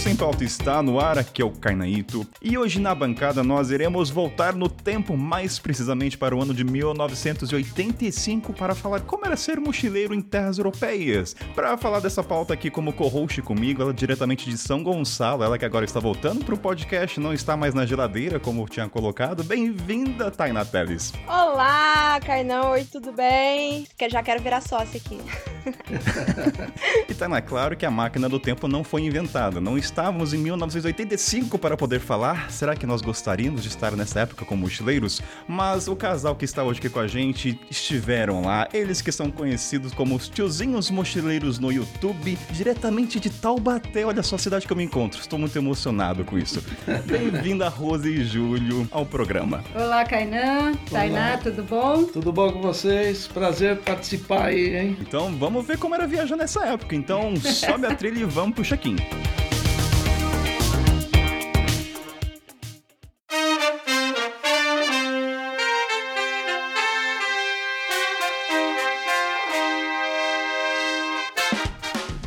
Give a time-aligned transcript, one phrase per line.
[0.00, 4.08] Sem Pauta está no ar, aqui é o Carnaíto, e hoje na bancada nós iremos
[4.08, 9.60] voltar no tempo, mais precisamente para o ano de 1985, para falar como era ser
[9.60, 11.36] mochileiro em terras europeias.
[11.54, 15.66] Para falar dessa pauta aqui como co-host comigo, ela diretamente de São Gonçalo, ela que
[15.66, 19.44] agora está voltando para o podcast, não está mais na geladeira, como eu tinha colocado.
[19.44, 21.12] Bem-vinda, Tainá Teles.
[21.28, 23.86] Olá, Carnão, oi, tudo bem?
[23.98, 25.20] Que já quero virar sócia aqui.
[27.06, 31.58] e Tainá, claro que a máquina do tempo não foi inventada, não estávamos em 1985
[31.58, 32.50] para poder falar.
[32.50, 35.20] Será que nós gostaríamos de estar nessa época como mochileiros?
[35.48, 38.68] Mas o casal que está hoje aqui com a gente estiveram lá.
[38.72, 44.06] Eles que são conhecidos como os tiozinhos mochileiros no YouTube, diretamente de Taubaté.
[44.06, 45.20] Olha só a cidade que eu me encontro.
[45.20, 46.62] Estou muito emocionado com isso.
[47.06, 49.64] Bem-vinda, Rose e Júlio, ao programa.
[49.74, 50.74] Olá, Kainan.
[50.88, 52.04] Tainá, tudo bom?
[52.04, 53.26] Tudo bom com vocês?
[53.26, 54.96] Prazer participar aí, hein?
[55.00, 56.94] Então vamos ver como era viajar nessa época.
[56.94, 58.96] Então sobe a trilha e vamos pro check-in.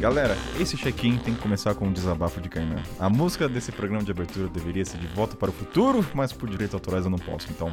[0.03, 2.83] Galera, esse check-in tem que começar com um desabafo de Kainan.
[2.99, 6.49] A música desse programa de abertura deveria ser de Volta para o Futuro, mas por
[6.49, 7.47] direitos autorais eu não posso.
[7.49, 7.71] Então,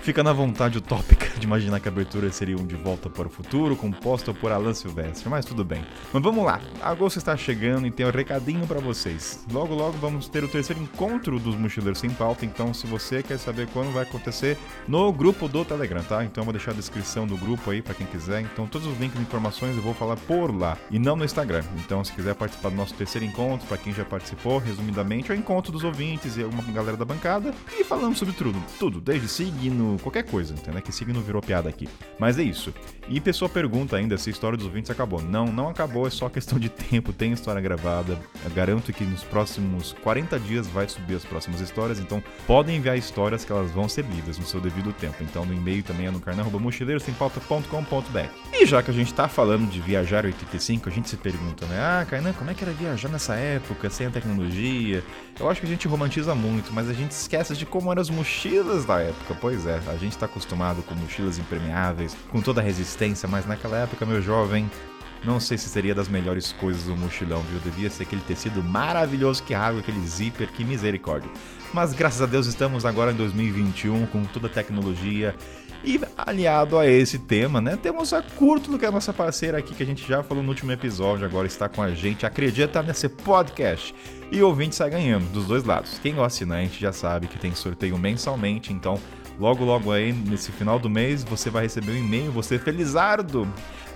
[0.00, 3.30] Fica na vontade utópica de imaginar que a abertura seria um De Volta para o
[3.30, 5.84] Futuro, composta por Alan Silvestre, mas tudo bem.
[6.12, 9.44] Mas vamos lá, agosto está chegando e tem um recadinho para vocês.
[9.52, 13.38] Logo, logo vamos ter o terceiro encontro dos Mochileiros Sem Pauta, então se você quer
[13.38, 16.24] saber quando vai acontecer, no grupo do Telegram, tá?
[16.24, 18.40] Então eu vou deixar a descrição do grupo aí para quem quiser.
[18.40, 21.62] Então todos os links e informações eu vou falar por lá e não no Instagram.
[21.84, 25.38] Então se quiser participar do nosso terceiro encontro, para quem já participou, resumidamente, é o
[25.38, 29.87] encontro dos ouvintes e alguma galera da bancada e falamos sobre tudo, tudo, desde signo,
[29.96, 30.82] qualquer coisa, entendeu?
[30.82, 31.88] Que signo virou piada aqui.
[32.18, 32.74] Mas é isso.
[33.08, 35.22] E pessoa pergunta ainda se a história dos ouvintes acabou.
[35.22, 38.18] Não, não acabou, é só questão de tempo, tem história gravada.
[38.44, 42.98] Eu garanto que nos próximos 40 dias vai subir as próximas histórias, então podem enviar
[42.98, 45.22] histórias que elas vão ser lidas no seu devido tempo.
[45.22, 48.28] Então no e-mail também é no carnão.mochileirosempauta.com.br.
[48.52, 51.78] E já que a gente tá falando de viajar 85, a gente se pergunta, né?
[51.80, 55.04] Ah, Kainan, como é que era viajar nessa época, sem a tecnologia?
[55.38, 58.10] Eu acho que a gente romantiza muito, mas a gente esquece de como eram as
[58.10, 59.36] mochilas da época.
[59.40, 63.78] Pois é, a gente está acostumado com mochilas impermeáveis, com toda a resistência, mas naquela
[63.78, 64.70] época, meu jovem,
[65.24, 67.58] não sei se seria das melhores coisas do mochilão, viu?
[67.60, 71.30] Devia ser aquele tecido maravilhoso que rasga, aquele zíper, que misericórdia.
[71.72, 75.34] Mas graças a Deus estamos agora em 2021 com toda a tecnologia
[75.84, 79.74] e aliado a esse tema, né, temos a Curto, que é a nossa parceira aqui,
[79.74, 83.08] que a gente já falou no último episódio, agora está com a gente, acredita nesse
[83.08, 83.94] podcast.
[84.30, 85.98] E o ouvinte sai ganhando, dos dois lados.
[86.02, 89.00] Quem é o assinante já sabe que tem sorteio mensalmente, então
[89.38, 93.46] logo logo aí, nesse final do mês, você vai receber um e-mail, você felizardo.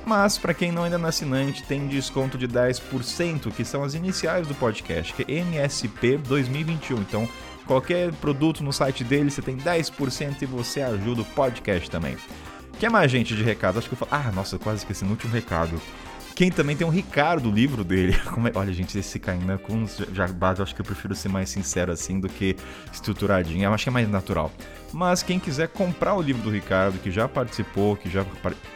[0.04, 4.46] Mas para quem não ainda é assinante, tem desconto de 10%, que são as iniciais
[4.48, 6.98] do podcast, que é MSP 2021.
[6.98, 7.28] Então,
[7.66, 12.16] Qualquer produto no site dele, você tem 10% e você ajuda o podcast também.
[12.78, 13.78] Quer mais gente de recado?
[13.78, 14.10] Acho que eu falo.
[14.10, 15.80] Ah, nossa, quase esqueci no último recado.
[16.34, 18.16] Quem também tem um Ricardo, o livro dele.
[18.42, 18.58] É...
[18.58, 21.92] Olha, gente, esse Caína com os jabás, eu acho que eu prefiro ser mais sincero
[21.92, 22.56] assim do que
[22.92, 23.64] estruturadinho.
[23.64, 24.50] Eu acho que é mais natural.
[24.92, 28.24] Mas quem quiser comprar o livro do Ricardo, que já participou, que já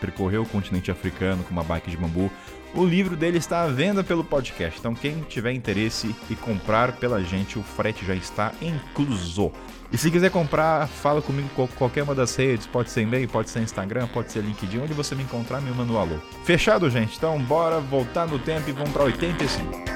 [0.00, 2.30] percorreu o continente africano com uma bike de bambu,
[2.74, 4.78] o livro dele está à venda pelo podcast.
[4.78, 9.50] Então, quem tiver interesse e comprar pela gente, o frete já está incluso.
[9.92, 13.50] E se quiser comprar, fala comigo com qualquer uma das redes, pode ser e-mail, pode
[13.50, 16.18] ser Instagram, pode ser LinkedIn, onde você me encontrar, me manda um alô.
[16.44, 17.16] Fechado, gente?
[17.16, 19.86] Então, bora voltar no tempo e vamos para 85.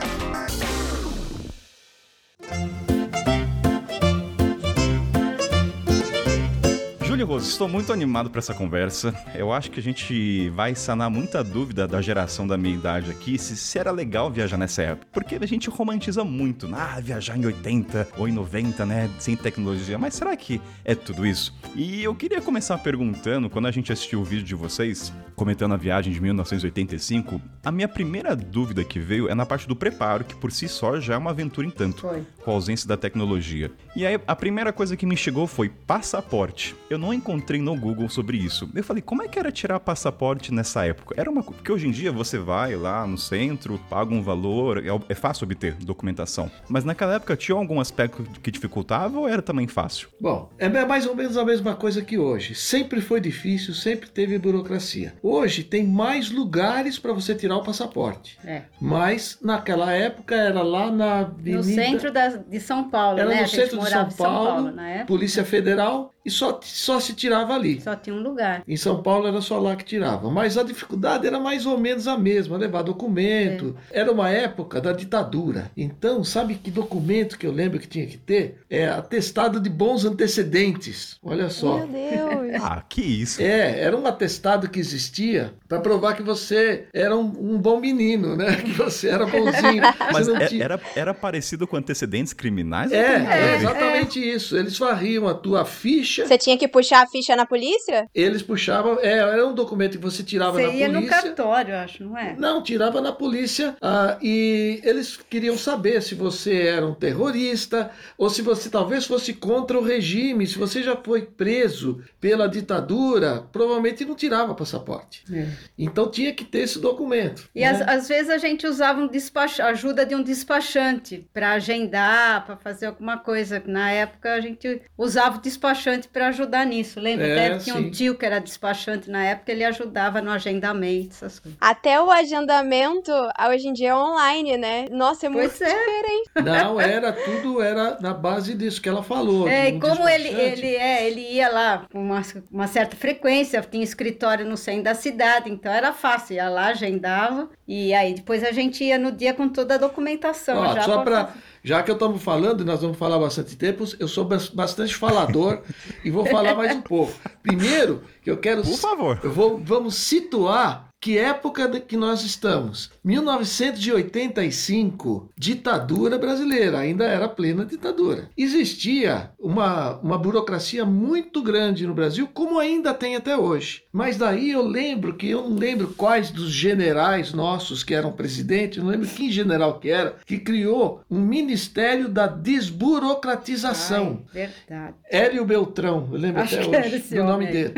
[7.21, 9.15] Júlio Rose, estou muito animado para essa conversa.
[9.35, 13.37] Eu acho que a gente vai sanar muita dúvida da geração da minha idade aqui
[13.37, 15.07] se, se era legal viajar nessa época.
[15.13, 16.79] Porque a gente romantiza muito, né?
[16.81, 19.99] ah, viajar em 80 ou em 90, né, sem tecnologia.
[19.99, 21.55] Mas será que é tudo isso?
[21.77, 25.77] E eu queria começar perguntando, quando a gente assistiu o vídeo de vocês, comentando a
[25.77, 30.35] viagem de 1985, a minha primeira dúvida que veio é na parte do preparo, que
[30.35, 32.09] por si só já é uma aventura em tanto,
[32.43, 33.71] com a ausência da tecnologia.
[33.95, 36.75] E aí a primeira coisa que me chegou foi passaporte.
[36.89, 38.69] Eu não não encontrei no Google sobre isso.
[38.73, 41.15] Eu falei, como é que era tirar passaporte nessa época?
[41.19, 44.89] Era uma porque hoje em dia você vai lá no centro, paga um valor, é,
[45.09, 46.51] é fácil obter documentação.
[46.69, 50.09] Mas naquela época tinha algum aspecto que dificultava ou era também fácil?
[50.21, 52.55] Bom, é mais ou menos a mesma coisa que hoje.
[52.55, 55.15] Sempre foi difícil, sempre teve burocracia.
[55.23, 58.39] Hoje tem mais lugares para você tirar o passaporte.
[58.45, 58.63] É.
[58.81, 61.57] Mas naquela época era lá na avenida...
[61.57, 63.43] No centro da, de São Paulo, era né?
[63.43, 67.81] no centro de São Paulo, São Paulo Polícia Federal e só, só se tirava ali.
[67.81, 68.63] Só tinha um lugar.
[68.69, 70.31] Em São Paulo era só lá que tirava.
[70.31, 73.77] Mas a dificuldade era mais ou menos a mesma, levar documento.
[73.91, 74.01] É.
[74.01, 75.71] Era uma época da ditadura.
[75.77, 78.61] Então, sabe que documento que eu lembro que tinha que ter?
[78.69, 81.17] É atestado de bons antecedentes.
[81.23, 81.87] Olha só.
[81.87, 82.63] Meu Deus.
[82.63, 83.41] ah, que isso.
[83.41, 88.37] É, era um atestado que existia para provar que você era um, um, bom menino,
[88.37, 88.57] né?
[88.61, 89.83] Que você era bonzinho.
[90.13, 90.65] Mas é, tinha...
[90.65, 92.93] era, era parecido com antecedentes criminais?
[92.93, 94.35] É, é exatamente é.
[94.35, 94.57] isso.
[94.57, 96.10] Eles varriam a tua ficha.
[96.19, 98.09] Você tinha que puxar a ficha na polícia?
[98.15, 100.89] Eles puxavam, é, era um documento que você tirava você na polícia.
[100.89, 102.35] Você ia no cartório, acho, não é?
[102.37, 108.31] Não, tirava na polícia ah, e eles queriam saber se você era um terrorista ou
[108.31, 110.47] se você talvez fosse contra o regime.
[110.47, 115.25] Se você já foi preso pela ditadura, provavelmente não tirava passaporte.
[115.33, 115.49] É.
[115.79, 117.49] Então tinha que ter esse documento.
[117.55, 117.69] E né?
[117.69, 119.61] às, às, vezes a gente usava um despach...
[119.61, 123.63] ajuda de um despachante para agendar, para fazer alguma coisa.
[123.67, 127.01] Na época a gente usava o despachante para ajudar nisso.
[127.01, 127.27] Lembra?
[127.27, 127.87] É, Até tinha sim.
[127.87, 131.59] um tio que era despachante na época, ele ajudava no agendamento, essas coisas.
[131.61, 133.11] Até o agendamento,
[133.49, 134.85] hoje em dia é online, né?
[134.91, 135.69] Nossa, é pois muito é.
[135.69, 136.31] diferente.
[136.45, 139.49] Não, era tudo era na base disso que ela falou.
[139.49, 143.85] É, e como ele, ele, é, ele ia lá com uma, uma certa frequência, tinha
[143.85, 148.53] escritório no centro da cidade, então era fácil, ia lá, agendava, e aí depois a
[148.53, 150.59] gente ia no dia com toda a documentação.
[150.59, 153.85] Ó, já só para já que eu estamos falando, e nós vamos falar bastante tempo,
[153.99, 155.63] eu sou bastante falador
[156.05, 157.13] e vou falar mais um pouco.
[157.43, 158.63] Primeiro, que eu quero.
[158.63, 159.21] Por favor.
[159.23, 162.91] Eu vou, vamos situar que época que nós estamos?
[163.03, 168.29] 1985, ditadura brasileira, ainda era plena ditadura.
[168.37, 173.85] Existia uma, uma burocracia muito grande no Brasil, como ainda tem até hoje.
[173.91, 178.83] Mas daí eu lembro que eu não lembro quais dos generais nossos que eram presidentes,
[178.83, 184.25] não lembro que general que era, que criou um Ministério da Desburocratização.
[184.35, 184.97] Ai, verdade.
[185.11, 187.73] Hélio Beltrão, eu lembro Acho até hoje o nome dele.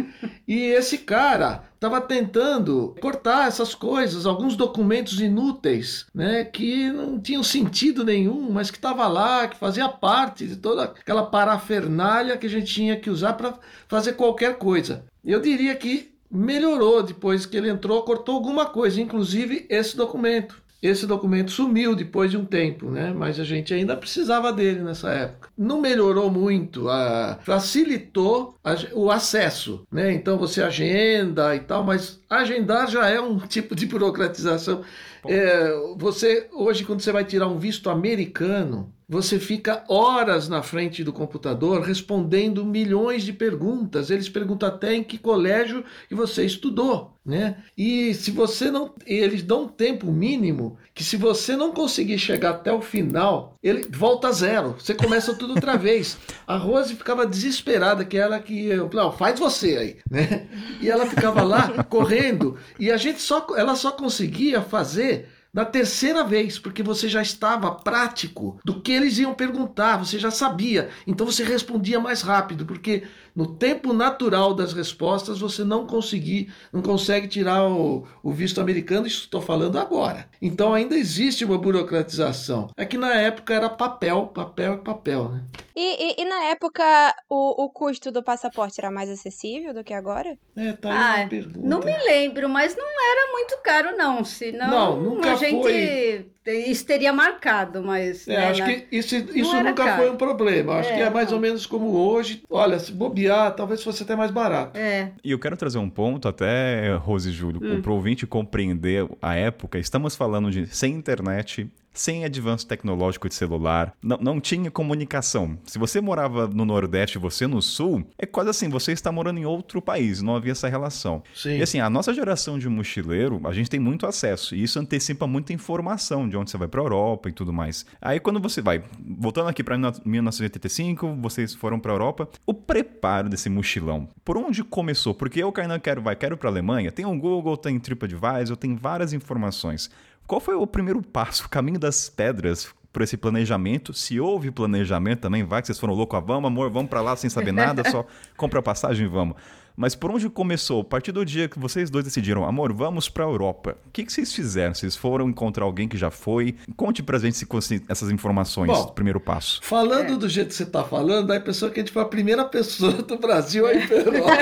[0.48, 7.43] E esse cara estava tentando cortar essas coisas, alguns documentos inúteis, né, que não tinham
[7.43, 12.50] sentido nenhum, mas que estava lá, que fazia parte de toda aquela parafernália que a
[12.50, 13.55] gente tinha que usar para
[13.88, 15.05] fazer qualquer coisa.
[15.25, 20.61] Eu diria que melhorou depois que ele entrou, cortou alguma coisa, inclusive esse documento.
[20.82, 23.14] Esse documento sumiu depois de um tempo, né?
[23.17, 25.49] mas a gente ainda precisava dele nessa época.
[25.56, 27.38] Não melhorou muito, a...
[27.43, 28.75] facilitou a...
[28.93, 29.87] o acesso.
[29.93, 30.12] Né?
[30.12, 34.82] Então você agenda e tal, mas agendar já é um tipo de burocratização.
[35.25, 41.04] É, você hoje, quando você vai tirar um visto americano, você fica horas na frente
[41.04, 44.08] do computador respondendo milhões de perguntas.
[44.08, 47.58] Eles perguntam até em que colégio que você estudou, né?
[47.76, 52.52] E se você não, eles dão um tempo mínimo que se você não conseguir chegar
[52.52, 54.76] até o final, ele volta a zero.
[54.78, 56.16] Você começa tudo outra vez.
[56.46, 60.48] A Rose ficava desesperada que ela que eu não, faz você aí, né?
[60.80, 66.25] E ela ficava lá correndo e a gente só ela só conseguia fazer na terceira
[66.25, 71.26] vez, porque você já estava prático do que eles iam perguntar, você já sabia, então
[71.26, 73.04] você respondia mais rápido, porque
[73.34, 79.06] no tempo natural das respostas você não conseguir, não consegue tirar o, o visto americano,
[79.06, 80.29] isso estou falando agora.
[80.40, 82.70] Então ainda existe uma burocratização.
[82.76, 85.44] É que na época era papel, papel e papel, né?
[85.75, 86.84] E, e, e, na época
[87.31, 90.37] o, o custo do passaporte era mais acessível do que agora?
[90.55, 91.67] É, tá aí ah, pergunta.
[91.67, 94.22] Não me lembro, mas não era muito caro, não.
[94.22, 96.27] Senão não, nunca a gente foi...
[96.69, 98.29] isso teria marcado, mas.
[98.29, 100.03] É, né, acho que isso, isso nunca caro.
[100.03, 100.74] foi um problema.
[100.74, 101.36] Acho é, que é mais não.
[101.36, 102.43] ou menos como hoje.
[102.51, 103.21] Olha, se bobear,
[103.56, 104.79] talvez fosse até mais barato.
[104.79, 105.12] É.
[105.22, 107.82] E eu quero trazer um ponto, até, Rose e Júlio, hum.
[107.82, 109.79] para o ouvinte compreender a época.
[109.79, 115.58] Estamos falando de sem internet, sem avanço tecnológico de celular, não, não tinha comunicação.
[115.65, 119.39] Se você morava no Nordeste e você no Sul, é quase assim, você está morando
[119.39, 121.22] em outro país, não havia essa relação.
[121.34, 121.58] Sim.
[121.58, 125.27] E assim, a nossa geração de mochileiro, a gente tem muito acesso, e isso antecipa
[125.27, 127.84] muita informação de onde você vai para a Europa e tudo mais.
[128.01, 133.29] Aí quando você vai, voltando aqui para 1985, vocês foram para a Europa, o preparo
[133.29, 135.15] desse mochilão, por onde começou?
[135.15, 138.75] Porque eu, Kainan, quero, vai, quero para a Alemanha, tem o Google, tem TripAdvisor, tem
[138.75, 139.91] várias informações.
[140.26, 143.93] Qual foi o primeiro passo, o caminho das pedras por esse planejamento?
[143.93, 147.17] Se houve planejamento também, vai que vocês foram loucos, ah, vamos, amor, vamos para lá
[147.17, 149.36] sem saber nada, só compra a passagem e vamos.
[149.76, 150.81] Mas por onde começou?
[150.82, 153.76] A partir do dia que vocês dois decidiram, amor, vamos para a Europa.
[153.86, 154.74] O que, que, vocês fizeram?
[154.74, 156.55] Vocês foram encontrar alguém que já foi?
[156.76, 159.60] Conte pra gente se, essas informações Bom, do primeiro passo.
[159.62, 160.17] Falando é.
[160.17, 162.93] do jeito que você está falando, a pessoa que a gente foi a primeira pessoa
[162.93, 164.32] do Brasil a ir para Europa.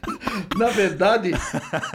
[0.56, 1.32] Na verdade,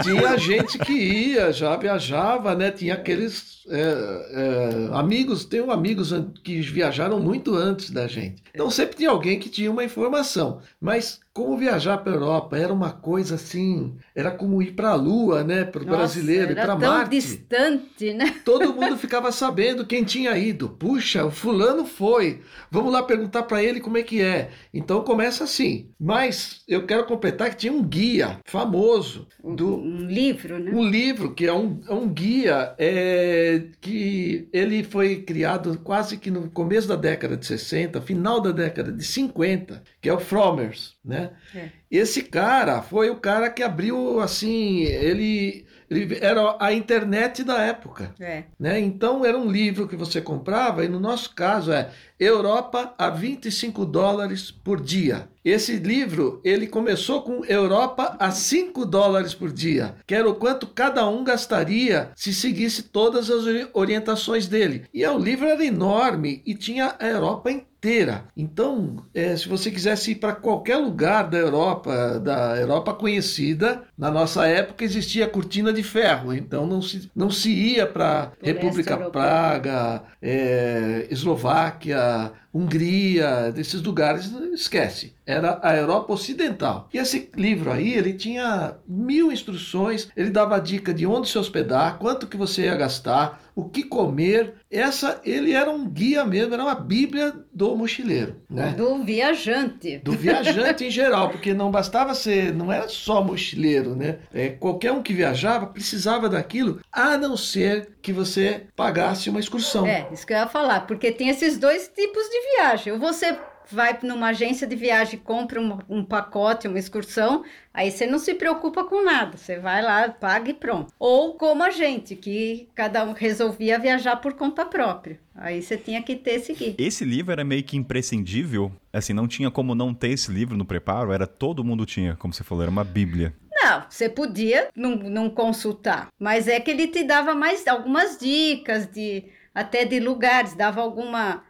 [0.04, 2.72] tinha gente que ia, já viajava, né?
[2.72, 8.44] Tinha aqueles é, é, amigos, tenho amigos que viajaram muito antes da gente.
[8.54, 10.62] Então sempre tinha alguém que tinha uma informação.
[10.80, 14.96] Mas como viajar para a Europa era uma coisa assim, era como ir para a
[14.96, 16.86] Lua, né, para o brasileiro, para Marte.
[16.86, 18.36] tão distante, né?
[18.46, 20.70] Todo mundo ficava sabendo quem tinha ido.
[20.70, 22.40] Puxa, o fulano foi.
[22.72, 24.50] Vamos lá perguntar para ele como é que é.
[24.74, 25.90] Então começa assim.
[26.00, 30.72] Mas eu quero completar que tinha um guia famoso do um, livro, né?
[30.72, 36.32] Um livro que é um, é um guia é, que ele foi criado quase que
[36.32, 40.95] no começo da década de 60, final da década de 50, que é o Fromers,
[41.06, 41.32] né?
[41.54, 41.70] É.
[41.90, 48.14] Esse cara foi o cara que abriu assim, ele, ele era a internet da época,
[48.20, 48.46] é.
[48.60, 48.80] né?
[48.80, 53.86] Então era um livro que você comprava e no nosso caso é Europa a 25
[53.86, 55.30] dólares por dia.
[55.44, 60.66] Esse livro, ele começou com Europa a 5 dólares por dia, que era o quanto
[60.66, 63.44] cada um gastaria se seguisse todas as
[63.74, 64.86] orientações dele.
[64.92, 68.26] E o livro era enorme e tinha a Europa inteira inteira.
[68.36, 74.10] Então, é, se você quisesse ir para qualquer lugar da Europa, da Europa conhecida, na
[74.10, 78.98] nossa época existia a cortina de ferro, então não se, não se ia para República
[78.98, 85.14] Praga, é, Eslováquia, Hungria, desses lugares, esquece.
[85.26, 86.90] Era a Europa Ocidental.
[86.94, 91.98] E esse livro aí, ele tinha mil instruções, ele dava dica de onde se hospedar,
[92.00, 94.56] quanto que você ia gastar, o que comer.
[94.70, 98.42] Essa, ele era um guia mesmo, era uma bíblia do mochileiro.
[98.50, 98.74] Né?
[98.78, 99.98] Do viajante.
[100.00, 104.20] Do viajante em geral, porque não bastava ser, não era só mochileiro, né?
[104.34, 109.86] É, qualquer um que viajava precisava daquilo, a não ser que você pagasse uma excursão.
[109.86, 112.94] É, isso que eu ia falar, porque tem esses dois tipos de viagem.
[112.94, 113.38] Ou você
[113.70, 117.44] vai numa agência de viagem, compra um, um, pacote, uma excursão,
[117.74, 120.94] aí você não se preocupa com nada, você vai lá, paga e pronto.
[121.00, 125.20] Ou como a gente, que cada um resolvia viajar por conta própria.
[125.36, 126.76] Aí você tinha que ter esse guia.
[126.78, 130.66] Esse livro era meio que imprescindível, assim, não tinha como não ter esse livro no
[130.66, 133.34] preparo, era todo mundo tinha, como você falou, era uma bíblia.
[133.52, 138.86] Não, você podia não, não consultar, mas é que ele te dava mais algumas dicas
[138.86, 139.24] de
[139.56, 141.42] até de lugares, dava alguma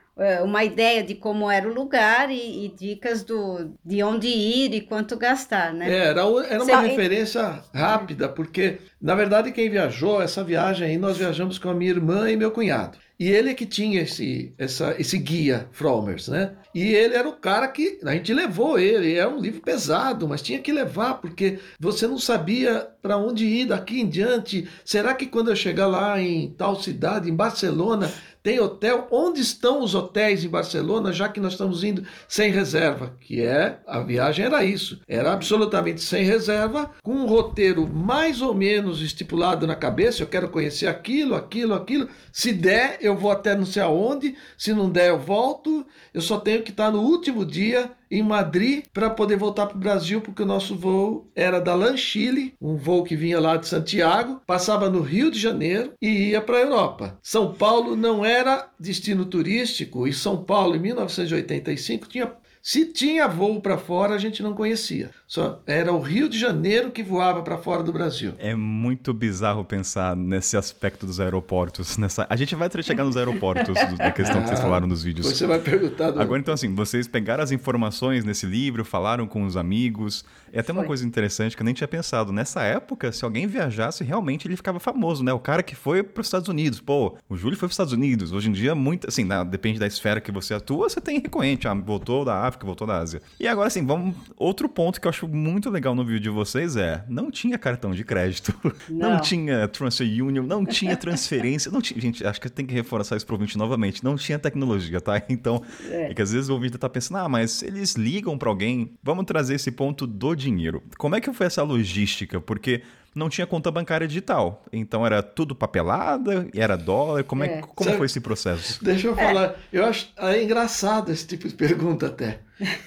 [0.43, 4.81] uma ideia de como era o lugar e, e, dicas do, de onde ir e
[4.81, 5.91] quanto gastar, né?
[5.91, 6.87] É, era, era uma Você...
[6.87, 11.91] referência rápida, porque, na verdade, quem viajou, essa viagem aí, nós viajamos com a minha
[11.91, 12.97] irmã e meu cunhado.
[13.17, 16.51] E ele é que tinha esse, essa, esse guia, Fromers, né?
[16.73, 19.15] E ele era o cara que a gente levou ele.
[19.15, 23.67] É um livro pesado, mas tinha que levar, porque você não sabia para onde ir
[23.67, 24.67] daqui em diante.
[24.83, 28.11] Será que quando eu chegar lá em tal cidade, em Barcelona,
[28.45, 29.07] tem hotel?
[29.09, 33.17] Onde estão os hotéis em Barcelona, já que nós estamos indo sem reserva?
[33.19, 35.01] Que é, a viagem era isso.
[35.07, 40.21] Era absolutamente sem reserva, com um roteiro mais ou menos estipulado na cabeça.
[40.21, 42.07] Eu quero conhecer aquilo, aquilo, aquilo.
[42.31, 44.35] Se der, eu vou até não sei aonde.
[44.55, 45.83] Se não der, eu volto.
[46.13, 49.79] Eu só tenho que estar no último dia em Madrid para poder voltar para o
[49.79, 54.41] Brasil, porque o nosso voo era da Lanchile, um voo que vinha lá de Santiago,
[54.45, 57.17] passava no Rio de Janeiro e ia para a Europa.
[57.21, 62.31] São Paulo não era destino turístico e São Paulo, em 1985, tinha
[62.65, 65.11] se tinha voo para fora, a gente não conhecia.
[65.35, 68.31] Só era o Rio de Janeiro que voava para fora do Brasil.
[68.39, 71.97] É muito bizarro pensar nesse aspecto dos aeroportos.
[71.97, 72.25] Nessa...
[72.29, 75.27] A gente vai chegar nos aeroportos, da questão ah, que vocês ah, falaram nos vídeos.
[75.27, 76.11] Você vai perguntar.
[76.11, 76.21] Do...
[76.21, 80.23] Agora, então, assim, vocês pegaram as informações nesse livro, falaram com os amigos.
[80.53, 80.87] É até uma foi.
[80.87, 82.31] coisa interessante que eu nem tinha pensado.
[82.31, 85.33] Nessa época, se alguém viajasse, realmente ele ficava famoso, né?
[85.33, 86.79] O cara que foi para os Estados Unidos.
[86.79, 88.31] Pô, o Júlio foi para os Estados Unidos.
[88.31, 91.67] Hoje em dia, muito, assim, depende da esfera que você atua, você tem recorrente.
[91.67, 93.21] Ah, voltou da África, voltou da Ásia.
[93.37, 94.15] E agora, assim, vamos.
[94.37, 97.91] Outro ponto que eu acho muito legal no vídeo de vocês é: não tinha cartão
[97.91, 98.53] de crédito,
[98.89, 101.99] não, não tinha Transfer Union, não tinha transferência, não tinha.
[101.99, 104.03] Gente, acho que tem que reforçar isso pro ouvinte novamente.
[104.03, 105.21] Não tinha tecnologia, tá?
[105.27, 108.49] Então, é, é que às vezes o ouvinte tá pensando, ah, mas eles ligam para
[108.49, 108.93] alguém.
[109.03, 110.81] Vamos trazer esse ponto do dinheiro.
[110.97, 112.39] Como é que foi essa logística?
[112.39, 112.81] Porque
[113.15, 114.63] não tinha conta bancária digital.
[114.71, 117.23] Então era tudo papelada, era dólar.
[117.23, 117.47] Como, é.
[117.47, 118.83] é como foi esse processo?
[118.83, 119.45] Deixa eu falar.
[119.45, 119.55] É.
[119.71, 122.41] Eu acho é engraçado esse tipo de pergunta até.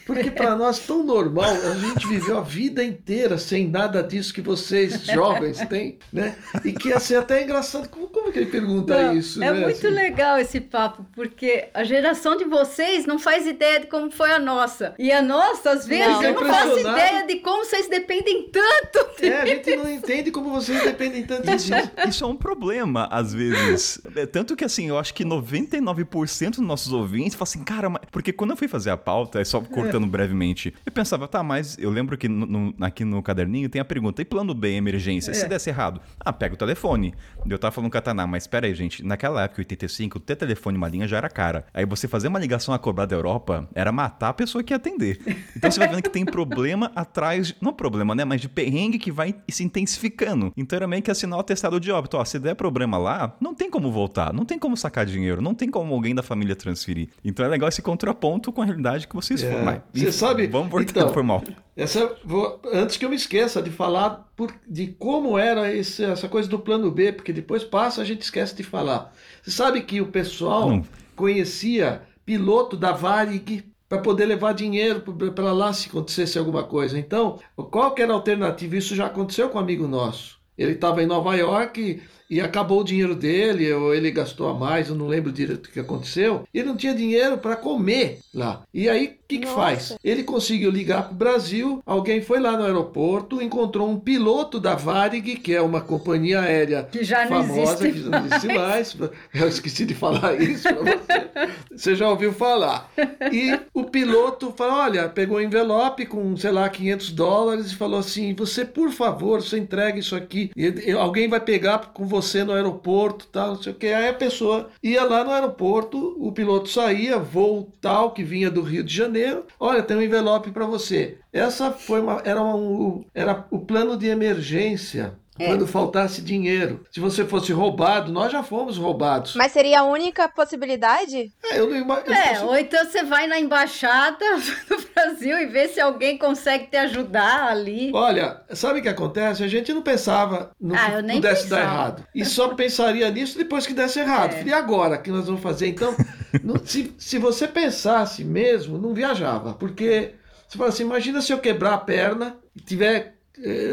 [0.07, 4.41] Porque para nós tão normal, a gente viveu a vida inteira sem nada disso que
[4.41, 6.37] vocês jovens têm, né?
[6.65, 7.89] E que assim até é engraçado.
[7.89, 9.43] Como, como que ele pergunta não, isso?
[9.43, 9.61] É né?
[9.61, 9.95] muito assim.
[9.95, 14.39] legal esse papo, porque a geração de vocês não faz ideia de como foi a
[14.39, 14.95] nossa.
[14.99, 19.08] E a nossa, às vezes, não, eu não faço ideia de como vocês dependem tanto
[19.23, 21.73] É, a gente não entende como vocês dependem tanto isso.
[21.73, 21.91] Disso.
[22.09, 24.01] Isso é um problema, às vezes.
[24.15, 28.03] É, tanto que, assim, eu acho que 99% dos nossos ouvintes falam assim, cara, mas...
[28.11, 30.09] porque quando eu fui fazer a pauta, é só cortando é.
[30.09, 33.85] brevemente, eu pensava, tá, mas eu lembro que no, no, aqui no caderninho tem a
[33.85, 35.31] pergunta, e plano B, emergência?
[35.31, 35.35] É.
[35.35, 37.15] Se desse errado, ah, pega o telefone.
[37.49, 40.77] Eu tava falando com o Kataná, mas pera aí, gente, naquela época, 85, ter telefone
[40.77, 41.67] uma linha já era cara.
[41.73, 44.77] Aí você fazer uma ligação a cobrar da Europa era matar a pessoa que ia
[44.77, 45.21] atender.
[45.57, 49.08] Então você vai vendo que tem problema atrás, não problema, né, mas de perrengue que
[49.11, 50.53] vai se intensificando.
[50.57, 52.17] Então era meio que assinar o atestado de óbito.
[52.17, 55.55] Ó, se der problema lá, não tem como voltar, não tem como sacar dinheiro, não
[55.55, 57.09] tem como alguém da família transferir.
[57.25, 59.51] Então é legal esse contraponto com a realidade que vocês é.
[59.51, 59.83] foram.
[59.93, 60.47] Você sabe?
[60.47, 61.43] Vamos voltar então, por mal.
[61.77, 66.29] Essa, vou, antes que eu me esqueça de falar por, de como era esse, essa
[66.29, 69.13] coisa do plano B, porque depois passa a gente esquece de falar.
[69.43, 70.85] Você sabe que o pessoal hum.
[71.15, 75.01] conhecia piloto da Varig para poder levar dinheiro
[75.35, 76.99] para lá se acontecesse alguma coisa.
[76.99, 77.39] Então,
[77.71, 78.77] qual que era a alternativa?
[78.77, 80.39] Isso já aconteceu com um amigo nosso.
[80.57, 84.89] Ele estava em Nova York e acabou o dinheiro dele, ou ele gastou a mais,
[84.89, 86.45] eu não lembro direito o que aconteceu.
[86.53, 88.63] Ele não tinha dinheiro para comer lá.
[88.73, 89.97] E aí, o que, que faz?
[90.05, 94.75] Ele conseguiu ligar para o Brasil, alguém foi lá no aeroporto, encontrou um piloto da
[94.75, 98.97] Varig, que é uma companhia aérea que já famosa, que já não existe mais.
[99.35, 101.29] Eu esqueci de falar isso para você.
[101.75, 102.91] Você já ouviu falar.
[103.33, 108.01] E o piloto falou: olha, pegou um envelope com, sei lá, 500 dólares e falou
[108.01, 110.51] assim: você, por favor, você entrega isso aqui.
[110.57, 113.87] E alguém vai pegar com você você no aeroporto, tal, não sei o que.
[113.87, 118.63] Aí a pessoa ia lá no aeroporto, o piloto saía, voo tal, que vinha do
[118.63, 119.45] Rio de Janeiro.
[119.59, 121.19] Olha, tem um envelope para você.
[121.33, 125.47] Essa foi uma, era, um, era o plano de emergência é.
[125.47, 126.85] Quando faltasse dinheiro.
[126.91, 129.35] Se você fosse roubado, nós já fomos roubados.
[129.35, 131.33] Mas seria a única possibilidade?
[131.45, 134.25] É, eu não eu é ou então você vai na embaixada
[134.69, 137.91] do Brasil e vê se alguém consegue te ajudar ali.
[137.95, 139.43] Olha, sabe o que acontece?
[139.45, 141.49] A gente não pensava no ah, que pudesse pensava.
[141.49, 142.07] dar errado.
[142.15, 144.35] E só pensaria nisso depois que desse errado.
[144.35, 144.43] É.
[144.45, 145.69] E agora, o que nós vamos fazer?
[145.69, 145.95] Então,
[146.65, 149.55] se, se você pensasse mesmo, não viajava.
[149.55, 150.15] Porque
[150.49, 153.18] você fala assim, imagina se eu quebrar a perna e tiver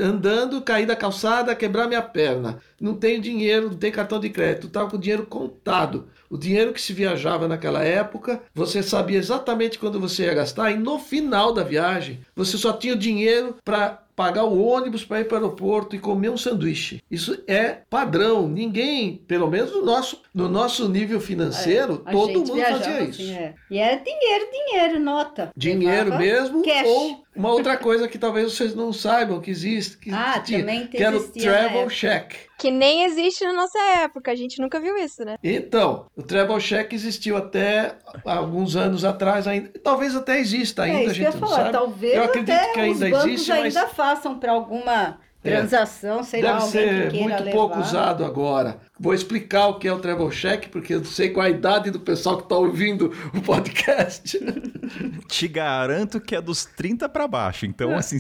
[0.03, 2.59] andando, cair da calçada, quebrar minha perna.
[2.79, 6.07] Não tenho dinheiro, não tenho cartão de crédito, estava com o dinheiro contado.
[6.29, 10.77] O dinheiro que se viajava naquela época, você sabia exatamente quando você ia gastar e
[10.77, 15.25] no final da viagem, você só tinha o dinheiro para pagar o ônibus para ir
[15.25, 17.03] para o aeroporto e comer um sanduíche.
[17.11, 18.47] Isso é padrão.
[18.47, 23.21] Ninguém, pelo menos no nosso, no nosso nível financeiro, é, todo mundo fazia isso.
[23.21, 23.53] Assim, é.
[23.69, 25.51] E era dinheiro, dinheiro, nota.
[25.55, 26.87] Dinheiro Levava mesmo cash.
[26.87, 30.87] ou uma outra coisa que talvez vocês não saibam que existe, que, ah, tinha, também
[30.87, 32.33] que era o travel check.
[32.57, 35.35] Que nem existe na nossa época, a gente nunca viu isso, né?
[35.43, 41.09] Então, o travel check existiu até alguns anos atrás ainda, talvez até exista é, ainda,
[41.09, 41.55] é, a gente não falar.
[41.55, 41.71] sabe.
[41.71, 43.91] Talvez eu acredito que ainda existe, ainda mas...
[43.91, 45.51] façam para alguma é.
[45.51, 46.23] transação, é.
[46.23, 47.51] sei Deve lá, ser muito levar.
[47.51, 48.79] pouco usado agora.
[48.97, 51.99] Vou explicar o que é o travel check, porque eu sei qual a idade do
[51.99, 54.39] pessoal que está ouvindo o podcast.
[55.27, 57.95] Te garanto que é dos 30 para baixo, então é.
[57.95, 58.17] assim,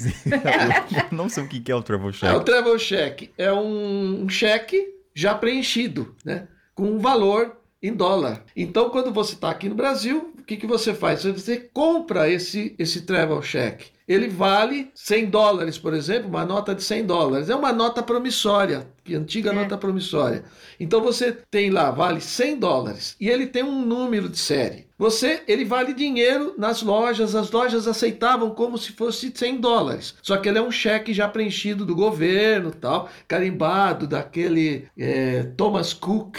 [1.11, 2.29] não sei o que é o travel check.
[2.29, 6.47] É, o travel check é um cheque já preenchido, né?
[6.73, 8.43] Com um valor em dólar.
[8.53, 11.23] Então, quando você está aqui no Brasil, que, que você faz?
[11.23, 16.83] Você compra esse, esse travel check ele vale 100 dólares, por exemplo, uma nota de
[16.83, 17.49] 100 dólares.
[17.49, 19.53] É uma nota promissória, que antiga é.
[19.53, 20.43] nota promissória.
[20.79, 24.85] Então você tem lá, vale 100 dólares, e ele tem um número de série.
[24.97, 30.15] Você, ele vale dinheiro nas lojas, as lojas aceitavam como se fosse 100 dólares.
[30.21, 35.93] Só que ele é um cheque já preenchido do governo, tal, carimbado daquele é, Thomas
[35.93, 36.37] Cook,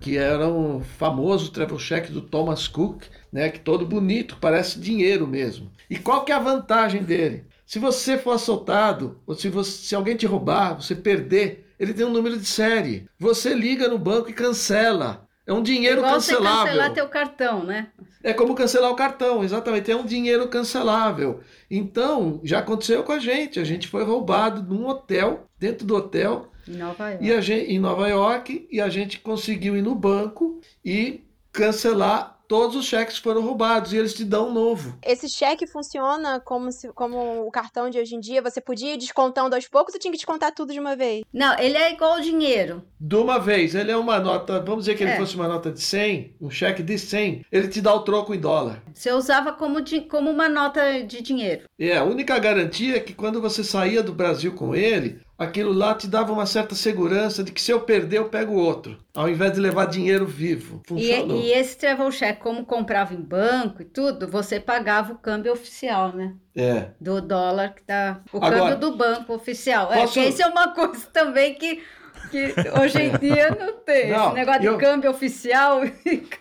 [0.00, 5.26] que era um famoso travel check do Thomas Cook, né, que todo bonito, parece dinheiro
[5.26, 5.72] mesmo.
[5.88, 7.44] E qual que é a vantagem dele?
[7.64, 12.04] Se você for assaltado, ou se, você, se alguém te roubar, você perder, ele tem
[12.04, 13.08] um número de série.
[13.18, 15.26] Você liga no banco e cancela.
[15.46, 16.50] É um dinheiro Igual cancelável.
[16.50, 17.88] Você cancelar teu cartão, né?
[18.22, 19.90] É como cancelar o cartão, exatamente.
[19.90, 21.40] É um dinheiro cancelável.
[21.70, 23.58] Então, já aconteceu com a gente.
[23.58, 26.52] A gente foi roubado num hotel, dentro do hotel.
[26.68, 27.24] Em Nova York.
[27.24, 28.68] E a gente, em Nova York.
[28.70, 33.96] E a gente conseguiu ir no banco e cancelar todos os cheques foram roubados e
[33.96, 34.98] eles te dão um novo.
[35.02, 38.42] Esse cheque funciona como, se, como o cartão de hoje em dia?
[38.42, 41.24] Você podia ir descontando aos poucos ou tinha que descontar tudo de uma vez?
[41.32, 42.84] Não, ele é igual ao dinheiro.
[43.00, 43.74] De uma vez.
[43.74, 45.16] Ele é uma nota, vamos dizer que ele é.
[45.16, 48.38] fosse uma nota de 100, um cheque de 100, ele te dá o troco em
[48.38, 48.82] dólar.
[48.92, 51.62] Você usava como, de, como uma nota de dinheiro.
[51.78, 55.94] É, a única garantia é que quando você saía do Brasil com ele, aquilo lá
[55.94, 59.52] te dava uma certa segurança de que se eu perder, eu pego outro, ao invés
[59.52, 60.82] de levar dinheiro vivo.
[60.86, 61.36] Funcionou.
[61.38, 65.52] E, e esse travel check, como comprava em banco e tudo, você pagava o câmbio
[65.52, 66.34] oficial, né?
[66.54, 66.88] É.
[67.00, 68.20] Do dólar que tá.
[68.32, 69.88] O Agora, câmbio do banco oficial.
[69.88, 70.18] Posso...
[70.18, 71.82] É, que isso é uma coisa também que
[72.30, 74.10] que hoje em dia não tem.
[74.10, 74.72] Não, Esse negócio eu...
[74.72, 75.80] de câmbio oficial.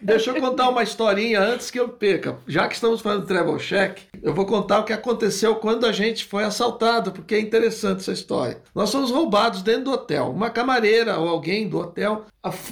[0.02, 2.38] Deixa eu contar uma historinha antes que eu perca.
[2.48, 5.92] Já que estamos falando de travel check, eu vou contar o que aconteceu quando a
[5.92, 8.62] gente foi assaltado, porque é interessante essa história.
[8.74, 10.32] Nós fomos roubados dentro do hotel.
[10.32, 12.26] Uma camareira ou alguém do hotel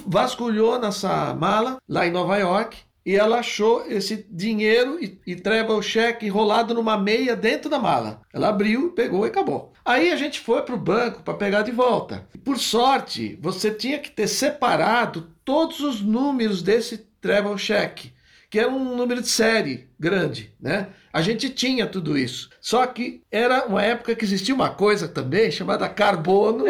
[0.06, 5.80] vasculhou nossa mala lá em Nova York e ela achou esse dinheiro e, e travel
[5.80, 8.20] check enrolado numa meia dentro da mala.
[8.32, 9.72] Ela abriu, pegou e acabou.
[9.90, 12.24] Aí a gente foi para o banco para pegar de volta.
[12.44, 18.12] Por sorte, você tinha que ter separado todos os números desse travel check,
[18.48, 20.90] que era um número de série grande, né?
[21.12, 22.50] A gente tinha tudo isso.
[22.60, 26.66] Só que era uma época que existia uma coisa também chamada carbono,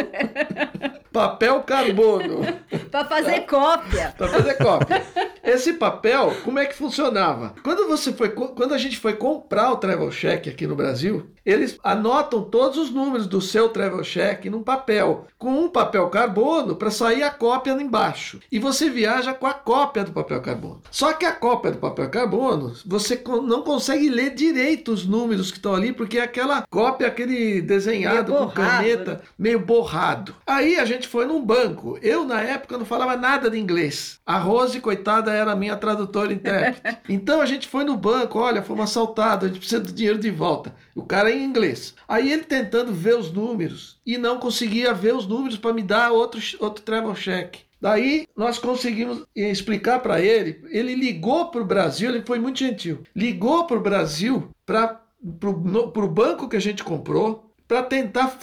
[1.13, 2.41] papel carbono.
[2.91, 4.15] Para fazer cópia.
[4.17, 5.03] Para fazer cópia.
[5.43, 7.55] Esse papel, como é que funcionava?
[7.63, 11.79] Quando você foi, quando a gente foi comprar o travel check aqui no Brasil, eles
[11.83, 16.91] anotam todos os números do seu travel check num papel, com um papel carbono para
[16.91, 18.41] sair a cópia embaixo.
[18.51, 20.83] E você viaja com a cópia do papel carbono.
[20.91, 25.57] Só que a cópia do papel carbono, você não consegue ler direito os números que
[25.59, 29.21] estão ali, porque é aquela cópia, aquele desenhado com caneta, né?
[29.39, 30.35] meio borrado.
[30.47, 31.99] Aí a gente foi num banco.
[32.03, 34.21] Eu, na época, não falava nada de inglês.
[34.25, 36.99] A Rose, coitada, era a minha tradutora intérprete.
[37.09, 40.31] Então a gente foi no banco, olha, fomos assaltados, a gente precisa do dinheiro de
[40.31, 40.75] volta.
[40.95, 41.95] O cara é em inglês.
[42.07, 46.13] Aí ele tentando ver os números e não conseguia ver os números para me dar
[46.13, 47.57] outro, outro travel check.
[47.81, 50.63] Daí nós conseguimos explicar para ele.
[50.69, 53.03] Ele ligou para o Brasil, ele foi muito gentil.
[53.17, 55.01] Ligou para o Brasil, para
[55.49, 58.37] o banco que a gente comprou, para tentar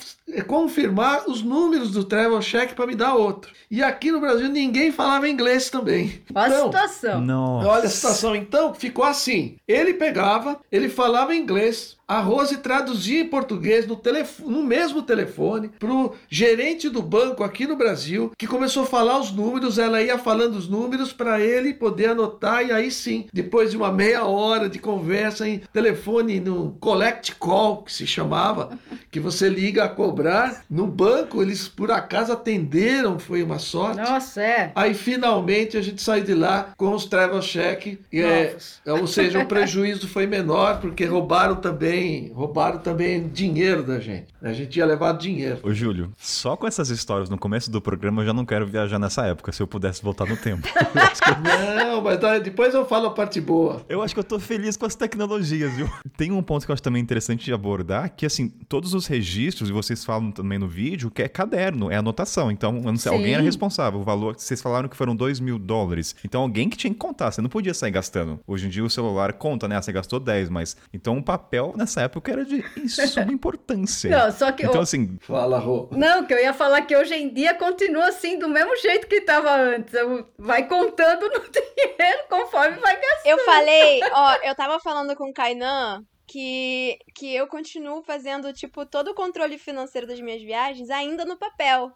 [0.48, 3.52] confirmar os números do travel check para me dar outro.
[3.70, 6.24] E aqui no Brasil ninguém falava inglês também.
[6.34, 7.20] Olha então, a situação.
[7.20, 7.68] Nossa.
[7.68, 8.36] Olha a situação.
[8.38, 9.58] Então ficou assim.
[9.68, 15.70] Ele pegava, ele falava inglês, a Rose traduzia em português no, telefone, no mesmo telefone
[15.78, 20.02] para o gerente do banco aqui no Brasil, que começou a falar os números, ela
[20.02, 24.26] ia falando os números para ele poder anotar, e aí sim, depois de uma meia
[24.26, 28.78] hora de conversa em telefone, no collect call, que se chamava,
[29.12, 33.98] que você liga a cobrar, no banco eles por acaso atenderam, foi uma sorte.
[33.98, 34.72] Nossa, é.
[34.76, 39.46] Aí finalmente a gente saiu de lá com os travel check, é, ou seja, o
[39.46, 44.28] prejuízo foi menor, porque roubaram também também roubaram também dinheiro da gente.
[44.42, 45.60] A gente tinha levado dinheiro.
[45.64, 49.00] Ô, Júlio, só com essas histórias no começo do programa eu já não quero viajar
[49.00, 50.68] nessa época, se eu pudesse voltar no tempo.
[51.78, 53.82] não, mas tá, depois eu falo a parte boa.
[53.90, 55.90] Eu acho que eu tô feliz com as tecnologias, viu?
[56.16, 59.70] Tem um ponto que eu acho também interessante de abordar, que assim, todos os registros,
[59.70, 62.52] e vocês falam também no vídeo, que é caderno, é anotação.
[62.52, 64.00] Então, eu não sei, alguém era responsável.
[64.00, 66.16] O valor, vocês falaram que foram 2 mil dólares.
[66.24, 68.40] Então, alguém que tinha que contar, você não podia sair gastando.
[68.46, 69.82] Hoje em dia o celular conta, né?
[69.82, 70.78] Você gastou 10, mas.
[70.94, 71.86] Então, o papel, né?
[71.88, 74.10] Nessa época era de suma importância.
[74.10, 74.66] Não, só que.
[74.66, 75.18] Então, assim.
[75.22, 75.88] Fala, Rô.
[75.92, 79.16] Não, que eu ia falar que hoje em dia continua assim, do mesmo jeito que
[79.16, 79.94] estava antes.
[80.38, 83.26] Vai contando no dinheiro conforme vai gastando.
[83.26, 88.86] Eu falei, ó, eu tava falando com o Kainan que, que eu continuo fazendo, tipo,
[88.86, 91.92] todo o controle financeiro das minhas viagens ainda no papel.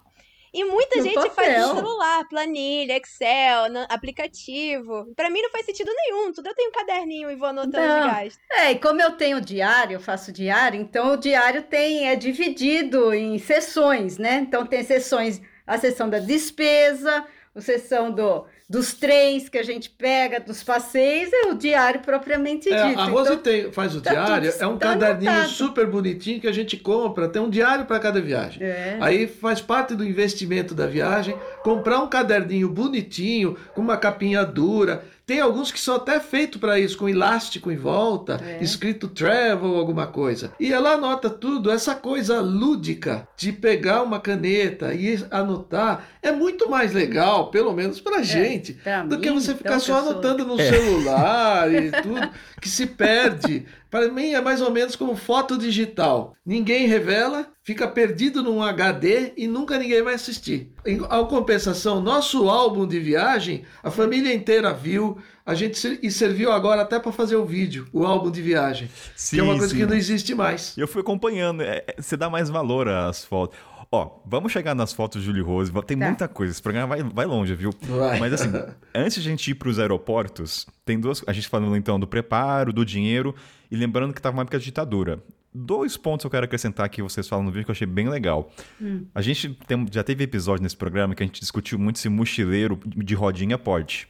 [0.54, 1.32] E muita no gente papel.
[1.34, 5.14] faz no celular, planilha, Excel, aplicativo.
[5.16, 6.34] Para mim não faz sentido nenhum.
[6.34, 8.00] Tudo eu tenho um caderninho e vou anotando não.
[8.00, 8.40] os gastos.
[8.52, 13.14] É, e como eu tenho diário, eu faço diário, então o diário tem é dividido
[13.14, 14.40] em sessões, né?
[14.40, 19.90] Então tem sessões, a sessão da despesa, a sessão do dos trens que a gente
[19.90, 23.02] pega, dos passeios, é o diário propriamente é, dito.
[23.02, 26.48] A Rose então, tem, faz o tá diário, é um tá caderninho super bonitinho que
[26.48, 28.64] a gente compra, tem um diário para cada viagem.
[28.64, 28.98] É.
[29.02, 35.04] Aí faz parte do investimento da viagem, comprar um caderninho bonitinho, com uma capinha dura,
[35.32, 38.62] tem alguns que são até feitos para isso, com elástico em volta, é.
[38.62, 40.52] escrito travel, alguma coisa.
[40.60, 46.70] E ela anota tudo, essa coisa lúdica de pegar uma caneta e anotar é muito
[46.70, 50.44] mais legal, pelo menos para é, gente, do mim, que você ficar então, só anotando
[50.44, 50.70] no é.
[50.70, 53.66] celular e tudo, que se perde.
[53.92, 56.34] Para mim é mais ou menos como foto digital.
[56.46, 60.72] Ninguém revela, fica perdido num HD e nunca ninguém vai assistir.
[60.86, 66.54] Em ao compensação, nosso álbum de viagem, a família inteira viu, a gente e serviu
[66.54, 69.74] agora até para fazer o vídeo, o álbum de viagem, sim, que é uma coisa
[69.74, 69.82] sim.
[69.82, 70.74] que não existe mais.
[70.78, 73.60] Eu fui acompanhando, é, é, você dá mais valor às fotos.
[73.94, 75.70] Ó, vamos chegar nas fotos de Júlio Rose.
[75.86, 76.06] Tem tá.
[76.06, 76.52] muita coisa.
[76.52, 77.72] Esse programa vai, vai longe, viu?
[77.82, 78.20] Vai.
[78.20, 78.50] Mas assim,
[78.96, 81.22] antes de a gente ir para os aeroportos, tem duas.
[81.28, 83.36] A gente falando então do preparo, do dinheiro,
[83.70, 85.22] e lembrando que estava uma época de ditadura.
[85.54, 88.52] Dois pontos eu quero acrescentar aqui, vocês falam no vídeo que eu achei bem legal.
[88.82, 89.06] Hum.
[89.14, 92.80] A gente tem, já teve episódio nesse programa que a gente discutiu muito se mochileiro
[92.86, 94.08] de rodinha pode.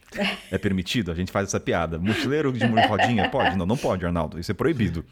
[0.50, 1.10] É permitido?
[1.10, 1.98] A gente faz essa piada.
[1.98, 3.56] Mochileiro de rodinha pode?
[3.56, 4.38] Não, não pode, Arnaldo.
[4.38, 5.04] Isso é proibido.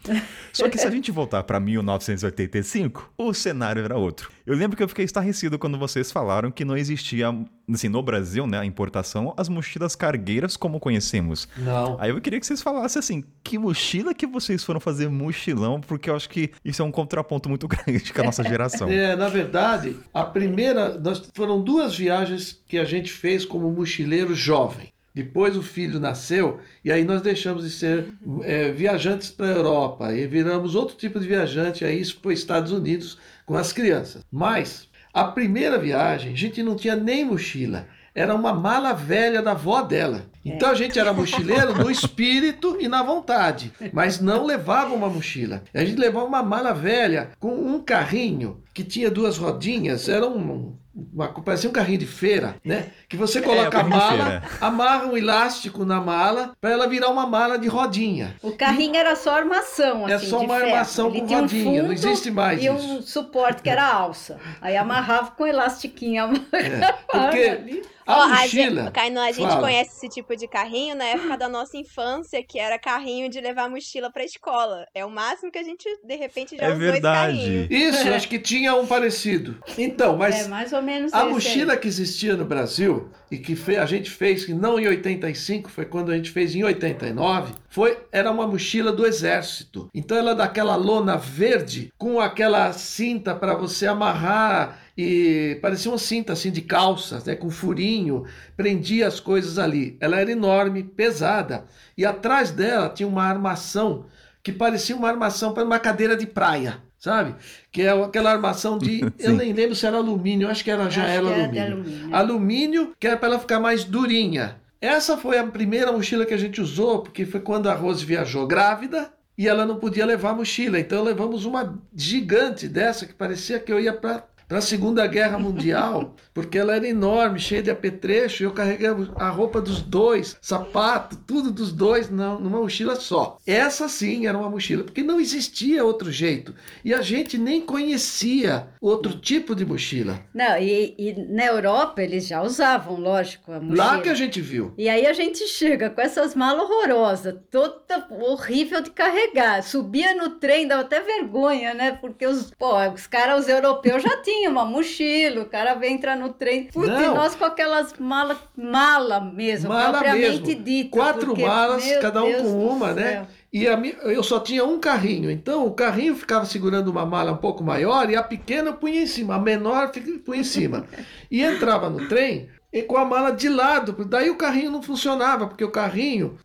[0.53, 4.31] Só que se a gente voltar para 1985, o cenário era outro.
[4.45, 7.27] Eu lembro que eu fiquei estarrecido quando vocês falaram que não existia,
[7.71, 11.47] assim, no Brasil, né, a importação, as mochilas cargueiras como conhecemos.
[11.57, 11.97] Não.
[11.99, 16.09] Aí eu queria que vocês falassem assim, que mochila que vocês foram fazer mochilão, porque
[16.09, 18.89] eu acho que isso é um contraponto muito grande com a nossa geração.
[18.89, 24.33] É, na verdade, a primeira, nós, foram duas viagens que a gente fez como mochileiro
[24.35, 24.93] jovem.
[25.13, 28.05] Depois o filho nasceu e aí nós deixamos de ser
[28.43, 32.71] é, viajantes para a Europa e viramos outro tipo de viajante, aí isso os Estados
[32.71, 34.23] Unidos com as crianças.
[34.31, 39.51] Mas a primeira viagem, a gente não tinha nem mochila, era uma mala velha da
[39.51, 40.25] avó dela.
[40.43, 45.63] Então a gente era mochileiro no espírito e na vontade, mas não levava uma mochila.
[45.73, 50.75] A gente levava uma mala velha com um carrinho que tinha duas rodinhas, era um,
[51.13, 52.87] uma, parecia um carrinho de feira, né?
[53.11, 57.09] Que você é, coloca é, a mala, amarra um elástico na mala para ela virar
[57.09, 58.37] uma mala de rodinha.
[58.41, 60.69] O carrinho e, era só armação, é assim, É só uma ferro.
[60.69, 62.73] armação Ele com rodinha, um não existe mais e isso.
[62.73, 64.39] E um suporte que era alça.
[64.61, 66.31] Aí amarrava com elastiquinho.
[66.53, 68.81] É, porque a oh, mochila.
[68.81, 69.61] A gente, Caino, a gente fala.
[69.61, 73.69] conhece esse tipo de carrinho na época da nossa infância, que era carrinho de levar
[73.69, 74.87] mochila pra escola.
[74.93, 77.37] É o máximo que a gente, de repente, já é usou verdade.
[77.37, 77.67] esse carrinho.
[77.69, 79.57] Isso, acho que tinha um parecido.
[79.77, 80.45] Então, mas.
[80.45, 81.79] É mais ou menos A mochila aí.
[81.79, 86.11] que existia no Brasil e que a gente fez, que não em 85, foi quando
[86.11, 89.89] a gente fez em 89, foi, era uma mochila do exército.
[89.93, 95.97] Então ela é daquela lona verde com aquela cinta para você amarrar e parecia uma
[95.97, 99.97] cinta assim de calça, né, com furinho, prendia as coisas ali.
[99.99, 101.65] Ela era enorme, pesada,
[101.97, 104.05] e atrás dela tinha uma armação
[104.43, 107.35] que parecia uma armação para uma cadeira de praia, sabe?
[107.71, 111.03] Que é aquela armação de, eu nem lembro se era alumínio, acho que era já
[111.03, 111.63] era, era alumínio.
[111.63, 112.15] alumínio.
[112.15, 114.61] Alumínio, que era para ela ficar mais durinha.
[114.79, 118.47] Essa foi a primeira mochila que a gente usou, porque foi quando a Rose viajou
[118.47, 120.79] grávida e ela não podia levar a mochila.
[120.79, 125.39] Então levamos uma gigante dessa que parecia que eu ia para para a Segunda Guerra
[125.39, 130.35] Mundial, porque ela era enorme, cheia de apetrecho, e eu carreguei a roupa dos dois,
[130.41, 133.37] sapato, tudo dos dois numa mochila só.
[133.47, 136.53] Essa sim era uma mochila, porque não existia outro jeito.
[136.83, 140.19] E a gente nem conhecia outro tipo de mochila.
[140.33, 143.85] Não, e, e na Europa eles já usavam, lógico, a mochila.
[143.85, 144.73] Lá que a gente viu.
[144.77, 149.63] E aí a gente chega com essas malas horrorosas, toda horrível de carregar.
[149.63, 151.93] Subia no trem, dava até vergonha, né?
[151.93, 156.15] Porque os, pô, os caras, os europeus já tinham uma mochila, o cara vem entrar
[156.15, 156.65] no trem.
[156.65, 160.63] Putz, e nós com aquelas malas, mala mesmo, mala propriamente mesmo.
[160.63, 160.89] dita.
[160.89, 163.27] Quatro porque, malas, cada um Deus com uma, né?
[163.53, 167.37] E a, eu só tinha um carrinho, então o carrinho ficava segurando uma mala um
[167.37, 169.91] pouco maior e a pequena eu punha em cima, a menor
[170.25, 170.85] punha em cima.
[171.29, 175.47] E entrava no trem e com a mala de lado, daí o carrinho não funcionava,
[175.47, 176.37] porque o carrinho,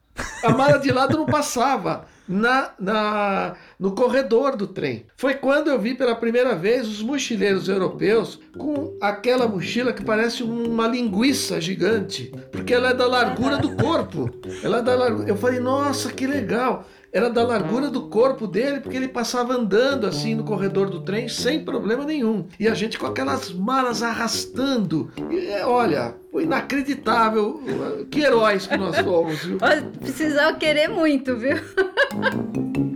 [0.42, 5.06] a mala de lado não passava na, na, no corredor do trem.
[5.16, 10.42] Foi quando eu vi pela primeira vez os mochileiros europeus com aquela mochila que parece
[10.42, 14.30] uma linguiça gigante, porque ela é da largura do corpo.
[14.62, 15.28] Ela é da largura.
[15.28, 20.06] Eu falei, nossa, que legal era da largura do corpo dele, porque ele passava andando
[20.06, 22.46] assim no corredor do trem sem problema nenhum.
[22.60, 25.10] E a gente com aquelas malas arrastando.
[25.30, 27.62] E, é, olha, foi inacreditável.
[28.10, 29.56] Que heróis que nós fomos, viu?
[29.98, 31.56] Precisava querer muito, viu?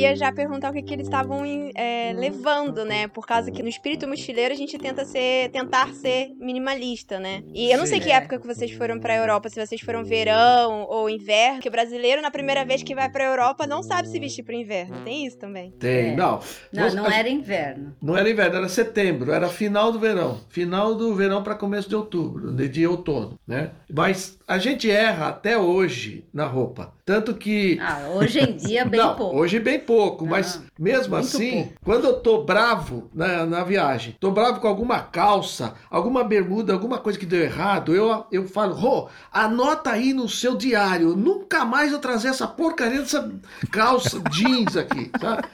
[0.00, 1.42] Ia já perguntar o que, que eles estavam
[1.74, 3.08] é, levando, né?
[3.08, 7.42] Por causa que no espírito mochileiro a gente tenta ser, tentar ser minimalista, né?
[7.52, 8.14] E eu não Sim, sei que é.
[8.14, 12.22] época que vocês foram pra Europa, se vocês foram verão ou inverno, porque o brasileiro,
[12.22, 15.04] na primeira vez que vai pra Europa, não sabe se vestir pro inverno.
[15.04, 15.70] Tem isso também?
[15.72, 16.16] Tem, é.
[16.16, 16.40] não.
[16.72, 17.94] Não, Nós, não era inverno.
[18.00, 20.40] Não era inverno, era setembro, era final do verão.
[20.48, 23.72] Final do verão para começo de outubro, de, de outono, né?
[23.92, 26.92] Mas a gente erra até hoje na roupa.
[27.10, 27.76] Tanto que.
[27.82, 29.36] Ah, hoje em dia, bem não, pouco.
[29.36, 31.72] Hoje bem pouco, mas mesmo assim, pouco.
[31.82, 36.98] quando eu tô bravo na, na viagem, tô bravo com alguma calça, alguma bermuda, alguma
[36.98, 41.90] coisa que deu errado, eu, eu falo, Rô, anota aí no seu diário, nunca mais
[41.90, 43.28] eu trazer essa porcaria dessa
[43.72, 45.48] calça jeans aqui, sabe?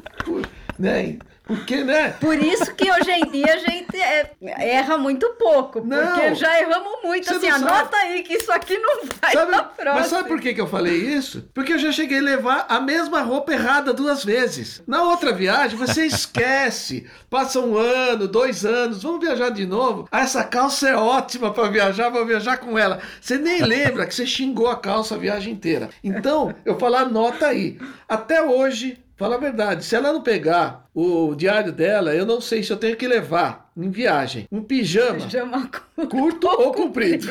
[0.78, 1.18] né?
[1.48, 2.10] Porque, né?
[2.20, 5.80] Por isso que hoje em dia a gente é, erra muito pouco.
[5.82, 7.34] Não, porque já erramos muito.
[7.34, 9.94] Assim, anota aí que isso aqui não vai sabe, na próxima.
[9.94, 11.48] Mas sabe por que, que eu falei isso?
[11.54, 14.82] Porque eu já cheguei a levar a mesma roupa errada duas vezes.
[14.86, 17.08] Na outra viagem, você esquece.
[17.30, 20.06] Passa um ano, dois anos, vamos viajar de novo.
[20.12, 23.00] Ah, essa calça é ótima para viajar, vou viajar com ela.
[23.18, 25.88] Você nem lembra que você xingou a calça a viagem inteira.
[26.04, 27.78] Então, eu falo, anota aí.
[28.06, 32.62] Até hoje, fala a verdade, se ela não pegar o diário dela, eu não sei
[32.62, 37.28] se eu tenho que levar em viagem um pijama, pijama curto, curto ou comprido.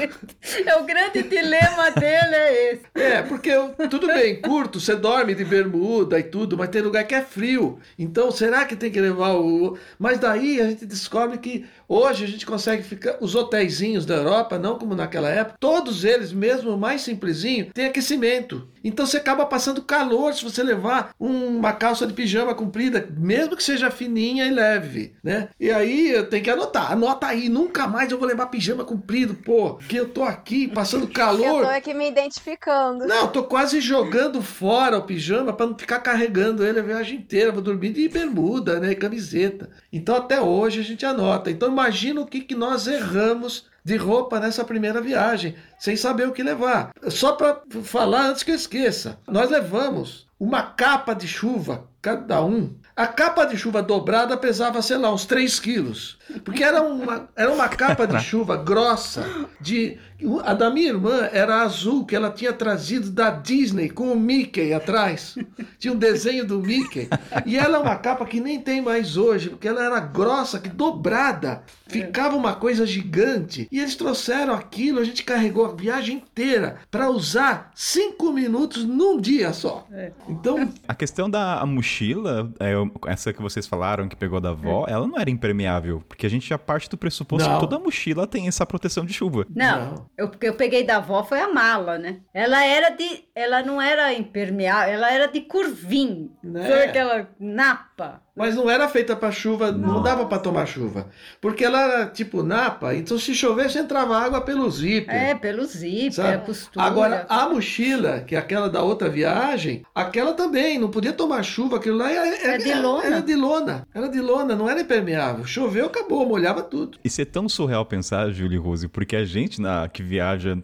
[0.65, 2.84] É o grande dilema dele é esse.
[2.96, 3.52] É, porque
[3.89, 7.80] tudo bem, curto, você dorme de bermuda e tudo, mas tem lugar que é frio.
[7.98, 9.78] Então, será que tem que levar o.
[10.00, 13.17] Mas daí a gente descobre que hoje a gente consegue ficar.
[13.20, 17.86] Os hotéisinhos da Europa, não como naquela época, todos eles, mesmo o mais simplesinho, tem
[17.86, 18.67] aquecimento.
[18.84, 23.64] Então você acaba passando calor se você levar uma calça de pijama comprida, mesmo que
[23.64, 25.50] seja fininha e leve, né?
[25.60, 29.76] E aí tem que anotar, anota aí, nunca mais eu vou levar pijama comprido, pô,
[29.76, 31.38] que eu tô aqui passando calor.
[31.58, 33.06] Eu tô aqui me identificando.
[33.06, 37.20] Não, eu tô quase jogando fora o pijama para não ficar carregando ele a viagem
[37.20, 39.70] inteira, vou dormir de bermuda, né, camiseta.
[39.92, 41.50] Então até hoje a gente anota.
[41.50, 46.34] Então imagina o que, que nós erramos de roupa nessa primeira viagem, sem saber o
[46.34, 46.92] que levar.
[47.08, 52.76] Só para falar antes que eu esqueça, nós levamos uma capa de chuva, cada um,
[52.98, 56.17] a capa de chuva dobrada pesava, sei lá, uns 3 quilos.
[56.44, 59.26] Porque era uma, era uma capa de chuva grossa.
[59.60, 59.98] De,
[60.44, 64.74] a da minha irmã era azul, que ela tinha trazido da Disney, com o Mickey
[64.74, 65.36] atrás.
[65.80, 67.08] Tinha um desenho do Mickey.
[67.46, 70.70] E ela é uma capa que nem tem mais hoje, porque ela era grossa, que
[70.70, 71.63] dobrada.
[71.88, 73.68] Ficava uma coisa gigante.
[73.72, 79.20] E eles trouxeram aquilo, a gente carregou a viagem inteira para usar cinco minutos num
[79.20, 79.88] dia só.
[79.92, 80.12] É.
[80.28, 80.70] Então.
[80.88, 82.74] A questão da mochila, é,
[83.08, 84.92] essa que vocês falaram que pegou da avó, é.
[84.92, 86.04] ela não era impermeável.
[86.18, 87.60] Porque a gente já parte do pressuposto não.
[87.60, 89.46] que toda mochila tem essa proteção de chuva.
[89.56, 90.10] Não, não.
[90.18, 92.22] Eu, porque eu peguei da avó foi a mala, né?
[92.34, 93.27] Ela era de.
[93.38, 96.32] Ela não era impermeável, ela era de curvinho.
[96.43, 96.65] Né?
[96.65, 98.19] Foi aquela napa.
[98.36, 99.93] Mas não era feita para chuva, Nossa.
[99.93, 101.08] não dava para tomar chuva.
[101.39, 105.13] Porque ela era tipo napa, então se chovesse entrava água pelo zíper.
[105.13, 106.84] É, pelo zíper, a postura.
[106.84, 111.78] Agora, a mochila, que é aquela da outra viagem, aquela também, não podia tomar chuva,
[111.78, 113.06] aquilo lá era, era, é de lona.
[113.06, 115.45] Era de lona, era de lona, não era impermeável.
[115.45, 116.97] Choveu, acabou, molhava tudo.
[117.04, 120.58] Isso é tão surreal pensar, Júlio Rose, porque a gente na, que viaja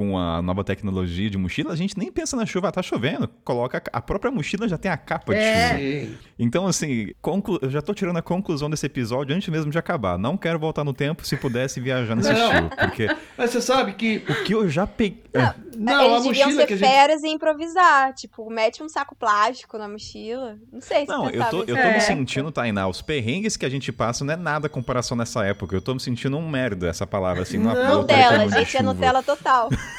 [0.00, 3.28] com a nova tecnologia de mochila, a gente nem pensa na chuva, tá chovendo.
[3.44, 5.68] Coloca a própria mochila já tem a capa de é.
[5.68, 6.18] chuva.
[6.38, 7.58] Então, assim, conclu...
[7.60, 10.16] eu já tô tirando a conclusão desse episódio antes mesmo de acabar.
[10.16, 13.14] Não quero voltar no tempo se pudesse viajar nesse estilo, porque...
[13.36, 14.24] Mas você sabe que...
[14.26, 15.20] O que eu já peguei...
[15.76, 17.30] Não, não eles a deviam ser feras gente...
[17.30, 18.12] e improvisar.
[18.14, 20.58] Tipo, mete um saco plástico na mochila.
[20.72, 21.94] Não sei se Não, eu tô, eu tô é.
[21.94, 25.76] me sentindo, Tainá, os perrengues que a gente passa não é nada comparação nessa época.
[25.76, 27.58] Eu tô me sentindo um merda, essa palavra, assim.
[27.58, 29.68] Não, Nutella, gente, é Nutella total.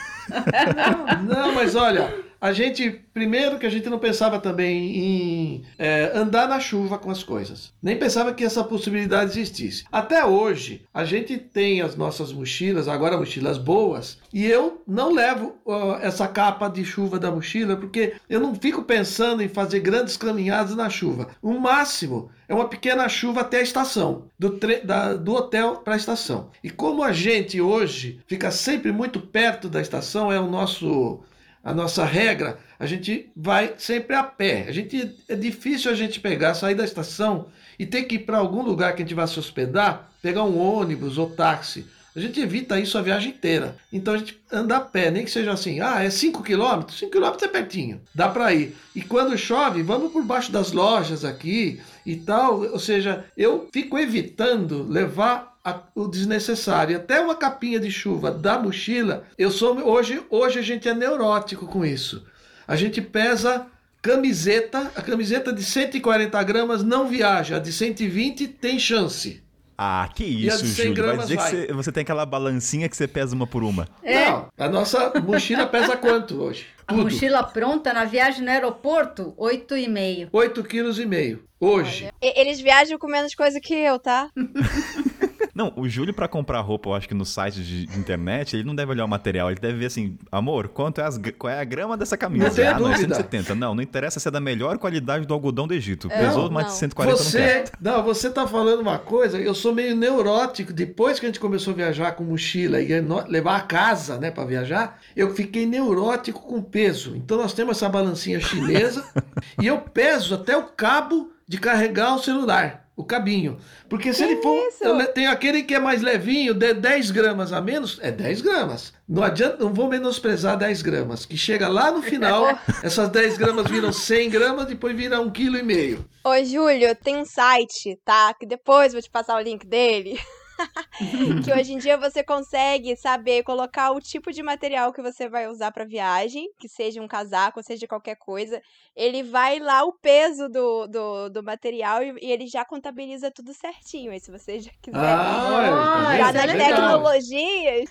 [1.23, 6.49] não, mas olha, a gente, primeiro que a gente não pensava também em é, andar
[6.49, 7.71] na chuva com as coisas.
[7.79, 9.83] Nem pensava que essa possibilidade existisse.
[9.91, 15.55] Até hoje, a gente tem as nossas mochilas, agora mochilas boas, e eu não levo
[15.63, 20.17] uh, essa capa de chuva da mochila, porque eu não fico pensando em fazer grandes
[20.17, 21.27] caminhadas na chuva.
[21.43, 25.97] O máximo é uma pequena chuva até a estação, do, da, do hotel para a
[25.97, 26.49] estação.
[26.63, 31.21] E como a gente hoje fica sempre muito perto da estação, é o nosso
[31.63, 34.65] a nossa regra, a gente vai sempre a pé.
[34.67, 37.47] A gente é difícil a gente pegar, sair da estação
[37.77, 40.57] e ter que ir para algum lugar que a gente vai se hospedar, pegar um
[40.57, 41.85] ônibus ou táxi.
[42.13, 43.77] A gente evita isso a viagem inteira.
[43.91, 46.89] Então a gente anda a pé, nem que seja assim, ah, é 5 km?
[46.89, 48.75] 5 km é pertinho, dá para ir.
[48.93, 52.59] E quando chove, vamos por baixo das lojas aqui e tal.
[52.59, 56.97] Ou seja, eu fico evitando levar a, o desnecessário.
[56.97, 61.67] Até uma capinha de chuva da mochila, eu sou hoje, hoje a gente é neurótico
[61.67, 62.25] com isso.
[62.67, 63.67] A gente pesa
[64.01, 69.43] camiseta, a camiseta de 140 gramas não viaja, a de 120 tem chance.
[69.83, 71.03] Ah, que isso, Júlio.
[71.03, 71.49] Vai dizer vai.
[71.49, 73.87] que você, você, tem aquela balancinha que você pesa uma por uma.
[74.03, 74.25] É.
[74.25, 76.67] Não, a nossa mochila pesa quanto hoje?
[76.85, 77.05] A Tudo.
[77.05, 80.29] mochila pronta na viagem no aeroporto, 8,5.
[80.29, 81.39] 8,5 kg.
[81.59, 82.09] Hoje.
[82.21, 84.29] Eles viajam com menos coisa que eu, tá?
[85.53, 88.73] Não, o Júlio, para comprar roupa, eu acho que no site de, internet, ele não
[88.73, 91.63] deve olhar o material, ele deve ver assim, amor, quanto é as, qual é a
[91.63, 92.49] grama dessa camisa?
[92.63, 93.55] Não ah, não, 170.
[93.55, 96.07] Não, não interessa se é da melhor qualidade do algodão do Egito.
[96.11, 99.53] É, Pesou não, mais de 140 você, não Não, você tá falando uma coisa, eu
[99.53, 100.73] sou meio neurótico.
[100.73, 102.87] Depois que a gente começou a viajar com mochila e
[103.27, 107.15] levar a casa, né, para viajar, eu fiquei neurótico com peso.
[107.15, 109.05] Então nós temos essa balancinha chinesa
[109.61, 113.57] e eu peso até o cabo de carregar o celular, o cabinho.
[113.89, 114.57] Porque se que ele for.
[114.79, 118.93] Eu tenho aquele que é mais levinho, de 10 gramas a menos, é 10 gramas.
[119.05, 121.25] Não adianta, não vou menosprezar 10 gramas.
[121.25, 126.05] Que chega lá no final, essas 10 gramas viram 100 gramas, depois vira 1,5 kg.
[126.23, 128.33] Ô, Júlio, tem um site, tá?
[128.33, 130.17] Que depois vou te passar o link dele.
[131.43, 135.47] que hoje em dia você consegue saber colocar o tipo de material que você vai
[135.47, 138.61] usar para viagem, que seja um casaco, seja qualquer coisa.
[138.95, 143.53] Ele vai lá o peso do, do, do material e, e ele já contabiliza tudo
[143.53, 144.11] certinho.
[144.11, 147.89] Aí se você já quiser ah, já nas é tecnologias.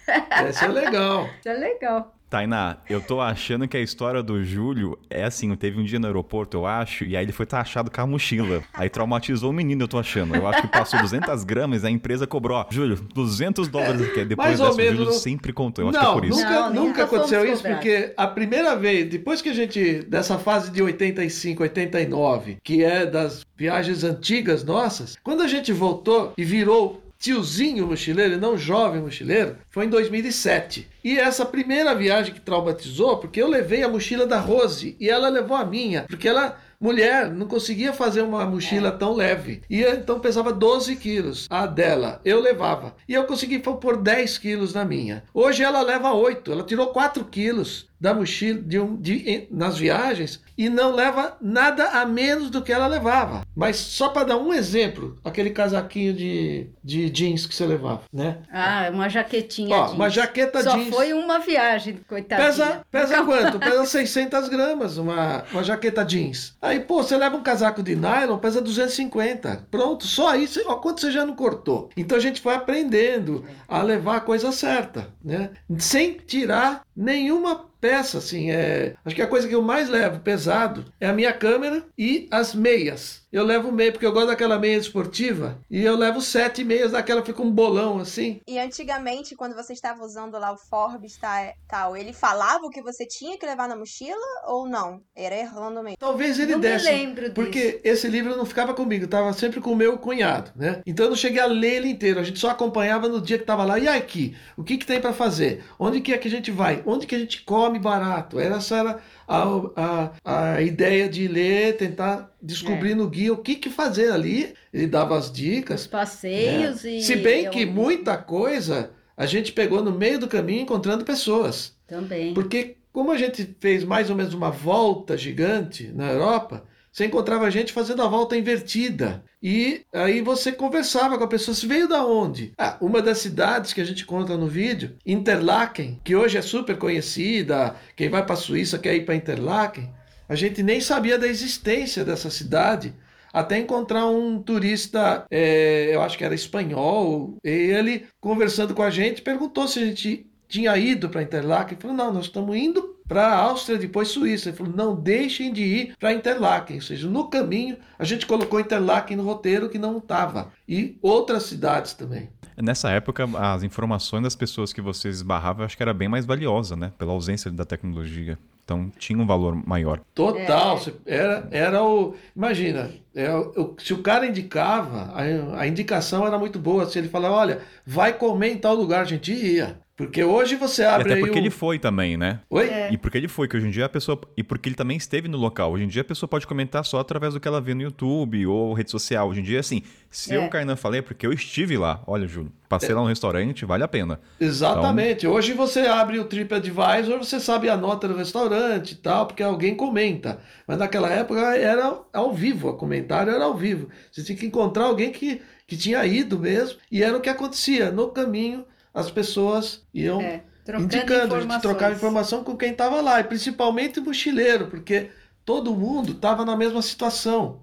[0.50, 1.26] Isso é legal.
[1.38, 2.19] Isso é legal.
[2.30, 6.06] Tainá, eu tô achando que a história do Júlio é assim, teve um dia no
[6.06, 8.62] aeroporto, eu acho, e aí ele foi taxado com a mochila.
[8.72, 10.36] Aí traumatizou o menino, eu tô achando.
[10.36, 14.24] Eu acho que passou 200 gramas e a empresa cobrou, Júlio, 200 dólares aqui.
[14.24, 15.84] Depois Mais dessa, o Júlio sempre contou.
[15.84, 16.38] Eu acho não, que é por isso.
[16.38, 20.70] Nunca, não, nunca aconteceu isso, porque a primeira vez, depois que a gente, dessa fase
[20.70, 27.02] de 85, 89, que é das viagens antigas nossas, quando a gente voltou e virou
[27.20, 30.88] tiozinho mochileiro e não jovem mochileiro, foi em 2007.
[31.04, 35.28] E essa primeira viagem que traumatizou, porque eu levei a mochila da Rose e ela
[35.28, 38.92] levou a minha, porque ela mulher não conseguia fazer uma mochila é.
[38.92, 39.60] tão leve.
[39.68, 42.22] E então pesava 12 quilos a dela.
[42.24, 42.96] Eu levava.
[43.06, 45.22] E eu consegui pôr 10 quilos na minha.
[45.34, 46.50] Hoje ela leva 8.
[46.50, 51.84] Ela tirou 4 quilos da mochila de um, de, nas viagens e não leva nada
[52.00, 53.42] a menos do que ela levava.
[53.54, 58.38] Mas só para dar um exemplo, aquele casaquinho de, de jeans que você levava, né?
[58.50, 59.96] Ah, uma jaquetinha Ó, jeans.
[59.96, 60.88] Uma jaqueta só jeans.
[60.88, 62.48] Só foi uma viagem, coitadinha.
[62.48, 63.58] Pesa, pesa quanto?
[63.58, 66.56] Pesa 600 gramas uma, uma jaqueta jeans.
[66.60, 69.66] Aí, pô, você leva um casaco de nylon, pesa 250.
[69.70, 71.90] Pronto, só isso, ó, quanto você já não cortou.
[71.96, 75.50] Então a gente foi aprendendo a levar a coisa certa, né?
[75.78, 78.94] Sem tirar nenhuma peça, assim, é...
[79.04, 82.54] Acho que a coisa que eu mais levo pesado é a minha câmera e as
[82.54, 83.19] meias.
[83.32, 85.60] Eu levo meia, porque eu gosto daquela meia esportiva.
[85.70, 88.40] E eu levo sete meias daquela, fica um bolão assim.
[88.44, 92.82] E antigamente, quando você estava usando lá o Forbes tá, tal, ele falava o que
[92.82, 94.16] você tinha que levar na mochila
[94.48, 95.00] ou não?
[95.14, 95.96] Era errando mesmo?
[95.96, 96.86] Talvez ele não desse.
[96.86, 97.34] Me lembro disso.
[97.34, 100.82] Porque esse livro não ficava comigo, tava sempre com o meu cunhado, né?
[100.84, 102.18] Então eu não cheguei a ler ele inteiro.
[102.18, 103.78] A gente só acompanhava no dia que tava lá.
[103.78, 104.36] E aqui?
[104.56, 105.64] O que, que tem para fazer?
[105.78, 106.82] Onde que é que a gente vai?
[106.84, 108.40] Onde que a gente come barato?
[108.40, 109.00] Essa era
[109.30, 112.94] a, a, a ideia de ler, tentar descobrir é.
[112.96, 114.52] no guia o que, que fazer ali.
[114.72, 115.82] Ele dava as dicas.
[115.82, 116.96] Os passeios né?
[116.96, 117.02] e.
[117.02, 121.76] Se bem que muita coisa a gente pegou no meio do caminho encontrando pessoas.
[121.86, 122.34] Também.
[122.34, 127.50] Porque como a gente fez mais ou menos uma volta gigante na Europa, você encontrava
[127.50, 129.22] gente fazendo a volta invertida.
[129.42, 131.54] E aí você conversava com a pessoa.
[131.54, 132.52] Você veio da onde?
[132.58, 136.76] Ah, uma das cidades que a gente conta no vídeo, Interlaken, que hoje é super
[136.76, 137.76] conhecida.
[137.96, 139.88] Quem vai para a Suíça quer ir para Interlaken.
[140.28, 142.94] A gente nem sabia da existência dessa cidade
[143.32, 148.90] até encontrar um turista, é, eu acho que era espanhol, e ele conversando com a
[148.90, 151.78] gente perguntou se a gente tinha ido para Interlaken.
[151.78, 154.50] Falou: não, nós estamos indo para a Áustria, depois Suíça.
[154.50, 156.76] Ele falou: não deixem de ir para Interlaken.
[156.76, 160.52] Ou seja, no caminho a gente colocou Interlaken no roteiro que não estava.
[160.68, 162.30] E outras cidades também.
[162.56, 166.24] Nessa época, as informações das pessoas que vocês esbarravam, eu acho que era bem mais
[166.24, 166.92] valiosa, né?
[166.96, 168.38] Pela ausência da tecnologia.
[168.64, 170.00] Então tinha um valor maior.
[170.14, 170.80] Total.
[171.04, 171.16] É.
[171.16, 172.14] Era, era o.
[172.36, 176.86] Imagina, é, o, se o cara indicava, a, a indicação era muito boa.
[176.86, 179.80] Se ele falava, olha, vai comer em tal lugar, a gente ia.
[180.00, 181.10] Porque hoje você abre.
[181.10, 181.42] E até porque o...
[181.42, 182.40] ele foi também, né?
[182.48, 182.66] Oi?
[182.66, 182.90] É.
[182.90, 184.18] E porque ele foi, que hoje em dia a pessoa.
[184.34, 185.72] E porque ele também esteve no local.
[185.72, 188.46] Hoje em dia a pessoa pode comentar só através do que ela vê no YouTube
[188.46, 189.28] ou rede social.
[189.28, 190.38] Hoje em dia, assim, se é.
[190.38, 192.02] eu, Kainan, falei, é porque eu estive lá.
[192.06, 192.94] Olha, Júlio, passei é.
[192.94, 194.18] lá no restaurante, vale a pena.
[194.40, 195.26] Exatamente.
[195.26, 195.36] Então...
[195.36, 199.74] Hoje você abre o TripAdvisor, você sabe a nota do restaurante e tal, porque alguém
[199.74, 200.38] comenta.
[200.66, 203.90] Mas naquela época era ao vivo, o comentário era ao vivo.
[204.10, 207.90] Você tinha que encontrar alguém que, que tinha ido mesmo, e era o que acontecia.
[207.90, 210.42] No caminho as pessoas iam é,
[210.78, 215.10] indicando, a gente trocava informação com quem estava lá, e principalmente o mochileiro, porque
[215.44, 217.62] todo mundo estava na mesma situação.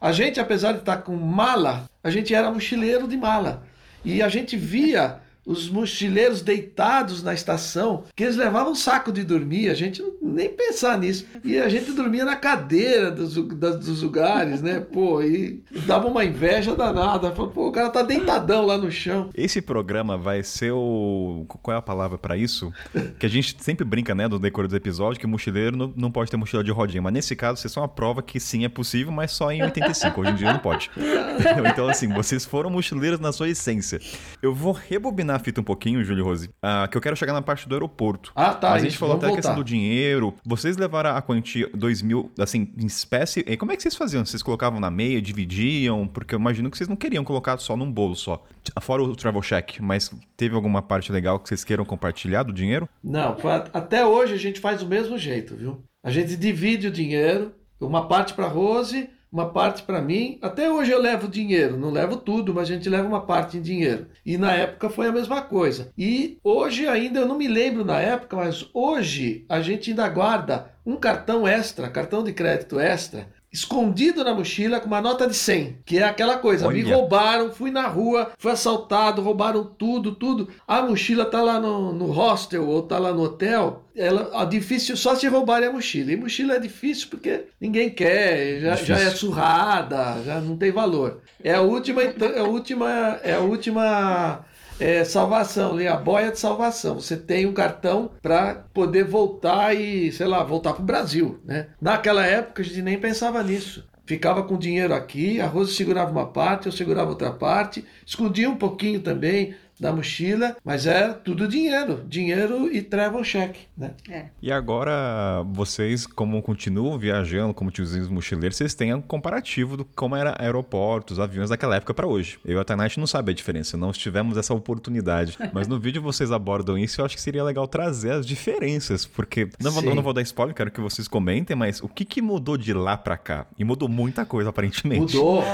[0.00, 3.64] A gente, apesar de estar com mala, a gente era mochileiro de mala.
[4.04, 9.22] E a gente via os mochileiros deitados na estação, que eles levavam um saco de
[9.22, 11.24] dormir, a gente nem pensar nisso.
[11.44, 14.80] E a gente dormia na cadeira dos, dos lugares, né?
[14.80, 17.30] Pô, e dava uma inveja danada.
[17.30, 19.30] Pô, o cara tá deitadão lá no chão.
[19.34, 21.44] Esse programa vai ser o.
[21.46, 22.72] Qual é a palavra para isso?
[23.20, 26.36] Que a gente sempre brinca, né, do decoro dos episódios, que mochileiro não, pode ter
[26.36, 27.00] mochila de rodinha.
[27.00, 30.20] Mas nesse caso, vocês são uma prova que sim é possível, mas só em 85.
[30.20, 30.90] Hoje em dia não pode.
[31.70, 34.00] então, assim, vocês foram mochileiros na sua essência.
[34.42, 37.42] Eu vou rebobinar a fita um pouquinho, Júlio Rose, uh, que eu quero chegar na
[37.42, 38.32] parte do aeroporto.
[38.34, 38.72] Ah, tá.
[38.72, 42.30] a gente falou até a questão do dinheiro, dinheiro, vocês levaram a quantia 2 mil,
[42.38, 43.44] assim, em espécie.
[43.46, 44.24] E como é que vocês faziam?
[44.24, 46.06] Vocês colocavam na meia, dividiam?
[46.06, 48.42] Porque eu imagino que vocês não queriam colocar só num bolo só.
[48.80, 52.88] Fora o travel check, mas teve alguma parte legal que vocês queiram compartilhar do dinheiro?
[53.02, 53.36] Não,
[53.72, 55.82] até hoje a gente faz do mesmo jeito, viu?
[56.02, 60.38] A gente divide o dinheiro, uma parte para Rose, uma parte para mim.
[60.40, 63.62] Até hoje eu levo dinheiro, não levo tudo, mas a gente leva uma parte em
[63.62, 64.06] dinheiro.
[64.24, 65.92] E na época foi a mesma coisa.
[65.96, 70.70] E hoje ainda, eu não me lembro na época, mas hoje a gente ainda guarda
[70.84, 75.78] um cartão extra, cartão de crédito extra, escondido na mochila com uma nota de 100,
[75.84, 76.76] que é aquela coisa, Olha.
[76.76, 80.48] me roubaram, fui na rua, fui assaltado, roubaram tudo, tudo.
[80.68, 84.94] A mochila tá lá no, no hostel ou tá lá no hotel, ela é difícil
[84.94, 86.12] só se roubarem a mochila.
[86.12, 91.22] E mochila é difícil porque ninguém quer, já, já é surrada, já não tem valor.
[91.42, 94.44] É a última, é a última, é a última
[94.78, 97.00] é, salvação, a boia de salvação.
[97.00, 101.40] Você tem um cartão para poder voltar e, sei lá, voltar para o Brasil.
[101.44, 101.68] Né?
[101.80, 103.84] Naquela época a gente nem pensava nisso.
[104.06, 108.54] Ficava com dinheiro aqui, a Rosa segurava uma parte, eu segurava outra parte, escondia um
[108.54, 113.92] pouquinho também, da mochila, mas é tudo dinheiro, dinheiro e travel check, né?
[114.08, 114.26] É.
[114.40, 120.16] E agora vocês, como continuam viajando como tiozinhos mochileiros, vocês têm um comparativo do como
[120.16, 122.38] era aeroportos, aviões daquela época para hoje.
[122.44, 126.00] Eu e a Tainat não sabe a diferença, não tivemos essa oportunidade, mas no vídeo
[126.00, 130.02] vocês abordam isso, eu acho que seria legal trazer as diferenças, porque não, vou, não
[130.02, 133.16] vou dar spoiler, quero que vocês comentem, mas o que que mudou de lá para
[133.16, 133.46] cá?
[133.58, 135.16] E mudou muita coisa aparentemente.
[135.16, 135.44] Mudou.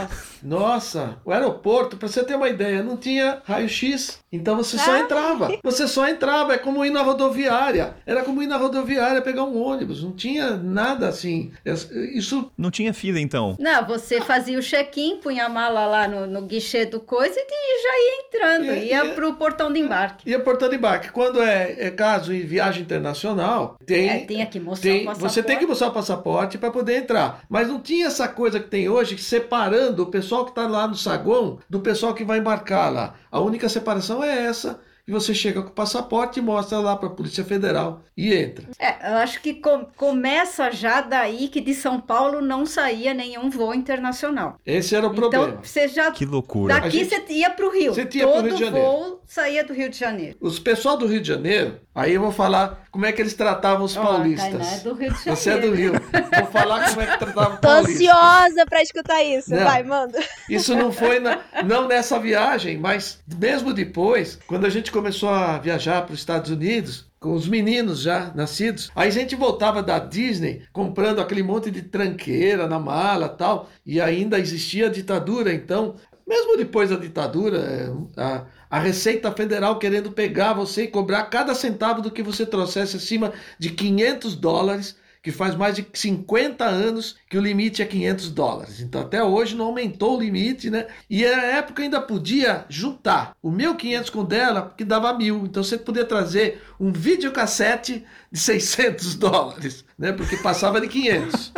[0.43, 5.59] Nossa, o aeroporto, para você ter uma ideia, não tinha raio-x então você só entrava.
[5.63, 6.55] Você só entrava.
[6.55, 7.95] É como ir na rodoviária.
[8.07, 10.03] Era como ir na rodoviária pegar um ônibus.
[10.03, 11.53] Não tinha nada assim.
[11.65, 11.73] É,
[12.15, 12.51] isso.
[12.57, 13.57] Não tinha fila, então?
[13.59, 17.83] Não, você fazia o check-in, punha a mala lá no, no guichê do coisa e
[17.83, 18.75] já ia entrando.
[18.75, 20.29] E, ia e, pro portão de embarque.
[20.29, 21.11] Ia portão de embarque.
[21.11, 24.09] Quando é, é caso em viagem internacional, tem.
[24.09, 25.35] É, tem que mostrar tem, o passaporte.
[25.35, 27.43] Você tem que mostrar o passaporte para poder entrar.
[27.49, 30.95] Mas não tinha essa coisa que tem hoje, separando o pessoal que está lá no
[30.95, 33.15] saguão do pessoal que vai embarcar lá.
[33.31, 37.09] A única separação é essa e você chega com o passaporte e mostra lá para
[37.09, 38.67] a Polícia Federal e entra.
[38.79, 43.51] É, eu acho que com, começa já daí que de São Paulo não saía nenhum
[43.51, 44.57] voo internacional.
[44.65, 45.49] Esse era o então, problema.
[45.49, 46.75] Então, você já Que loucura.
[46.75, 47.95] Daqui gente, você ia para o Rio.
[47.95, 48.87] Você ia Todo Rio de Janeiro.
[48.87, 50.37] voo saía do Rio de Janeiro.
[50.41, 53.85] Os pessoal do Rio de Janeiro, aí eu vou falar como é que eles tratavam
[53.85, 54.81] os oh, paulistas.
[54.81, 55.37] É do Rio de Janeiro.
[55.37, 55.93] Você é do Rio.
[55.93, 58.07] Vou falar como é que tratavam os paulistas.
[58.07, 59.51] Tô ansiosa para escutar isso.
[59.51, 60.21] Não, Vai, manda.
[60.49, 65.59] Isso não foi na, não nessa viagem, mas mesmo depois, quando a gente começou a
[65.59, 68.91] viajar para os Estados Unidos, com os meninos já nascidos.
[68.95, 74.01] Aí a gente voltava da Disney comprando aquele monte de tranqueira na mala tal, e
[74.01, 80.53] ainda existia a ditadura, então, mesmo depois da ditadura, a, a Receita Federal querendo pegar
[80.53, 85.55] você e cobrar cada centavo do que você trouxesse acima de 500 dólares que faz
[85.55, 88.81] mais de 50 anos que o limite é 500 dólares.
[88.81, 90.87] Então até hoje não aumentou o limite, né?
[91.09, 95.45] E na época ainda podia juntar o meu 500 com o dela, que dava mil.
[95.47, 100.11] Então você podia trazer um videocassete de 600 dólares, né?
[100.11, 101.53] Porque passava de 500.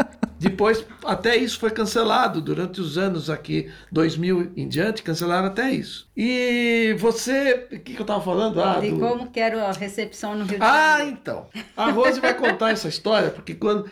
[0.44, 6.06] Depois, até isso foi cancelado durante os anos aqui, 2000 em diante, cancelaram até isso.
[6.14, 8.62] E você, o que, que eu estava falando?
[8.62, 8.98] Ah, de do...
[8.98, 11.16] como que era a recepção no Rio de ah, Janeiro.
[11.16, 11.46] Ah, então.
[11.74, 13.90] A Rose vai contar essa história, porque quando,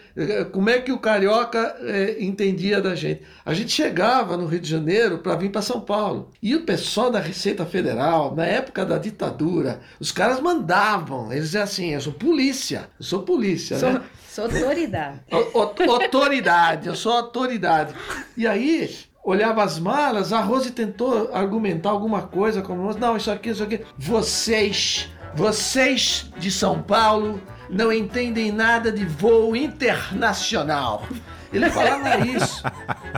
[0.53, 3.23] como é que o carioca é, entendia da gente?
[3.47, 6.31] A gente chegava no Rio de Janeiro para vir para São Paulo.
[6.43, 11.33] E o pessoal da Receita Federal, na época da ditadura, os caras mandavam.
[11.33, 13.95] Eles diziam assim: eu sou polícia, eu sou polícia, sou...
[13.95, 14.03] né?
[14.33, 15.21] Sou autoridade.
[15.31, 17.95] O, autoridade, eu sou autoridade.
[18.35, 18.91] E aí,
[19.23, 23.83] olhava as malas, a Rose tentou argumentar alguma coisa como, não, isso aqui, isso aqui.
[23.99, 31.07] Vocês, vocês de São Paulo não entendem nada de voo internacional.
[31.53, 32.65] Ele falava isso.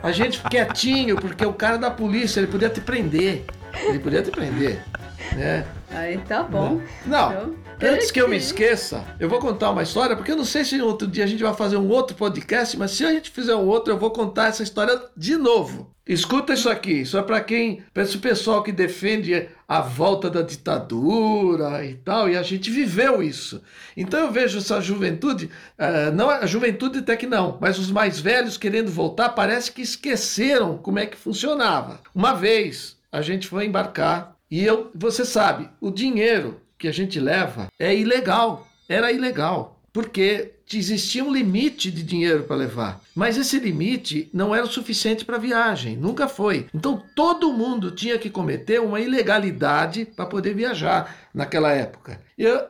[0.02, 3.44] A gente quietinho, porque o cara da polícia, ele podia te prender.
[3.84, 4.82] Ele podia te prender.
[5.32, 5.64] Né?
[5.92, 6.80] Aí tá bom.
[7.06, 7.32] Não.
[7.32, 7.63] Então...
[7.86, 10.80] Antes que eu me esqueça, eu vou contar uma história, porque eu não sei se
[10.80, 13.66] outro dia a gente vai fazer um outro podcast, mas se a gente fizer um
[13.66, 15.94] outro, eu vou contar essa história de novo.
[16.06, 20.40] Escuta isso aqui, isso é para quem, para esse pessoal que defende a volta da
[20.40, 23.62] ditadura e tal, e a gente viveu isso.
[23.94, 28.18] Então eu vejo essa juventude, uh, não a juventude até que não, mas os mais
[28.18, 32.00] velhos querendo voltar, parece que esqueceram como é que funcionava.
[32.14, 37.18] Uma vez a gente foi embarcar e eu, você sabe, o dinheiro que a gente
[37.18, 38.68] leva é ilegal.
[38.86, 39.80] Era ilegal.
[39.90, 43.00] Porque existia um limite de dinheiro para levar.
[43.14, 46.66] Mas esse limite não era o suficiente para viagem, nunca foi.
[46.74, 52.20] Então todo mundo tinha que cometer uma ilegalidade para poder viajar naquela época.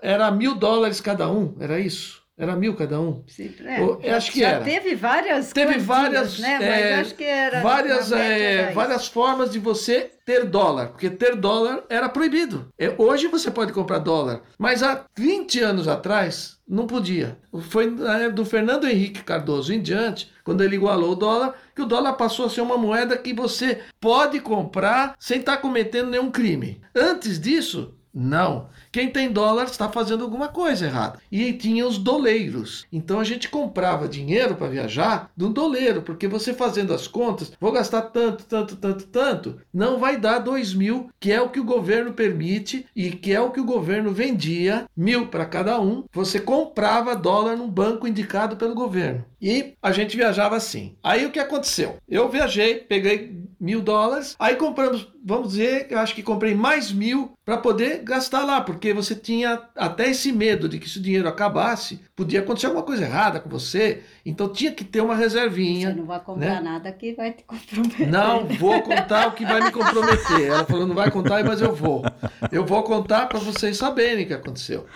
[0.00, 2.22] Era mil dólares cada um, era isso.
[2.37, 3.22] Era mil cada um?
[3.28, 4.64] Sim, é, eu, acho que já era.
[4.64, 6.59] Teve várias Teve várias, né?
[6.59, 7.61] Mas é, acho que era.
[7.61, 12.68] Várias, é, várias formas de você ter dólar, porque ter dólar era proibido.
[12.76, 17.39] É, hoje você pode comprar dólar, mas há 20 anos atrás não podia.
[17.68, 17.89] Foi
[18.32, 22.47] do Fernando Henrique Cardoso em diante, quando ele igualou o dólar, que o dólar passou
[22.47, 26.80] a ser uma moeda que você pode comprar sem estar cometendo nenhum crime.
[26.97, 28.70] Antes disso, não.
[28.95, 31.18] Quem tem dólar está fazendo alguma coisa errada.
[31.28, 32.86] E tinha os doleiros.
[32.92, 37.72] Então a gente comprava dinheiro para viajar do doleiro, porque você fazendo as contas, vou
[37.72, 41.64] gastar tanto, tanto, tanto, tanto, não vai dar dois mil, que é o que o
[41.64, 46.05] governo permite e que é o que o governo vendia, mil para cada um.
[46.12, 49.24] Você comprava dólar num banco indicado pelo governo.
[49.42, 50.95] E a gente viajava assim.
[51.03, 51.97] Aí o que aconteceu?
[52.09, 57.34] Eu viajei, peguei mil dólares, aí compramos, vamos dizer, eu acho que comprei mais mil
[57.45, 61.28] para poder gastar lá, porque você tinha até esse medo de que se o dinheiro
[61.28, 65.90] acabasse, podia acontecer alguma coisa errada com você, então tinha que ter uma reservinha.
[65.90, 66.61] Você não vai comprar né?
[66.61, 68.09] nada que vai te comprometer.
[68.09, 70.47] Não vou contar o que vai me comprometer.
[70.47, 72.03] Ela falou, não vai contar, mas eu vou.
[72.51, 74.86] Eu vou contar para vocês saberem o que aconteceu.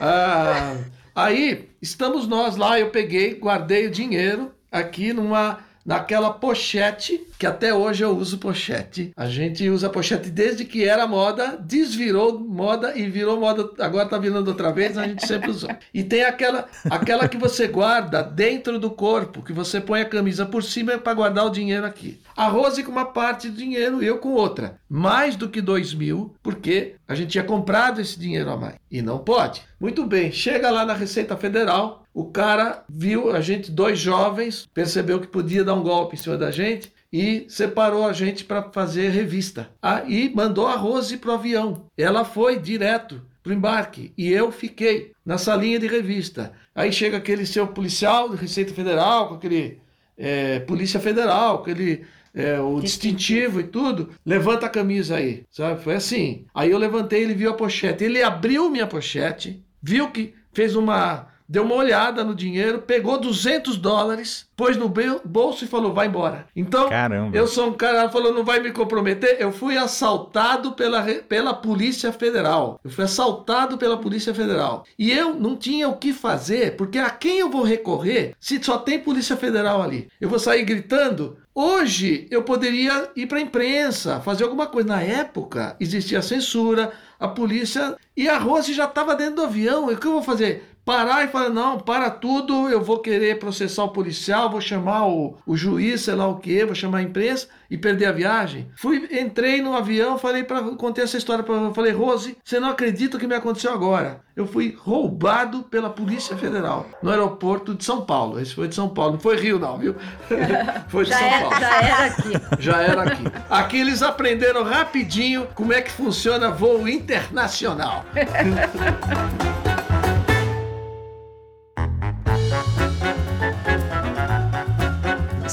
[0.00, 0.76] Ah,
[1.16, 7.72] Aí estamos nós lá, eu peguei, guardei o dinheiro aqui numa naquela pochete, que até
[7.74, 9.12] hoje eu uso pochete.
[9.16, 14.18] A gente usa pochete desde que era moda, desvirou moda e virou moda, agora tá
[14.18, 15.70] virando outra vez, a gente sempre usou.
[15.92, 20.46] E tem aquela aquela que você guarda dentro do corpo, que você põe a camisa
[20.46, 22.20] por cima para guardar o dinheiro aqui.
[22.36, 24.78] A Rose com uma parte do dinheiro, eu com outra.
[24.88, 28.74] Mais do que dois mil, porque a gente tinha comprado esse dinheiro a mais.
[28.90, 29.62] E não pode.
[29.80, 35.20] Muito bem, chega lá na Receita Federal, o cara viu a gente, dois jovens, percebeu
[35.20, 39.08] que podia dar um golpe em cima da gente e separou a gente para fazer
[39.08, 39.70] revista.
[39.80, 41.86] Aí mandou a Rose para o avião.
[41.96, 46.52] Ela foi direto para o embarque e eu fiquei na salinha de revista.
[46.74, 49.78] Aí chega aquele seu policial de Receita Federal, com aquele
[50.18, 52.04] é, Polícia Federal, aquele
[52.34, 55.82] é, o distintivo e tudo, levanta a camisa aí, sabe?
[55.82, 56.44] Foi assim.
[56.54, 58.04] Aí eu levantei, ele viu a pochete.
[58.04, 63.76] Ele abriu minha pochete, viu que fez uma deu uma olhada no dinheiro, pegou 200
[63.76, 64.92] dólares, pôs no
[65.24, 66.46] bolso e falou: vai embora.
[66.54, 67.36] Então, Caramba.
[67.36, 69.36] eu sou um cara, falou: não vai me comprometer.
[69.38, 72.80] Eu fui assaltado pela, pela Polícia Federal.
[72.82, 74.84] Eu fui assaltado pela Polícia Federal.
[74.98, 78.78] E eu não tinha o que fazer, porque a quem eu vou recorrer se só
[78.78, 80.08] tem Polícia Federal ali?
[80.20, 81.36] Eu vou sair gritando?
[81.54, 84.88] Hoje eu poderia ir para a imprensa, fazer alguma coisa.
[84.88, 89.90] Na época existia censura, a polícia e a Rose já estava dentro do avião.
[89.90, 90.75] E o que eu vou fazer?
[90.86, 95.36] Parar e falar, não, para tudo, eu vou querer processar o policial, vou chamar o,
[95.44, 98.70] o juiz, sei lá o que, vou chamar a imprensa e perder a viagem.
[98.76, 103.16] Fui, entrei no avião, falei para contei essa história para falei, Rose, você não acredita
[103.16, 104.20] o que me aconteceu agora?
[104.36, 108.38] Eu fui roubado pela Polícia Federal no aeroporto de São Paulo.
[108.38, 109.96] Esse foi de São Paulo, não foi Rio não, viu?
[110.86, 111.60] foi de já São Paulo.
[111.60, 112.32] Já era aqui.
[112.62, 113.24] Já era aqui.
[113.50, 118.04] Aqui eles aprenderam rapidinho como é que funciona voo internacional.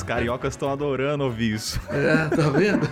[0.03, 1.79] Os cariocas estão adorando ouvir isso.
[1.89, 2.89] É, tá vendo?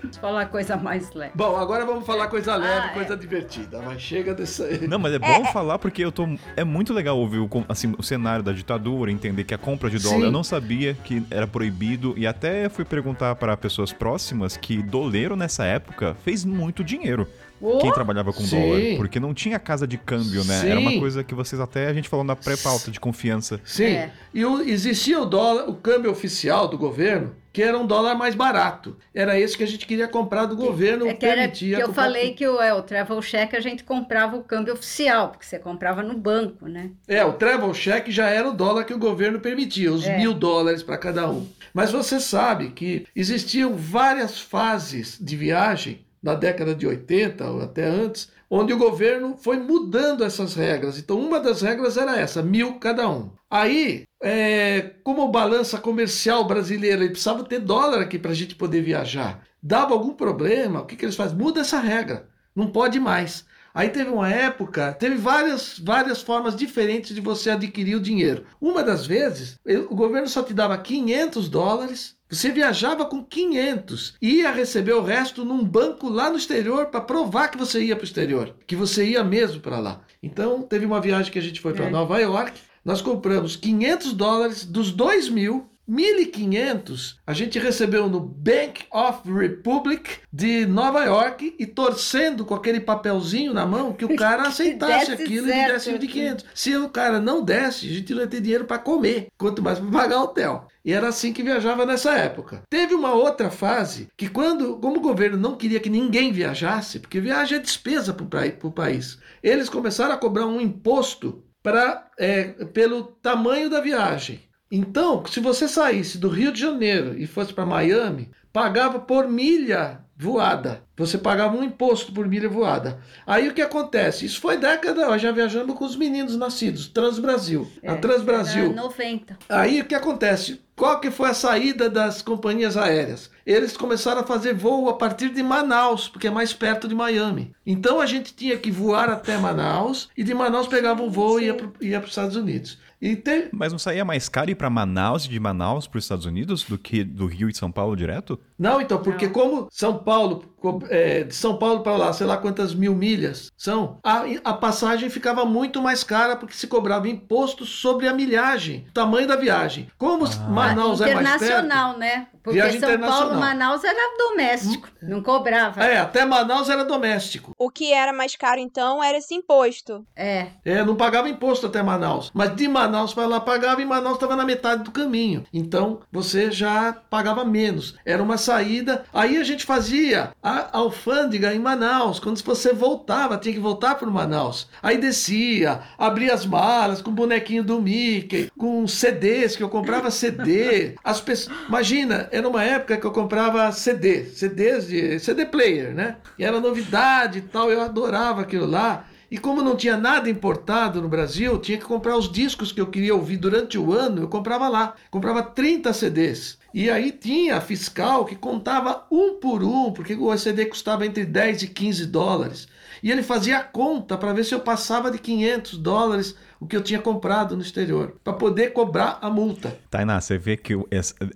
[0.00, 1.32] Vamos falar coisa mais leve.
[1.34, 3.16] Bom, agora vamos falar coisa leve, ah, coisa é.
[3.16, 3.82] divertida.
[3.84, 4.88] Mas chega dessa aí.
[4.88, 6.26] Não, mas é bom é, falar porque eu tô.
[6.56, 9.98] É muito legal ouvir o, assim, o cenário da ditadura, entender que a compra de
[9.98, 10.24] dólar Sim.
[10.24, 12.14] eu não sabia que era proibido.
[12.16, 17.28] E até fui perguntar para pessoas próximas que doleiro nessa época fez muito dinheiro.
[17.60, 18.60] Oh, quem trabalhava com sim.
[18.60, 18.96] dólar.
[18.96, 20.60] Porque não tinha casa de câmbio, né?
[20.60, 20.68] Sim.
[20.68, 23.60] Era uma coisa que vocês até, a gente falou na pré-pauta de confiança.
[23.64, 23.84] Sim.
[23.84, 24.10] É.
[24.32, 28.34] E o, existia o dólar, o câmbio oficial do governo, que era um dólar mais
[28.34, 28.96] barato.
[29.14, 31.76] Era esse que a gente queria comprar do governo, é que permitia.
[31.76, 34.74] Era, que eu falei que o, é, o travel check a gente comprava o câmbio
[34.74, 36.90] oficial, porque você comprava no banco, né?
[37.06, 40.18] É, o travel check já era o dólar que o governo permitia, os é.
[40.18, 41.46] mil dólares para cada um.
[41.72, 47.84] Mas você sabe que existiam várias fases de viagem na década de 80 ou até
[47.84, 50.98] antes, onde o governo foi mudando essas regras.
[50.98, 53.30] Então, uma das regras era essa, mil cada um.
[53.50, 58.80] Aí, é, como balança comercial brasileira, ele precisava ter dólar aqui para a gente poder
[58.80, 59.44] viajar.
[59.62, 61.36] Dava algum problema, o que, que eles fazem?
[61.36, 63.44] Muda essa regra, não pode mais.
[63.74, 68.46] Aí teve uma época, teve várias, várias formas diferentes de você adquirir o dinheiro.
[68.60, 69.58] Uma das vezes,
[69.90, 75.02] o governo só te dava 500 dólares você viajava com 500 e ia receber o
[75.02, 78.74] resto num banco lá no exterior para provar que você ia para o exterior, que
[78.74, 80.00] você ia mesmo para lá.
[80.20, 81.90] Então, teve uma viagem que a gente foi para é.
[81.90, 82.60] Nova York.
[82.84, 90.18] Nós compramos 500 dólares dos 2 mil 1.500 a gente recebeu no Bank of Republic
[90.32, 95.48] de Nova York e torcendo com aquele papelzinho na mão que o cara aceitasse aquilo
[95.48, 96.44] e desse de 500.
[96.54, 99.78] Se o cara não desse, a gente não ia ter dinheiro para comer, quanto mais
[99.78, 100.66] para pagar hotel.
[100.84, 102.62] E era assim que viajava nessa época.
[102.68, 107.20] Teve uma outra fase que, quando, como o governo não queria que ninguém viajasse, porque
[107.20, 108.26] viagem é despesa para
[108.62, 114.42] o país, eles começaram a cobrar um imposto para é, pelo tamanho da viagem.
[114.76, 120.00] Então, se você saísse do Rio de Janeiro e fosse para Miami, pagava por milha
[120.16, 120.82] voada.
[120.96, 122.98] Você pagava um imposto por milha voada.
[123.24, 124.26] Aí o que acontece?
[124.26, 127.70] Isso foi década, ó, já viajando com os meninos nascidos, Transbrasil.
[127.84, 128.72] É, a Transbrasil.
[128.72, 129.38] 90.
[129.48, 130.60] Aí o que acontece?
[130.74, 133.30] Qual que foi a saída das companhias aéreas?
[133.46, 137.54] Eles começaram a fazer voo a partir de Manaus, porque é mais perto de Miami.
[137.64, 141.44] Então a gente tinha que voar até Manaus e de Manaus pegava um voo e
[141.80, 142.82] ia para os Estados Unidos.
[143.16, 143.48] Tem...
[143.52, 146.64] Mas não saía mais caro ir para Manaus e de Manaus para os Estados Unidos
[146.64, 148.40] do que do Rio e de São Paulo direto?
[148.58, 149.32] Não, então, porque não.
[149.32, 150.53] como São Paulo,
[150.88, 155.10] é, de São Paulo para lá, sei lá quantas mil milhas são, a, a passagem
[155.10, 159.88] ficava muito mais cara porque se cobrava imposto sobre a milhagem, tamanho da viagem.
[159.98, 160.48] Como ah.
[160.48, 161.44] Manaus é mais perto...
[161.44, 162.28] Internacional, né?
[162.44, 165.08] Porque Viagem São Paulo, Manaus era doméstico, hum.
[165.08, 165.82] não cobrava.
[165.82, 167.52] É, até Manaus era doméstico.
[167.58, 170.06] O que era mais caro então era esse imposto.
[170.14, 170.48] É.
[170.62, 172.30] É, não pagava imposto até Manaus.
[172.34, 175.44] Mas de Manaus para lá pagava e Manaus estava na metade do caminho.
[175.54, 177.96] Então você já pagava menos.
[178.04, 179.06] Era uma saída.
[179.10, 182.18] Aí a gente fazia a alfândega em Manaus.
[182.18, 184.68] Quando você voltava, tinha que voltar para Manaus.
[184.82, 190.10] Aí descia, abria as malas com o bonequinho do Mickey, com CDs que eu comprava
[190.10, 190.94] CD.
[191.02, 196.16] As pessoas, imagina, era uma época que eu comprava CD, CDs de CD player, né?
[196.38, 199.04] E era novidade e tal, eu adorava aquilo lá.
[199.30, 202.86] E como não tinha nada importado no Brasil, tinha que comprar os discos que eu
[202.86, 204.94] queria ouvir durante o ano, eu comprava lá.
[205.10, 206.58] Comprava 30 CDs.
[206.74, 211.24] E aí tinha a fiscal que contava um por um, porque o CD custava entre
[211.24, 212.66] 10 e 15 dólares.
[213.00, 216.34] E ele fazia a conta para ver se eu passava de 500 dólares
[216.64, 219.76] o que eu tinha comprado no exterior, para poder cobrar a multa.
[219.90, 220.72] Tainá, você vê que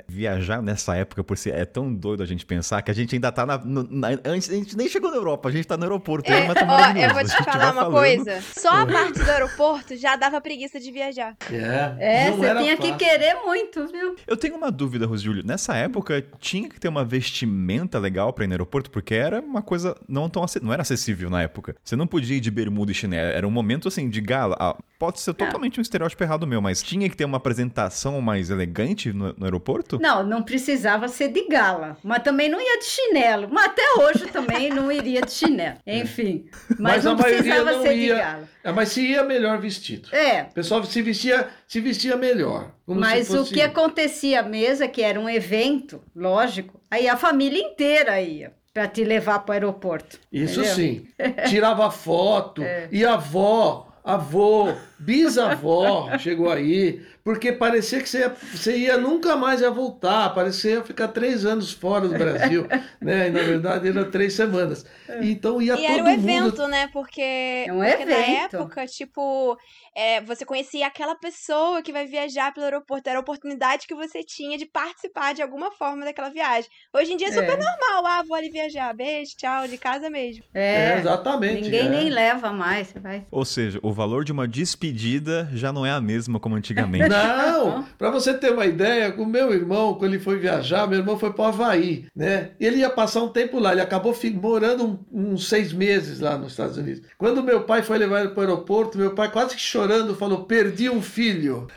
[0.08, 3.30] viajar nessa época por si é tão doido a gente pensar que a gente ainda
[3.30, 6.32] tá na, na, a gente nem chegou na Europa, a gente tá no aeroporto.
[6.32, 7.92] É, tá ó, eu vou te falar uma falando.
[7.92, 8.40] coisa.
[8.56, 11.36] Só a parte do aeroporto já dava preguiça de viajar.
[11.50, 12.96] É, é você tinha fácil.
[12.96, 14.16] que querer muito, viu?
[14.26, 15.44] Eu tenho uma dúvida, Rosjúlio.
[15.44, 19.60] Nessa época tinha que ter uma vestimenta legal para ir no aeroporto, porque era uma
[19.60, 21.76] coisa não tão não era acessível na época.
[21.84, 24.56] Você não podia ir de bermuda e chinelo, era um momento assim de gala.
[24.58, 28.50] Ah, pode ser totalmente um estereótipo errado meu, mas tinha que ter uma apresentação mais
[28.50, 29.98] elegante no, no, aeroporto?
[30.00, 33.48] Não, não precisava ser de gala, mas também não ia de chinelo.
[33.50, 35.78] Mas até hoje também não iria de chinelo.
[35.86, 38.48] Enfim, mas, mas não precisava não ser ia, de gala.
[38.64, 40.14] É, mas se ia melhor vestido.
[40.14, 40.42] É.
[40.42, 42.72] O pessoal se vestia, se vestia melhor.
[42.86, 43.52] Mas fosse...
[43.52, 48.52] o que acontecia mesmo é que era um evento, lógico, aí a família inteira ia
[48.72, 50.20] para te levar para o aeroporto.
[50.32, 50.74] Isso entendeu?
[50.74, 51.06] sim.
[51.48, 52.88] Tirava foto, é.
[52.92, 59.36] e a avó avô, bisavó chegou aí, porque parecia que você ia, você ia nunca
[59.36, 62.66] mais ia voltar, parecia ia ficar três anos fora do Brasil,
[62.98, 63.28] né?
[63.28, 64.86] E na verdade era três semanas.
[65.06, 65.22] É.
[65.26, 65.92] Então ia e todo mundo...
[65.92, 66.88] era um evento, né?
[66.90, 68.08] Porque, é um porque evento.
[68.08, 69.58] na época, tipo,
[69.94, 74.22] é, você conhecia aquela pessoa que vai viajar pelo aeroporto, era a oportunidade que você
[74.22, 76.70] tinha de participar de alguma forma daquela viagem.
[76.94, 77.56] Hoje em dia é super é.
[77.58, 80.44] normal, ah, vou ali viajar, beijo, tchau, de casa mesmo.
[80.54, 81.60] É, é exatamente.
[81.60, 81.90] Ninguém é.
[81.90, 83.26] nem leva mais, você vai.
[83.30, 87.17] Ou seja, o valor de uma despedida já não é a mesma como antigamente.
[87.26, 91.18] Não, para você ter uma ideia, o meu irmão, quando ele foi viajar, meu irmão
[91.18, 92.50] foi para o Havaí, né?
[92.58, 96.52] Ele ia passar um tempo lá, ele acabou morando uns seuns seis meses lá nos
[96.52, 97.02] Estados Unidos.
[97.16, 100.44] Quando meu pai foi levar ele para o aeroporto, meu pai quase que chorando, falou:
[100.44, 101.66] perdi um filho.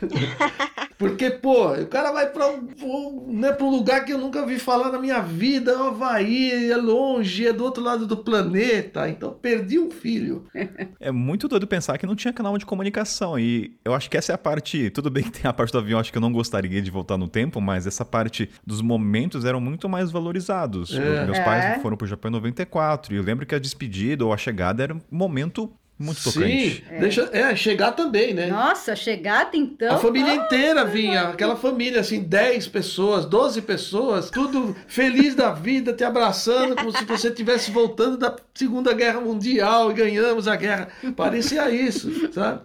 [1.02, 4.92] Porque, pô, o cara vai para um, né, um lugar que eu nunca vi falar
[4.92, 9.80] na minha vida, o Havaí, é longe, é do outro lado do planeta, então perdi
[9.80, 10.46] um filho.
[11.00, 14.30] É muito doido pensar que não tinha canal de comunicação, e eu acho que essa
[14.30, 16.80] é a parte, tudo bem tem a parte do avião, acho que eu não gostaria
[16.80, 20.94] de voltar no tempo, mas essa parte dos momentos eram muito mais valorizados.
[20.96, 21.24] É.
[21.24, 21.78] Meus pais é.
[21.80, 24.94] foram pro Japão em 94, e eu lembro que a despedida ou a chegada era
[24.94, 26.70] um momento muito tocante.
[26.76, 26.98] Sim, é.
[26.98, 28.48] deixa, é, chegar também, né?
[28.48, 29.94] Nossa, chegada então.
[29.94, 35.92] A família inteira vinha, aquela família assim, 10 pessoas, 12 pessoas, tudo feliz da vida,
[35.92, 40.88] te abraçando, como se você estivesse voltando da Segunda Guerra Mundial e ganhamos a guerra.
[41.16, 42.62] Parecia isso, sabe?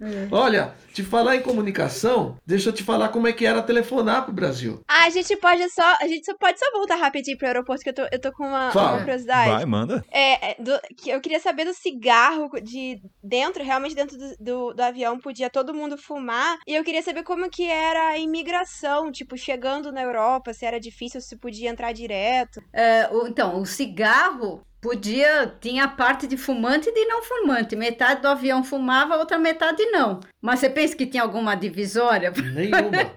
[0.00, 0.28] É.
[0.30, 4.32] Olha, te falar em comunicação, deixa eu te falar como é que era telefonar pro
[4.32, 4.82] Brasil.
[4.88, 5.96] Ah, a gente pode só.
[6.00, 8.44] A gente só pode só voltar rapidinho pro aeroporto, que eu tô, eu tô com
[8.44, 9.50] uma, uma curiosidade.
[9.50, 10.04] Vai, manda.
[10.10, 14.74] É, é, do, que eu queria saber do cigarro de dentro, realmente dentro do, do,
[14.74, 16.58] do, avião podia todo mundo fumar.
[16.66, 20.78] E eu queria saber como que era a imigração, tipo, chegando na Europa, se era
[20.78, 22.62] difícil, se podia entrar direto.
[22.72, 27.74] É, então, o cigarro Podia, tinha a parte de fumante e de não fumante.
[27.74, 30.20] Metade do avião fumava, a outra metade não.
[30.40, 32.32] Mas você pensa que tinha alguma divisória?
[32.54, 33.10] Nenhuma.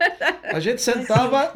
[0.44, 1.52] A gente sentava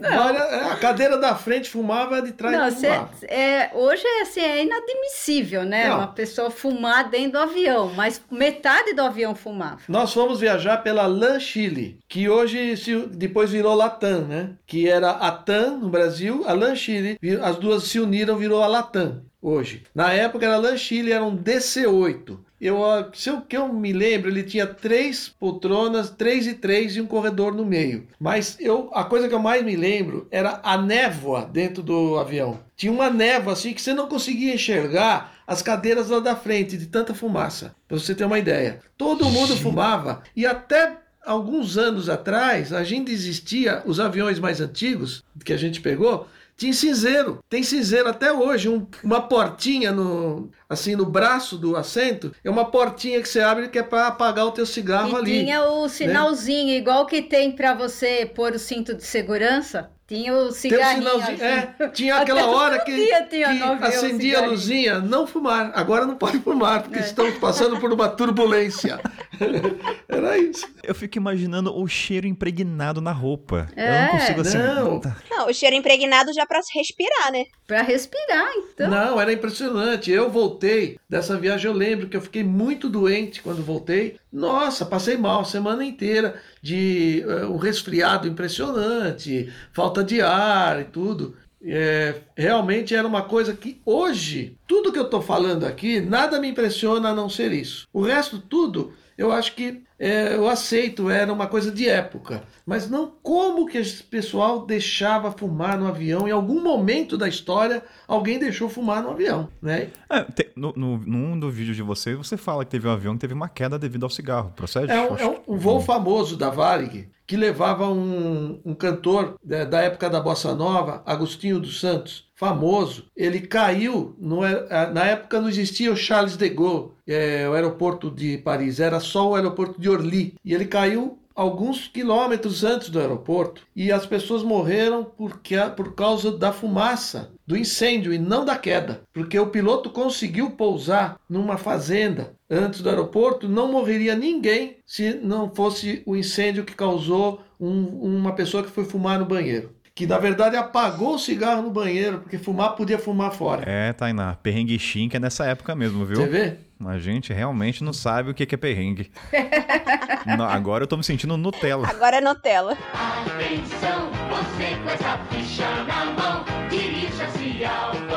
[0.00, 3.10] é, a cadeira da frente fumava, a de trás não, fumava.
[3.16, 5.88] Cê, é, hoje é, assim, é inadmissível, né?
[5.88, 5.96] Não.
[5.96, 9.80] Uma pessoa fumar dentro do avião, mas metade do avião fumava.
[9.88, 14.50] Nós fomos viajar pela LAN Chile, que hoje se, depois virou Latam, né?
[14.66, 18.66] Que era a TAM no Brasil, a LAN Chile, as duas se uniram, virou a
[18.66, 19.82] Latam hoje.
[19.94, 22.38] Na época era LAN Chile, era um DC-8.
[22.60, 22.80] Eu,
[23.14, 27.06] se eu, que eu me lembro, ele tinha três poltronas, três e três e um
[27.06, 28.08] corredor no meio.
[28.18, 32.58] Mas eu, a coisa que eu mais me lembro era a névoa dentro do avião.
[32.76, 36.86] Tinha uma névoa assim que você não conseguia enxergar as cadeiras lá da frente de
[36.86, 37.74] tanta fumaça.
[37.86, 38.80] Para você ter uma ideia.
[38.96, 45.22] Todo mundo fumava e até alguns anos atrás a gente existia os aviões mais antigos
[45.44, 46.26] que a gente pegou
[46.58, 47.38] tinha cinzeiro.
[47.48, 48.68] Tem cinzeiro até hoje.
[48.68, 52.34] Um, uma portinha no assim no braço do assento.
[52.42, 55.44] É uma portinha que você abre que é para apagar o teu cigarro e ali.
[55.44, 55.88] Tinha o né?
[55.88, 56.76] sinalzinho, né?
[56.76, 59.88] igual que tem para você pôr o cinto de segurança.
[60.08, 61.06] Tinha o cigarrinho.
[61.06, 61.42] Assim.
[61.42, 63.42] É, tinha aquela hora que, que
[63.82, 65.70] acendia a luzinha, não fumar.
[65.74, 67.02] Agora não pode fumar, porque é.
[67.02, 68.98] estamos passando por uma turbulência.
[70.08, 70.66] Era isso.
[70.82, 73.68] Eu fico imaginando o cheiro impregnado na roupa.
[73.76, 73.86] É.
[73.86, 74.56] Eu não consigo assim.
[74.58, 75.00] Não.
[75.30, 77.44] não, o cheiro impregnado já para respirar, né?
[77.66, 78.88] Para respirar, então.
[78.88, 80.10] Não, era impressionante.
[80.10, 84.16] Eu voltei dessa viagem, eu lembro que eu fiquei muito doente quando voltei.
[84.32, 90.84] Nossa, passei mal a semana inteira de uh, um resfriado impressionante, falta de ar e
[90.84, 91.34] tudo.
[91.60, 96.48] É, realmente era uma coisa que hoje, tudo que eu estou falando aqui, nada me
[96.48, 97.88] impressiona a não ser isso.
[97.92, 102.44] O resto, tudo, eu acho que é, eu aceito, era uma coisa de época.
[102.64, 106.28] Mas não como que esse pessoal deixava fumar no avião.
[106.28, 109.88] Em algum momento da história, alguém deixou fumar no avião, né?
[110.08, 113.14] É, te, no, no, num dos vídeos de você, você fala que teve um avião
[113.14, 114.52] que teve uma queda devido ao cigarro.
[114.54, 114.92] Procede?
[114.92, 119.66] É um, é um, um voo famoso da Varig que levava um, um cantor da,
[119.66, 123.04] da época da Bossa Nova, Agostinho dos Santos, famoso.
[123.14, 128.38] Ele caiu, no, na época não existia o Charles de Gaulle, é, o aeroporto de
[128.38, 130.36] Paris, era só o aeroporto de Orly.
[130.42, 136.32] E ele caiu alguns quilômetros antes do aeroporto e as pessoas morreram porque, por causa
[136.32, 142.37] da fumaça do incêndio e não da queda, porque o piloto conseguiu pousar numa fazenda
[142.50, 147.84] antes do aeroporto, não morreria ninguém se não fosse o incêndio que causou um,
[148.16, 152.20] uma pessoa que foi fumar no banheiro que na verdade apagou o cigarro no banheiro,
[152.20, 153.68] porque fumar podia fumar fora.
[153.68, 156.18] É, Tainá, perrengue que é nessa época mesmo, viu?
[156.18, 156.56] Você vê?
[156.86, 159.10] A gente realmente não sabe o que é perrengue.
[160.38, 161.88] não, agora eu tô me sentindo Nutella.
[161.88, 162.78] Agora é Nutella.
[162.94, 168.07] Atenção, você com essa ficha na mão, dirija-se ao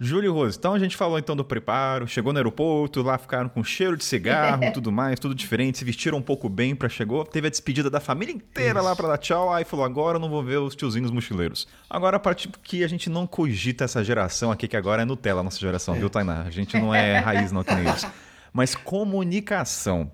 [0.00, 3.64] Júlio Rose, então a gente falou então do preparo, chegou no aeroporto, lá ficaram com
[3.64, 7.24] cheiro de cigarro e tudo mais, tudo diferente, se vestiram um pouco bem para chegou,
[7.24, 8.88] teve a despedida da família inteira Isso.
[8.88, 11.66] lá para dar tchau, aí falou, agora eu não vou ver os tiozinhos mochileiros.
[11.88, 15.40] Agora a parte que a gente não cogita essa geração aqui, que agora é Nutella
[15.40, 15.98] a nossa geração, é.
[15.98, 16.42] viu, Tainá?
[16.42, 18.06] A gente não é raiz não que nem isso.
[18.52, 20.10] Mas comunicação.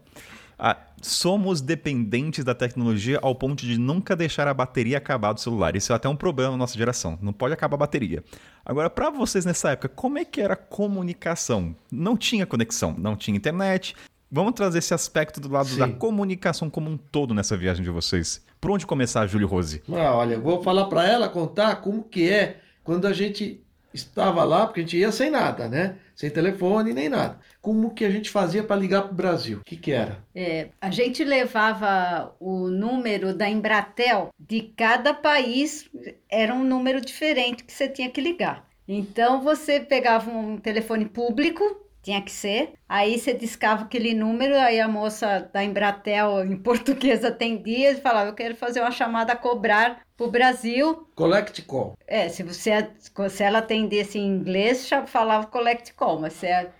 [0.64, 5.74] Ah, somos dependentes da tecnologia ao ponto de nunca deixar a bateria acabar do celular.
[5.74, 7.18] Isso é até um problema na nossa geração.
[7.20, 8.22] Não pode acabar a bateria.
[8.64, 11.74] Agora, para vocês nessa época, como é que era a comunicação?
[11.90, 13.96] Não tinha conexão, não tinha internet.
[14.30, 15.78] Vamos trazer esse aspecto do lado Sim.
[15.80, 18.40] da comunicação como um todo nessa viagem de vocês.
[18.60, 19.82] Por onde começar, Júlio Rose?
[19.92, 24.66] Ah, olha, vou falar para ela contar como que é quando a gente estava lá,
[24.66, 25.96] porque a gente ia sem nada, né?
[26.14, 29.58] Sem telefone nem nada como que a gente fazia para ligar para o Brasil?
[29.58, 30.18] O que, que era?
[30.34, 35.88] É, a gente levava o número da Embratel de cada país,
[36.28, 38.68] era um número diferente que você tinha que ligar.
[38.86, 41.62] Então você pegava um telefone público,
[42.02, 47.24] tinha que ser, aí você discava aquele número, aí a moça da Embratel em português
[47.24, 51.08] atendia e falava: Eu quero fazer uma chamada a cobrar para o Brasil.
[51.14, 51.96] Collect call.
[52.06, 52.90] É, se, você,
[53.30, 56.72] se ela atendesse em inglês, já falava collect call, mas se é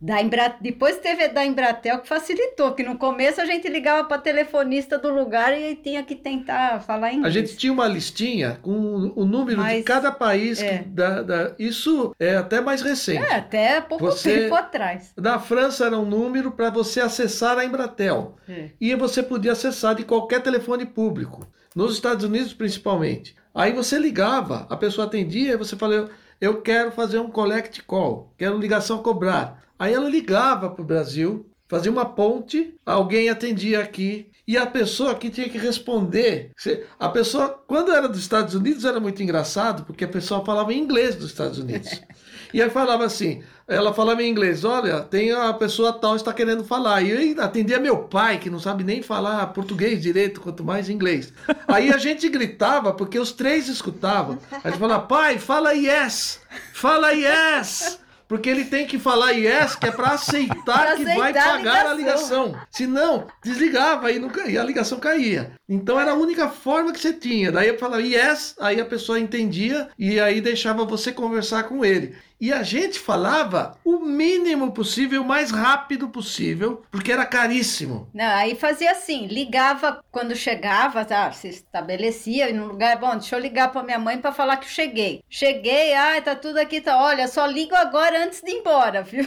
[0.00, 0.56] Da Embra...
[0.60, 5.12] Depois teve da Embratel que facilitou, que no começo a gente ligava para telefonista do
[5.12, 7.34] lugar e tinha que tentar falar inglês.
[7.34, 10.60] A gente tinha uma listinha com o número Mas, de cada país.
[10.62, 10.84] É.
[10.86, 11.54] Da, da...
[11.58, 13.24] Isso é até mais recente.
[13.24, 14.42] É, até pouco você...
[14.42, 15.12] tempo atrás.
[15.16, 18.36] Na França era um número para você acessar a Embratel.
[18.48, 18.70] É.
[18.80, 21.46] E você podia acessar de qualquer telefone público.
[21.74, 23.36] Nos Estados Unidos, principalmente.
[23.54, 26.08] Aí você ligava, a pessoa atendia e você falou
[26.40, 29.62] eu quero fazer um collect call, quero ligação a cobrar.
[29.78, 35.12] Aí ela ligava para o Brasil, fazia uma ponte, alguém atendia aqui e a pessoa
[35.12, 36.50] aqui tinha que responder.
[36.98, 41.14] A pessoa, quando era dos Estados Unidos, era muito engraçado, porque a pessoa falava inglês
[41.14, 42.00] dos Estados Unidos.
[42.52, 46.64] E aí falava assim, ela falava em inglês, olha, tem a pessoa tal está querendo
[46.64, 47.02] falar.
[47.02, 51.32] E eu atendia meu pai, que não sabe nem falar português direito, quanto mais inglês.
[51.68, 54.38] Aí a gente gritava, porque os três escutavam.
[54.64, 56.40] A gente falava, pai, fala yes!
[56.72, 58.00] Fala yes!
[58.30, 61.90] Porque ele tem que falar yes, que é para aceitar, que vai pagar a ligação.
[61.90, 62.56] a ligação.
[62.70, 65.50] Senão, desligava e, nunca, e a ligação caía.
[65.68, 67.50] Então era a única forma que você tinha.
[67.50, 72.14] Daí eu falava yes, aí a pessoa entendia e aí deixava você conversar com ele.
[72.40, 78.08] E a gente falava o mínimo possível, o mais rápido possível, porque era caríssimo.
[78.14, 83.40] Não, aí fazia assim, ligava quando chegava, tá, se estabelecia no lugar, bom, deixa eu
[83.40, 85.22] ligar para minha mãe para falar que eu cheguei.
[85.28, 89.24] Cheguei, ah, tá tudo aqui, tá, olha, só ligo agora antes de ir embora, viu?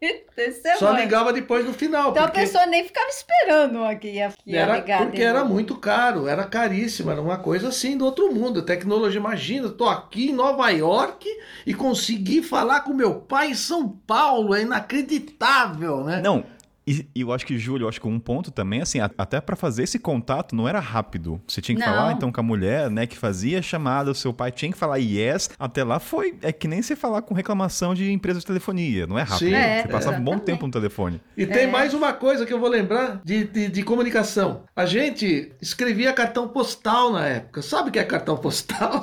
[0.00, 2.10] Daqui Só ligava depois no final.
[2.10, 2.38] Então porque...
[2.38, 5.02] a pessoa nem ficava esperando aqui ia, ia era, ligar.
[5.02, 8.62] Porque era muito caro, era caríssimo, era uma coisa assim do outro mundo.
[8.62, 11.28] Tecnologia, imagina, tô aqui em Nova York
[11.66, 16.20] e consegui falar com meu pai em São Paulo, é inacreditável, né?
[16.22, 16.44] Não,
[16.88, 19.54] e, e, eu acho que, Júlio, eu acho que um ponto também, assim, até para
[19.54, 21.38] fazer esse contato não era rápido.
[21.46, 21.92] Você tinha que não.
[21.92, 24.78] falar, então, com a mulher, né, que fazia a chamada, o seu pai tinha que
[24.78, 25.50] falar yes.
[25.58, 26.38] Até lá foi.
[26.40, 29.06] É que nem você falar com reclamação de empresa de telefonia.
[29.06, 29.50] Não é rápido.
[29.50, 30.20] Sim, é, você passava é.
[30.20, 31.20] um bom tempo no telefone.
[31.36, 31.66] E tem é.
[31.66, 34.64] mais uma coisa que eu vou lembrar de, de, de, comunicação.
[34.74, 37.60] A gente escrevia cartão postal na época.
[37.60, 39.02] Sabe o que é cartão postal?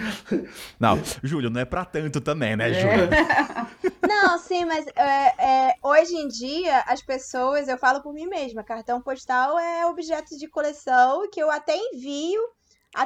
[0.80, 2.74] não, Júlio, não é pra tanto também, né, é.
[2.74, 3.89] Júlio?
[4.02, 9.00] Não, sim, mas é, hoje em dia as pessoas, eu falo por mim mesma, cartão
[9.00, 12.40] postal é objeto de coleção que eu até envio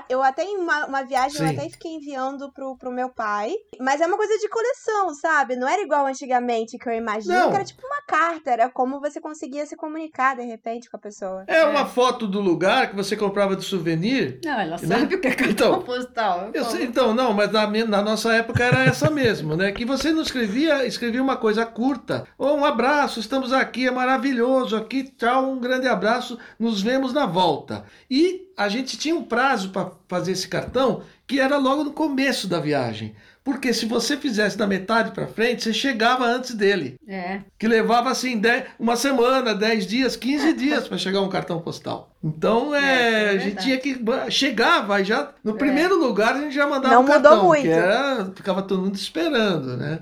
[0.09, 1.45] eu até em uma, uma viagem Sim.
[1.45, 3.53] eu até fiquei enviando pro, pro meu pai.
[3.81, 5.57] Mas é uma coisa de coleção, sabe?
[5.57, 9.21] Não era igual antigamente que eu imaginei, que era tipo uma carta, era como você
[9.21, 11.45] conseguia se comunicar de repente com a pessoa.
[11.47, 11.65] É, é.
[11.65, 14.41] uma foto do lugar que você comprava de souvenir.
[14.45, 14.79] Não, ela né?
[14.79, 16.51] sabe o que é cartão então, postal.
[16.55, 19.73] Eu sei, então, não, mas na, na nossa época era essa mesmo, né?
[19.73, 22.27] Que você não escrevia, escrevia uma coisa curta.
[22.39, 27.27] Ou um abraço, estamos aqui, é maravilhoso aqui, tchau, um grande abraço, nos vemos na
[27.27, 27.85] volta.
[28.11, 32.47] E a gente tinha um prazo para fazer esse cartão que era logo no começo
[32.47, 33.15] da viagem.
[33.43, 36.99] Porque se você fizesse da metade para frente, você chegava antes dele.
[37.07, 37.43] É.
[37.59, 42.14] Que levava assim dez, uma semana, 10 dias, 15 dias para chegar um cartão postal.
[42.25, 44.01] Então é, é, é a gente tinha que
[44.31, 45.59] chegava já no é.
[45.59, 47.63] primeiro lugar a gente já mandava Não um cartão, mudou muito.
[47.63, 49.99] que era ficava todo mundo esperando, né?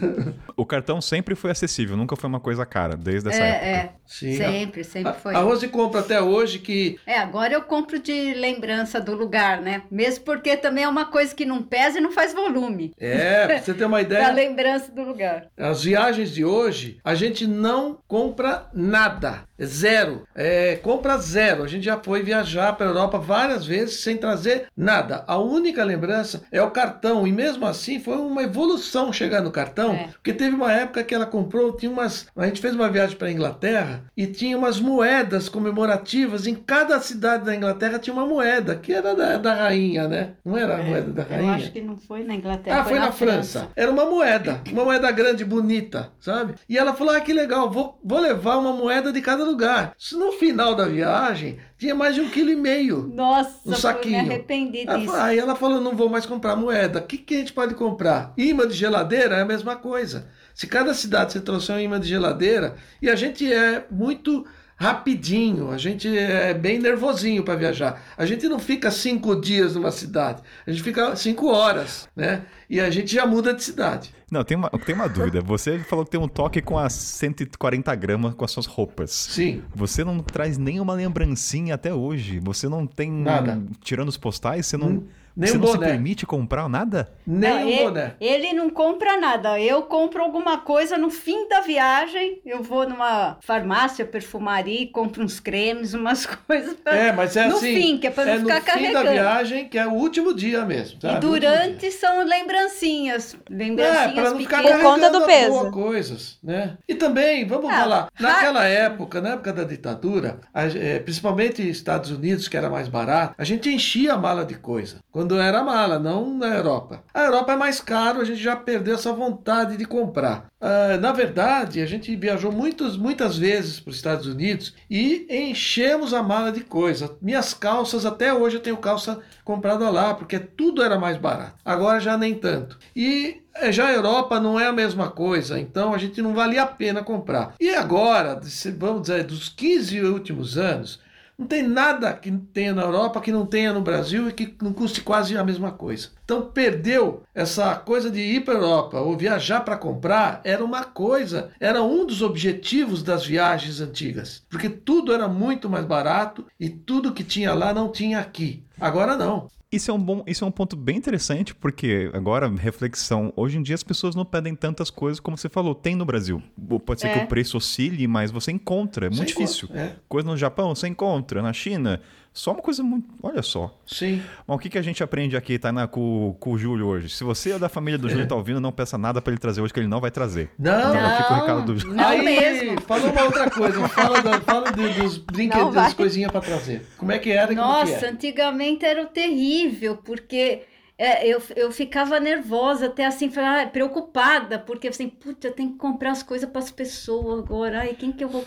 [0.56, 3.66] o cartão sempre foi acessível, nunca foi uma coisa cara desde essa é, época.
[3.66, 3.98] É.
[4.08, 5.34] Sim, sempre, sempre foi.
[5.34, 9.82] A Rose compra até hoje que É, agora eu compro de lembrança do lugar, né?
[9.90, 12.94] Mesmo porque também é uma coisa que não pesa e não faz volume.
[12.98, 14.24] É, pra você ter uma ideia.
[14.24, 15.48] da lembrança do lugar.
[15.58, 19.46] As viagens de hoje, a gente não compra nada.
[19.62, 20.26] Zero.
[20.34, 21.57] É, compra zero.
[21.62, 25.24] A gente já foi viajar para a Europa várias vezes sem trazer nada.
[25.26, 27.26] A única lembrança é o cartão.
[27.26, 29.92] E mesmo assim foi uma evolução chegar no cartão.
[29.92, 30.08] É.
[30.08, 32.26] Porque teve uma época que ela comprou, tinha umas.
[32.36, 36.46] A gente fez uma viagem para a Inglaterra e tinha umas moedas comemorativas.
[36.46, 40.32] Em cada cidade da Inglaterra tinha uma moeda, que era da, da rainha, né?
[40.44, 41.50] Não era a é, moeda da rainha?
[41.50, 42.80] Eu acho que não foi na Inglaterra.
[42.80, 43.60] Ah, foi, foi na, na França.
[43.60, 43.68] França.
[43.76, 44.62] Era uma moeda.
[44.70, 46.54] Uma moeda grande, bonita, sabe?
[46.68, 49.92] E ela falou: ah, que legal, vou, vou levar uma moeda de cada lugar.
[50.12, 51.47] No final da viagem,
[51.78, 53.10] tinha mais de um quilo e meio.
[53.14, 54.22] Nossa, no saquinho.
[54.22, 55.12] me arrependi disso.
[55.12, 56.98] Aí ela falou: não vou mais comprar moeda.
[56.98, 58.32] O que, que a gente pode comprar?
[58.36, 60.28] Imã de geladeira é a mesma coisa.
[60.54, 64.44] Se cada cidade você trouxer um imã de geladeira, e a gente é muito
[64.78, 68.00] rapidinho, a gente é bem nervosinho para viajar.
[68.16, 72.42] A gente não fica cinco dias numa cidade, a gente fica cinco horas, né?
[72.70, 74.14] E a gente já muda de cidade.
[74.30, 75.40] Não, tem uma, tem uma dúvida.
[75.40, 79.10] Você falou que tem um toque com as 140 gramas com as suas roupas.
[79.10, 79.62] Sim.
[79.74, 82.38] Você não traz nenhuma lembrancinha até hoje.
[82.40, 83.10] Você não tem.
[83.10, 83.58] Nada.
[83.82, 84.88] tirando os postais, você não.
[84.88, 85.06] Hum
[85.38, 85.86] Nem Você um não boné.
[85.86, 87.12] se permite comprar nada?
[87.24, 88.14] Nem não, um ele, boné.
[88.20, 89.60] Ele não compra nada.
[89.60, 92.40] Eu compro alguma coisa no fim da viagem.
[92.44, 96.74] Eu vou numa farmácia, perfumaria, compro uns cremes, umas coisas.
[96.74, 96.92] Pra...
[96.92, 97.72] É, mas é no assim.
[97.72, 98.94] No fim, que é pra não é ficar carregando.
[98.94, 101.00] No fim da viagem, que é o último dia mesmo.
[101.00, 101.18] Sabe?
[101.18, 103.36] E durante são lembrancinhas.
[103.48, 105.70] Lembrancinhas é, pra não ficar Por conta do peso.
[105.70, 106.76] coisas, né?
[106.88, 112.10] E também, vamos ah, falar, naquela época, na época da ditadura, a, é, principalmente Estados
[112.10, 114.98] Unidos, que era mais barato, a gente enchia a mala de coisa.
[115.12, 117.02] Quando era mala, não na Europa.
[117.12, 120.46] A Europa é mais caro, a gente já perdeu essa vontade de comprar.
[120.60, 126.12] Uh, na verdade, a gente viajou muitos, muitas vezes para os Estados Unidos e enchemos
[126.12, 127.16] a mala de coisa.
[127.22, 131.54] Minhas calças, até hoje eu tenho calça comprada lá, porque tudo era mais barato.
[131.64, 132.78] Agora já nem tanto.
[132.94, 136.62] E eh, já a Europa não é a mesma coisa, então a gente não valia
[136.62, 137.54] a pena comprar.
[137.60, 138.40] E agora,
[138.76, 141.00] vamos dizer, dos 15 últimos anos,
[141.38, 144.72] não tem nada que tenha na Europa que não tenha no Brasil e que não
[144.72, 146.08] custe quase a mesma coisa.
[146.24, 150.82] Então perdeu essa coisa de ir para a Europa ou viajar para comprar, era uma
[150.82, 156.68] coisa, era um dos objetivos das viagens antigas, porque tudo era muito mais barato e
[156.68, 158.64] tudo que tinha lá não tinha aqui.
[158.80, 159.48] Agora não.
[159.70, 163.62] Isso é um bom, isso é um ponto bem interessante, porque agora, reflexão, hoje em
[163.62, 166.42] dia as pessoas não pedem tantas coisas como você falou, tem no Brasil.
[166.86, 167.18] Pode ser é.
[167.18, 169.68] que o preço oscile, mas você encontra, é muito você difícil.
[169.74, 169.94] É.
[170.08, 172.00] Coisa no Japão, você encontra, na China,
[172.32, 173.08] só uma coisa muito.
[173.22, 173.76] Olha só.
[173.86, 174.22] Sim.
[174.46, 177.08] Mas o que, que a gente aprende aqui, tá, na, com, com o Júlio hoje?
[177.08, 179.40] Se você é da família do Júlio e tá ouvindo, não peça nada para ele
[179.40, 180.50] trazer hoje, que ele não vai trazer.
[180.58, 181.16] Não, não.
[181.16, 182.00] Fica o recado do Júlio.
[182.00, 182.80] Aí, mesmo.
[182.82, 183.88] fala uma outra coisa.
[183.88, 186.86] Fala, do, fala do, dos brinquedos, das coisinhas para trazer.
[186.96, 187.52] Como é que era?
[187.52, 188.08] Nossa, que é?
[188.08, 190.62] antigamente era terrível, porque.
[191.00, 195.78] É, eu, eu ficava nervosa, até assim, ah, preocupada, porque assim, putz, eu tenho que
[195.78, 198.44] comprar as coisas para as pessoas agora, ai, quem que eu vou.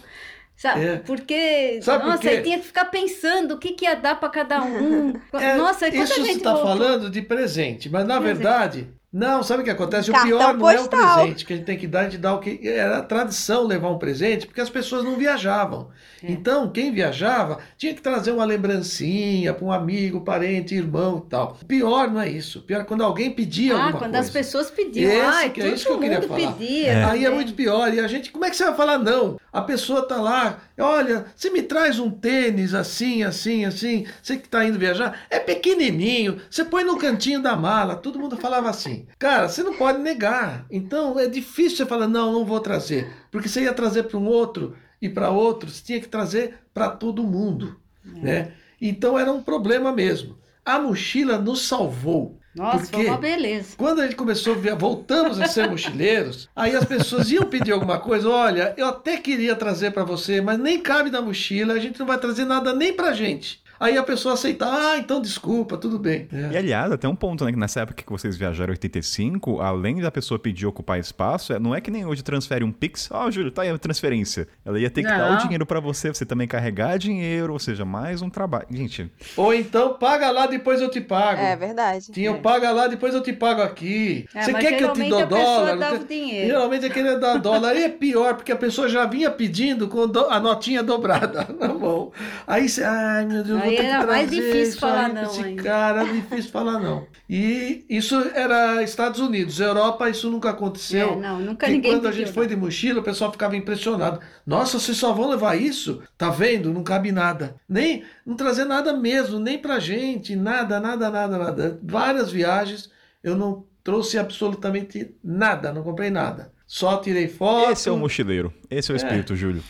[0.62, 0.86] Sabe?
[0.86, 0.98] É.
[0.98, 4.62] Porque, Sabe nossa, aí tinha que ficar pensando o que, que ia dar para cada
[4.62, 5.14] um.
[5.34, 8.38] É, nossa, isso você está falando de presente, mas na presente.
[8.38, 10.10] verdade, não, sabe o que acontece?
[10.10, 12.34] O pior não é o presente que a gente tem que dar, a gente dá
[12.34, 12.66] o que.
[12.66, 15.90] Era tradição levar um presente, porque as pessoas não viajavam.
[16.24, 16.32] É.
[16.32, 21.58] Então, quem viajava tinha que trazer uma lembrancinha para um amigo, parente, irmão e tal.
[21.62, 22.60] O pior não é isso.
[22.60, 24.28] O pior é quando alguém pedia ah, alguma quando coisa.
[24.28, 25.12] as pessoas pediam.
[25.12, 26.54] Esse, Ai, que é isso que eu queria falar.
[26.54, 27.04] Pedia, é.
[27.04, 27.94] Aí é muito pior.
[27.94, 29.38] E a gente, como é que você vai falar não?
[29.52, 34.46] A pessoa tá lá, olha, você me traz um tênis assim, assim, assim, você que
[34.46, 37.98] está indo viajar, é pequenininho, você põe no cantinho da mala.
[37.98, 39.01] Todo mundo falava assim.
[39.18, 40.66] Cara, você não pode negar.
[40.70, 43.12] Então é difícil você falar, não, não vou trazer.
[43.32, 47.24] Porque você ia trazer para um outro e para outros, tinha que trazer para todo
[47.24, 47.80] mundo.
[48.18, 48.20] É.
[48.20, 48.52] Né?
[48.82, 50.38] Então era um problema mesmo.
[50.66, 52.40] A mochila nos salvou.
[52.54, 53.76] Nossa, porque foi uma beleza.
[53.78, 58.30] Quando a gente começou, voltamos a ser mochileiros, aí as pessoas iam pedir alguma coisa.
[58.30, 62.06] Olha, eu até queria trazer para você, mas nem cabe na mochila, a gente não
[62.06, 63.61] vai trazer nada nem para gente.
[63.82, 66.28] Aí a pessoa aceita, ah, então desculpa, tudo bem.
[66.32, 66.54] É.
[66.54, 67.52] E aliás, até um ponto, né?
[67.52, 71.58] Que nessa época que vocês viajaram em 85, além da pessoa pedir ocupar espaço, é,
[71.58, 74.48] não é que nem hoje transfere um Pix, ó, oh, Júlio, tá aí a transferência.
[74.64, 75.18] Ela ia ter que não.
[75.18, 78.68] dar o dinheiro para você, você também carregar dinheiro, ou seja, mais um trabalho.
[78.70, 79.12] Gente.
[79.36, 81.42] Ou então paga lá, depois eu te pago.
[81.42, 82.12] É verdade.
[82.12, 82.34] Tinha é.
[82.36, 84.28] paga lá, depois eu te pago aqui.
[84.36, 85.76] É, você quer que eu te dou dólar?
[85.76, 86.46] Dava dinheiro.
[86.46, 87.72] Geralmente é querer dar dólar.
[87.72, 92.12] Aí é pior, porque a pessoa já vinha pedindo com a notinha dobrada na mão.
[92.46, 94.28] Aí você, ai meu Deus, aí vou ter que trazer.
[94.28, 95.24] difícil falar não.
[95.24, 95.64] Esse ainda.
[95.64, 97.08] cara, difícil falar não.
[97.30, 99.60] E isso era Estados Unidos.
[99.60, 101.14] Europa, isso nunca aconteceu.
[101.14, 104.20] É, não, nunca e ninguém quando a gente foi de mochila, o pessoal ficava impressionado.
[104.46, 106.02] Nossa, vocês só vão levar isso?
[106.18, 106.74] Tá vendo?
[106.74, 107.56] Não cabe nada.
[107.68, 111.80] Nem, não trazer nada mesmo, nem pra gente, nada, nada, nada, nada.
[111.84, 112.92] Várias viagens,
[113.24, 116.52] eu não trouxe absolutamente nada, não comprei nada.
[116.72, 117.70] Só tirei foto.
[117.70, 118.54] Esse é o mochileiro.
[118.70, 118.98] Esse é o é.
[118.98, 119.36] espírito, é.
[119.36, 119.62] Júlio.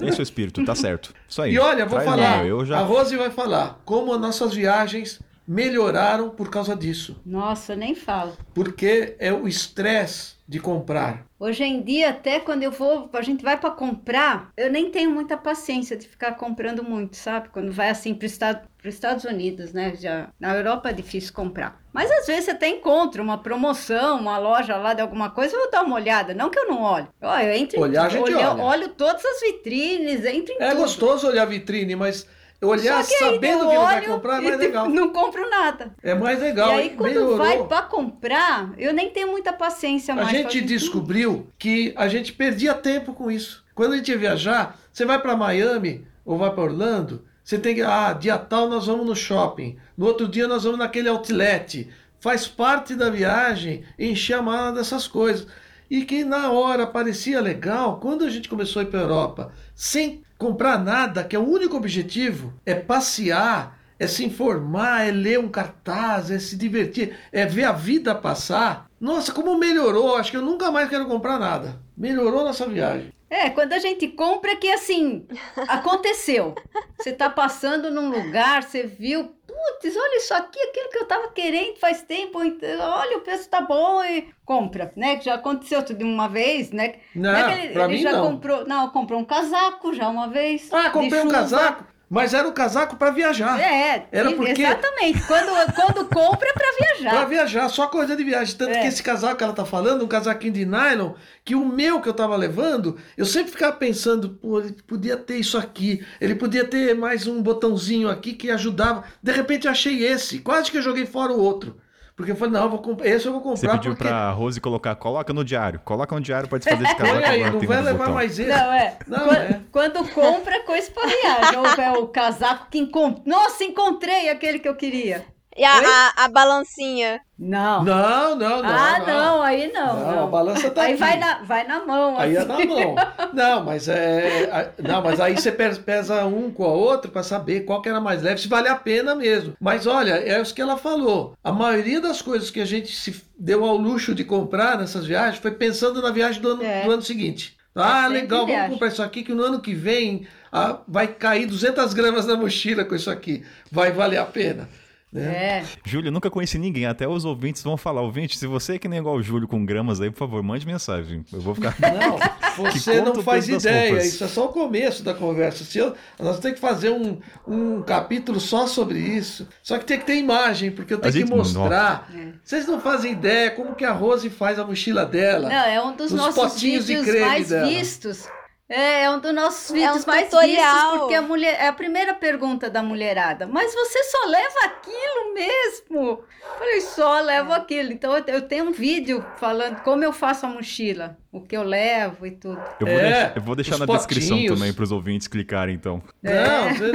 [0.00, 1.12] Esse é o espírito, tá certo.
[1.28, 1.52] Isso aí.
[1.52, 2.46] E olha, vou Traz falar.
[2.46, 2.78] Eu já...
[2.78, 7.20] A Rose vai falar como as nossas viagens melhoraram por causa disso.
[7.26, 8.38] Nossa, nem falo.
[8.54, 11.25] Porque é o estresse de comprar.
[11.38, 15.10] Hoje em dia, até quando eu vou, a gente vai para comprar, eu nem tenho
[15.10, 17.50] muita paciência de ficar comprando muito, sabe?
[17.50, 19.94] Quando vai assim para estado, os Estados Unidos, né?
[19.96, 21.78] Já, na Europa é difícil comprar.
[21.92, 25.60] Mas às vezes você até encontra uma promoção, uma loja lá de alguma coisa, eu
[25.60, 26.32] vou dar uma olhada.
[26.32, 27.08] Não que eu não olhe.
[27.20, 28.62] Ó, eu entro olhar, em, olho, olha.
[28.62, 30.78] olho todas as vitrines, entro em É tudo.
[30.78, 32.26] gostoso olhar vitrine, mas
[32.62, 34.88] olhar sabendo que não vai comprar é mais legal.
[34.88, 35.94] Não compro nada.
[36.02, 36.70] É mais legal.
[36.70, 37.36] E aí, quando melhorou.
[37.36, 40.28] vai para comprar, eu nem tenho muita paciência mais.
[40.28, 43.64] A gente descobriu que a gente perdia tempo com isso.
[43.74, 47.74] Quando a gente ia viajar, você vai para Miami ou vai para Orlando, você tem
[47.74, 51.88] que, ah, dia tal nós vamos no shopping, no outro dia nós vamos naquele outlet.
[52.18, 55.46] Faz parte da viagem encher a mala dessas coisas.
[55.88, 59.52] E que na hora parecia legal, quando a gente começou a ir para a Europa,
[59.74, 65.38] sem comprar nada, que é o único objetivo, é passear, é se informar, é ler
[65.38, 68.86] um cartaz, é se divertir, é ver a vida passar.
[69.00, 70.16] Nossa, como melhorou!
[70.16, 71.80] Acho que eu nunca mais quero comprar nada.
[71.96, 73.12] Melhorou nossa viagem.
[73.28, 75.26] É, quando a gente compra é que assim,
[75.68, 76.54] aconteceu.
[76.98, 79.35] Você tá passando num lugar, você viu,
[79.80, 83.60] putz, olha isso aqui, aquilo que eu tava querendo faz tempo, olha, o preço tá
[83.60, 85.20] bom e compra, né?
[85.20, 86.96] Já aconteceu tudo uma vez, né?
[87.14, 88.32] Não, não ele, ele já não.
[88.32, 90.72] comprou, não, comprou um casaco já uma vez.
[90.72, 91.95] Ah, comprei um casaco?
[92.08, 93.60] Mas era o casaco para viajar.
[93.60, 94.62] É, era porque...
[94.62, 95.26] exatamente.
[95.26, 97.10] Quando, quando compra é para viajar.
[97.10, 98.54] para viajar, só coisa de viagem.
[98.56, 98.80] Tanto é.
[98.80, 102.08] que esse casaco que ela tá falando, um casaquinho de nylon, que o meu que
[102.08, 106.64] eu tava levando, eu sempre ficava pensando, pô, ele podia ter isso aqui, ele podia
[106.64, 109.02] ter mais um botãozinho aqui que ajudava.
[109.20, 111.76] De repente eu achei esse, quase que eu joguei fora o outro.
[112.16, 113.02] Porque eu falei, não, eu vou comp...
[113.02, 113.56] esse eu vou comprar.
[113.58, 114.08] Você pediu porque...
[114.08, 115.78] pra Rose colocar, coloca no diário.
[115.84, 117.12] Coloca no diário, pode fazer esse casaco.
[117.18, 118.14] Olha aí, não vai levar botão.
[118.14, 118.48] mais esse.
[118.48, 118.98] Não, é.
[119.06, 119.60] Não, quando, é.
[119.70, 121.58] quando compra, coisa pra viagem.
[121.58, 123.22] Ou é o casaco que encontrei.
[123.26, 125.26] Nossa, encontrei aquele que eu queria.
[125.56, 127.20] E a, a, a, balancinha?
[127.38, 127.82] Não.
[127.82, 128.68] Não, não, não.
[128.68, 131.00] Ah, não, não aí não, não, A balança tá Aí aqui.
[131.00, 132.18] vai na, vai na mão.
[132.18, 132.52] Aí assim.
[132.52, 132.94] é na mão.
[133.32, 134.72] Não, mas é.
[134.78, 138.22] Não, mas aí você pesa um com a outra para saber qual que era mais
[138.22, 139.54] leve, se vale a pena mesmo.
[139.60, 141.34] Mas olha, é isso que ela falou.
[141.42, 145.38] A maioria das coisas que a gente se deu ao luxo de comprar nessas viagens
[145.38, 146.84] foi pensando na viagem do ano, é.
[146.84, 147.56] do ano seguinte.
[147.74, 148.62] Ah, é legal, viagem.
[148.62, 152.36] vamos comprar isso aqui que no ano que vem ah, vai cair 200 gramas na
[152.36, 153.44] mochila com isso aqui.
[153.70, 154.68] Vai valer a pena.
[155.16, 155.34] Né?
[155.34, 155.64] É.
[155.84, 158.02] Júlio, nunca conheci ninguém, até os ouvintes vão falar.
[158.02, 160.66] Ouvinte, se você é que nem igual o Júlio com gramas aí, por favor, mande
[160.66, 161.24] mensagem.
[161.32, 161.74] Eu vou ficar.
[161.80, 162.18] Não,
[162.72, 163.98] você não faz ideia.
[164.02, 165.64] Isso é só o começo da conversa.
[165.64, 169.48] Se eu, nós temos que fazer um, um capítulo só sobre isso.
[169.62, 172.08] Só que tem que ter imagem, porque eu tenho gente, que mostrar.
[172.12, 172.32] Não.
[172.44, 175.48] Vocês não fazem ideia como que a Rose faz a mochila dela.
[175.48, 177.66] Não, é um dos nossos vídeos mais dela.
[177.66, 178.28] vistos.
[178.68, 180.74] É, é um dos nossos vídeos é um mais tutorial.
[180.74, 183.46] vistos, porque a mulher é a primeira pergunta da mulherada.
[183.46, 186.00] Mas você só leva aquilo mesmo?
[186.00, 187.92] Eu falei, só levo aquilo.
[187.92, 192.26] Então eu tenho um vídeo falando como eu faço a mochila, o que eu levo
[192.26, 192.60] e tudo.
[192.80, 194.06] Eu vou, é, deixar, eu vou deixar na potinhos.
[194.06, 196.02] descrição também para os ouvintes clicarem, então.
[196.24, 196.44] É.
[196.44, 196.92] Não, você...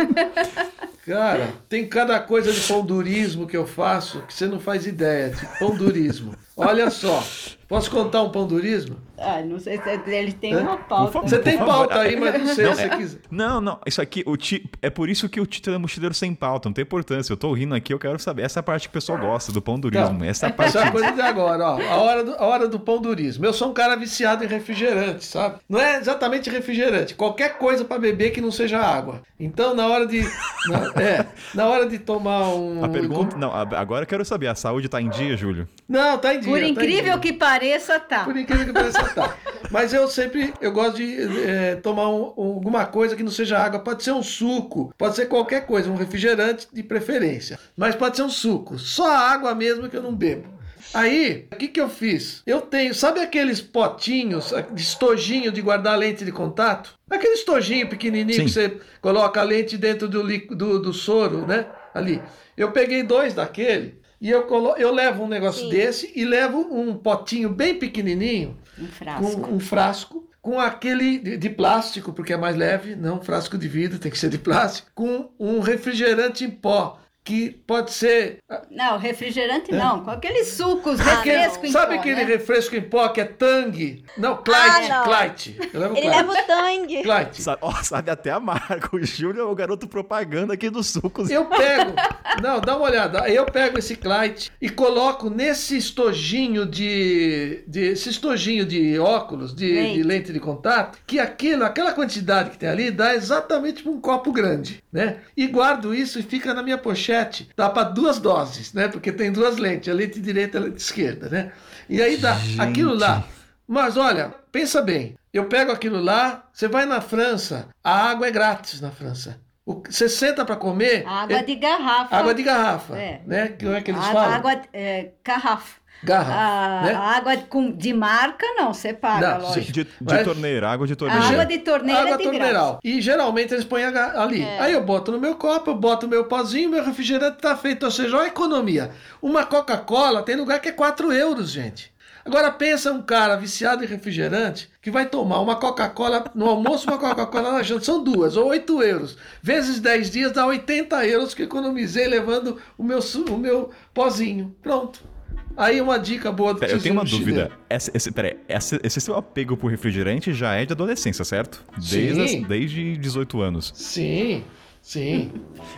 [1.05, 5.31] Cara, tem cada coisa de pão durismo que eu faço que você não faz ideia
[5.31, 6.35] de pão durismo.
[6.55, 7.23] Olha só,
[7.71, 8.97] posso contar um pão durismo?
[9.17, 11.21] Ah, não sei se ele tem uma pauta.
[11.21, 13.19] Você tem pauta aí, mas não sei não, se você quiser.
[13.31, 16.35] Não, não, isso aqui, o ti, é por isso que o título é Mochileiro Sem
[16.35, 17.31] Pauta, não tem importância.
[17.31, 18.41] Eu tô rindo aqui, eu quero saber.
[18.41, 20.19] Essa é a parte que o pessoal gosta do pão durismo.
[20.19, 20.69] Não, essa é a parte.
[20.69, 21.81] Essa é a coisa de agora, ó.
[21.81, 23.45] A hora, do, a hora do pão durismo.
[23.45, 25.59] Eu sou um cara viciado em refrigerante, sabe?
[25.69, 29.21] Não é exatamente refrigerante, qualquer coisa para beber que não seja água.
[29.39, 30.21] Então, na hora de.
[30.67, 32.83] Na, é, na hora de tomar um.
[32.83, 33.37] A pergunta.
[33.37, 35.67] Não, agora eu quero saber, a saúde tá em dia, Júlio?
[35.87, 36.51] Não, tá em dia.
[36.51, 37.60] Por tá incrível que pareça,
[37.99, 38.23] tá.
[38.23, 39.37] Por incrível que pareça, tá.
[39.69, 41.17] Mas eu sempre eu gosto de
[41.47, 43.79] é, tomar um, alguma coisa que não seja água.
[43.79, 47.59] Pode ser um suco, pode ser qualquer coisa, um refrigerante de preferência.
[47.77, 48.77] Mas pode ser um suco.
[48.77, 50.61] Só água mesmo que eu não bebo.
[50.93, 52.41] Aí, o que, que eu fiz?
[52.45, 56.95] Eu tenho, sabe aqueles potinhos de estojinho de guardar lente de contato?
[57.09, 58.45] Aquele estojinho pequenininho Sim.
[58.45, 61.67] que você coloca a lente dentro do, do, do soro, né?
[61.93, 62.21] Ali.
[62.57, 64.75] Eu peguei dois daquele e eu, colo...
[64.77, 65.69] eu levo um negócio Sim.
[65.69, 68.55] desse e levo um potinho bem pequenininho.
[68.79, 69.41] Um frasco.
[69.41, 73.67] Com um frasco com aquele de, de, plástico, porque é mais leve, não frasco de
[73.67, 78.39] vidro, tem que ser de plástico, com um refrigerante em pó que pode ser.
[78.49, 79.77] Ah, não, refrigerante é.
[79.77, 82.23] não, com aqueles sucos, ah, refresco em Sabe pó, aquele né?
[82.23, 84.03] refresco em pó que é Tang?
[84.17, 85.57] Não, Clyde, ah, Clyde.
[85.73, 87.03] Ele leva o Tang.
[87.03, 87.41] Clyde.
[87.41, 88.89] Sabe, oh, sabe até a marca.
[88.91, 91.29] O Júlio é o garoto propaganda aqui dos sucos.
[91.29, 91.93] Eu pego.
[92.41, 93.29] não, dá uma olhada.
[93.29, 99.71] Eu pego esse Clyde e coloco nesse estojinho de, de esse estojinho de óculos, de
[99.71, 99.93] lente.
[99.93, 104.31] de lente de contato, que aquilo, aquela quantidade que tem ali dá exatamente um copo
[104.31, 105.19] grande, né?
[105.37, 108.87] E guardo isso e fica na minha pochete manchete dá para duas doses, né?
[108.87, 111.51] Porque tem duas lentes, a lente direita e a lente esquerda, né?
[111.89, 112.61] E aí dá Gente.
[112.61, 113.23] aquilo lá.
[113.67, 115.15] Mas olha, pensa bem.
[115.33, 119.39] Eu pego aquilo lá, você vai na França, a água é grátis na França.
[119.65, 121.05] O, você senta para comer.
[121.05, 122.15] Água é, de garrafa.
[122.15, 122.97] Água de garrafa.
[122.97, 123.21] É.
[123.25, 123.47] Né?
[123.49, 124.33] Como é que eles falam?
[124.33, 126.85] Água é, garrafa garrafa.
[126.85, 126.95] Né?
[126.95, 129.71] água de, de, marca, não, você paga, não, lógico.
[129.71, 131.25] De, de Mas, torneira, água de torneira.
[131.25, 132.79] Água de torneira água é de torneiral.
[132.83, 134.41] E geralmente eles põem ali.
[134.41, 134.59] É.
[134.59, 137.83] Aí eu boto no meu copo, eu boto meu pozinho, meu refrigerante tá feito.
[137.83, 138.91] Ou seja, olha a economia.
[139.21, 141.91] Uma Coca-Cola tem lugar que é 4 euros, gente.
[142.23, 146.99] Agora pensa um cara viciado em refrigerante que vai tomar uma Coca-Cola no almoço uma
[146.99, 147.83] Coca-Cola na janta.
[147.83, 149.17] São duas, ou 8 euros.
[149.41, 154.55] Vezes 10 dias dá 80 euros que economizei levando o meu, o meu pozinho.
[154.61, 155.10] Pronto.
[155.57, 157.51] Aí uma dica boa do pera, Eu tenho uma dúvida.
[157.69, 161.63] Esse, esse, pera, esse, esse seu apego por refrigerante já é de adolescência, certo?
[161.77, 162.41] Desde, Sim.
[162.41, 163.71] As, desde 18 anos.
[163.75, 164.43] Sim.
[164.81, 165.31] Sim.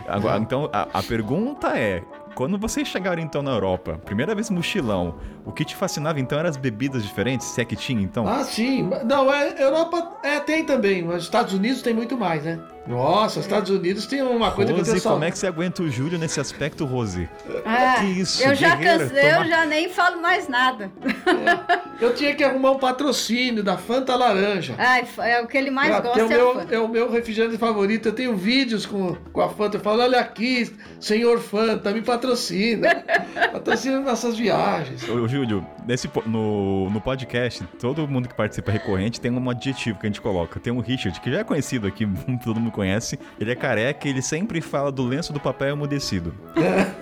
[0.08, 2.02] Agora, então, a, a pergunta é:
[2.34, 6.48] quando vocês chegaram então na Europa, primeira vez mochilão, o que te fascinava então eram
[6.48, 8.26] as bebidas diferentes, se é que tinha então?
[8.26, 8.90] Ah, sim.
[9.04, 12.58] Não, é, Europa é, tem também, mas os Estados Unidos tem muito mais, né?
[12.86, 15.46] Nossa, os Estados Unidos tem uma coisa Rose, que eu tenho como é que você
[15.46, 17.28] aguenta o Júlio nesse aspecto, Rose?
[17.64, 20.92] Ah, que isso, eu já cansei, eu já nem falo mais nada.
[21.06, 24.74] É, eu tinha que arrumar um patrocínio da Fanta Laranja.
[24.76, 26.20] Ah, é o que ele mais gosta.
[26.20, 28.08] É o, meu, é o meu refrigerante favorito.
[28.08, 29.78] Eu tenho vídeos com, com a Fanta.
[29.78, 33.02] Eu falo, olha aqui, senhor Fanta, me patrocina.
[33.50, 35.08] patrocina nossas viagens.
[35.08, 40.06] Ô, Júlio, nesse, no, no podcast, todo mundo que participa recorrente tem um adjetivo que
[40.06, 40.60] a gente coloca.
[40.60, 42.06] Tem o Richard, que já é conhecido aqui,
[42.44, 43.18] todo mundo conhece.
[43.40, 46.32] Ele é careca e ele sempre fala do lenço do papel umedecido.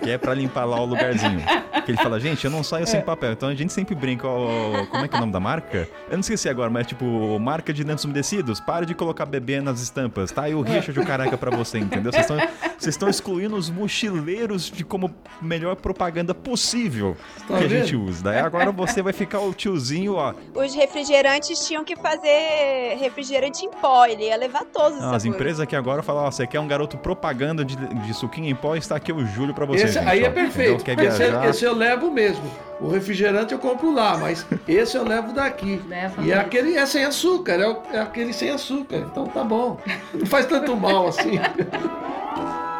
[0.01, 1.41] que é para limpar lá o lugarzinho.
[1.85, 3.33] Que ele fala, gente, eu não saio sem papel.
[3.33, 5.87] Então a gente sempre brinca, ó, como é que é o nome da marca?
[6.07, 9.79] Eu não esqueci agora, mas tipo, marca de lenços umedecidos, pare de colocar bebê nas
[9.79, 10.49] estampas, tá?
[10.49, 12.11] E o Richard o careca pra você, entendeu?
[12.11, 17.15] Vocês estão excluindo os mochileiros de como melhor propaganda possível
[17.47, 17.75] tá que vendo?
[17.75, 18.22] a gente usa.
[18.23, 20.33] Daí agora você vai ficar o tiozinho, ó.
[20.55, 25.59] Os refrigerantes tinham que fazer refrigerante em pó, ele ia levar todos os As empresas
[25.59, 28.95] aqui agora falam, ó, você quer um garoto propaganda de, de suquinho em pó, está
[28.95, 29.83] aqui o Júlio pra você.
[29.83, 30.89] Esse, gente, aí ó, é perfeito.
[30.89, 32.43] Esse, esse, eu levo mesmo.
[32.79, 35.81] O refrigerante eu compro lá, mas esse eu levo daqui.
[35.87, 38.97] Leva e é aquele é sem açúcar, é, o, é aquele sem açúcar.
[38.97, 39.77] Então tá bom.
[40.13, 41.39] Não faz tanto mal assim.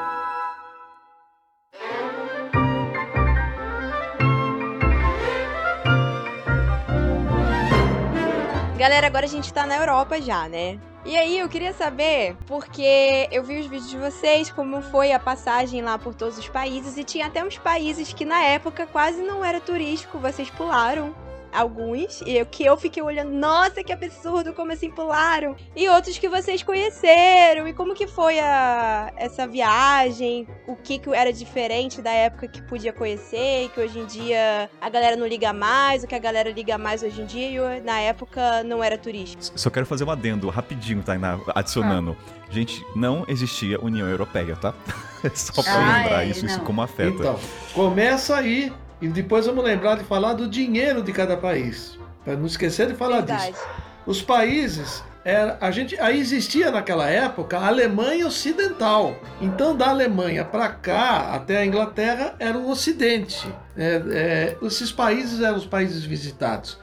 [8.84, 10.78] Galera, agora a gente tá na Europa já, né?
[11.06, 15.20] E aí, eu queria saber, porque eu vi os vídeos de vocês, como foi a
[15.20, 19.22] passagem lá por todos os países, e tinha até uns países que na época quase
[19.22, 21.16] não era turístico, vocês pularam
[21.54, 25.56] alguns, e que eu fiquei olhando, nossa, que absurdo, como assim pularam.
[25.76, 31.10] E outros que vocês conheceram, e como que foi a, essa viagem, o que, que
[31.14, 35.28] era diferente da época que podia conhecer, e que hoje em dia a galera não
[35.28, 38.84] liga mais, o que a galera liga mais hoje em dia, e na época não
[38.84, 39.44] era turístico.
[39.56, 42.18] Só quero fazer um adendo rapidinho, Tainá, adicionando.
[42.20, 42.44] Ah.
[42.50, 44.76] Gente, não existia União Europeia, tá?
[45.34, 46.52] Só pra ah, lembrar é, isso, não.
[46.52, 47.16] isso como afeta.
[47.16, 47.40] Então,
[47.74, 48.72] começa aí
[49.04, 52.00] e depois vamos lembrar de falar do dinheiro de cada país.
[52.24, 53.52] Para não esquecer de falar Verdade.
[53.52, 53.68] disso.
[54.06, 59.14] Os países era, a gente aí existia naquela época a Alemanha Ocidental.
[59.42, 63.46] Então da Alemanha para cá até a Inglaterra era o Ocidente.
[63.76, 66.80] É, é, esses países eram os países visitados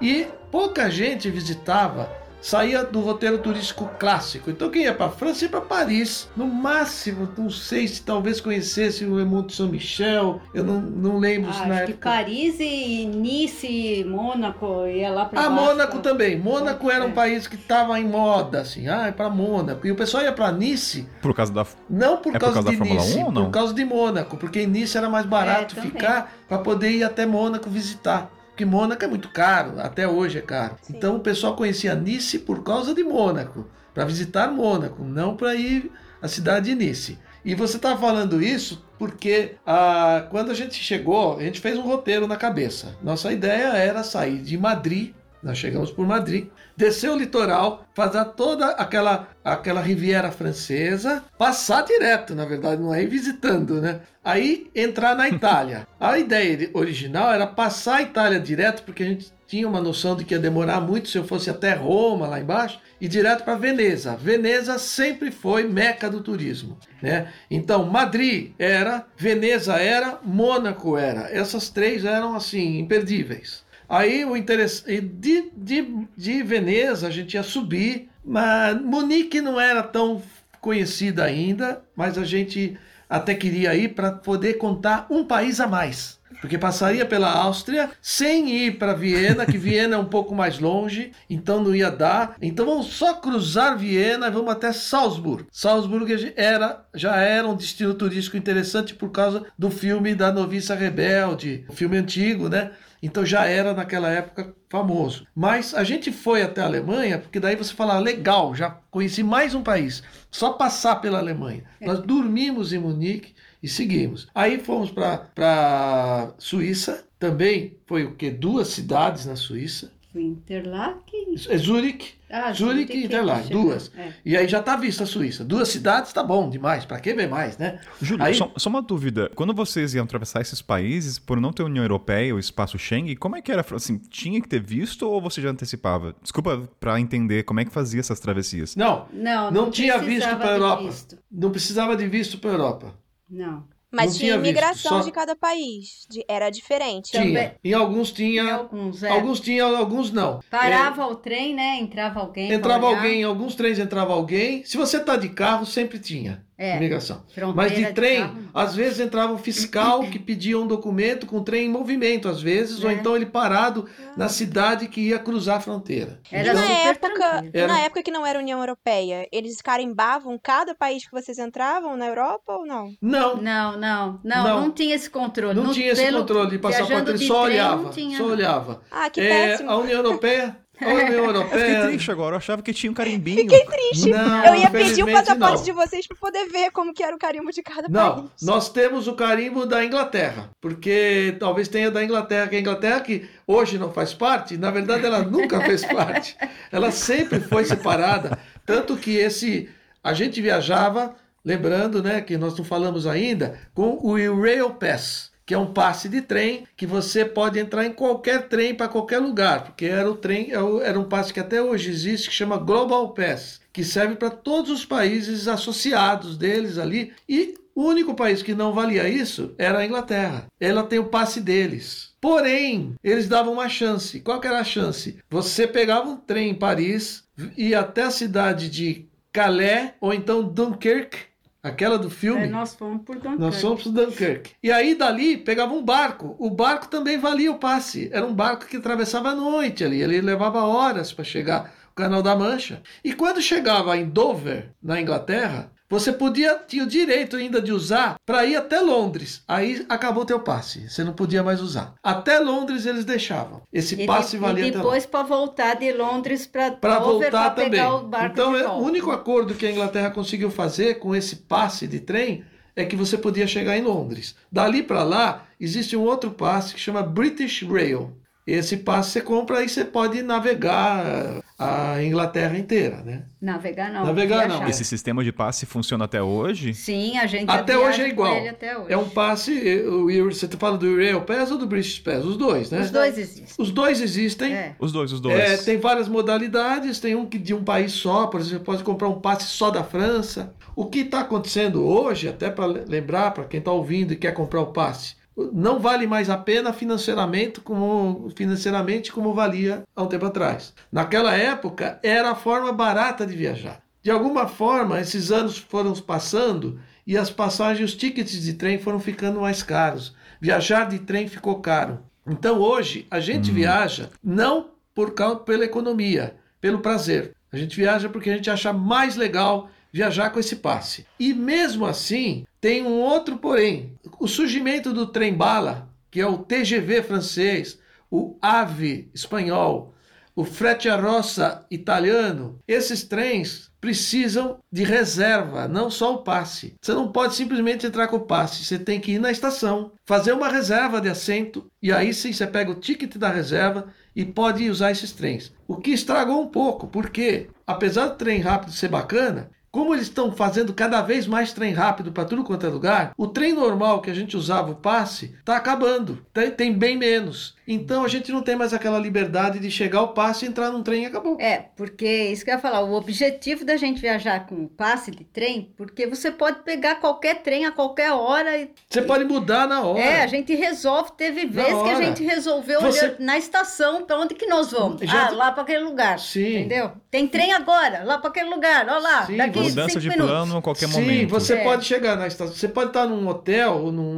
[0.00, 2.08] e pouca gente visitava
[2.44, 4.50] saía do roteiro turístico clássico.
[4.50, 6.28] Então quem ia para França ia para Paris.
[6.36, 10.42] No máximo, não sei se talvez conhecesse o Monte São Michel.
[10.52, 11.92] Eu não, não lembro ah, se na época.
[11.92, 16.38] Que Paris e Nice, Mônaco ia lá para Ah, Mônaco também.
[16.38, 17.12] Mônaco era um é.
[17.12, 18.88] país que estava em moda assim.
[18.88, 19.86] Ah, é para Mônaco.
[19.86, 21.08] E o pessoal ia para Nice.
[21.22, 23.72] Por causa da Não por, é causa, por causa, de da Nice, 1, por causa
[23.72, 27.70] de Mônaco, porque em Nice era mais barato é, ficar para poder ir até Mônaco
[27.70, 28.30] visitar.
[28.54, 30.76] Porque Mônaco é muito caro, até hoje é caro.
[30.80, 30.94] Sim.
[30.96, 35.90] Então o pessoal conhecia Nice por causa de Mônaco, para visitar Mônaco, não para ir
[36.22, 37.18] à cidade de Nice.
[37.44, 41.82] E você está falando isso porque ah, quando a gente chegou, a gente fez um
[41.82, 42.96] roteiro na cabeça.
[43.02, 45.12] Nossa ideia era sair de Madrid,
[45.44, 52.34] nós chegamos por Madrid, descer o litoral, fazer toda aquela, aquela Riviera Francesa, passar direto,
[52.34, 54.00] na verdade, não é ir visitando, né?
[54.24, 55.86] Aí entrar na Itália.
[56.00, 60.24] A ideia original era passar a Itália direto, porque a gente tinha uma noção de
[60.24, 64.16] que ia demorar muito se eu fosse até Roma, lá embaixo, e direto para Veneza.
[64.16, 67.30] Veneza sempre foi meca do turismo, né?
[67.50, 71.30] Então, Madrid era, Veneza era, Mônaco era.
[71.30, 73.63] Essas três eram assim imperdíveis.
[73.88, 79.82] Aí o interesse de, de, de Veneza a gente ia subir, mas Munique não era
[79.82, 80.22] tão
[80.60, 82.78] conhecida ainda, mas a gente
[83.08, 86.18] até queria ir para poder contar um país a mais.
[86.40, 91.12] Porque passaria pela Áustria sem ir para Viena, que Viena é um pouco mais longe,
[91.30, 92.36] então não ia dar.
[92.42, 95.46] Então vamos só cruzar Viena e vamos até Salzburg.
[95.50, 101.64] Salzburg era, já era um destino turístico interessante por causa do filme da Noviça Rebelde,
[101.68, 102.72] o filme antigo, né?
[103.04, 105.26] Então já era naquela época famoso.
[105.34, 109.54] Mas a gente foi até a Alemanha, porque daí você fala, legal, já conheci mais
[109.54, 110.02] um país.
[110.30, 111.64] Só passar pela Alemanha.
[111.78, 111.86] É.
[111.86, 114.26] Nós dormimos em Munique e seguimos.
[114.34, 118.30] Aí fomos para Suíça, também foi o que?
[118.30, 119.92] Duas cidades na Suíça.
[120.20, 121.34] Interlaken?
[121.48, 122.14] É Zurich.
[122.30, 123.92] Ah, Zurich e Interlaken, duas.
[123.96, 124.12] É.
[124.24, 125.44] E aí já está vista a Suíça.
[125.44, 127.80] Duas cidades tá bom demais, para que ver mais, né?
[128.00, 128.34] Júlio, aí...
[128.34, 129.30] só, só, uma dúvida.
[129.34, 133.36] Quando vocês iam atravessar esses países, por não ter União Europeia, o espaço Schengen, como
[133.36, 133.64] é que era?
[133.74, 136.14] Assim, tinha que ter visto ou você já antecipava?
[136.22, 138.74] Desculpa para entender como é que fazia essas travessias.
[138.76, 140.82] Não, não, não, não tinha visto para Europa.
[140.84, 141.18] Visto.
[141.30, 142.94] Não precisava de visto para Europa.
[143.28, 143.64] Não.
[143.94, 145.04] Mas tinha imigração só...
[145.04, 146.06] de cada país.
[146.08, 147.10] De, era diferente.
[147.10, 147.22] Tinha.
[147.22, 147.52] Também.
[147.62, 148.42] Em alguns tinha.
[148.42, 149.08] Em alguns, é.
[149.08, 150.40] alguns tinha, alguns não.
[150.50, 151.06] Parava é.
[151.06, 151.78] o trem, né?
[151.80, 152.52] Entrava alguém.
[152.52, 154.64] Entrava alguém, em alguns trens entrava alguém.
[154.64, 156.44] Se você tá de carro, sempre tinha.
[156.56, 157.22] É, imigração.
[157.54, 161.42] Mas de trem, de às vezes entrava um fiscal que pedia um documento com o
[161.42, 162.86] trem em movimento, às vezes, é.
[162.86, 166.20] ou então ele parado na cidade que ia cruzar a fronteira.
[166.30, 167.66] Era então, na época, era...
[167.66, 172.06] na época que não era União Europeia, eles carimbavam cada país que vocês entravam na
[172.06, 172.92] Europa ou não?
[173.02, 173.36] Não.
[173.36, 175.54] Não, não, não, não, não tinha esse controle.
[175.54, 178.82] Não no, tinha esse controle de passaporte, ele só trem, olhava, só olhava.
[178.90, 179.70] Ah, que é, péssimo.
[179.70, 181.60] A União Europeia a União Europeia.
[181.60, 183.40] Eu fiquei triste agora, eu achava que tinha um carimbinho.
[183.40, 184.10] Fiquei triste.
[184.10, 185.62] Não, eu ia pedir o passaporte não.
[185.64, 188.30] de vocês para poder ver como que era o carimbo de cada não, país.
[188.42, 193.00] Não, nós temos o carimbo da Inglaterra, porque talvez tenha da Inglaterra, que a Inglaterra
[193.00, 196.36] que hoje não faz parte, na verdade ela nunca fez parte.
[196.72, 199.68] Ela sempre foi separada, tanto que esse
[200.02, 201.14] a gente viajava,
[201.44, 206.08] lembrando, né, que nós não falamos ainda, com o Rail Pass que é um passe
[206.08, 210.16] de trem que você pode entrar em qualquer trem para qualquer lugar, porque era o
[210.16, 214.16] trem, é era um passe que até hoje existe que chama Global Pass, que serve
[214.16, 219.52] para todos os países associados deles ali e o único país que não valia isso
[219.58, 220.46] era a Inglaterra.
[220.60, 222.12] Ela tem o passe deles.
[222.20, 224.20] Porém, eles davam uma chance.
[224.20, 225.18] Qual era a chance?
[225.28, 227.24] Você pegava um trem em Paris,
[227.56, 231.18] ia até a cidade de Calais ou então Dunkirk
[231.64, 232.42] Aquela do filme.
[232.42, 233.40] É, nós fomos por Dunkirk.
[233.40, 234.50] Nós fomos por Dunkirk.
[234.62, 236.36] E aí dali pegava um barco.
[236.38, 238.10] O barco também valia o passe.
[238.12, 240.02] Era um barco que atravessava a noite ali.
[240.02, 242.82] Ele levava horas para chegar ao Canal da Mancha.
[243.02, 248.16] E quando chegava em Dover, na Inglaterra, você podia tinha o direito ainda de usar
[248.24, 249.42] para ir até Londres.
[249.46, 251.94] Aí acabou teu passe, você não podia mais usar.
[252.02, 253.62] Até Londres eles deixavam.
[253.72, 257.80] Esse e passe de, valia e depois para voltar de Londres para para voltar também.
[258.24, 262.44] então é, o único acordo que a Inglaterra conseguiu fazer com esse passe de trem
[262.74, 264.34] é que você podia chegar em Londres.
[264.50, 268.12] Dali para lá existe um outro passe que chama British Rail.
[268.46, 273.22] Esse passe você compra e você pode navegar a Inglaterra inteira, né?
[273.40, 274.04] Navegar não.
[274.04, 274.66] Navegar não.
[274.66, 276.74] Esse sistema de passe funciona até hoje?
[276.74, 278.36] Sim, a gente até hoje é igual.
[278.36, 278.56] Hoje.
[278.88, 279.82] É um passe.
[280.24, 282.24] Você está falando do Rail Pass ou do British Pass?
[282.24, 282.80] Os dois, né?
[282.80, 283.44] Os dois existem.
[283.56, 284.52] Os dois existem.
[284.52, 284.76] É.
[284.80, 285.38] Os dois, os dois.
[285.38, 286.98] É, tem várias modalidades.
[286.98, 289.70] Tem um que de um país só, por exemplo, você pode comprar um passe só
[289.70, 290.52] da França.
[290.74, 294.60] O que está acontecendo hoje, até para lembrar para quem está ouvindo e quer comprar
[294.60, 300.26] o passe não vale mais a pena financeiramente como, financeiramente como valia há um tempo
[300.26, 300.72] atrás.
[300.92, 303.80] Naquela época era a forma barata de viajar.
[304.02, 309.00] De alguma forma, esses anos foram passando e as passagens, os tickets de trem foram
[309.00, 310.14] ficando mais caros.
[310.40, 312.00] Viajar de trem ficou caro.
[312.26, 313.54] Então hoje a gente hum.
[313.54, 317.34] viaja não por causa pela economia, pelo prazer.
[317.50, 321.06] A gente viaja porque a gente acha mais legal viajar com esse passe.
[321.20, 323.92] E mesmo assim, tem um outro porém.
[324.18, 327.78] O surgimento do trem-bala, que é o TGV francês,
[328.10, 329.92] o AVE espanhol,
[330.34, 336.74] o Frecciarossa italiano, esses trens precisam de reserva, não só o passe.
[336.80, 340.32] Você não pode simplesmente entrar com o passe, você tem que ir na estação, fazer
[340.32, 344.70] uma reserva de assento e aí sim você pega o ticket da reserva e pode
[344.70, 345.52] usar esses trens.
[345.68, 350.30] O que estragou um pouco, porque apesar do trem rápido ser bacana, como eles estão
[350.30, 354.08] fazendo cada vez mais trem rápido para tudo quanto é lugar, o trem normal que
[354.08, 356.24] a gente usava, o passe, está acabando.
[356.56, 357.56] Tem, bem menos.
[357.66, 361.04] Então a gente não tem mais aquela liberdade de chegar ao passe, entrar num trem
[361.04, 361.38] e acabou.
[361.40, 365.24] É, porque isso que eu ia falar, o objetivo da gente viajar com passe de
[365.24, 368.58] trem, porque você pode pegar qualquer trem a qualquer hora.
[368.58, 370.00] E, você pode mudar na hora.
[370.00, 371.12] É, a gente resolve.
[371.16, 373.16] Teve vezes que a gente resolveu você...
[373.18, 375.00] na estação para onde que nós vamos.
[375.02, 375.28] Já...
[375.28, 376.18] Ah, lá para aquele lugar.
[376.18, 376.58] Sim.
[376.58, 376.92] Entendeu?
[377.10, 378.86] Tem trem agora, lá para aquele lugar.
[378.88, 380.30] Olha lá, Sim, daqui mudança de minutos.
[380.30, 381.20] plano a qualquer Sim, momento.
[381.20, 381.62] Sim, você é.
[381.62, 384.12] pode chegar na estação, você pode estar num hotel, num,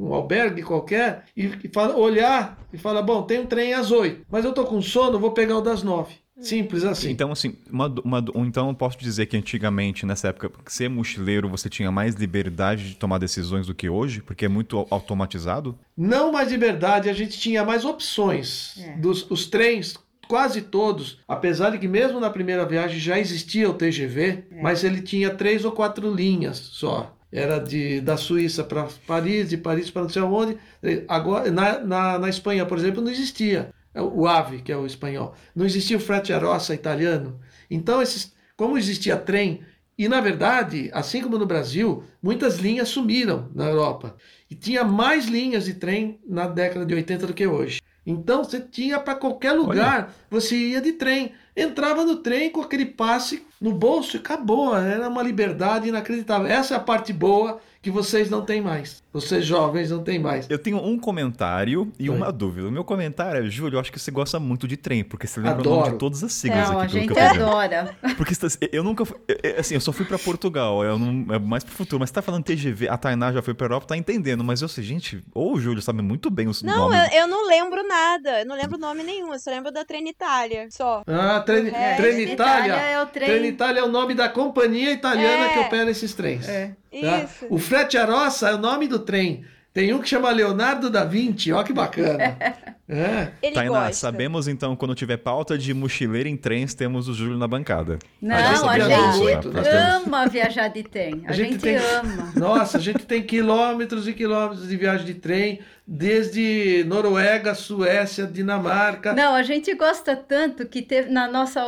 [0.00, 4.24] num albergue qualquer e, e fala, olhar e falar, bom, tem um trem às oito,
[4.30, 6.14] mas eu tô com sono, vou pegar o das nove.
[6.40, 7.10] Simples assim.
[7.10, 11.92] Então, assim, uma, uma, então posso dizer que antigamente, nessa época, ser mochileiro, você tinha
[11.92, 15.78] mais liberdade de tomar decisões do que hoje, porque é muito automatizado?
[15.96, 18.78] Não mais liberdade, a gente tinha mais opções.
[18.78, 18.96] É.
[18.96, 23.74] Dos, os trens quase todos, apesar de que mesmo na primeira viagem já existia o
[23.74, 24.62] TGV, é.
[24.62, 27.16] mas ele tinha três ou quatro linhas só.
[27.32, 30.58] Era de, da Suíça para Paris, de Paris para não sei onde.
[31.06, 33.72] Agora, na, na, na Espanha, por exemplo, não existia.
[33.94, 35.34] o AVE, que é o espanhol.
[35.54, 37.38] Não existia o Frecciarossa italiano.
[37.70, 39.60] Então, esses, como existia trem,
[40.00, 44.16] e na verdade, assim como no Brasil, muitas linhas sumiram na Europa.
[44.50, 47.80] E tinha mais linhas de trem na década de 80 do que hoje.
[48.06, 50.14] Então você tinha para qualquer lugar, Olha.
[50.30, 51.32] você ia de trem.
[51.56, 54.76] Entrava no trem com aquele passe no bolso e acabou.
[54.76, 56.46] Era uma liberdade inacreditável.
[56.46, 59.02] Essa é a parte boa que vocês não têm mais.
[59.12, 60.48] Vocês jovens não têm mais.
[60.50, 62.16] Eu tenho um comentário e Oi.
[62.16, 62.68] uma dúvida.
[62.68, 65.40] O meu comentário é, Júlio, eu acho que você gosta muito de trem, porque você
[65.40, 65.70] lembra Adoro.
[65.70, 66.98] o nome de todas as siglas não, aqui.
[66.98, 67.96] A gente adora.
[68.16, 68.34] Porque
[68.70, 69.16] eu nunca fui,
[69.58, 72.22] assim, eu só fui para Portugal, eu não, é mais pro futuro, mas você tá
[72.22, 75.54] falando TGV, a Tainá já foi pra Europa, tá entendendo, mas eu sei, gente, ou
[75.54, 76.98] o Júlio sabe muito bem os não, nomes.
[76.98, 79.84] Não, eu, eu, não lembro nada, eu não lembro nome nenhum, eu só lembro da
[79.84, 81.02] Trenitalia, só.
[81.06, 82.74] Ah, Tren, é, Trenitalia.
[82.74, 83.28] É o trem.
[83.28, 85.48] Trenitalia é o nome da companhia italiana é.
[85.52, 86.48] que opera esses trens.
[86.48, 86.74] É.
[87.00, 87.24] Tá?
[87.24, 87.46] Isso.
[87.48, 89.44] O Frecciarossa é o nome do trem.
[89.72, 92.36] Tem um que chama Leonardo da Vinci, ó que bacana.
[92.92, 93.30] É.
[93.40, 93.92] Ele Tainá, gosta.
[93.92, 98.00] sabemos então, quando tiver pauta de mochileiro em trens, temos o Júlio na bancada.
[98.20, 101.22] Não, a gente, a gente ama viajar de trem.
[101.24, 101.76] A, a gente, gente tem...
[101.76, 102.32] ama.
[102.34, 109.12] Nossa, a gente tem quilômetros e quilômetros de viagem de trem, desde Noruega, Suécia, Dinamarca.
[109.12, 111.62] Não, a gente gosta tanto que teve na nossa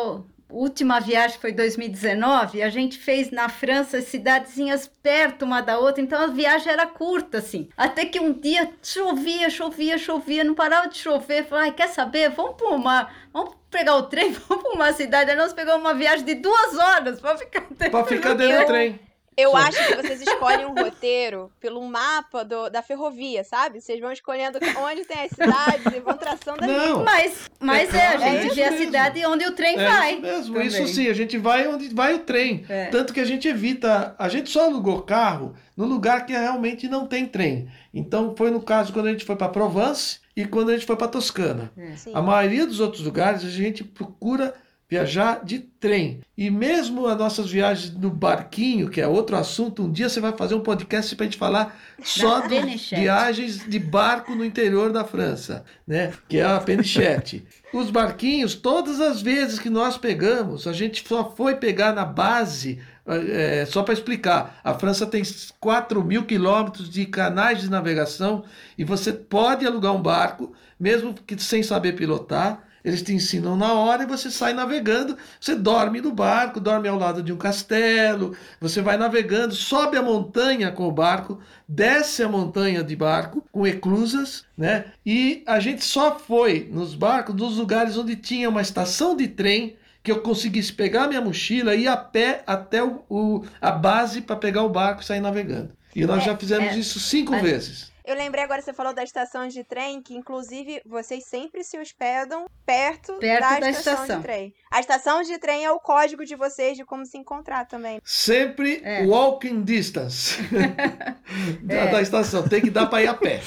[0.52, 6.20] última viagem foi 2019, a gente fez na França cidadezinhas perto uma da outra, então
[6.20, 7.68] a viagem era curta, assim.
[7.76, 11.44] Até que um dia chovia, chovia, chovia, não parava de chover.
[11.46, 12.30] Falei, quer saber?
[12.30, 13.10] Vamos para uma.
[13.32, 15.30] Vamos pegar o trem, vamos para uma cidade.
[15.30, 18.66] Aí nós pegamos uma viagem de duas horas para ficar dentro, pra ficar dentro do
[18.66, 19.00] trem.
[19.36, 23.80] Eu acho que vocês escolhem um roteiro pelo mapa do, da ferrovia, sabe?
[23.80, 28.06] Vocês vão escolhendo onde tem as cidades e vão traçando Não, Mas, mas é, é,
[28.08, 30.12] a gente é vê a cidade onde o trem é vai.
[30.12, 30.68] Isso mesmo, também.
[30.68, 32.64] isso sim, a gente vai onde vai o trem.
[32.68, 32.86] É.
[32.86, 34.14] Tanto que a gente evita.
[34.18, 37.68] A gente só alugou carro no lugar que realmente não tem trem.
[37.92, 40.96] Então foi no caso quando a gente foi para Provence e quando a gente foi
[40.96, 41.72] para Toscana.
[41.76, 41.94] É.
[42.12, 44.54] A maioria dos outros lugares a gente procura
[44.92, 46.20] viajar de trem.
[46.36, 50.36] E mesmo as nossas viagens no barquinho, que é outro assunto, um dia você vai
[50.36, 52.60] fazer um podcast para a gente falar só de
[52.94, 56.12] viagens de barco no interior da França, né?
[56.28, 57.42] Que é a Penichette.
[57.72, 62.78] Os barquinhos, todas as vezes que nós pegamos, a gente só foi pegar na base
[63.06, 65.22] é, só para explicar, a França tem
[65.58, 68.44] 4 mil quilômetros de canais de navegação
[68.76, 73.72] e você pode alugar um barco, mesmo que sem saber pilotar, eles te ensinam na
[73.74, 75.16] hora e você sai navegando.
[75.40, 78.36] Você dorme no barco, dorme ao lado de um castelo.
[78.60, 81.38] Você vai navegando, sobe a montanha com o barco,
[81.68, 84.86] desce a montanha de barco com eclusas, né?
[85.06, 89.76] E a gente só foi nos barcos nos lugares onde tinha uma estação de trem
[90.02, 94.20] que eu conseguisse pegar minha mochila e ir a pé até o, o a base
[94.20, 95.70] para pegar o barco e sair navegando.
[95.94, 97.91] E nós é, já fizemos é, isso cinco vezes.
[98.04, 102.46] Eu lembrei agora, você falou da estação de trem, que inclusive vocês sempre se hospedam
[102.66, 104.54] perto, perto da, da estação, estação, de trem.
[104.70, 108.00] A estação de trem é o código de vocês de como se encontrar também.
[108.04, 109.06] Sempre é.
[109.06, 110.36] walking distance
[111.62, 111.90] da, é.
[111.92, 112.48] da estação.
[112.48, 113.40] Tem que dar para ir a pé.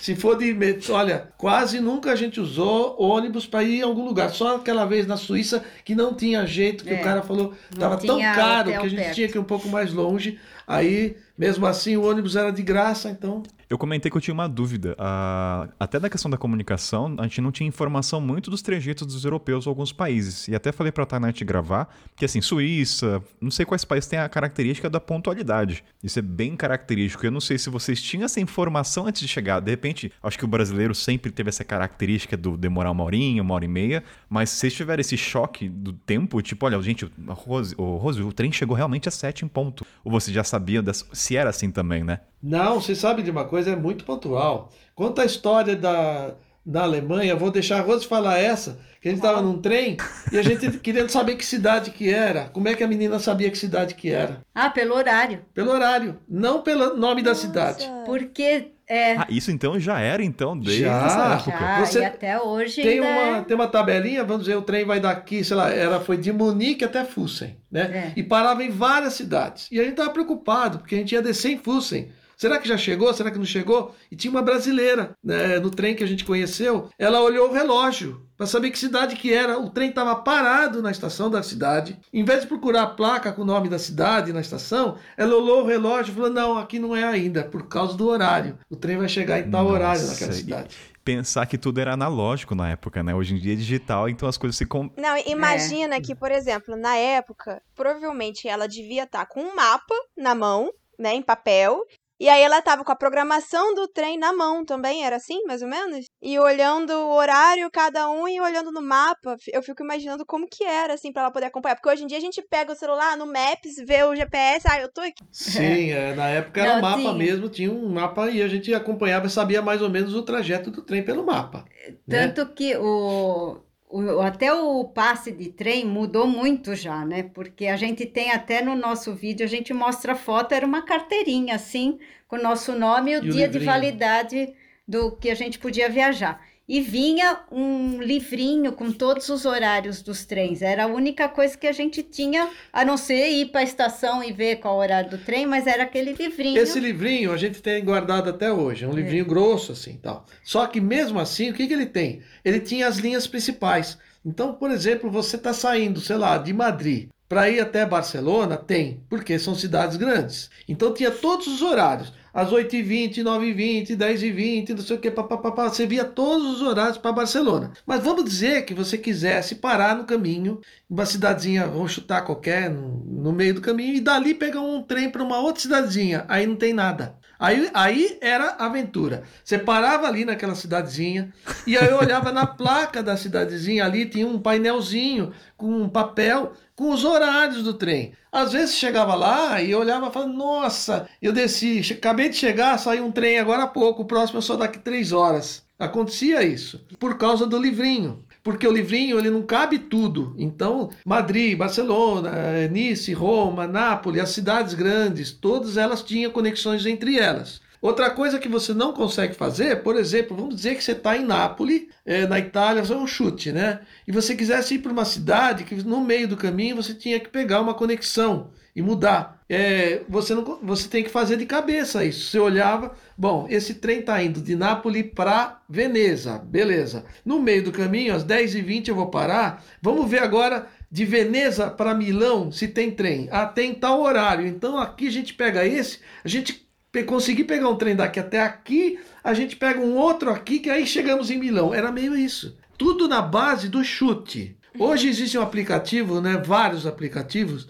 [0.00, 0.56] Se for de.
[0.90, 4.30] Olha, quase nunca a gente usou ônibus para ir em algum lugar.
[4.30, 7.54] Só aquela vez na Suíça que não tinha jeito, que é, o cara falou.
[7.70, 9.14] Estava tão caro que a gente perto.
[9.14, 10.38] tinha que ir um pouco mais longe.
[10.66, 13.42] Aí, mesmo assim, o ônibus era de graça, então.
[13.70, 14.96] Eu comentei que eu tinha uma dúvida.
[14.98, 19.24] Uh, até da questão da comunicação, a gente não tinha informação muito dos trejeitos dos
[19.24, 20.48] europeus ou alguns países.
[20.48, 24.28] E até falei pra Tanete gravar que, assim, Suíça, não sei quais países têm a
[24.28, 25.84] característica da pontualidade.
[26.02, 27.24] Isso é bem característico.
[27.24, 29.60] Eu não sei se vocês tinham essa informação antes de chegar.
[29.60, 33.54] De repente, acho que o brasileiro sempre teve essa característica do demorar uma horinha, uma
[33.54, 34.02] hora e meia.
[34.28, 38.20] Mas se vocês tiverem esse choque do tempo, tipo, olha, gente, o Rose, o, Rose,
[38.20, 39.86] o trem chegou realmente às sete em ponto.
[40.02, 40.82] Ou vocês já sabiam
[41.12, 42.18] se era assim também, né?
[42.42, 44.70] Não, você sabe de uma coisa, é muito pontual.
[44.94, 46.34] Conta a história da,
[46.64, 49.96] da Alemanha, vou deixar a Rose falar essa, que a gente estava num trem
[50.32, 52.48] e a gente querendo saber que cidade que era.
[52.48, 54.40] Como é que a menina sabia que cidade que era?
[54.54, 55.44] Ah, pelo horário.
[55.54, 57.34] Pelo horário, não pelo nome Nossa.
[57.34, 57.90] da cidade.
[58.04, 59.16] Porque é.
[59.16, 61.64] Ah, isso então já era então desde já, essa época.
[61.64, 63.40] Já, Você e até hoje tem uma é...
[63.42, 66.84] tem uma tabelinha, vamos dizer, o trem vai daqui, sei lá, ela foi de Munique
[66.84, 68.12] até Fussen, né?
[68.16, 68.20] É.
[68.20, 69.68] E parava em várias cidades.
[69.70, 72.10] E a gente estava preocupado, porque a gente ia descer em Fussen.
[72.40, 73.12] Será que já chegou?
[73.12, 73.94] Será que não chegou?
[74.10, 76.88] E tinha uma brasileira né, no trem que a gente conheceu.
[76.98, 79.58] Ela olhou o relógio para saber que cidade que era.
[79.58, 81.98] O trem estava parado na estação da cidade.
[82.10, 85.62] Em vez de procurar a placa com o nome da cidade na estação, ela olhou
[85.62, 88.58] o relógio e falou: não, aqui não é ainda, por causa do horário.
[88.70, 92.54] O trem vai chegar em tal Nossa, horário naquela cidade pensar que tudo era analógico
[92.54, 93.14] na época, né?
[93.14, 94.66] Hoje em dia é digital, então as coisas se...
[94.66, 94.90] Com...
[94.96, 96.00] Não, imagina é.
[96.00, 100.70] que, por exemplo, na época, provavelmente ela devia estar tá com um mapa na mão,
[101.00, 101.82] né, em papel,
[102.20, 105.62] E aí ela tava com a programação do trem na mão também, era assim, mais
[105.62, 106.04] ou menos?
[106.20, 109.38] E olhando o horário, cada um, e olhando no mapa.
[109.50, 111.76] Eu fico imaginando como que era, assim, pra ela poder acompanhar.
[111.76, 114.78] Porque hoje em dia a gente pega o celular no Maps, vê o GPS, ah,
[114.78, 115.24] eu tô aqui.
[115.32, 117.14] Sim, é, na época era Não, mapa tinha.
[117.14, 120.70] mesmo, tinha um mapa e a gente acompanhava e sabia mais ou menos o trajeto
[120.70, 121.64] do trem pelo mapa.
[122.06, 122.28] Né?
[122.28, 122.52] Tanto né?
[122.54, 127.24] que o o, até o passe de trem mudou muito já, né?
[127.24, 130.82] Porque a gente tem até no nosso vídeo, a gente mostra a foto, era uma
[130.82, 131.98] carteirinha assim,
[132.28, 134.54] com o nosso nome e o e dia o de validade
[134.86, 136.40] do que a gente podia viajar.
[136.70, 140.62] E vinha um livrinho com todos os horários dos trens.
[140.62, 144.22] Era a única coisa que a gente tinha, a não ser ir para a estação
[144.22, 146.56] e ver qual o horário do trem, mas era aquele livrinho.
[146.56, 148.84] Esse livrinho a gente tem guardado até hoje.
[148.84, 149.28] É um livrinho é.
[149.28, 150.24] grosso assim, tal.
[150.44, 152.22] Só que mesmo assim, o que, que ele tem?
[152.44, 153.98] Ele tinha as linhas principais.
[154.24, 159.00] Então, por exemplo, você está saindo, sei lá, de Madrid para ir até Barcelona, tem,
[159.08, 160.50] porque são cidades grandes.
[160.68, 165.86] Então tinha todos os horários às 8h20, 9h20, 10h20, não sei o que, papapá, você
[165.86, 167.72] via todos os horários para Barcelona.
[167.86, 173.32] Mas vamos dizer que você quisesse parar no caminho, uma cidadezinha, vamos chutar qualquer, no,
[173.32, 176.72] meio do caminho, e dali pegar um trem para uma outra cidadezinha, aí não tem
[176.72, 177.18] nada.
[177.38, 179.22] Aí, aí era aventura.
[179.42, 181.32] Você parava ali naquela cidadezinha,
[181.66, 186.52] e aí eu olhava na placa da cidadezinha ali, tinha um painelzinho com um papel
[186.80, 188.14] com os horários do trem.
[188.32, 193.04] Às vezes chegava lá e olhava e falava, nossa, eu desci, acabei de chegar, saiu
[193.04, 195.62] um trem agora há pouco, o próximo é só daqui três horas.
[195.78, 198.24] Acontecia isso, por causa do livrinho.
[198.42, 200.34] Porque o livrinho ele não cabe tudo.
[200.38, 207.60] Então, Madrid, Barcelona, Nice, Roma, Nápoles, as cidades grandes, todas elas tinham conexões entre elas.
[207.80, 211.24] Outra coisa que você não consegue fazer, por exemplo, vamos dizer que você está em
[211.24, 213.80] Nápoles, é, na Itália, só um chute, né?
[214.06, 217.30] E você quisesse ir para uma cidade que no meio do caminho você tinha que
[217.30, 219.40] pegar uma conexão e mudar.
[219.48, 222.30] É, você, não, você tem que fazer de cabeça isso.
[222.30, 227.04] Você olhava, bom, esse trem está indo de Nápoles para Veneza, beleza.
[227.24, 229.64] No meio do caminho, às 10h20 eu vou parar.
[229.80, 233.28] Vamos ver agora de Veneza para Milão se tem trem.
[233.30, 234.46] Ah, tem tal horário.
[234.46, 236.68] Então aqui a gente pega esse, a gente
[237.06, 240.86] conseguir pegar um trem daqui até aqui, a gente pega um outro aqui, que aí
[240.86, 241.72] chegamos em Milão.
[241.72, 242.56] Era meio isso.
[242.76, 244.56] Tudo na base do chute.
[244.78, 247.68] Hoje existe um aplicativo, né, vários aplicativos.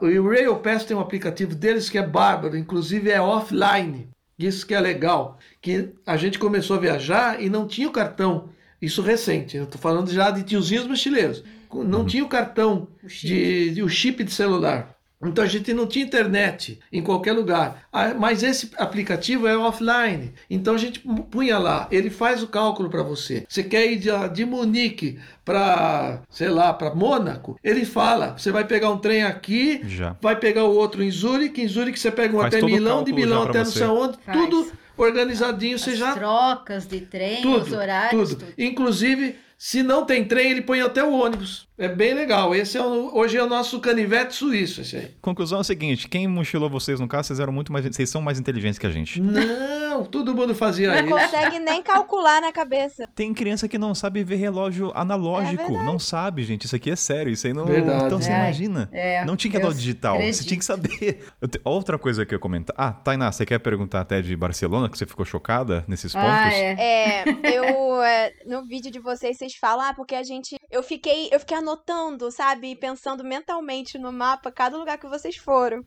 [0.00, 4.08] o Rail Pass tem um aplicativo deles que é bárbaro, inclusive é offline.
[4.38, 8.48] Isso que é legal, que a gente começou a viajar e não tinha o cartão.
[8.80, 11.44] Isso recente, eu estou falando já de tiozinhos mochileiros.
[11.72, 12.06] Não uhum.
[12.06, 14.91] tinha o cartão de, de o chip de celular.
[15.24, 17.84] Então a gente não tinha internet em qualquer lugar.
[17.92, 20.32] Ah, mas esse aplicativo é offline.
[20.50, 21.00] Então a gente
[21.30, 23.44] punha lá, ele faz o cálculo para você.
[23.48, 27.58] Você quer ir de, de Munique para, sei lá, para Mônaco?
[27.62, 30.16] Ele fala, você vai pegar um trem aqui, já.
[30.20, 33.12] vai pegar o outro em Zurique, em Zurique você pega um faz até Milão, de
[33.12, 34.38] Milão até não sei onde, faz.
[34.38, 38.44] tudo organizadinho, As você já trocas de trem, tudo, os horários, tudo.
[38.44, 38.54] tudo.
[38.58, 41.68] Inclusive se não tem trem, ele põe até o ônibus.
[41.78, 42.54] É bem legal.
[42.54, 44.82] Esse é o, hoje é o nosso canivete suíço.
[44.82, 45.14] Esse aí.
[45.20, 47.84] Conclusão é a seguinte: quem mochilou vocês no carro, vocês eram muito mais.
[47.84, 49.20] Vocês são mais inteligentes que a gente.
[49.20, 51.10] Não, todo mundo fazia não isso.
[51.10, 53.08] Não consegue nem calcular na cabeça.
[53.14, 55.72] Tem criança que não sabe ver relógio analógico.
[55.72, 56.66] É não sabe, gente.
[56.66, 57.32] Isso aqui é sério.
[57.32, 57.64] Isso aí não.
[57.64, 58.04] Verdade.
[58.04, 58.34] Então você é.
[58.34, 58.88] imagina.
[58.92, 59.24] É.
[59.24, 60.14] Não tinha relógio digital.
[60.14, 60.36] Acredito.
[60.36, 61.24] Você tinha que saber.
[61.50, 61.60] Te...
[61.64, 62.74] Outra coisa que eu ia comentar.
[62.78, 66.28] Ah, Tainá, você quer perguntar até de Barcelona, que você ficou chocada nesses pontos?
[66.28, 66.76] Ah, é.
[66.78, 68.02] é eu.
[68.02, 70.56] É, no vídeo de vocês, vocês falam, ah, porque a gente gente.
[70.70, 72.76] Eu fiquei, eu fiquei anotando, sabe?
[72.76, 75.82] Pensando mentalmente no mapa, cada lugar que vocês foram.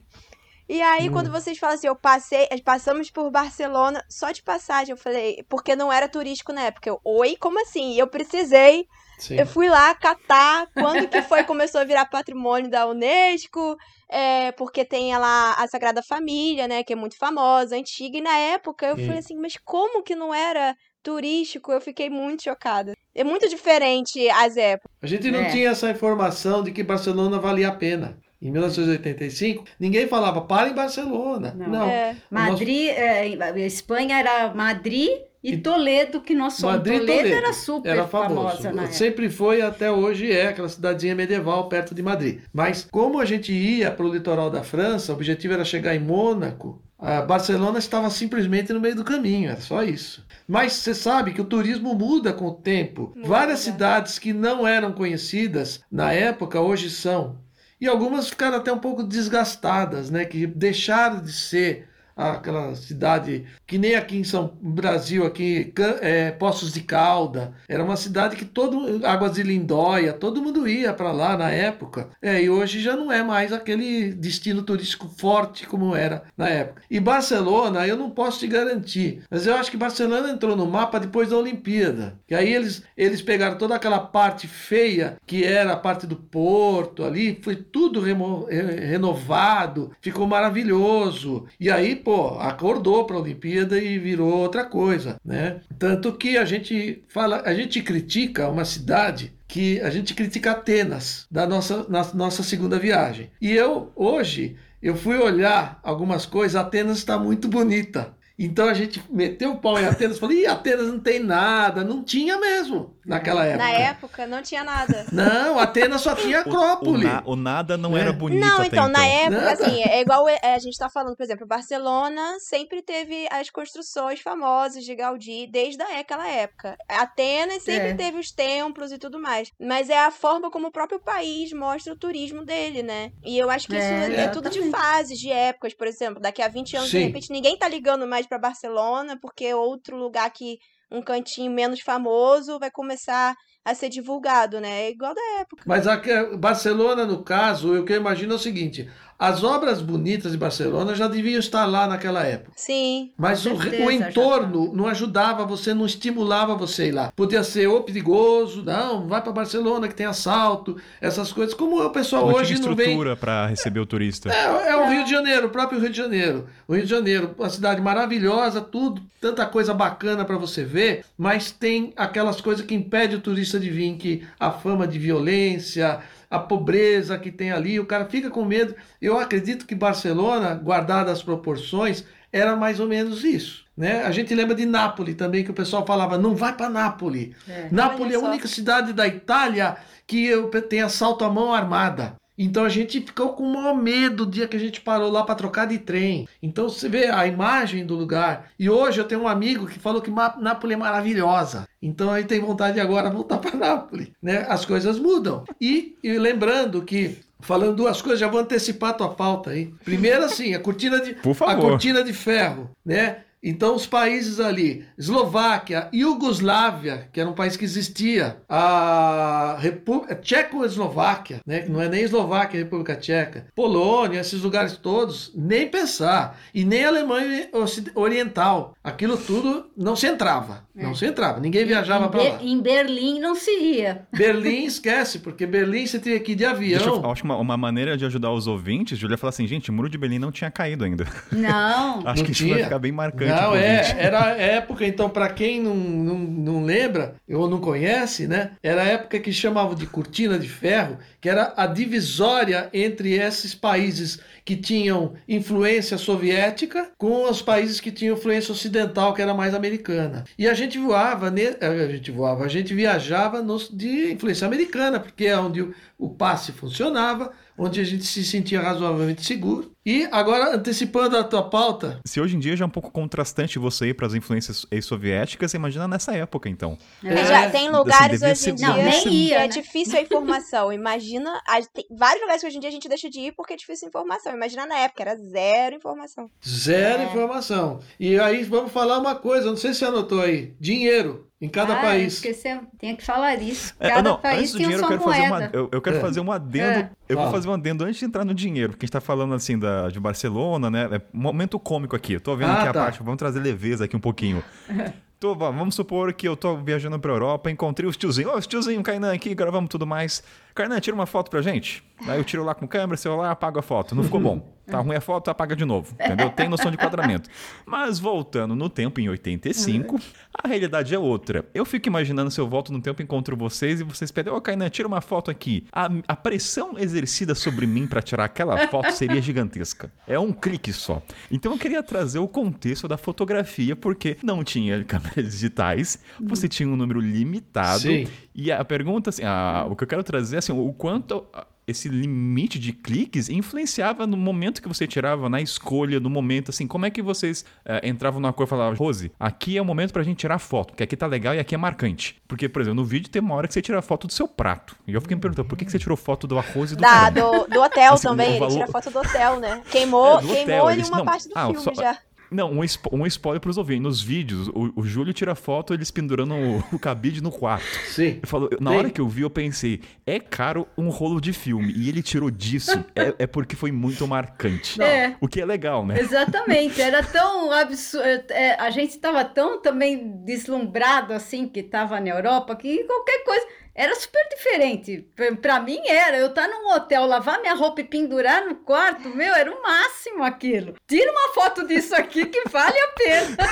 [0.67, 1.11] E aí, hum.
[1.11, 5.75] quando vocês falam assim, eu passei, passamos por Barcelona só de passagem, eu falei, porque
[5.75, 6.89] não era turístico na época.
[6.89, 7.93] Eu, oi, como assim?
[7.93, 8.87] E eu precisei.
[9.19, 9.35] Sim.
[9.39, 13.77] Eu fui lá catar quando que foi começou a virar patrimônio da Unesco,
[14.09, 18.35] é, porque tem lá a Sagrada Família, né, que é muito famosa, antiga, e na
[18.35, 22.93] época eu falei assim, mas como que não era turístico, eu fiquei muito chocada.
[23.13, 24.91] É muito diferente as épocas.
[25.01, 25.49] A gente não é.
[25.51, 28.17] tinha essa informação de que Barcelona valia a pena.
[28.41, 31.55] Em 1985, ninguém falava para em Barcelona.
[31.55, 31.69] Não.
[31.69, 31.87] não.
[31.87, 32.15] É.
[32.29, 33.59] Madrid, nosso...
[33.59, 35.09] é, Espanha era Madrid
[35.41, 36.77] e Toledo, que nós somos.
[36.77, 38.63] Madrid, Toledo, Toledo era super era famoso.
[38.63, 38.91] famosa.
[38.91, 42.39] Sempre foi, até hoje é, aquela cidadezinha medieval perto de Madrid.
[42.51, 45.99] Mas como a gente ia para o litoral da França, o objetivo era chegar em
[45.99, 50.25] Mônaco, a Barcelona estava simplesmente no meio do caminho, era só isso.
[50.47, 53.13] Mas você sabe que o turismo muda com o tempo.
[53.15, 53.27] Muda.
[53.27, 57.37] Várias cidades que não eram conhecidas na época hoje são.
[57.79, 60.25] E algumas ficaram até um pouco desgastadas, né?
[60.25, 66.73] Que deixaram de ser aquela cidade que nem aqui em São Brasil, aqui é, Poços
[66.73, 71.37] de Calda, era uma cidade que todo Águas de Lindóia, todo mundo ia para lá
[71.37, 72.09] na época.
[72.21, 76.81] É, e hoje já não é mais aquele destino turístico forte como era na época.
[76.89, 80.99] E Barcelona, eu não posso te garantir, mas eu acho que Barcelona entrou no mapa
[80.99, 82.19] depois da Olimpíada.
[82.27, 87.03] Que aí eles eles pegaram toda aquela parte feia que era a parte do porto
[87.03, 91.45] ali, foi tudo renovado, ficou maravilhoso.
[91.59, 95.61] E aí, pô, acordou para a Olimpíada e virou outra coisa, né?
[95.79, 101.25] Tanto que a gente fala, a gente critica uma cidade que a gente critica Atenas
[101.31, 103.31] da nossa, na nossa segunda viagem.
[103.41, 108.13] E eu hoje eu fui olhar algumas coisas, Atenas está muito bonita.
[108.37, 111.83] Então a gente meteu o pau em Atenas e falou: Ih, Atenas não tem nada.
[111.83, 113.63] Não tinha mesmo naquela época.
[113.63, 115.05] Na época não tinha nada.
[115.11, 117.05] Não, Atenas só tinha Acrópole.
[117.05, 118.01] O, o, na, o nada não é.
[118.01, 118.39] era bonito.
[118.39, 119.51] Não, então, então, na época, nada.
[119.53, 124.19] assim, é igual é, a gente tá falando, por exemplo, Barcelona sempre teve as construções
[124.19, 126.77] famosas de Gaudí desde aquela época.
[126.87, 127.93] Atenas sempre é.
[127.93, 129.51] teve os templos e tudo mais.
[129.59, 133.11] Mas é a forma como o próprio país mostra o turismo dele, né?
[133.23, 136.21] E eu acho que isso é, é tudo de fases, de épocas, por exemplo.
[136.21, 136.99] Daqui a 20 anos, Sim.
[136.99, 140.59] de repente, ninguém tá ligando mais para Barcelona, porque outro lugar que
[140.91, 144.83] um cantinho menos famoso vai começar a ser divulgado, né?
[144.83, 145.63] É igual da época.
[145.65, 145.99] Mas a
[146.37, 150.93] Barcelona, no caso, o que eu imagino é o seguinte: as obras bonitas de Barcelona
[150.93, 152.51] já deviam estar lá naquela época.
[152.55, 153.11] Sim.
[153.17, 157.11] Mas certeza, o, o, entorno não ajudava você, não estimulava você a ir lá.
[157.15, 161.53] Podia ser ou perigoso, não, vai para Barcelona que tem assalto, essas coisas.
[161.53, 162.87] Como o pessoal não hoje não vem.
[162.87, 164.29] estrutura para receber o turista.
[164.29, 166.47] É, é o Rio de Janeiro, o próprio Rio de Janeiro.
[166.67, 171.51] O Rio de Janeiro, uma cidade maravilhosa, tudo, tanta coisa bacana para você ver, mas
[171.51, 176.39] tem aquelas coisas que impedem o turista de vir, que a fama de violência, a
[176.39, 178.75] pobreza que tem ali, o cara fica com medo.
[179.01, 183.65] Eu acredito que Barcelona, guardada as proporções, era mais ou menos isso.
[183.77, 184.03] Né?
[184.03, 187.35] A gente lembra de Nápoles também, que o pessoal falava, não vai para Nápoles.
[187.47, 189.77] É, Nápoles é a única cidade da Itália
[190.07, 190.29] que
[190.69, 192.15] tem assalto à mão armada.
[192.37, 195.23] Então a gente ficou com o maior medo o dia que a gente parou lá
[195.23, 196.27] para trocar de trem.
[196.41, 198.51] Então você vê a imagem do lugar.
[198.59, 201.67] E hoje eu tenho um amigo que falou que Nápoles é maravilhosa.
[201.81, 204.09] Então aí tem vontade de agora voltar para Nápoles.
[204.21, 204.45] Né?
[204.49, 205.43] As coisas mudam.
[205.59, 209.71] E, e lembrando que Falando duas coisas, já vou antecipar a tua pauta aí.
[209.83, 213.17] Primeiro, assim, a cortina de, a cortina de ferro, né?
[213.47, 221.41] Então, os países ali, Eslováquia, Iugoslávia, que era um país que existia, a República Tchecoslováquia,
[221.45, 226.39] né, que não é nem Eslováquia, é República Tcheca, Polônia, esses lugares todos, nem pensar.
[226.55, 227.47] E nem Alemanha
[227.93, 228.75] Oriental.
[228.83, 230.64] Aquilo tudo não se entrava.
[230.77, 230.83] É.
[230.83, 231.39] Não se entrava.
[231.39, 232.39] Ninguém viajava para lá.
[232.41, 234.05] Em Berlim não se ia.
[234.11, 236.79] Berlim esquece, porque Berlim você tinha que ir de avião.
[236.79, 239.69] Deixa eu, acho que uma, uma, maneira de ajudar os ouvintes, Julia, falar assim, gente,
[239.69, 241.05] o muro de Berlim não tinha caído ainda.
[241.31, 241.99] Não.
[242.05, 242.47] acho não que tinha.
[242.47, 243.31] isso vai ficar bem marcante.
[243.31, 248.51] Não, é, era época, então, para quem não, não, não lembra ou não conhece, né?
[248.61, 253.55] Era a época que chamavam de cortina de ferro, que era a divisória entre esses
[253.55, 259.55] países que tinham influência soviética com os países que tinham influência ocidental, que era mais
[259.55, 260.23] americana.
[260.37, 265.25] E a gente voava, a gente voava, a gente viajava nos, de influência americana, porque
[265.25, 265.67] é onde
[265.97, 269.71] o, passe funcionava, onde a gente se sentia razoavelmente seguro.
[269.85, 271.99] E agora, antecipando a tua pauta.
[272.05, 275.53] Se hoje em dia já é um pouco contrastante você ir para as influências ex-soviéticas,
[275.53, 276.77] imagina nessa época, então.
[277.03, 277.25] É.
[277.25, 279.47] Já tem assim, lugares assim, hoje em dia não, que é né?
[279.47, 280.73] difícil a informação.
[280.73, 281.41] Imagina.
[281.73, 283.87] Tem vários lugares que hoje em dia a gente deixa de ir porque é difícil
[283.87, 284.33] a informação.
[284.33, 286.29] Imagina na época, era zero informação.
[286.45, 287.05] Zero é.
[287.05, 287.79] informação.
[287.99, 291.77] E aí vamos falar uma coisa, não sei se você anotou aí: dinheiro em cada
[291.77, 292.13] ah, país.
[292.13, 293.75] Esquecemos, tem que falar isso.
[293.79, 295.17] É, cada é, não, país tem dinheiro, eu quero moeda.
[295.17, 295.99] fazer uma, eu, eu quero é.
[295.99, 296.79] fazer um adendo.
[296.79, 296.91] É.
[297.09, 299.33] Eu vou fazer um adendo antes de entrar no dinheiro, porque a gente tá falando
[299.33, 300.89] assim da, de Barcelona, né?
[300.91, 302.13] É um momento cômico aqui.
[302.13, 302.69] Eu tô vendo ah, aqui tá.
[302.69, 304.43] a parte, vamos trazer leveza aqui um pouquinho.
[305.17, 308.31] Tô, vamos supor que eu tô viajando pra Europa, encontrei os tiozinhos.
[308.31, 310.21] Ô, oh, os tiozinhos, Kainan aqui, gravamos tudo mais.
[310.55, 311.83] Kainan, tira uma foto pra gente.
[312.07, 313.93] Aí eu tiro lá com câmera, celular, apago a foto.
[313.93, 314.55] Não ficou bom.
[314.65, 315.93] Tá ruim a foto, apaga de novo.
[315.93, 316.27] Entendeu?
[316.31, 317.29] Tem noção de enquadramento.
[317.67, 319.99] Mas voltando no tempo, em 85,
[320.33, 321.45] a realidade é outra.
[321.53, 324.41] Eu fico imaginando se eu volto no tempo, encontro vocês e vocês pedem, ô oh,
[324.41, 325.67] Kainan, tira uma foto aqui.
[325.71, 329.91] A, a pressão exercida sobre mim para tirar aquela foto seria gigantesca.
[330.07, 330.99] É um clique só.
[331.29, 336.67] Então eu queria trazer o contexto da fotografia, porque não tinha câmeras digitais, você tinha
[336.67, 337.81] um número limitado.
[337.81, 338.07] Sim.
[338.33, 341.25] E a pergunta, assim, a, o que eu quero trazer é assim, o quanto
[341.67, 346.67] esse limite de cliques influenciava no momento que você tirava, na escolha, no momento, assim,
[346.67, 349.91] como é que vocês uh, entravam na cor e falavam, Rose, aqui é o momento
[349.91, 352.21] pra gente tirar foto, porque aqui tá legal e aqui é marcante.
[352.27, 354.75] Porque, por exemplo, no vídeo tem uma hora que você tira foto do seu prato.
[354.87, 356.81] E eu fiquei me perguntando, por que, que você tirou foto do arroz e do
[356.81, 358.51] da, do, do hotel assim, também, valor...
[358.51, 359.61] ele tira foto do hotel, né?
[359.71, 361.73] Queimou, é, queimou hotel, uma não, parte do ah, filme só...
[361.73, 361.97] já.
[362.35, 363.83] Não, um, spo um spoiler pros ouvintes.
[363.83, 367.65] Nos vídeos, o, o Júlio tira foto eles pendurando o, o cabide no quarto.
[367.87, 368.19] Sim.
[368.21, 368.77] Eu falo, na Sim.
[368.77, 371.71] hora que eu vi, eu pensei, é caro um rolo de filme.
[371.73, 374.81] E ele tirou disso, é, é porque foi muito marcante.
[374.81, 375.15] É.
[375.21, 375.97] O que é legal, né?
[375.97, 376.81] Exatamente.
[376.81, 378.05] Era tão absurdo.
[378.29, 383.47] É, a gente estava tão também deslumbrado assim, que estava na Europa, que qualquer coisa
[383.75, 385.05] era super diferente.
[385.41, 389.09] Para mim era, eu estar tá num hotel, lavar minha roupa e pendurar no quarto,
[389.09, 390.75] meu, era o máximo aquilo.
[390.87, 393.35] Tira uma foto disso aqui que vale a pena.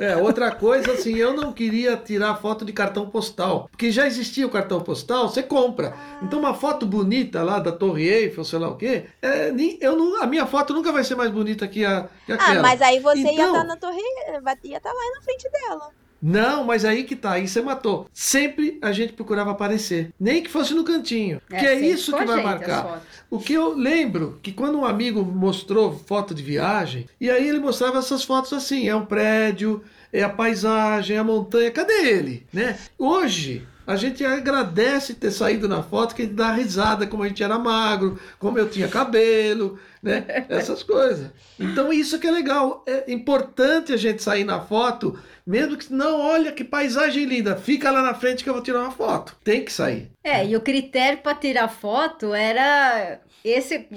[0.00, 4.46] É, outra coisa assim, eu não queria tirar foto de cartão postal, porque já existia
[4.46, 5.94] o cartão postal, você compra.
[6.22, 10.22] Então uma foto bonita lá da Torre Eiffel, sei lá o quê, é, eu não,
[10.22, 12.60] a minha foto nunca vai ser mais bonita que, a, que ah, aquela.
[12.60, 14.00] Ah, mas aí você então, ia estar na Torre,
[14.64, 15.92] ia estar lá na frente dela.
[16.22, 18.08] Não, mas aí que tá, aí você matou.
[18.12, 22.24] Sempre a gente procurava aparecer, nem que fosse no cantinho, é, que é isso que
[22.24, 23.02] vai marcar.
[23.30, 27.58] O que eu lembro que quando um amigo mostrou foto de viagem, e aí ele
[27.58, 29.82] mostrava essas fotos assim, é um prédio,
[30.12, 32.78] é a paisagem, é a montanha, cadê ele, né?
[32.98, 37.58] Hoje a gente agradece ter saído na foto, que dá risada como a gente era
[37.58, 40.24] magro, como eu tinha cabelo, né?
[40.48, 41.28] Essas coisas.
[41.58, 42.84] Então isso que é legal.
[42.86, 47.90] É importante a gente sair na foto mesmo que não, olha que paisagem linda, fica
[47.90, 49.36] lá na frente que eu vou tirar uma foto.
[49.42, 50.10] Tem que sair.
[50.22, 53.88] É, e o critério para tirar foto era esse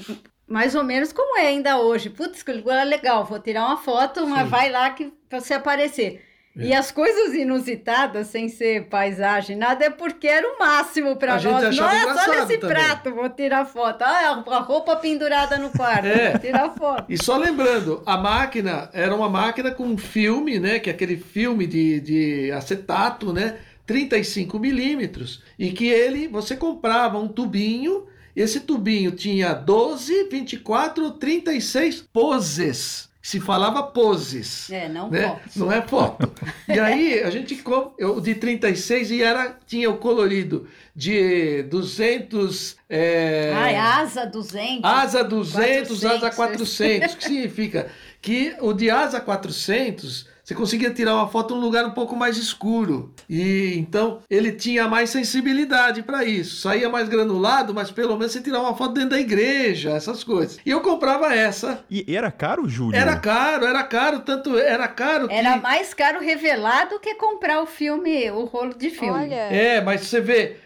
[0.48, 2.10] mais ou menos como é ainda hoje.
[2.10, 4.49] Putz, que legal, vou tirar uma foto, mas Sim.
[4.49, 6.22] vai lá que você aparecer.
[6.58, 6.68] É.
[6.68, 11.76] E as coisas inusitadas, sem ser paisagem, nada, é porque era o máximo para nós.
[11.76, 12.76] Não é só nesse também.
[12.76, 14.04] prato, vou tirar foto.
[14.04, 16.32] Ah, a roupa pendurada no quarto, é.
[16.32, 17.06] vou tirar foto.
[17.10, 20.78] E só lembrando, a máquina era uma máquina com filme, né?
[20.78, 23.58] Que é aquele filme de, de acetato, né?
[23.88, 25.42] 35 milímetros.
[25.58, 28.06] E que ele, você comprava um tubinho,
[28.36, 34.70] esse tubinho tinha 12, 24, 36 poses se falava poses.
[34.70, 35.30] É, não né?
[35.30, 35.60] foto.
[35.60, 36.34] Não é foto.
[36.68, 37.64] e aí a gente
[37.98, 43.54] eu de 36 e era tinha o colorido de 200 é...
[43.56, 44.84] Ai, asa 200.
[44.84, 46.06] Asa 200, 400.
[46.06, 47.88] asa 400, que significa
[48.22, 52.36] que o de asa 400 você conseguia tirar uma foto num lugar um pouco mais
[52.36, 53.14] escuro.
[53.30, 56.57] E então ele tinha mais sensibilidade para isso.
[56.57, 60.60] Saía mais granulado, mas pelo menos você tirava uma foto dentro da igreja, essas coisas.
[60.65, 61.86] E eu comprava essa.
[61.90, 62.99] E era caro, Júlio?
[62.99, 65.34] Era caro, era caro, tanto era caro que...
[65.34, 69.14] Era mais caro revelar do que comprar o filme, o rolo de filme.
[69.14, 69.36] Olha.
[69.36, 70.57] É, mas você vê,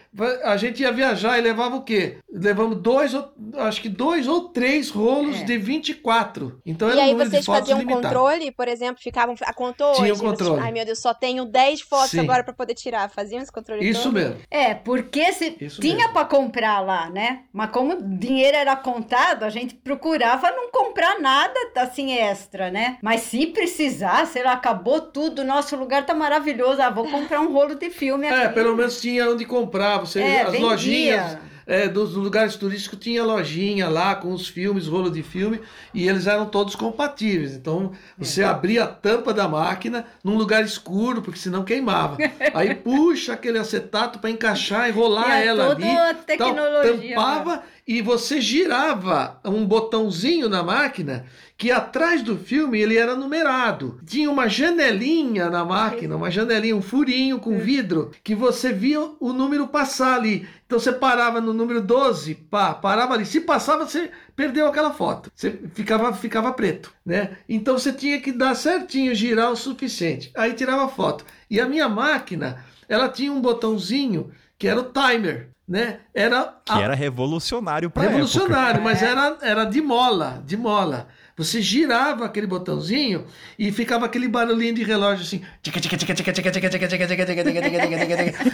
[0.44, 2.18] a gente ia viajar e levava o quê?
[2.30, 3.14] Levamos dois,
[3.56, 5.44] acho que dois ou três rolos é.
[5.44, 6.60] de 24.
[6.64, 10.52] Então e aí vocês faziam um controle, por exemplo, ficavam a contou Tinha um controle.
[10.52, 12.20] Vocês, ai meu Deus, só tenho 10 fotos Sim.
[12.20, 13.08] agora para poder tirar.
[13.08, 14.14] Faziam esse controle Isso todo?
[14.14, 14.36] mesmo.
[14.50, 17.42] É, porque se Isso tinha para comprar lá, né?
[17.52, 22.98] Mas como o dinheiro era contado, a gente procurava não comprar nada assim extra, né?
[23.02, 27.52] Mas se precisar, sei lá, acabou tudo, nosso lugar tá maravilhoso, ah, vou comprar um
[27.52, 28.40] rolo de filme é, aqui.
[28.40, 30.66] É, pelo menos tinha onde comprar, você é, as vendia.
[30.66, 31.38] lojinhas
[31.68, 35.60] é, dos lugares turísticos tinha lojinha lá com os filmes, rolo de filme,
[35.92, 37.54] e eles eram todos compatíveis.
[37.54, 38.46] Então você é.
[38.46, 42.16] abria a tampa da máquina num lugar escuro, porque senão queimava.
[42.54, 45.84] Aí puxa aquele acetato para encaixar e rolar e ela ali.
[46.24, 47.62] Tecnologia, tal, tampava né?
[47.88, 51.24] E você girava um botãozinho na máquina
[51.56, 53.98] que atrás do filme ele era numerado.
[54.04, 59.32] Tinha uma janelinha na máquina, uma janelinha, um furinho com vidro, que você via o
[59.32, 60.46] número passar ali.
[60.66, 63.24] Então você parava no número 12, pá, parava ali.
[63.24, 65.32] Se passava, você perdeu aquela foto.
[65.34, 67.38] Você ficava, ficava preto, né?
[67.48, 70.30] Então você tinha que dar certinho, girar o suficiente.
[70.36, 71.24] Aí tirava a foto.
[71.50, 75.98] E a minha máquina, ela tinha um botãozinho que era o timer né?
[76.14, 76.80] Era que a...
[76.80, 81.08] era revolucionário para revolucionário, mas era era de mola, de mola.
[81.36, 83.24] Você girava aquele botãozinho
[83.56, 85.42] e ficava aquele barulhinho de relógio assim.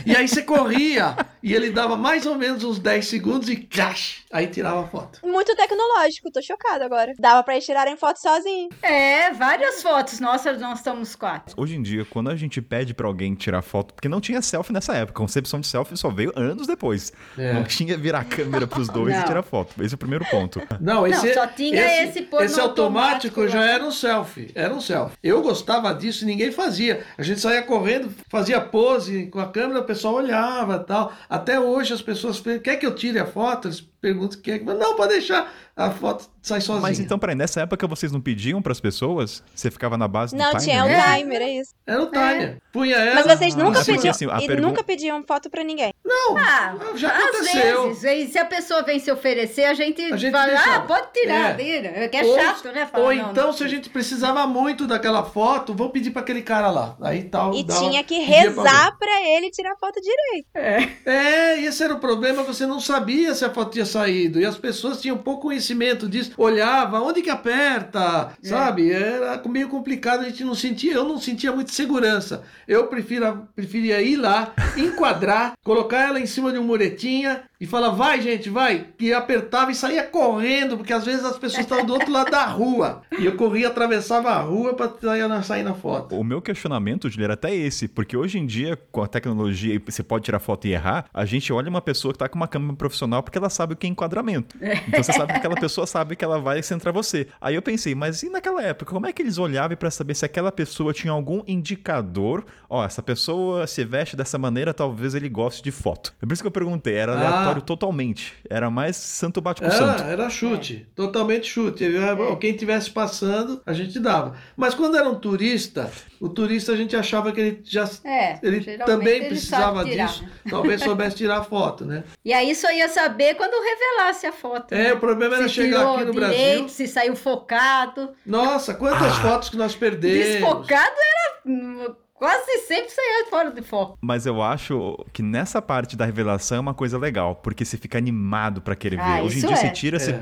[0.05, 4.23] E aí você corria e ele dava mais ou menos uns 10 segundos e cash,
[4.35, 5.20] aí tirava a foto.
[5.23, 7.15] Muito tecnológico, tô chocada agora.
[7.19, 8.69] Dava para eles tirarem foto sozinho.
[8.82, 10.19] É, várias fotos.
[10.19, 11.55] Nossa, nós estamos quatro.
[11.56, 14.73] Hoje em dia, quando a gente pede para alguém tirar foto, porque não tinha selfie
[14.73, 17.12] nessa época, a concepção de selfie só veio anos depois.
[17.39, 17.52] É.
[17.52, 19.23] Não tinha virar a câmera pros dois não.
[19.23, 19.81] e tirar foto.
[19.81, 20.61] Esse é o primeiro ponto.
[20.81, 24.51] Não, esse não, só tinha esse, esse, esse automático já era um selfie.
[24.55, 25.16] Era um selfie.
[25.23, 27.05] Eu gostava disso e ninguém fazia.
[27.16, 31.12] A gente saía correndo, fazia pose com a câmera, o pessoal olhava tal.
[31.28, 33.69] Até hoje as pessoas quer que eu tire a foto?
[33.69, 34.59] Eles pergunta o que é.
[34.59, 36.82] Não, pode deixar a foto sai sozinha.
[36.82, 39.42] Mas então, peraí, nessa época vocês não pediam para as pessoas?
[39.54, 40.76] Você ficava na base não, do timer?
[40.76, 41.74] Não, tinha o timer, é isso.
[41.86, 42.42] Era o timer.
[42.42, 42.56] É.
[42.70, 43.14] Punha ela.
[43.14, 45.94] Mas vocês nunca ah, pediam, assim, e nunca pediam foto para ninguém?
[46.04, 47.90] Não, ah, já aconteceu.
[47.90, 50.74] Às vezes, se a pessoa vem se oferecer, a gente, a gente fala, deixa...
[50.74, 52.08] ah, pode tirar, é.
[52.08, 52.86] Que é ou, chato, né?
[52.86, 56.20] Fala, ou não, então, não, se a gente precisava muito daquela foto, vamos pedir para
[56.20, 56.94] aquele cara lá.
[57.00, 57.54] Aí tal.
[57.54, 60.48] E tinha que rezar para ele tirar a foto direito.
[60.54, 60.88] É.
[61.06, 64.38] é, esse era o problema, você não sabia se a foto tinha saído.
[64.38, 68.48] E as pessoas tinham pouco conhecimento disso olhava, onde que aperta, é.
[68.48, 68.90] sabe?
[68.90, 72.43] Era meio complicado, a gente não sentia, eu não sentia muita segurança.
[72.66, 77.91] Eu prefiro, preferia ir lá, enquadrar, colocar ela em cima de um muretinha e falar,
[77.91, 78.89] vai gente, vai.
[78.99, 82.45] E apertava e saía correndo, porque às vezes as pessoas estavam do outro lado da
[82.45, 83.01] rua.
[83.19, 86.15] E eu corria, atravessava a rua para sair na foto.
[86.15, 90.03] O meu questionamento, Julia, era até esse, porque hoje em dia, com a tecnologia, você
[90.03, 92.77] pode tirar foto e errar, a gente olha uma pessoa que está com uma câmera
[92.77, 94.57] profissional porque ela sabe o que é enquadramento.
[94.86, 97.28] Então você sabe que aquela pessoa sabe que ela vai centrar você.
[97.41, 100.27] Aí eu pensei, mas e naquela época, como é que eles olhavam para saber se
[100.27, 102.45] aquela pessoa tinha algum indicador?
[102.69, 106.15] Ó, essa pessoa se veste dessa maneira, talvez ele goste de foto.
[106.20, 108.35] É por isso que eu perguntei, era aleatório totalmente.
[108.48, 110.02] Era mais santo bate com era, santo.
[110.02, 110.94] Era chute, é.
[110.94, 111.85] totalmente chute.
[111.85, 112.36] É.
[112.36, 114.36] Quem tivesse passando, a gente dava.
[114.56, 115.90] Mas quando era um turista,
[116.20, 120.22] o turista a gente achava que ele já é, ele também ele precisava disso.
[120.22, 120.31] Né?
[120.51, 122.05] Talvez soubesse tirar foto, né?
[122.24, 124.72] E aí só ia saber quando revelasse a foto.
[124.72, 124.93] É, né?
[124.93, 126.68] o problema era se chegar aqui no direito, Brasil.
[126.68, 128.10] Se saiu focado.
[128.24, 129.22] Nossa, quantas ah.
[129.22, 130.26] fotos que nós perdemos.
[130.26, 133.99] Desfocado era Quase sempre saía fora de foco.
[134.01, 137.99] Mas eu acho que nessa parte da revelação é uma coisa legal, porque você fica
[137.99, 139.23] animado para querer ah, ver.
[139.23, 139.57] Hoje em dia é.
[139.57, 139.99] você tira, é.
[139.99, 140.20] você.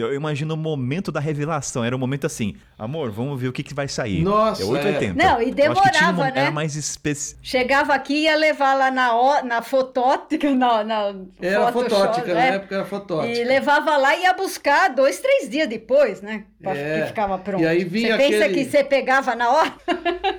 [0.00, 1.84] eu imagino o momento da revelação.
[1.84, 4.22] Era o um momento assim, amor, vamos ver o que, que vai sair.
[4.22, 4.60] Nossa.
[4.60, 5.22] É 880.
[5.22, 5.24] É.
[5.24, 6.32] Não, e demorava, um, né?
[6.34, 7.40] Era mais específico.
[7.44, 10.82] Chegava aqui e ia levar lá na, na fotótica, na.
[10.82, 12.34] na era fotótica, né?
[12.34, 13.38] na época era fotótica.
[13.38, 16.42] E levava lá e ia buscar dois, três dias depois, né?
[16.60, 17.02] Pra é.
[17.02, 17.62] que ficava pronto.
[17.62, 18.38] E aí vinha você aquele...
[18.38, 19.74] pensa que você pegava na hora?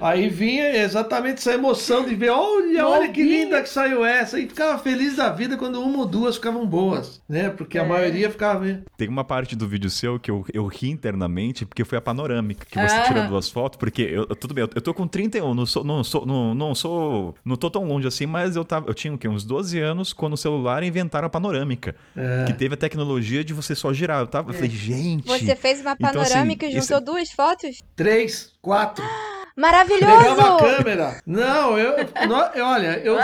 [0.02, 4.40] Aí vinha tinha exatamente essa emoção de ver, olha, olha que linda que saiu essa.
[4.40, 7.50] E ficava feliz da vida quando uma ou duas ficavam boas, né?
[7.50, 7.88] Porque a é.
[7.88, 8.82] maioria ficava.
[8.98, 12.66] Tem uma parte do vídeo seu que eu, eu ri internamente, porque foi a panorâmica,
[12.66, 13.04] que você ah.
[13.04, 16.04] tira duas fotos, porque eu, tudo bem, eu, eu tô com 31, não sou, não
[16.04, 19.18] sou, não, não sou, não tô tão longe assim, mas eu tava, eu tinha o
[19.18, 19.28] quê?
[19.28, 22.46] Uns 12 anos quando o celular inventaram a panorâmica, é.
[22.46, 24.22] que teve a tecnologia de você só girar.
[24.22, 24.54] Eu tava, é.
[24.54, 25.28] eu falei, gente.
[25.28, 27.82] Você fez uma panorâmica então, assim, e juntou duas fotos?
[27.96, 29.04] Três, quatro.
[29.60, 30.06] Maravilhoso!
[30.06, 31.22] Pegava a câmera.
[31.28, 31.94] Não, eu,
[32.56, 33.18] eu olha, eu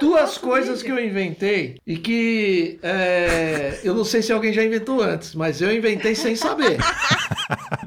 [0.00, 5.02] duas coisas que eu inventei e que é, eu não sei se alguém já inventou
[5.02, 6.78] antes, mas eu inventei sem saber.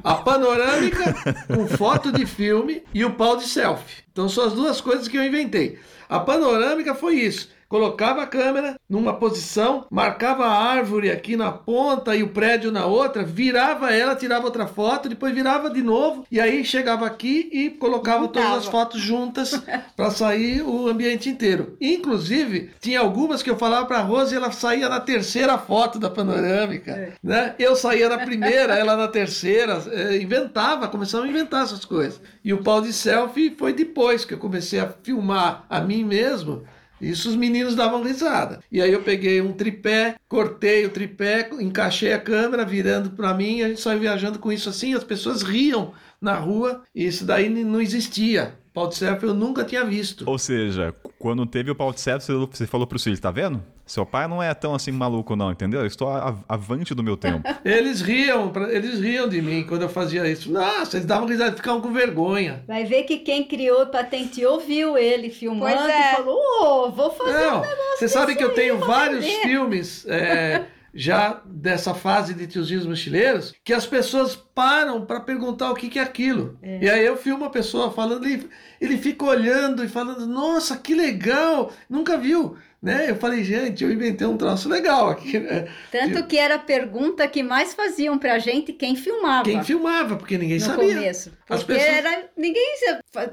[0.04, 1.14] A panorâmica
[1.46, 4.04] com foto de filme e o pau de selfie.
[4.12, 5.78] Então são as duas coisas que eu inventei.
[6.10, 12.16] A panorâmica foi isso colocava a câmera numa posição, marcava a árvore aqui na ponta
[12.16, 16.40] e o prédio na outra, virava ela, tirava outra foto, depois virava de novo e
[16.40, 19.62] aí chegava aqui e colocava todas as fotos juntas
[19.94, 21.76] para sair o ambiente inteiro.
[21.80, 26.08] Inclusive, tinha algumas que eu falava para Rose e ela saía na terceira foto da
[26.08, 27.12] panorâmica, é.
[27.22, 27.54] né?
[27.58, 32.20] Eu saía na primeira, ela na terceira, é, inventava, começava a inventar essas coisas.
[32.42, 36.64] E o pau de selfie foi depois que eu comecei a filmar a mim mesmo
[37.00, 38.60] isso os meninos davam risada.
[38.70, 43.62] E aí eu peguei um tripé, cortei o tripé, encaixei a câmera virando para mim,
[43.62, 47.48] a gente saiu viajando com isso assim, as pessoas riam na rua, e isso daí
[47.48, 48.54] não existia.
[48.78, 50.22] Pau de selfie eu nunca tinha visto.
[50.24, 53.60] Ou seja, quando teve o pau de selfie, você falou pro filho, tá vendo?
[53.84, 55.80] Seu pai não é tão assim maluco, não, entendeu?
[55.80, 56.08] Eu estou
[56.48, 57.42] avante do meu tempo.
[57.64, 60.52] eles riam, eles riam de mim quando eu fazia isso.
[60.52, 62.62] Nossa, eles davam risada, ficavam com vergonha.
[62.68, 66.12] Vai ver que quem criou, patenteou, viu ele filmando é.
[66.12, 67.98] e falou: Ô, oh, vou fazer não, um negócio.
[67.98, 70.06] Você sabe que eu tenho vários filmes.
[70.06, 75.88] É, já dessa fase de tiozinhos mochileiros, que as pessoas param para perguntar o que,
[75.88, 76.58] que é aquilo.
[76.62, 76.84] É.
[76.84, 78.48] E aí eu filmo a pessoa falando, ele,
[78.80, 82.56] ele fica olhando e falando, nossa, que legal, nunca viu.
[82.80, 83.10] Né?
[83.10, 85.38] Eu falei, gente, eu inventei um troço legal aqui.
[85.40, 85.68] Né?
[85.90, 89.42] Tanto que era a pergunta que mais faziam pra gente quem filmava.
[89.42, 90.94] Quem filmava, porque ninguém no sabia.
[90.94, 91.30] Começo.
[91.30, 91.88] Porque As pessoas...
[91.88, 92.76] era, ninguém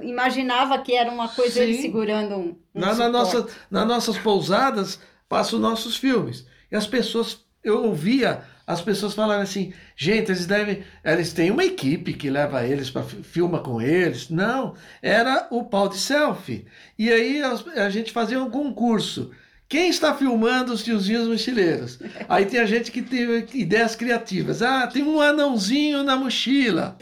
[0.02, 1.62] imaginava que era uma coisa Sim.
[1.62, 2.58] ele segurando um.
[2.74, 5.00] um na, na nossa, nas nossas pousadas,
[5.30, 6.48] passam nossos filmes.
[6.72, 11.64] E as pessoas, eu ouvia as pessoas falarem assim, gente, eles devem, eles têm uma
[11.64, 14.30] equipe que leva eles para filma com eles.
[14.30, 16.66] Não, era o pau de selfie.
[16.98, 19.32] E aí a, a gente fazia um concurso.
[19.68, 22.00] Quem está filmando os tiozinhos mochileiros?
[22.30, 24.62] Aí tem a gente que teve ideias criativas.
[24.62, 26.96] Ah, tem um anãozinho na mochila.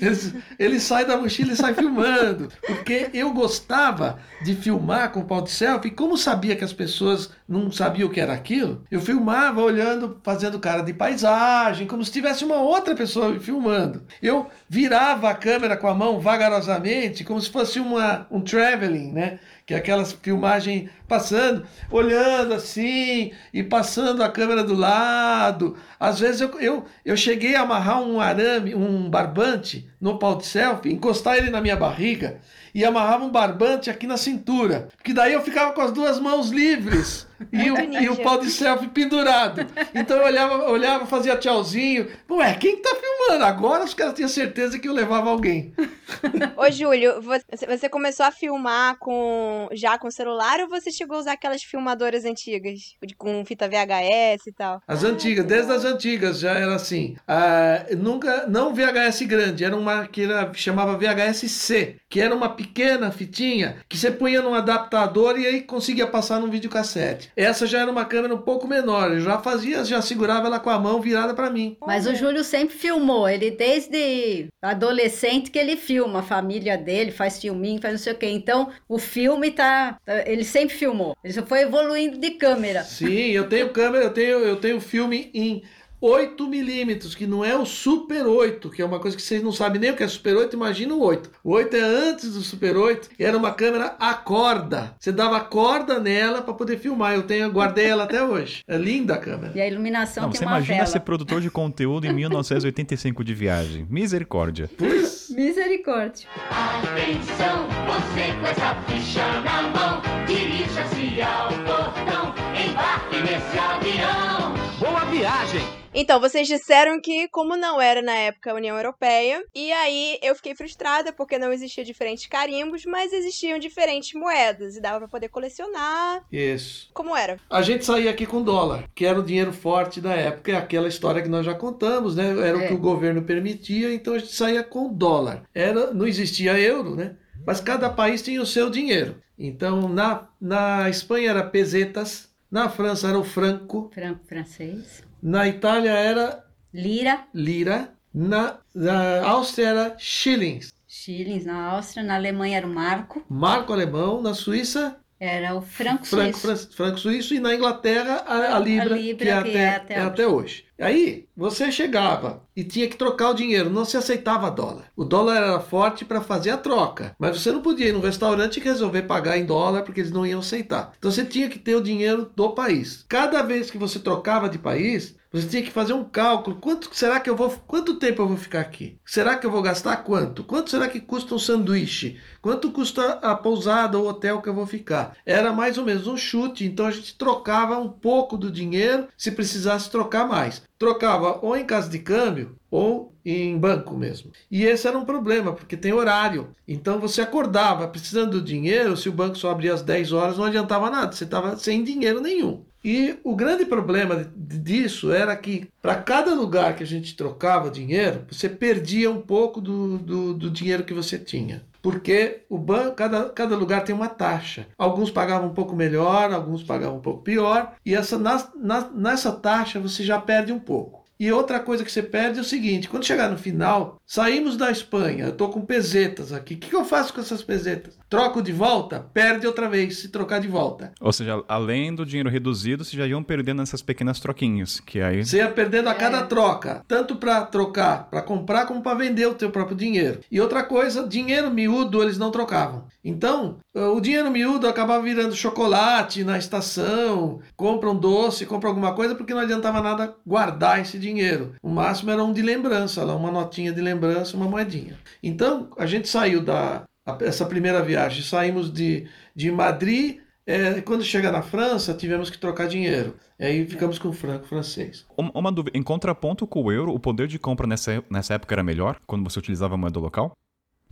[0.57, 2.48] Ele, sai da mochila e sai filmando.
[2.65, 5.91] Porque eu gostava de filmar com pau de selfie.
[5.91, 10.60] Como sabia que as pessoas não sabiam o que era aquilo, eu filmava olhando, fazendo
[10.60, 14.03] cara de paisagem, como se tivesse uma outra pessoa filmando.
[14.22, 19.40] Eu virava a câmera com a mão vagarosamente, como se fosse uma, um traveling, né?
[19.65, 25.77] Que é aquelas filmagem passando, olhando assim e passando a câmera do lado.
[25.99, 30.45] Às vezes eu, eu, eu cheguei a amarrar um arame, um barbante no pau de
[30.45, 32.41] selfie, encostar ele na minha barriga
[32.76, 36.49] e amarrava um barbante aqui na cintura, que daí eu ficava com as duas mãos
[36.49, 39.65] livres e o, e o pau de selfie pendurado.
[39.93, 42.07] Então eu olhava, olhava, fazia tchauzinho.
[42.30, 43.45] Ué, quem tá filmando?
[43.45, 45.73] Agora os caras tinham certeza que eu levava alguém.
[46.55, 51.34] Ô, Júlio, você começou a filmar com já com celular ou você chegou a usar
[51.34, 52.95] aquelas filmadoras antigas?
[53.18, 54.81] Com fita VHS e tal?
[54.88, 57.15] As ah, antigas, desde as antigas já era assim.
[57.27, 63.11] Ah, nunca, não VHS grande, era uma que era, chamava VHS-C, que era uma pequena
[63.11, 67.23] fitinha que você punha num adaptador e aí conseguia passar num videocassete.
[67.36, 70.70] Essa já era uma câmera um pouco menor, eu já fazia, já segurava ela com
[70.70, 71.78] a mão virada para mim.
[71.86, 77.40] Mas o Júlio sempre filmou, ele desde adolescente que ele filma, a família dele faz
[77.40, 78.28] filminho, faz não sei o quê.
[78.28, 81.16] Então, o filme tá, ele sempre filmou.
[81.24, 82.84] Ele só foi evoluindo de câmera.
[82.84, 85.64] Sim, eu tenho câmera, eu tenho eu tenho filme em
[86.04, 89.54] 8 milímetros, que não é o Super 8, que é uma coisa que vocês não
[89.54, 91.32] sabem nem o que é Super 8, imagina o 8.
[91.42, 94.94] O 8 é antes do Super 8, era uma câmera a corda.
[95.00, 97.14] Você dava corda nela para poder filmar.
[97.14, 98.64] Eu tenho, guardei ela até hoje.
[98.68, 99.54] É linda a câmera.
[99.56, 100.88] E a iluminação não, tem você uma imagina vela.
[100.88, 103.88] ser produtor de conteúdo em 1985 de viagem.
[103.90, 104.70] Misericórdia.
[104.78, 105.30] Pois.
[105.32, 106.28] Misericórdia.
[106.52, 114.54] Atenção, você com essa ficha na mão, dirija-se ao portão, embarque nesse avião.
[114.80, 115.82] Boa viagem!
[115.95, 120.34] Então, vocês disseram que, como não era na época a União Europeia, e aí eu
[120.36, 125.30] fiquei frustrada porque não existiam diferentes carimbos, mas existiam diferentes moedas e dava para poder
[125.30, 126.24] colecionar.
[126.32, 126.90] Isso.
[126.94, 127.38] Como era?
[127.48, 130.88] A gente saía aqui com dólar, que era o dinheiro forte da época, é aquela
[130.88, 132.32] história que nós já contamos, né?
[132.32, 132.65] Era é.
[132.65, 135.44] o que o governo permitia, então a gente saía com dólar.
[135.53, 137.18] Era, não existia euro, né?
[137.45, 139.22] Mas cada país tinha o seu dinheiro.
[139.38, 143.91] Então, na, na Espanha era pesetas, na França era o franco.
[143.94, 145.03] Franco francês.
[145.26, 146.45] Na Itália era.
[146.74, 147.24] Lira.
[147.34, 147.94] Lira.
[148.14, 150.74] Na, na Áustria era shillings.
[150.86, 152.04] Shillings na Áustria.
[152.04, 153.24] Na Alemanha era o marco.
[153.30, 154.22] Marco alemão.
[154.22, 154.98] Na Suíça.
[155.24, 156.70] Era o franco, franco suíço.
[156.76, 157.34] Franco suíço.
[157.34, 160.00] E na Inglaterra a, a libra, a libra que, é, que até, é até, é
[160.02, 160.66] até hoje.
[160.78, 164.91] Aí você chegava e tinha que trocar o dinheiro, não se aceitava dólar.
[164.98, 168.58] O dólar era forte para fazer a troca, mas você não podia ir no restaurante
[168.58, 170.91] e resolver pagar em dólar porque eles não iam aceitar.
[170.98, 173.06] Então você tinha que ter o dinheiro do país.
[173.08, 176.57] Cada vez que você trocava de país, você tinha que fazer um cálculo.
[176.57, 178.97] Quanto será que eu vou, quanto tempo eu vou ficar aqui?
[179.03, 180.43] Será que eu vou gastar quanto?
[180.43, 182.19] Quanto será que custa um sanduíche?
[182.41, 185.18] Quanto custa a pousada ou hotel que eu vou ficar?
[185.26, 189.31] Era mais ou menos um chute, então a gente trocava um pouco do dinheiro se
[189.31, 194.31] precisasse trocar mais trocava ou em casa de câmbio ou em banco mesmo.
[194.51, 196.53] E esse era um problema, porque tem horário.
[196.68, 200.45] Então você acordava precisando do dinheiro, se o banco só abria às 10 horas, não
[200.45, 202.65] adiantava nada, você estava sem dinheiro nenhum.
[202.84, 208.26] E o grande problema disso era que, para cada lugar que a gente trocava dinheiro,
[208.30, 213.30] você perdia um pouco do, do, do dinheiro que você tinha porque o banco, cada,
[213.30, 214.65] cada lugar tem uma taxa.
[214.77, 219.34] Alguns pagavam um pouco melhor, alguns pagavam um pouco pior, e essa, na, na, nessa
[219.34, 221.03] taxa você já perde um pouco.
[221.24, 224.70] E outra coisa que você perde é o seguinte: quando chegar no final, saímos da
[224.70, 226.56] Espanha, eu estou com pesetas aqui.
[226.56, 227.98] O que, eu faço com essas pesetas?
[228.10, 229.00] Troco de volta?
[229.14, 230.91] Perde outra vez se trocar de volta.
[231.00, 234.82] Ou seja, além do dinheiro reduzido, vocês já iam perdendo essas pequenas troquinhas.
[234.82, 235.26] Que aí...
[235.26, 236.24] Você ia perdendo a cada é.
[236.24, 240.20] troca, tanto para trocar, para comprar, como para vender o teu próprio dinheiro.
[240.30, 242.84] E outra coisa, dinheiro miúdo eles não trocavam.
[243.04, 249.14] Então, o dinheiro miúdo acabava virando chocolate na estação, compra um doce, compra alguma coisa,
[249.14, 251.54] porque não adiantava nada guardar esse dinheiro.
[251.62, 254.98] O máximo era um de lembrança, lá, uma notinha de lembrança, uma moedinha.
[255.22, 256.84] Então, a gente saiu da
[257.22, 260.20] essa primeira viagem, saímos de, de Madrid.
[260.46, 263.16] É, quando chega na França, tivemos que trocar dinheiro.
[263.40, 265.06] Aí ficamos com o franco francês.
[265.18, 268.64] Uma dúvida, em contraponto com o euro, o poder de compra nessa, nessa época era
[268.64, 270.34] melhor, quando você utilizava a moeda local?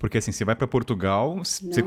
[0.01, 1.83] Porque assim, você vai para Portugal, você,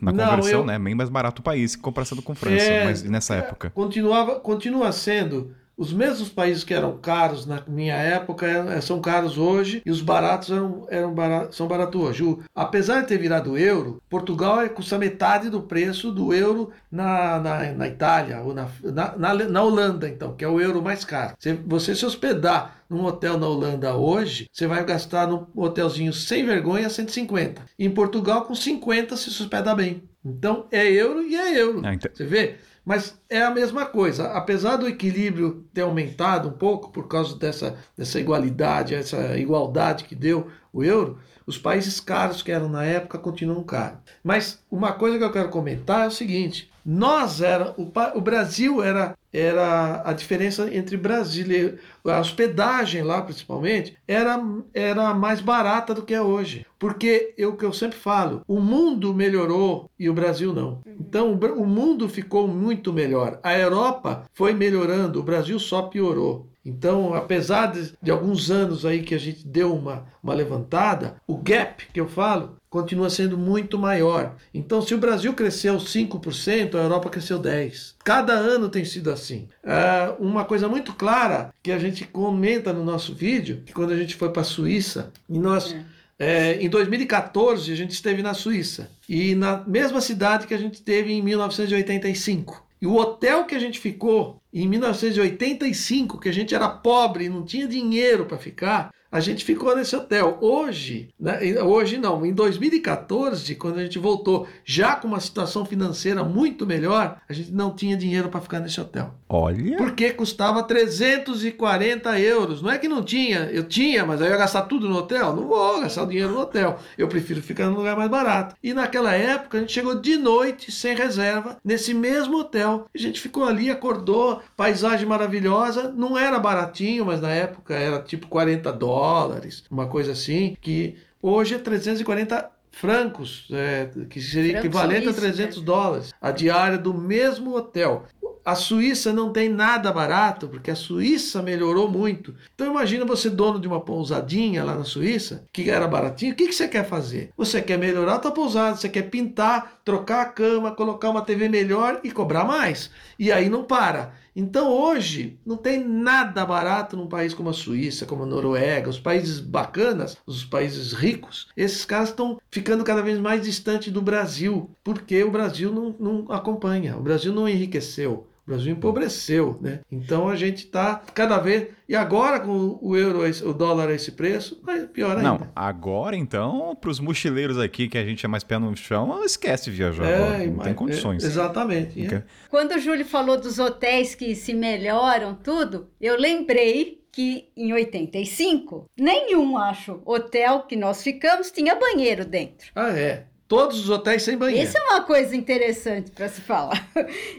[0.00, 0.64] na conversão, não, eu...
[0.66, 3.70] né, é bem mais barato o país, comparação com França, é, mas nessa época.
[3.70, 9.38] Continuava, continua sendo os mesmos países que eram caros na minha época eh, são caros
[9.38, 12.24] hoje e os baratos eram, eram baratos, são baratos hoje.
[12.24, 17.38] O, apesar de ter virado euro, Portugal é, custa metade do preço do euro na,
[17.38, 18.68] na, na Itália ou na,
[19.16, 21.36] na, na, Holanda, então, que é o euro mais caro.
[21.38, 26.44] Se você se hospedar num hotel na Holanda hoje, você vai gastar num hotelzinho sem
[26.44, 27.62] vergonha 150.
[27.78, 30.02] Em Portugal, com 50 se hospeda bem.
[30.24, 31.82] Então é euro e é euro.
[31.84, 32.10] Ah, então...
[32.12, 32.56] Você vê?
[32.88, 34.32] Mas é a mesma coisa.
[34.32, 40.14] Apesar do equilíbrio ter aumentado um pouco por causa dessa, dessa igualdade, essa igualdade que
[40.14, 41.18] deu o euro,
[41.48, 44.00] os países caros que eram na época continuam caros.
[44.22, 48.82] Mas uma coisa que eu quero comentar é o seguinte: nós era o, o Brasil
[48.82, 54.42] era era a diferença entre brasileiro, a hospedagem lá principalmente era
[54.72, 58.60] era mais barata do que é hoje, porque é o que eu sempre falo, o
[58.60, 60.80] mundo melhorou e o Brasil não.
[60.98, 63.38] Então o mundo ficou muito melhor.
[63.42, 66.46] A Europa foi melhorando, o Brasil só piorou.
[66.68, 71.36] Então, apesar de, de, alguns anos aí que a gente deu uma, uma levantada, o
[71.36, 74.36] gap que eu falo continua sendo muito maior.
[74.52, 77.94] Então, se o Brasil cresceu 5%, a Europa cresceu 10%.
[78.04, 79.48] Cada ano tem sido assim.
[79.64, 83.96] É uma coisa muito clara que a gente comenta no nosso vídeo, que quando a
[83.96, 85.72] gente foi para a Suíça, e nós...
[85.72, 85.98] É.
[86.20, 90.74] É, em 2014 a gente esteve na Suíça e na mesma cidade que a gente
[90.74, 92.66] esteve em 1985.
[92.80, 97.28] E o hotel que a gente ficou em 1985, que a gente era pobre e
[97.28, 100.38] não tinha dinheiro para ficar, a gente ficou nesse hotel.
[100.40, 106.22] Hoje, né, hoje não, em 2014, quando a gente voltou já com uma situação financeira
[106.22, 109.14] muito melhor, a gente não tinha dinheiro para ficar nesse hotel.
[109.28, 109.76] Olha.
[109.76, 112.62] Porque custava 340 euros.
[112.62, 115.36] Não é que não tinha, eu tinha, mas aí eu ia gastar tudo no hotel?
[115.36, 116.78] Não vou gastar o dinheiro no hotel.
[116.96, 118.56] Eu prefiro ficar num lugar mais barato.
[118.62, 122.86] E naquela época a gente chegou de noite, sem reserva, nesse mesmo hotel.
[122.94, 125.92] A gente ficou ali, acordou, paisagem maravilhosa.
[125.94, 131.54] Não era baratinho, mas na época era tipo 40 dólares uma coisa assim, que hoje
[131.54, 135.64] é 340 francos, é, que seria Franco equivalente a 300 né?
[135.64, 138.04] dólares, a diária do mesmo hotel.
[138.44, 142.34] A Suíça não tem nada barato, porque a Suíça melhorou muito.
[142.54, 146.46] Então imagina você dono de uma pousadinha lá na Suíça, que era baratinho, o que,
[146.46, 147.30] que você quer fazer?
[147.36, 151.46] Você quer melhorar a tua pousada, você quer pintar, trocar a cama, colocar uma TV
[151.46, 152.90] melhor e cobrar mais.
[153.18, 154.14] E aí não para.
[154.38, 159.00] Então hoje não tem nada barato num país como a Suíça, como a Noruega, os
[159.00, 161.48] países bacanas, os países ricos.
[161.56, 166.32] Esses caras estão ficando cada vez mais distantes do Brasil, porque o Brasil não, não
[166.32, 168.28] acompanha, o Brasil não enriqueceu.
[168.48, 169.80] O Brasil empobreceu, né?
[169.92, 171.68] Então a gente está cada vez.
[171.86, 175.22] E agora, com o euro, o dólar a esse preço, vai pior ainda.
[175.22, 179.22] Não, agora então, para os mochileiros aqui, que a gente é mais pé no chão,
[179.22, 180.02] esquece viajar.
[180.06, 180.46] É, agora.
[180.46, 181.24] Não tem condições.
[181.24, 182.14] É, exatamente.
[182.14, 182.24] É.
[182.48, 188.86] Quando o Júlio falou dos hotéis que se melhoram, tudo, eu lembrei que em 85,
[188.96, 192.70] nenhum, acho, hotel que nós ficamos tinha banheiro dentro.
[192.74, 193.26] Ah, é.
[193.48, 194.68] Todos os hotéis sem banheiro.
[194.68, 196.86] Isso é uma coisa interessante para se falar.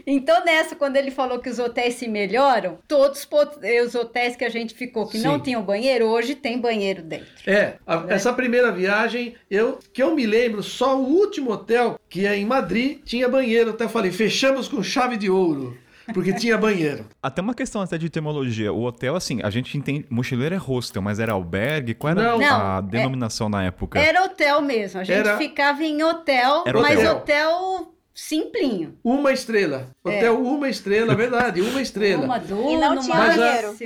[0.06, 3.28] Então, nessa, quando ele falou que os hotéis se melhoram, todos
[3.86, 5.24] os hotéis que a gente ficou que Sim.
[5.24, 7.28] não tinham banheiro, hoje tem banheiro dentro.
[7.46, 8.14] É, a, né?
[8.14, 12.44] essa primeira viagem, eu que eu me lembro, só o último hotel, que é em
[12.44, 13.70] Madrid, tinha banheiro.
[13.70, 15.78] Até falei, fechamos com chave de ouro
[16.12, 17.06] porque tinha banheiro.
[17.22, 18.72] Até uma questão até de etimologia.
[18.72, 20.06] O hotel, assim, a gente entende.
[20.10, 21.94] Mochileiro é hostel, mas era albergue?
[21.94, 23.98] Qual era não, a é denominação é, na época?
[23.98, 25.00] Era hotel mesmo.
[25.00, 25.36] A gente era...
[25.36, 28.98] ficava em hotel, era mas hotel, hotel simplinho.
[29.02, 29.90] Uma estrela.
[30.04, 30.38] Hotel é.
[30.38, 32.24] uma estrela, verdade, uma estrela.
[32.24, 33.76] Uma, duas, e não tinha banheiro.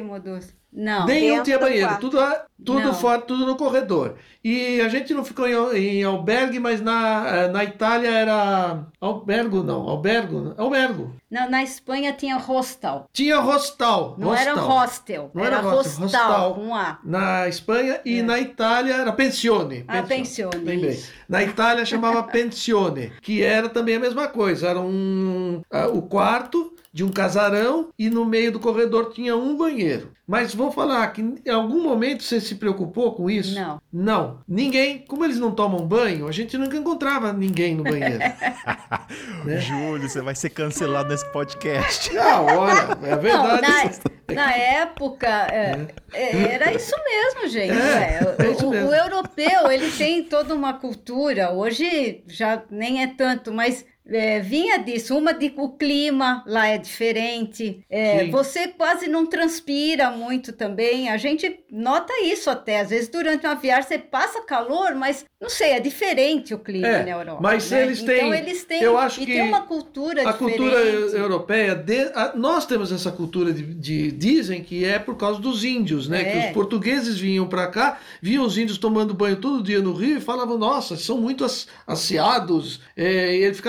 [0.74, 1.06] Não.
[1.06, 1.96] Nenhum tinha banheiro.
[2.00, 2.18] Tudo,
[2.64, 4.16] tudo fora, tudo no corredor.
[4.42, 8.84] E a gente não ficou em, em albergue, mas na, eh, na Itália era.
[9.00, 9.88] Albergo, não.
[9.88, 10.52] Albergo?
[10.58, 11.14] Albergo.
[11.30, 13.08] Na, na Espanha tinha hostel.
[13.12, 14.16] Tinha hostel.
[14.18, 14.52] Não hostel.
[14.52, 15.30] era hostel.
[15.32, 16.98] Não era, era hostel, hostel, com A.
[17.04, 18.22] Na Espanha e é.
[18.22, 19.84] na Itália era pensione.
[19.86, 20.98] Ah, pensione.
[21.28, 24.68] Na Itália chamava pensione, que era também a mesma coisa.
[24.68, 25.62] Era um.
[25.72, 30.12] Uh, o quarto de um casarão e no meio do corredor tinha um banheiro.
[30.24, 33.52] Mas vou falar que em algum momento você se preocupou com isso?
[33.52, 33.82] Não.
[33.92, 34.38] Não.
[34.46, 38.20] Ninguém, como eles não tomam banho, a gente nunca encontrava ninguém no banheiro.
[39.44, 39.58] né?
[39.58, 42.14] Júlio, você vai ser cancelado nesse podcast.
[42.14, 44.00] Não, olha, é verdade.
[44.28, 46.54] Não, na, na, época, é, é.
[46.54, 47.76] era isso mesmo, gente.
[47.76, 48.88] É, é isso o, mesmo.
[48.88, 54.78] o europeu, ele tem toda uma cultura, hoje já nem é tanto, mas é, vinha
[54.78, 55.16] disso.
[55.16, 57.84] Uma de o clima lá é diferente.
[57.88, 61.08] É, você quase não transpira muito também.
[61.08, 62.80] A gente nota isso até.
[62.80, 66.86] Às vezes, durante uma viagem, você passa calor, mas não sei, é diferente o clima
[66.88, 67.38] é, na Europa.
[67.42, 67.82] Mas né?
[67.82, 68.16] eles têm.
[68.16, 68.82] Então, eles têm.
[68.82, 70.56] Eu acho e que tem uma cultura a diferente.
[70.56, 70.80] cultura
[71.18, 71.74] europeia.
[71.74, 76.08] De, a, nós temos essa cultura de, de, Dizem que é por causa dos índios,
[76.08, 76.22] né?
[76.22, 76.24] É.
[76.24, 80.18] Que os portugueses vinham para cá, viam os índios tomando banho todo dia no rio
[80.18, 81.44] e falavam: nossa, são muito
[81.86, 82.80] asseados.
[82.96, 83.60] É, e eles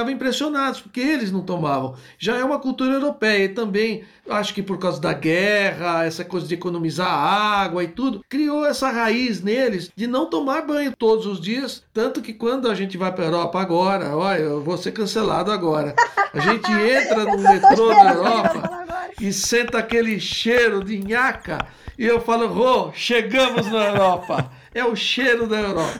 [0.82, 1.96] porque eles não tomavam.
[2.18, 6.48] Já é uma cultura europeia e também acho que por causa da guerra, essa coisa
[6.48, 11.40] de economizar água e tudo, criou essa raiz neles de não tomar banho todos os
[11.40, 11.84] dias.
[11.94, 15.52] Tanto que quando a gente vai para a Europa agora, olha, eu vou ser cancelado
[15.52, 15.96] agora.
[16.34, 18.86] A gente entra no metrô da Europa
[19.20, 21.60] e senta aquele cheiro de nhaca.
[21.98, 24.52] E eu falo, Rô, chegamos na Europa.
[24.74, 26.00] É o cheiro da Europa.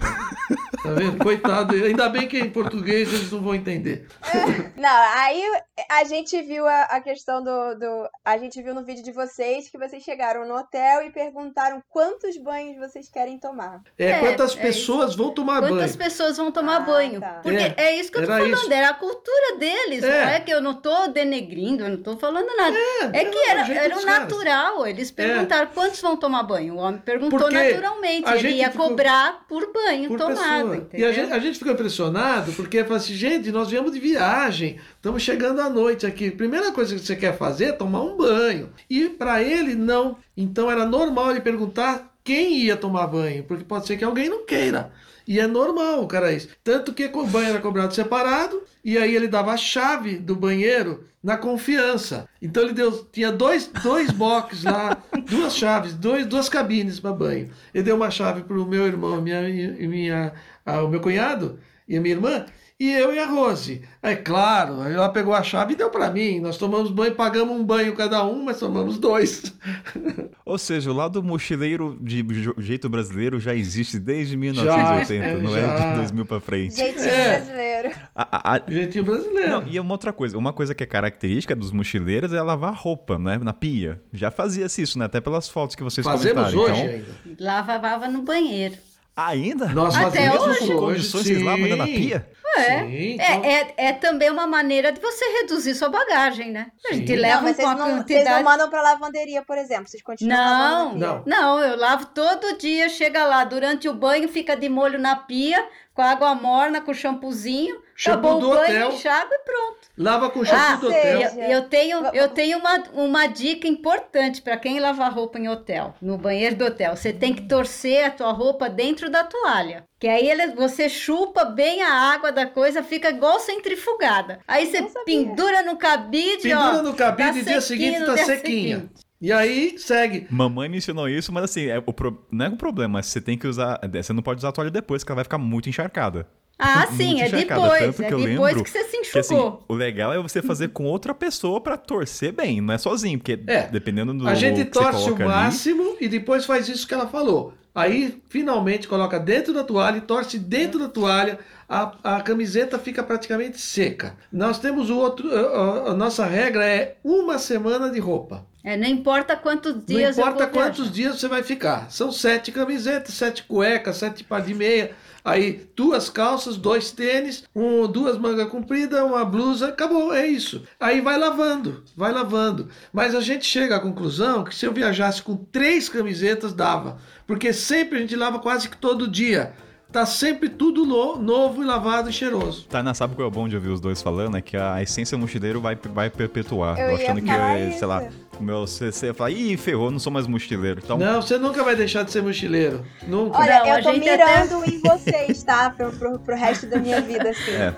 [0.86, 1.24] Tá vendo?
[1.24, 1.76] Coitado.
[1.76, 4.08] Ainda bem que em português eles não vão entender.
[4.24, 5.44] É, não, aí
[5.90, 9.70] a gente viu a, a questão do, do, A gente viu no vídeo de vocês
[9.70, 13.82] que vocês chegaram no hotel e perguntaram quantos banhos vocês querem tomar.
[13.98, 15.18] É, é quantas é pessoas isso.
[15.18, 15.82] vão tomar quantas banho.
[15.82, 17.20] Quantas pessoas vão tomar ah, banho.
[17.20, 17.40] Tá.
[17.42, 18.74] Porque é, é, isso que eu tô falando, isso.
[18.74, 20.02] era a cultura deles.
[20.02, 20.36] Não é.
[20.36, 22.78] é que eu não tô denegrindo, eu não tô falando nada.
[22.78, 24.78] É, é que era, era o natural.
[24.80, 24.90] Caras.
[24.90, 26.76] Eles perguntaram quantos vão tomar banho.
[26.76, 28.32] O homem perguntou Porque naturalmente.
[28.32, 28.90] Ele ia ficou...
[28.90, 30.75] cobrar por banho por tomado.
[30.94, 34.78] E a gente, a gente ficou impressionado porque fala assim, gente, nós viemos de viagem,
[34.96, 36.32] estamos chegando à noite aqui.
[36.32, 38.70] Primeira coisa que você quer fazer é tomar um banho.
[38.90, 40.18] E para ele, não.
[40.36, 44.46] Então era normal ele perguntar quem ia tomar banho, porque pode ser que alguém não
[44.46, 44.92] queira.
[45.28, 46.50] E é normal, cara, isso.
[46.64, 51.06] Tanto que o banho era cobrado separado, e aí ele dava a chave do banheiro
[51.24, 52.30] na confiança.
[52.40, 54.96] Então ele deu, tinha dois, dois boxes lá,
[55.28, 57.50] duas chaves, dois, duas cabines para banho.
[57.74, 60.34] Ele deu uma chave para o meu irmão, minha, minha,
[60.66, 62.46] a, o meu cunhado e a minha irmã,
[62.78, 63.82] e eu e a Rose.
[64.04, 66.42] É claro, ela pegou a chave e deu para mim.
[66.42, 69.54] Nós tomamos banho, pagamos um banho cada um, mas tomamos dois.
[70.46, 72.26] Ou seja, o lado mochileiro de
[72.58, 75.68] jeito brasileiro já existe desde 1980, já, não é já.
[75.68, 76.76] é de 2000 para frente.
[76.76, 77.38] Jeitinho é.
[77.38, 77.92] brasileiro.
[78.14, 78.62] A, a, a...
[78.68, 79.50] Jeitinho brasileiro.
[79.50, 83.18] Não, e uma outra coisa, uma coisa que é característica dos mochileiros é lavar roupa,
[83.18, 84.02] né, na pia.
[84.12, 86.60] Já fazia-se isso, né, até pelas fotos que vocês Fazemos comentaram.
[86.60, 87.06] hoje então...
[87.26, 87.44] ainda.
[87.44, 88.76] Lavava no banheiro.
[89.16, 89.68] Ainda?
[89.70, 90.74] Nós Até fazemos hoje.
[90.76, 92.30] condições vocês lavam ainda na pia?
[92.58, 92.80] É.
[92.80, 93.26] Sim, então...
[93.26, 96.68] é, é, é, também uma maneira de você reduzir sua bagagem, né?
[96.90, 97.16] A gente Sim.
[97.16, 98.24] leva não, mas vocês, não, quantidade...
[98.24, 99.88] vocês não mandam pra lavanderia, por exemplo?
[99.88, 104.56] Vocês continuam não, não, não, eu lavo todo dia, chega lá, durante o banho fica
[104.56, 108.92] de molho na pia, com água morna, com shampoozinho, shampoo acabou do o banho, hotel.
[108.92, 109.78] enxágua e pronto.
[109.98, 111.22] Lava com shampoo ah, do hotel.
[111.22, 115.96] Eu, eu tenho, eu tenho uma, uma dica importante para quem lava roupa em hotel,
[116.02, 116.96] no banheiro do hotel.
[116.96, 119.86] Você tem que torcer a tua roupa dentro da toalha.
[119.98, 124.40] Que aí ele, você chupa bem a água da coisa, fica igual centrifugada.
[124.46, 128.78] Aí você pendura no cabide, pendura ó, no cabide tá e dia seguinte tá sequinha.
[128.78, 129.06] Seguinte.
[129.22, 130.28] E aí segue.
[130.30, 132.28] Mamãe me ensinou isso, mas assim, é o pro...
[132.30, 133.80] não é um problema, você tem que usar.
[133.92, 136.28] Você não pode usar a toalha depois, que ela vai ficar muito encharcada.
[136.58, 137.80] Ah, sim, é depois.
[137.80, 139.52] Tanto é que eu depois que você se enxugou.
[139.52, 142.78] Que, assim, o legal é você fazer com outra pessoa para torcer bem, não é
[142.78, 144.28] sozinho, porque é, dependendo do.
[144.28, 145.98] A gente torce o máximo ali...
[146.02, 147.54] e depois faz isso que ela falou.
[147.76, 151.38] Aí, finalmente, coloca dentro da toalha e torce dentro da toalha.
[151.68, 154.16] A, a camiseta fica praticamente seca.
[154.32, 155.30] Nós temos o outro.
[155.36, 158.46] A, a, nossa regra é uma semana de roupa.
[158.64, 160.16] É, não importa quantos dias.
[160.16, 161.92] Não importa quantos dias você vai ficar.
[161.92, 164.92] São sete camisetas, sete cuecas, sete par de meia.
[165.26, 170.62] Aí duas calças, dois tênis, um, duas mangas compridas, uma blusa, acabou, é isso.
[170.80, 172.70] Aí vai lavando, vai lavando.
[172.94, 177.52] Mas a gente chega à conclusão que se eu viajasse com três camisetas dava, porque
[177.52, 179.54] sempre a gente lava quase que todo dia
[179.92, 182.66] tá sempre tudo no, novo e lavado e cheiroso.
[182.68, 184.36] Tá, sabe qual é o bom de ouvir os dois falando?
[184.36, 186.78] É que a essência mochileiro vai, vai perpetuar.
[186.78, 187.32] Eu, achando que,
[187.70, 187.80] isso.
[187.80, 188.04] sei lá,
[188.40, 190.82] o meu CC fala, ih, ferrou, não sou mais mochileiro.
[190.84, 190.98] Então...
[190.98, 192.86] Não, você nunca vai deixar de ser mochileiro.
[193.08, 193.38] Nunca.
[193.38, 194.70] Olha, não, eu tô mirando até...
[194.70, 195.70] em vocês, tá?
[195.70, 197.52] Pro, pro, pro resto da minha vida, assim.
[197.52, 197.76] É.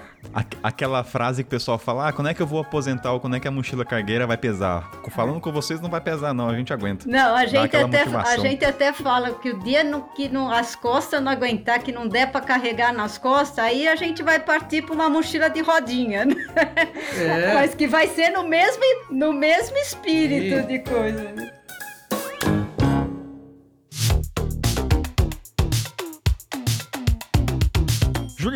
[0.61, 3.35] Aquela frase que o pessoal fala, ah, quando é que eu vou aposentar ou quando
[3.35, 4.91] é que a mochila cargueira vai pesar?
[5.11, 7.09] Falando com vocês não vai pesar não, a gente aguenta.
[7.09, 10.75] Não, a gente, até, a gente até fala que o dia no, que no, as
[10.75, 14.81] costas não aguentar, que não der para carregar nas costas, aí a gente vai partir
[14.84, 16.25] para uma mochila de rodinha.
[16.25, 16.35] Né?
[17.17, 17.53] É.
[17.53, 20.68] Mas que vai ser no mesmo, no mesmo espírito Sim.
[20.68, 21.24] de coisa.
[21.32, 21.56] Né?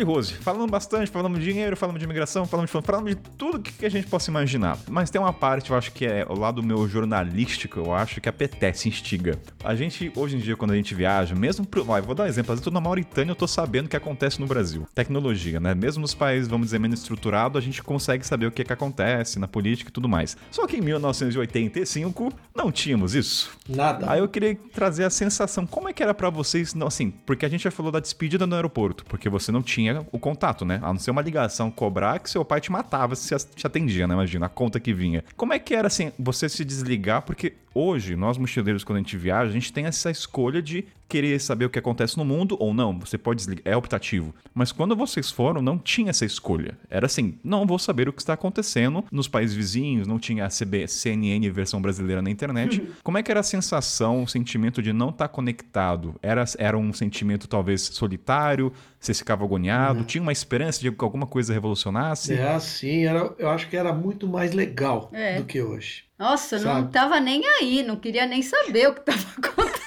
[0.02, 0.34] De Rose.
[0.34, 3.88] Falamos bastante, falamos de dinheiro, falamos de imigração, falamos de, falamos de tudo que a
[3.88, 4.76] gente possa imaginar.
[4.88, 8.28] Mas tem uma parte, eu acho que é o lado meu jornalístico, eu acho que
[8.28, 9.38] apetece, instiga.
[9.62, 11.88] A gente, hoje em dia, quando a gente viaja, mesmo pro.
[11.88, 13.96] Ó, eu vou dar um exemplo, eu tô na Mauritânia, eu tô sabendo o que
[13.96, 14.86] acontece no Brasil.
[14.94, 15.74] Tecnologia, né?
[15.74, 19.38] Mesmo nos países, vamos dizer, menos estruturados, a gente consegue saber o que, que acontece
[19.38, 20.36] na política e tudo mais.
[20.50, 23.56] Só que em 1985 não tínhamos isso.
[23.68, 24.10] Nada.
[24.10, 27.48] Aí eu queria trazer a sensação, como é que era para vocês, assim, porque a
[27.48, 30.78] gente já falou da despedida no aeroporto, porque você não tinha o contato, né?
[30.82, 34.14] A não ser uma ligação cobrar que seu pai te matava se te atendia, né?
[34.14, 35.24] Imagina, a conta que vinha.
[35.36, 37.22] Como é que era, assim, você se desligar?
[37.22, 41.38] Porque hoje, nós mochileiros, quando a gente viaja, a gente tem essa escolha de querer
[41.38, 42.98] saber o que acontece no mundo ou não.
[42.98, 44.34] Você pode desligar, é optativo.
[44.54, 46.78] Mas quando vocês foram, não tinha essa escolha.
[46.88, 50.48] Era assim, não vou saber o que está acontecendo nos países vizinhos, não tinha a
[50.48, 52.80] CB, CNN versão brasileira na internet.
[52.80, 52.86] Uhum.
[53.02, 56.14] Como é que era a sensação, o sentimento de não estar tá conectado?
[56.22, 58.72] Era, era um sentimento talvez solitário?
[58.98, 59.98] Você ficava agoniado?
[59.98, 60.04] Uhum.
[60.06, 62.32] Tinha uma esperança de que alguma coisa revolucionasse?
[62.32, 65.36] É assim, era, eu acho que era muito mais legal é.
[65.36, 66.04] do que hoje.
[66.18, 66.80] Nossa, sabe?
[66.82, 69.81] não tava nem aí, não queria nem saber o que tava acontecendo.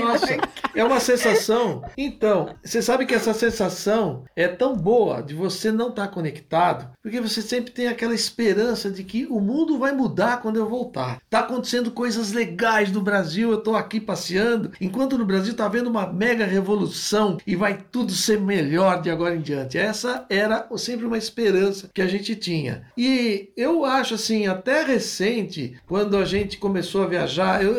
[0.00, 0.38] Nossa,
[0.74, 1.84] é uma sensação.
[1.96, 6.90] Então, você sabe que essa sensação é tão boa de você não estar tá conectado,
[7.02, 11.18] porque você sempre tem aquela esperança de que o mundo vai mudar quando eu voltar.
[11.30, 15.90] Tá acontecendo coisas legais no Brasil, eu tô aqui passeando, enquanto no Brasil tá havendo
[15.90, 19.78] uma mega revolução e vai tudo ser melhor de agora em diante.
[19.78, 22.86] Essa era sempre uma esperança que a gente tinha.
[22.96, 27.74] E eu acho assim, até recente, quando a gente começou a viajar, eu,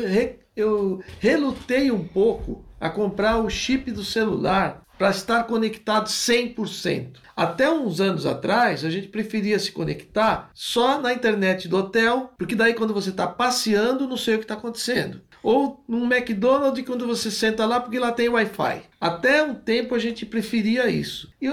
[0.56, 7.18] eu relutei um pouco a comprar o chip do celular para estar conectado 100%.
[7.36, 12.56] Até uns anos atrás, a gente preferia se conectar só na internet do hotel, porque
[12.56, 15.22] daí quando você está passeando, não sei o que está acontecendo.
[15.44, 18.84] Ou num McDonald's quando você senta lá, porque lá tem Wi-Fi.
[19.06, 21.32] Até um tempo a gente preferia isso.
[21.42, 21.48] E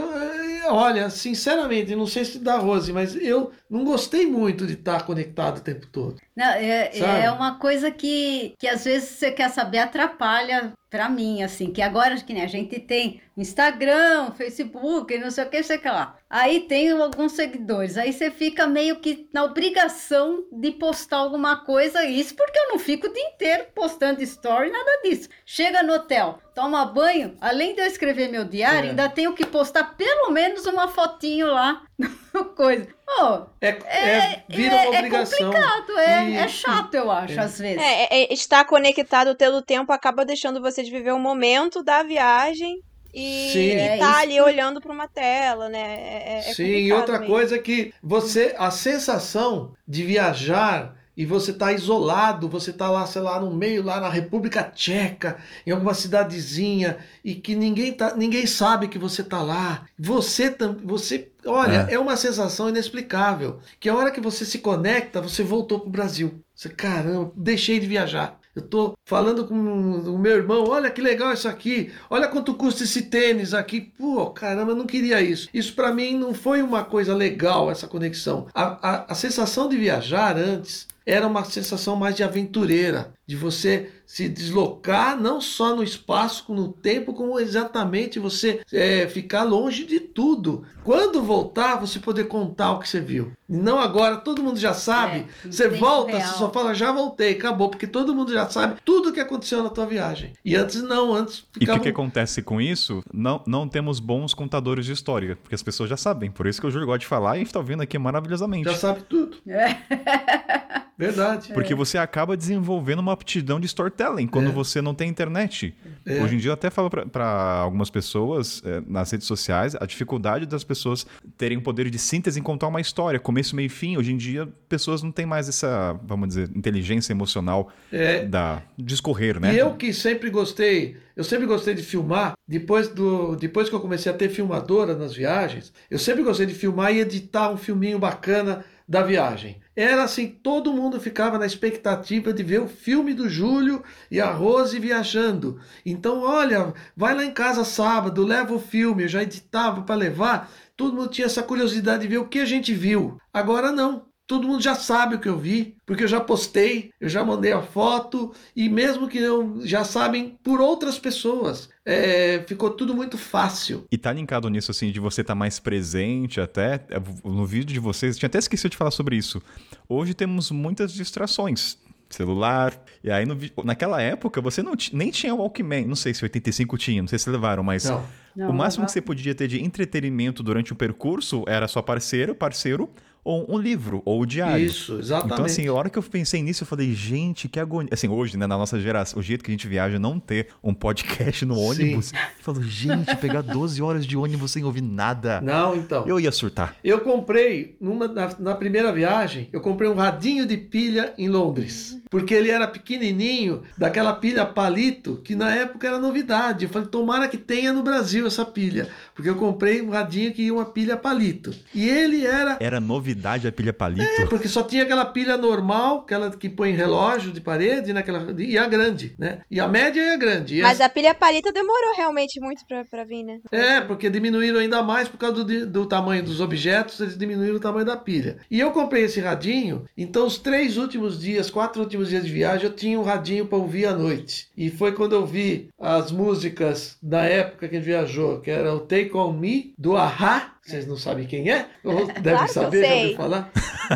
[0.69, 5.59] olha, sinceramente, não sei se dá Rose, mas eu não gostei muito de estar conectado
[5.59, 6.17] o tempo todo.
[6.35, 11.43] Não, é, é uma coisa que, que às vezes você quer saber atrapalha para mim,
[11.43, 15.79] assim, que agora que né, a gente tem Instagram, Facebook, não sei o que, sei
[15.79, 16.19] que lá.
[16.29, 22.05] Aí tem alguns seguidores, aí você fica meio que na obrigação de postar alguma coisa,
[22.05, 25.31] isso porque eu não fico o dia inteiro postando story, nada disso.
[25.47, 28.91] Chega no hotel, toma banho, além de eu escrever meu diário, é.
[28.91, 31.83] ainda tenho que postar pelo menos uma fotinho lá,
[32.57, 32.89] coisa.
[33.21, 35.39] Oh, é, é, é, vira uma é, é obrigação.
[35.39, 37.83] É complicado, é, e, é chato, eu acho, às vezes.
[37.83, 42.81] É, estar conectado pelo tempo acaba deixando você de viver o momento da viagem
[43.13, 43.77] e, Sim.
[43.77, 46.39] e tá ali olhando para uma tela, né?
[46.39, 47.35] É, Sim, e outra mesmo.
[47.35, 53.21] coisa que você, a sensação de viajar e você está isolado, você está lá, sei
[53.21, 55.37] lá, no meio, lá na República Tcheca,
[55.67, 59.85] em alguma cidadezinha, e que ninguém, tá, ninguém sabe que você está lá.
[59.99, 61.95] Você, você olha, é.
[61.95, 61.99] é.
[61.99, 63.61] uma sensação inexplicável.
[63.79, 66.43] Que a hora que você se conecta, você voltou para o Brasil.
[66.55, 68.41] Você, caramba, deixei de viajar.
[68.55, 72.85] Eu tô falando com o meu irmão, olha que legal isso aqui, olha quanto custa
[72.85, 73.81] esse tênis aqui.
[73.81, 75.49] Pô, caramba, eu não queria isso.
[75.55, 78.47] Isso para mim não foi uma coisa legal, essa conexão.
[78.55, 83.91] A, a, a sensação de viajar antes era uma sensação mais de aventureira, de você
[84.13, 90.01] se deslocar não só no espaço, no tempo, como exatamente você é, ficar longe de
[90.01, 90.65] tudo.
[90.85, 93.33] Quando voltar, você poder contar o que você viu.
[93.49, 95.27] Não agora, todo mundo já sabe.
[95.45, 96.29] É, você volta, real.
[96.29, 99.63] você só fala, já voltei, acabou, porque todo mundo já sabe tudo o que aconteceu
[99.63, 100.33] na tua viagem.
[100.45, 101.61] E antes não, antes ficava...
[101.61, 103.03] E o que, que, acontece com isso?
[103.13, 106.31] Não, não temos bons contadores de história, porque as pessoas já sabem.
[106.31, 108.69] Por isso que o Júlio gosta de falar e está ouvindo aqui maravilhosamente.
[108.69, 109.39] Já sabe tudo.
[109.47, 109.77] É.
[110.99, 111.53] Verdade.
[111.53, 111.77] Porque é.
[111.77, 114.53] você acaba desenvolvendo uma aptidão de storytelling quando é.
[114.53, 115.75] você não tem internet.
[116.05, 116.23] É.
[116.23, 120.47] Hoje em dia eu até falo para algumas pessoas é, nas redes sociais a dificuldade
[120.47, 121.07] das pessoas
[121.37, 123.97] terem o poder de síntese em contar uma história, começo, meio e fim.
[123.97, 128.25] Hoje em dia pessoas não têm mais essa, vamos dizer, inteligência emocional é.
[128.25, 129.55] da discorrer, né?
[129.55, 133.81] E eu que sempre gostei, eu sempre gostei de filmar, depois do depois que eu
[133.81, 137.99] comecei a ter filmadora nas viagens, eu sempre gostei de filmar e editar um filminho
[137.99, 139.62] bacana da viagem.
[139.75, 144.31] Era assim, todo mundo ficava na expectativa de ver o filme do Júlio e a
[144.31, 145.61] Rose viajando.
[145.85, 150.51] Então, olha, vai lá em casa sábado, leva o filme, eu já editava para levar.
[150.77, 153.17] Todo mundo tinha essa curiosidade de ver o que a gente viu.
[153.33, 154.12] Agora não.
[154.33, 157.53] Todo mundo já sabe o que eu vi, porque eu já postei, eu já mandei
[157.53, 161.69] a foto, e mesmo que não já sabem por outras pessoas.
[161.85, 163.85] É, ficou tudo muito fácil.
[163.93, 166.83] E tá linkado nisso, assim, de você estar tá mais presente até.
[167.23, 169.43] No vídeo de vocês, tinha até esquecido de falar sobre isso.
[169.87, 171.77] Hoje temos muitas distrações
[172.09, 172.73] celular.
[173.05, 175.85] E aí, no, naquela época, você não nem tinha Walkman.
[175.85, 177.85] Não sei se 85 tinha, não sei se levaram, mas.
[177.85, 178.03] Não.
[178.35, 182.35] Não, o máximo que você podia ter de entretenimento durante o percurso era sua parceira,
[182.35, 182.89] parceiro
[183.25, 184.65] ou um livro, ou o diário.
[184.65, 185.35] Isso, exatamente.
[185.35, 187.91] Então, assim, a hora que eu pensei nisso, eu falei, gente, que agonia.
[187.93, 190.75] Assim, hoje, né, na nossa geração, o jeito que a gente viaja, não ter um
[190.75, 192.07] podcast no ônibus.
[192.07, 192.17] Sim.
[192.17, 195.41] Eu falo, gente, pegar 12 horas de ônibus sem ouvir nada.
[195.41, 196.05] Não, então.
[196.07, 196.75] Eu ia surtar.
[196.83, 202.01] Eu comprei, numa, na, na primeira viagem, eu comprei um radinho de pilha em Londres.
[202.11, 206.65] Porque ele era pequenininho, daquela pilha palito, que na época era novidade.
[206.65, 208.89] Eu falei, tomara que tenha no Brasil essa pilha.
[209.15, 211.55] Porque eu comprei um radinho que ia uma pilha palito.
[211.75, 212.59] E ele era.
[212.61, 213.12] Era novidade
[213.49, 214.23] a pilha palito?
[214.23, 218.35] É, porque só tinha aquela pilha normal, aquela que põe relógio de parede, naquela, né,
[218.43, 219.41] e a grande, né?
[219.51, 220.59] E a média e a grande.
[220.59, 223.41] E Mas a pilha palito demorou realmente muito pra, pra vir, né?
[223.51, 227.61] É, porque diminuíram ainda mais por causa do, do tamanho dos objetos, eles diminuíram o
[227.61, 228.39] tamanho da pilha.
[228.51, 232.67] E eu comprei esse radinho, então os três últimos dias, quatro últimos dias de viagem,
[232.67, 234.49] eu tinha um radinho para ouvir à noite.
[234.57, 238.75] E foi quando eu vi as músicas da época que a gente viajou, que era
[238.75, 240.55] o Take Take On Me, do Ahá.
[240.65, 241.69] Vocês não sabem quem é?
[241.83, 243.53] Ou devem claro saber, já ouviu falar.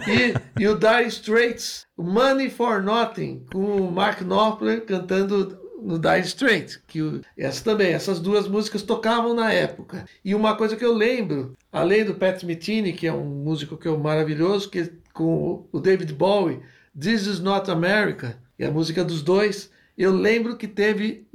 [0.06, 6.26] E, e o Dire Straits, Money for Nothing, com o Mark Knopfler cantando no Dire
[6.26, 10.04] Straits, que essa também, essas duas músicas tocavam na época.
[10.24, 13.86] E uma coisa que eu lembro, além do Pat Metheny, que é um músico que
[13.86, 16.60] é maravilhoso, que com o David Bowie,
[16.98, 21.26] This Is Not America, e a música dos dois, eu lembro que teve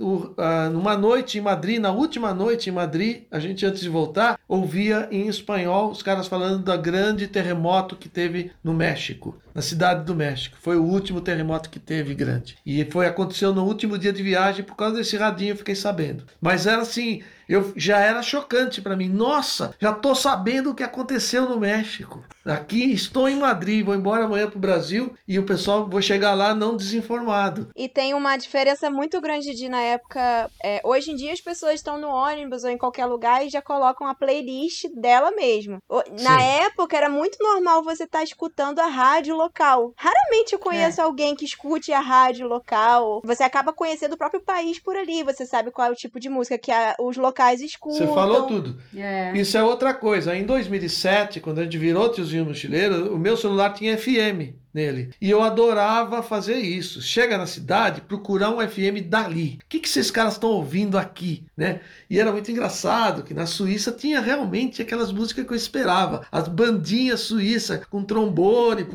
[0.71, 5.07] numa noite em Madrid, na última noite em Madrid, a gente antes de voltar, ouvia
[5.11, 10.15] em espanhol os caras falando da grande terremoto que teve no México, na cidade do
[10.15, 10.57] México.
[10.59, 12.57] Foi o último terremoto que teve grande.
[12.65, 16.25] E foi aconteceu no último dia de viagem, por causa desse radinho eu fiquei sabendo.
[16.41, 17.21] Mas era assim,
[17.51, 19.09] eu já era chocante para mim.
[19.09, 22.23] Nossa, já tô sabendo o que aconteceu no México.
[22.45, 26.55] Aqui estou em Madrid, vou embora amanhã pro Brasil e o pessoal vou chegar lá
[26.55, 27.69] não desinformado.
[27.75, 30.49] E tem uma diferença muito grande de na época.
[30.63, 33.61] É, hoje em dia as pessoas estão no ônibus ou em qualquer lugar e já
[33.61, 35.79] colocam a playlist dela mesmo.
[36.21, 36.45] Na Sim.
[36.65, 39.93] época era muito normal você estar tá escutando a rádio local.
[39.97, 41.03] Raramente eu conheço é.
[41.03, 43.21] alguém que escute a rádio local.
[43.25, 45.23] Você acaba conhecendo o próprio país por ali.
[45.23, 47.97] Você sabe qual é o tipo de música que a, os locais locais escutam.
[47.97, 48.77] Você falou tudo.
[48.95, 49.31] É.
[49.35, 50.35] Isso é outra coisa.
[50.35, 55.11] Em 2007, quando a gente virou Tiozinho Mochileiro, o meu celular tinha FM nele.
[55.21, 57.01] E eu adorava fazer isso.
[57.01, 59.59] Chega na cidade, procurar um FM dali.
[59.61, 61.81] O que, que esses caras estão ouvindo aqui, né?
[62.09, 66.25] E era muito engraçado que na Suíça tinha realmente aquelas músicas que eu esperava.
[66.31, 68.87] As bandinhas suíças com trombone.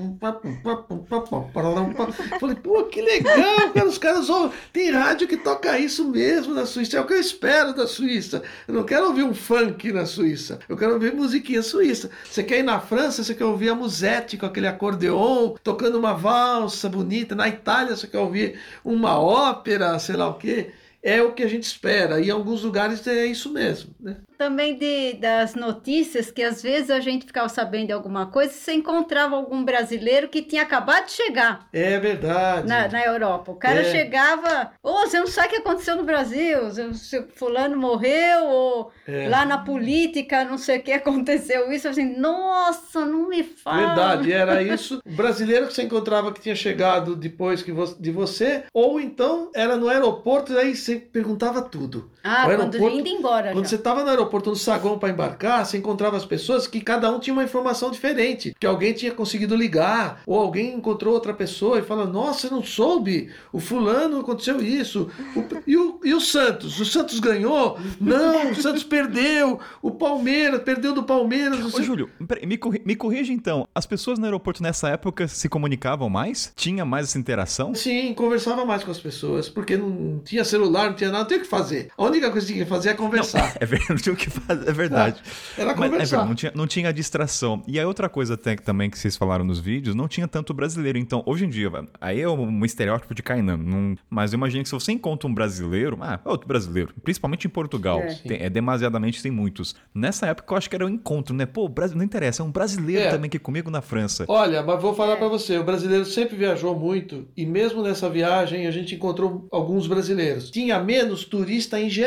[2.41, 3.87] Falei, pô, que legal, cara.
[3.87, 4.57] Os caras ouvem.
[4.73, 6.97] Tem rádio que toca isso mesmo na Suíça.
[6.97, 8.43] É o que eu espero da Suíça.
[8.67, 10.59] Eu não quero ouvir um funk na Suíça.
[10.69, 12.11] Eu quero ouvir musiquinha suíça.
[12.31, 16.15] Você quer ir na França, você quer ouvir a musette com aquele acordeon tocando uma
[16.15, 17.35] valsa bonita.
[17.35, 20.71] Na Itália você quer ouvir uma ópera, sei lá o quê.
[21.03, 22.21] É o que a gente espera.
[22.21, 23.91] E em alguns lugares é isso mesmo.
[23.99, 24.17] Né?
[24.37, 28.57] Também de, das notícias que às vezes a gente ficava sabendo de alguma coisa e
[28.57, 31.69] você encontrava algum brasileiro que tinha acabado de chegar.
[31.73, 32.69] É verdade.
[32.69, 33.53] Na, na Europa.
[33.53, 33.85] O cara é.
[33.85, 38.93] chegava, ô, oh, você não sabe o que aconteceu no Brasil, se fulano morreu, ou
[39.07, 39.29] é.
[39.29, 43.87] lá na política, não sei o que aconteceu isso, assim, nossa, não me fala.
[43.87, 45.01] Verdade, era isso.
[45.05, 49.51] O brasileiro que você encontrava que tinha chegado depois que você, de você, ou então
[49.55, 52.11] era no aeroporto e aí você perguntava tudo.
[52.27, 53.53] Ah, quando indo embora.
[53.53, 53.71] Quando já.
[53.71, 57.21] você estava no aeroporto, no saguão para embarcar, você encontrava as pessoas que cada um
[57.21, 58.55] tinha uma informação diferente.
[58.59, 62.63] Que alguém tinha conseguido ligar, ou alguém encontrou outra pessoa e fala: Nossa, você não
[62.63, 65.09] soube, o fulano aconteceu isso.
[65.35, 66.81] O, e, o, e o Santos?
[66.81, 67.79] O Santos ganhou?
[68.01, 69.61] Não, o Santos perdeu.
[69.81, 71.75] O Palmeiras perdeu do Palmeiras.
[71.75, 72.11] Ô, Júlio,
[72.45, 73.69] me, corri, me corrija então.
[73.75, 76.53] As pessoas no aeroporto nessa época se comunicavam mais?
[76.57, 77.75] Tinha mais essa interação?
[77.75, 81.39] Sim, conversava mais com as pessoas, porque não tinha celular, não tinha nada, não tinha
[81.39, 81.89] o que fazer.
[81.97, 83.43] A única coisa que tinha que fazer é conversar.
[83.47, 85.23] Não, é verdade, o que fazer, é verdade.
[85.57, 85.99] É, era conversar.
[85.99, 87.63] Mas, é não, tinha, não tinha distração.
[87.67, 90.99] E a outra coisa até, também que vocês falaram nos vídeos, não tinha tanto brasileiro.
[90.99, 91.71] Então, hoje em dia,
[92.01, 93.57] aí é um estereótipo de Kainan.
[93.57, 97.51] Não, mas eu imagino que se você encontra um brasileiro, ah, outro brasileiro, principalmente em
[97.51, 99.75] Portugal, é, tem, é demasiadamente, tem muitos.
[99.95, 101.47] Nessa época eu acho que era um encontro, né?
[101.47, 103.11] Pô, Brasil, não interessa, é um brasileiro é.
[103.11, 104.25] também aqui comigo na França.
[104.29, 108.67] Olha, mas vou falar para você, o brasileiro sempre viajou muito e mesmo nessa viagem
[108.67, 110.51] a gente encontrou alguns brasileiros.
[110.51, 112.06] Tinha menos turista em geral,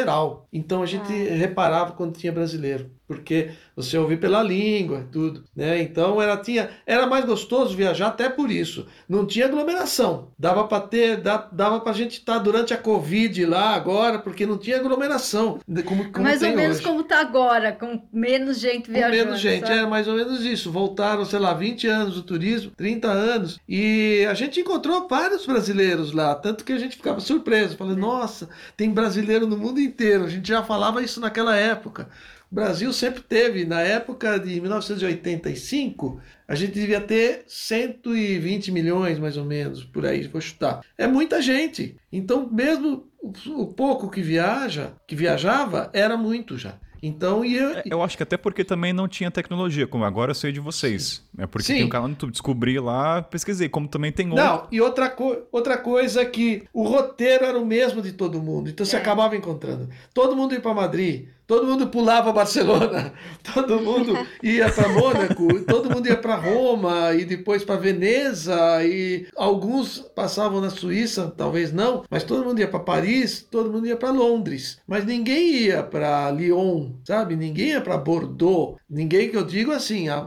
[0.51, 1.35] então a gente ah.
[1.35, 2.91] reparava quando tinha brasileiro.
[3.09, 5.81] Porque você ouve pela língua, tudo, né?
[5.81, 8.85] Então era tinha era mais gostoso viajar até por isso.
[9.09, 10.27] Não tinha aglomeração.
[10.37, 14.45] Dava para ter dava para a gente estar tá durante a Covid lá agora, porque
[14.45, 15.59] não tinha aglomeração.
[15.85, 16.85] Como, como mais ou menos hoje.
[16.85, 19.17] como está agora, com menos gente viajando.
[19.17, 19.79] Com menos gente, sabe?
[19.79, 20.71] é mais ou menos isso.
[20.71, 26.11] Voltaram, sei lá, 20 anos do turismo, 30 anos, e a gente encontrou vários brasileiros
[26.11, 30.25] lá, tanto que a gente ficava surpreso, falando, nossa, tem brasileiro no mundo inteiro.
[30.25, 32.07] A gente já falava isso naquela época.
[32.51, 39.37] O Brasil sempre teve, na época de 1985, a gente devia ter 120 milhões, mais
[39.37, 40.81] ou menos, por aí, vou chutar.
[40.97, 41.95] É muita gente.
[42.11, 43.07] Então, mesmo
[43.47, 46.75] o pouco que viaja, que viajava, era muito já.
[47.01, 47.77] Então, e eu...
[47.77, 50.59] É, eu acho que até porque também não tinha tecnologia, como agora eu sei de
[50.59, 51.23] vocês.
[51.35, 51.43] Sim.
[51.43, 51.73] É porque Sim.
[51.75, 54.43] tem um canal no YouTube, descobri lá, pesquisei, como também tem outro.
[54.43, 58.41] Não, e outra, co outra coisa é que o roteiro era o mesmo de todo
[58.41, 58.99] mundo, então você é.
[58.99, 59.89] acabava encontrando.
[60.13, 63.11] Todo mundo ia para Madrid, todo mundo pulava Barcelona,
[63.55, 69.25] todo mundo ia para Mônaco, todo mundo ia para Roma e depois para Veneza e
[69.35, 73.97] alguns passavam na Suíça, talvez não, mas todo mundo ia para Paris, todo mundo ia
[73.97, 77.35] para Londres, mas ninguém ia para Lyon, sabe?
[77.35, 80.17] Ninguém ia para Bordeaux, ninguém que eu digo assim, a,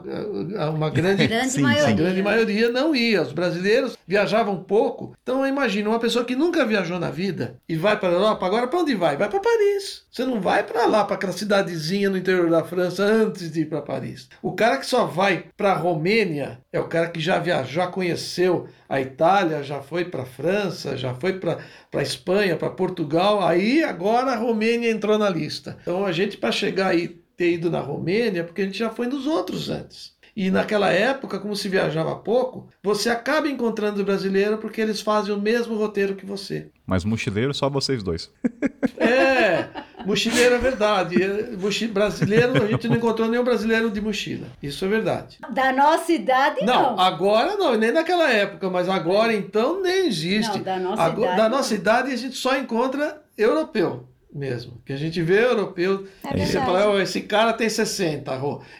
[0.58, 1.88] a, a uma grande, grande sim, maioria.
[1.88, 3.22] A grande maioria não ia.
[3.22, 5.14] Os brasileiros viajavam pouco.
[5.22, 8.66] Então imagina uma pessoa que nunca viajou na vida e vai para a Europa, agora
[8.66, 9.16] para onde vai?
[9.16, 10.04] Vai para Paris.
[10.12, 13.64] Você não vai para lá, para aquela cidadezinha no interior da França antes de ir
[13.64, 14.28] para Paris.
[14.42, 17.86] O cara que só vai para a Romênia é o cara que já viajou, já
[17.86, 21.56] conheceu a Itália, já foi para a França, já foi para
[21.94, 23.42] a Espanha, para Portugal.
[23.42, 25.78] Aí agora a Romênia entrou na lista.
[25.80, 29.06] Então a gente para chegar aí ter ido na Romênia, porque a gente já foi
[29.06, 30.11] nos outros antes.
[30.34, 35.40] E naquela época, como se viajava pouco, você acaba encontrando brasileiro porque eles fazem o
[35.40, 36.68] mesmo roteiro que você.
[36.86, 38.30] Mas mochileiro só vocês dois.
[38.98, 39.68] É,
[40.04, 41.16] mochileiro é verdade.
[41.60, 44.46] Mochi brasileiro, a gente não encontrou nenhum brasileiro de mochila.
[44.62, 45.38] Isso é verdade.
[45.50, 46.94] Da nossa idade, não.
[46.94, 50.58] Não, agora não, nem naquela época, mas agora então nem existe.
[50.58, 51.42] Não, da nossa agora, idade.
[51.42, 54.80] Da nossa idade a gente só encontra europeu mesmo.
[54.84, 58.32] Que a gente vê europeu é e você fala, oh, esse cara tem 60,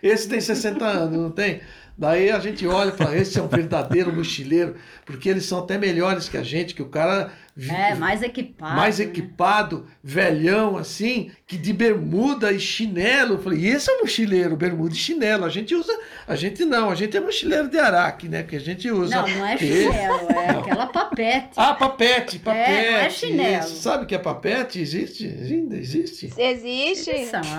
[0.03, 1.61] esse tem 60 anos, não tem?
[1.97, 5.77] Daí a gente olha e fala, esse é um verdadeiro mochileiro, porque eles são até
[5.77, 7.31] melhores que a gente, que o cara
[7.69, 8.77] é, mais equipado.
[8.77, 9.05] Mais né?
[9.05, 13.35] equipado, velhão, assim, que de bermuda e chinelo.
[13.35, 15.45] Eu falei, esse é um mochileiro, bermuda e chinelo.
[15.45, 15.93] A gente usa.
[16.27, 18.43] A gente não, a gente é mochileiro de araque, né?
[18.43, 19.16] Porque a gente usa.
[19.16, 20.61] Não, não é chinelo, é não.
[20.61, 21.51] aquela papete.
[21.57, 22.70] Ah, papete, papete.
[22.70, 23.65] É, não é chinelo.
[23.65, 23.83] Isso.
[23.83, 24.81] Sabe que é papete?
[24.81, 25.27] Existe?
[25.27, 26.33] Ainda existe?
[26.39, 27.11] Existe.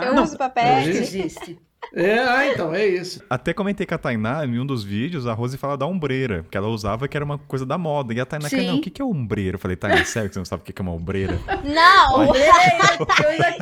[0.03, 0.89] Eu uso papete.
[0.89, 1.59] Existe.
[1.93, 3.21] É, ah, então, é isso.
[3.29, 6.57] Até comentei com a Tainá em um dos vídeos, a Rose fala da ombreira, que
[6.57, 8.13] ela usava que era uma coisa da moda.
[8.13, 9.55] E a Tainá, não, o que, que é ombreira?
[9.55, 11.39] Eu falei, Tainá, sério que você não sabe o que é uma ombreira?
[11.63, 12.33] Não!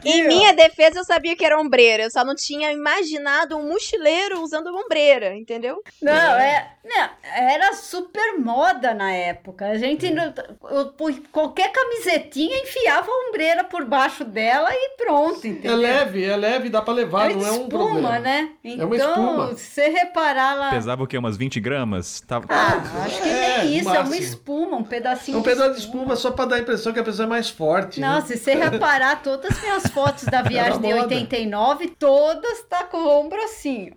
[0.05, 2.03] em minha defesa, eu sabia que era ombreira.
[2.03, 5.81] Eu só não tinha imaginado um mochileiro usando ombreira, entendeu?
[6.01, 9.67] Não, é, não, era super moda na época.
[9.67, 10.93] A gente, eu,
[11.31, 15.71] qualquer camisetinha, enfiava a ombreira por baixo dela e pronto, entendeu?
[15.71, 18.49] É leve, é leve, dá pra levar, é não é um problema né?
[18.63, 19.55] Então, é uma então, espuma.
[19.55, 20.69] se você reparar lá.
[20.69, 21.17] Pesava o quê?
[21.17, 22.21] Umas 20 gramas?
[22.21, 22.45] Tava...
[22.49, 23.89] Ah, acho que é, nem isso.
[23.89, 24.05] Máximo.
[24.05, 25.37] É uma espuma, um pedacinho.
[25.37, 27.49] É um pedaço de espuma só para dar a impressão que a pessoa é mais
[27.49, 27.99] forte.
[27.99, 28.21] Não, né?
[28.21, 33.19] se você reparar, todas as minhas fotos da viagem de 89, todas tá com o
[33.19, 33.91] ombro assim.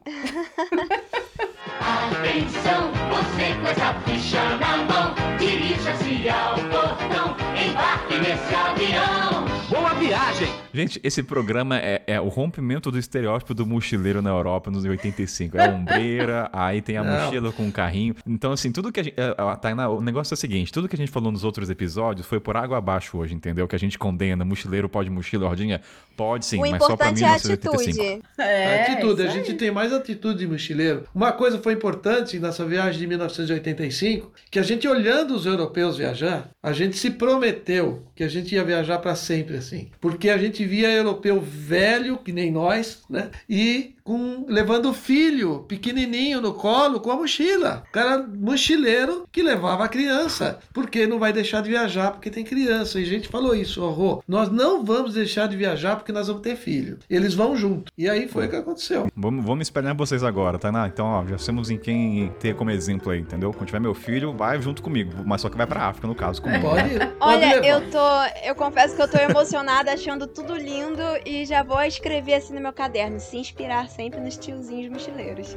[1.81, 9.64] Atenção, você com essa ficha na mão, dirija-se ao portão, embarque nesse avião.
[9.75, 10.47] Boa viagem!
[10.73, 15.59] Gente, esse programa é, é, o rompimento do estereótipo do mochileiro na Europa nos 85.
[15.59, 17.25] É a ombreira, aí tem a Não.
[17.25, 18.15] mochila com o carrinho.
[18.25, 19.19] Então, assim, tudo que a gente.
[19.19, 21.69] É, a Tainá, o negócio é o seguinte: tudo que a gente falou nos outros
[21.71, 23.67] episódios foi por água abaixo hoje, entendeu?
[23.67, 24.45] Que a gente condena.
[24.45, 25.81] Mochileiro pode mochila, rodinha?
[26.17, 28.25] Pode sim, o mas só pra 1985.
[28.39, 29.23] É, é atitude.
[29.23, 31.03] A gente tem mais atitude de mochileiro.
[31.13, 36.49] Uma coisa foi importante nessa viagem de 1985, que a gente olhando os europeus viajar,
[36.63, 39.89] a gente se prometeu que a gente ia viajar para sempre assim.
[40.01, 43.31] Porque a gente via europeu velho, que nem nós, né?
[43.49, 47.85] E com levando o filho pequenininho no colo com a mochila.
[47.89, 52.45] O cara mochileiro que levava a criança, porque não vai deixar de viajar porque tem
[52.45, 53.01] criança.
[53.01, 56.43] E a gente falou isso, oh, nós não vamos deixar de viajar porque nós vamos
[56.43, 56.99] ter filho.
[57.09, 57.91] Eles vão junto.
[57.97, 59.07] E aí foi o que aconteceu.
[59.17, 60.71] Vamos, vamos espelhar vocês agora, tá?
[60.87, 63.53] Então, ó, já temos em quem ter como exemplo aí, entendeu?
[63.53, 66.43] Quando tiver meu filho, vai junto comigo, mas só que vai pra África, no caso,
[66.43, 66.69] comigo.
[66.69, 67.67] Pode, pode Olha, levar.
[67.67, 72.35] eu tô, eu confesso que eu tô emocionada, achando tudo lindo e já vou escrever
[72.35, 75.57] assim no meu caderno, se inspirar sempre nos tiozinhos mochileiros.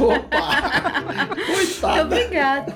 [0.00, 1.28] Opa!
[1.46, 2.14] Coitado!
[2.14, 2.74] Obrigada.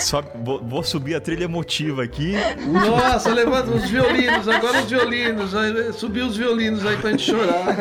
[0.00, 2.34] Só, vou, vou, subir a trilha emotiva aqui.
[2.66, 5.52] Nossa, levanta os violinos, agora os violinos.
[5.96, 7.76] Subiu os violinos aí pra gente chorar.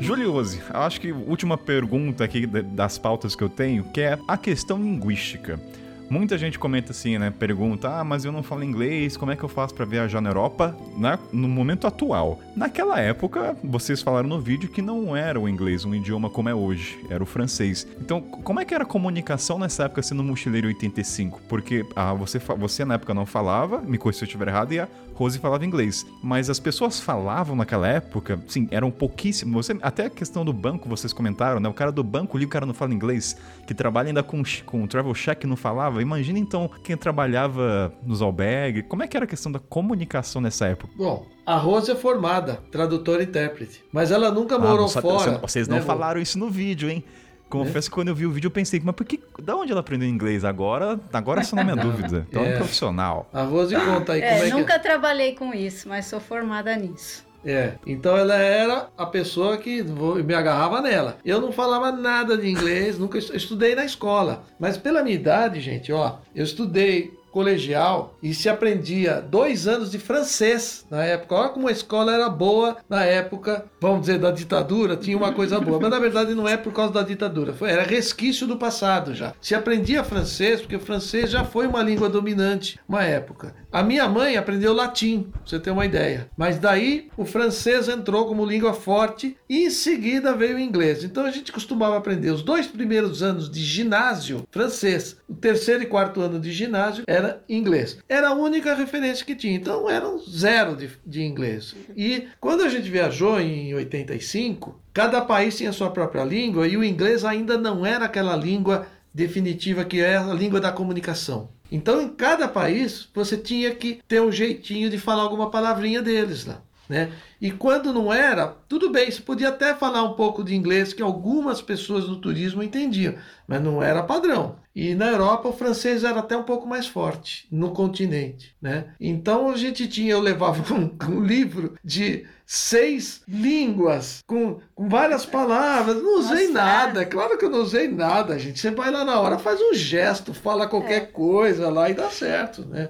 [0.00, 4.78] Juliose, acho que última pergunta aqui das pautas que eu tenho, que é a questão
[4.78, 5.60] linguística.
[6.10, 7.30] Muita gente comenta assim, né?
[7.30, 10.28] Pergunta: ah, mas eu não falo inglês, como é que eu faço para viajar na
[10.28, 12.40] Europa na, no momento atual?
[12.56, 16.54] Naquela época, vocês falaram no vídeo que não era o inglês um idioma como é
[16.54, 17.86] hoje, era o francês.
[18.00, 21.42] Então, como é que era a comunicação nessa época sendo mochileiro 85?
[21.48, 24.80] Porque ah, você, você na época não falava, me corrija se eu estiver errado, e
[24.80, 26.06] a Rose falava inglês.
[26.22, 29.66] Mas as pessoas falavam naquela época, sim, eram pouquíssimos.
[29.66, 31.68] Você, até a questão do banco, vocês comentaram, né?
[31.68, 34.86] O cara do banco ali, o cara não fala inglês, que trabalha ainda com, com
[34.86, 36.02] travel check não falava.
[36.02, 38.84] Imagina então quem trabalhava nos albergues.
[38.88, 40.92] Como é que era a questão da comunicação nessa época?
[40.96, 43.82] Bom, a Rose é formada, tradutora e intérprete.
[43.92, 45.38] Mas ela nunca ah, morou não, fora.
[45.38, 47.04] Vocês não né, falaram isso no vídeo, hein?
[47.50, 47.90] Confesso é.
[47.90, 50.08] que quando eu vi o vídeo eu pensei, mas por que, da onde ela aprendeu
[50.08, 50.44] inglês?
[50.44, 52.26] Agora, agora essa não é minha dúvida.
[52.30, 52.54] Então é.
[52.54, 53.28] é profissional.
[53.32, 54.82] A Rose conta aí é, como é nunca que...
[54.82, 57.28] trabalhei com isso, mas sou formada nisso.
[57.44, 61.16] É, então ela era a pessoa que me agarrava nela.
[61.24, 64.44] Eu não falava nada de inglês, nunca estudei na escola.
[64.58, 69.98] Mas pela minha idade, gente, ó, eu estudei colegial e se aprendia dois anos de
[69.98, 71.34] francês na época.
[71.34, 75.60] Olha como a escola era boa na época, vamos dizer, da ditadura, tinha uma coisa
[75.60, 75.80] boa.
[75.80, 79.34] Mas na verdade não é por causa da ditadura, foi, era resquício do passado já.
[79.40, 83.54] Se aprendia francês, porque o francês já foi uma língua dominante uma época.
[83.72, 86.28] A minha mãe aprendeu latim, pra você ter uma ideia.
[86.36, 91.04] Mas daí o francês entrou como língua forte e em seguida veio o inglês.
[91.04, 95.86] Então a gente costumava aprender os dois primeiros anos de ginásio francês, o terceiro e
[95.86, 97.98] quarto ano de ginásio era inglês.
[98.08, 99.54] Era a única referência que tinha.
[99.54, 101.74] Então era um zero de, de inglês.
[101.96, 106.84] E quando a gente viajou em 85, cada país tinha sua própria língua e o
[106.84, 111.48] inglês ainda não era aquela língua definitiva que é a língua da comunicação.
[111.72, 116.44] Então, em cada país, você tinha que ter um jeitinho de falar alguma palavrinha deles
[116.44, 116.60] lá.
[116.90, 117.12] Né?
[117.40, 121.00] E quando não era, tudo bem, você podia até falar um pouco de inglês que
[121.00, 123.14] algumas pessoas do turismo entendiam,
[123.46, 124.56] mas não era padrão.
[124.74, 128.86] E na Europa o francês era até um pouco mais forte no continente, né?
[128.98, 135.24] Então a gente tinha, eu levava um, um livro de seis línguas com, com várias
[135.24, 137.04] palavras, não usei Nossa, nada, é.
[137.04, 138.58] claro que eu não usei nada, gente.
[138.58, 141.06] Você vai lá na hora, faz um gesto, fala qualquer é.
[141.06, 142.88] coisa lá e dá certo, né?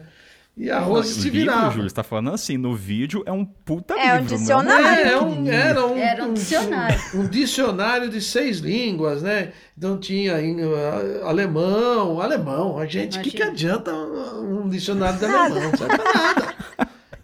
[0.60, 1.68] E a Rose se virava.
[1.68, 4.34] O Júlio está falando assim, no vídeo é um puta é livro.
[4.34, 5.06] Um dicionário.
[5.06, 7.00] É, é um, era um, era um dicionário.
[7.14, 9.52] Um, um, dicionário de seis línguas, né?
[9.76, 12.78] Então tinha uh, alemão, alemão.
[12.78, 15.62] A gente, o que, que adianta um dicionário de alemão?
[15.62, 16.54] Não serve pra nada.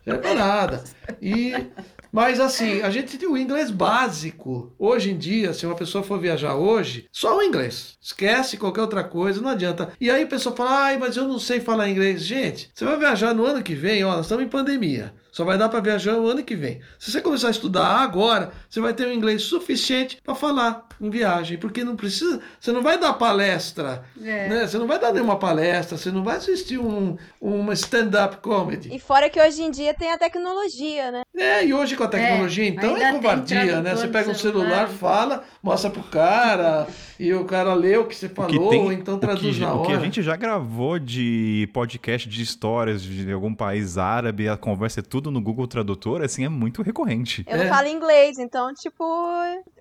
[0.02, 0.84] Serve pra nada.
[1.20, 1.52] E
[2.16, 4.74] mas assim, a gente tem o inglês básico.
[4.78, 7.98] Hoje em dia, se uma pessoa for viajar hoje, só o inglês.
[8.00, 9.92] Esquece qualquer outra coisa, não adianta.
[10.00, 12.24] E aí a pessoa fala, ai, mas eu não sei falar inglês.
[12.24, 15.12] Gente, você vai viajar no ano que vem, ó, nós estamos em pandemia.
[15.36, 16.80] Só vai dar para viajar o ano que vem.
[16.98, 21.10] Se você começar a estudar agora, você vai ter um inglês suficiente para falar em
[21.10, 24.48] viagem, porque não precisa, você não vai dar palestra, é.
[24.48, 24.66] né?
[24.66, 28.88] Você não vai dar nenhuma palestra, você não vai assistir um uma stand-up comedy.
[28.94, 31.20] E fora que hoje em dia tem a tecnologia, né?
[31.36, 33.94] É, e hoje com a tecnologia, é, então é covardia, né?
[33.94, 36.86] Você pega um celular, fala, mostra pro cara,
[37.20, 39.82] e o cara lê o que você falou, tem, então traduz que, na hora.
[39.82, 44.56] O que a gente já gravou de podcast de histórias de algum país árabe, a
[44.56, 47.44] conversa é tudo tudo no Google Tradutor, assim, é muito recorrente.
[47.48, 49.04] Eu não falo inglês, então, tipo,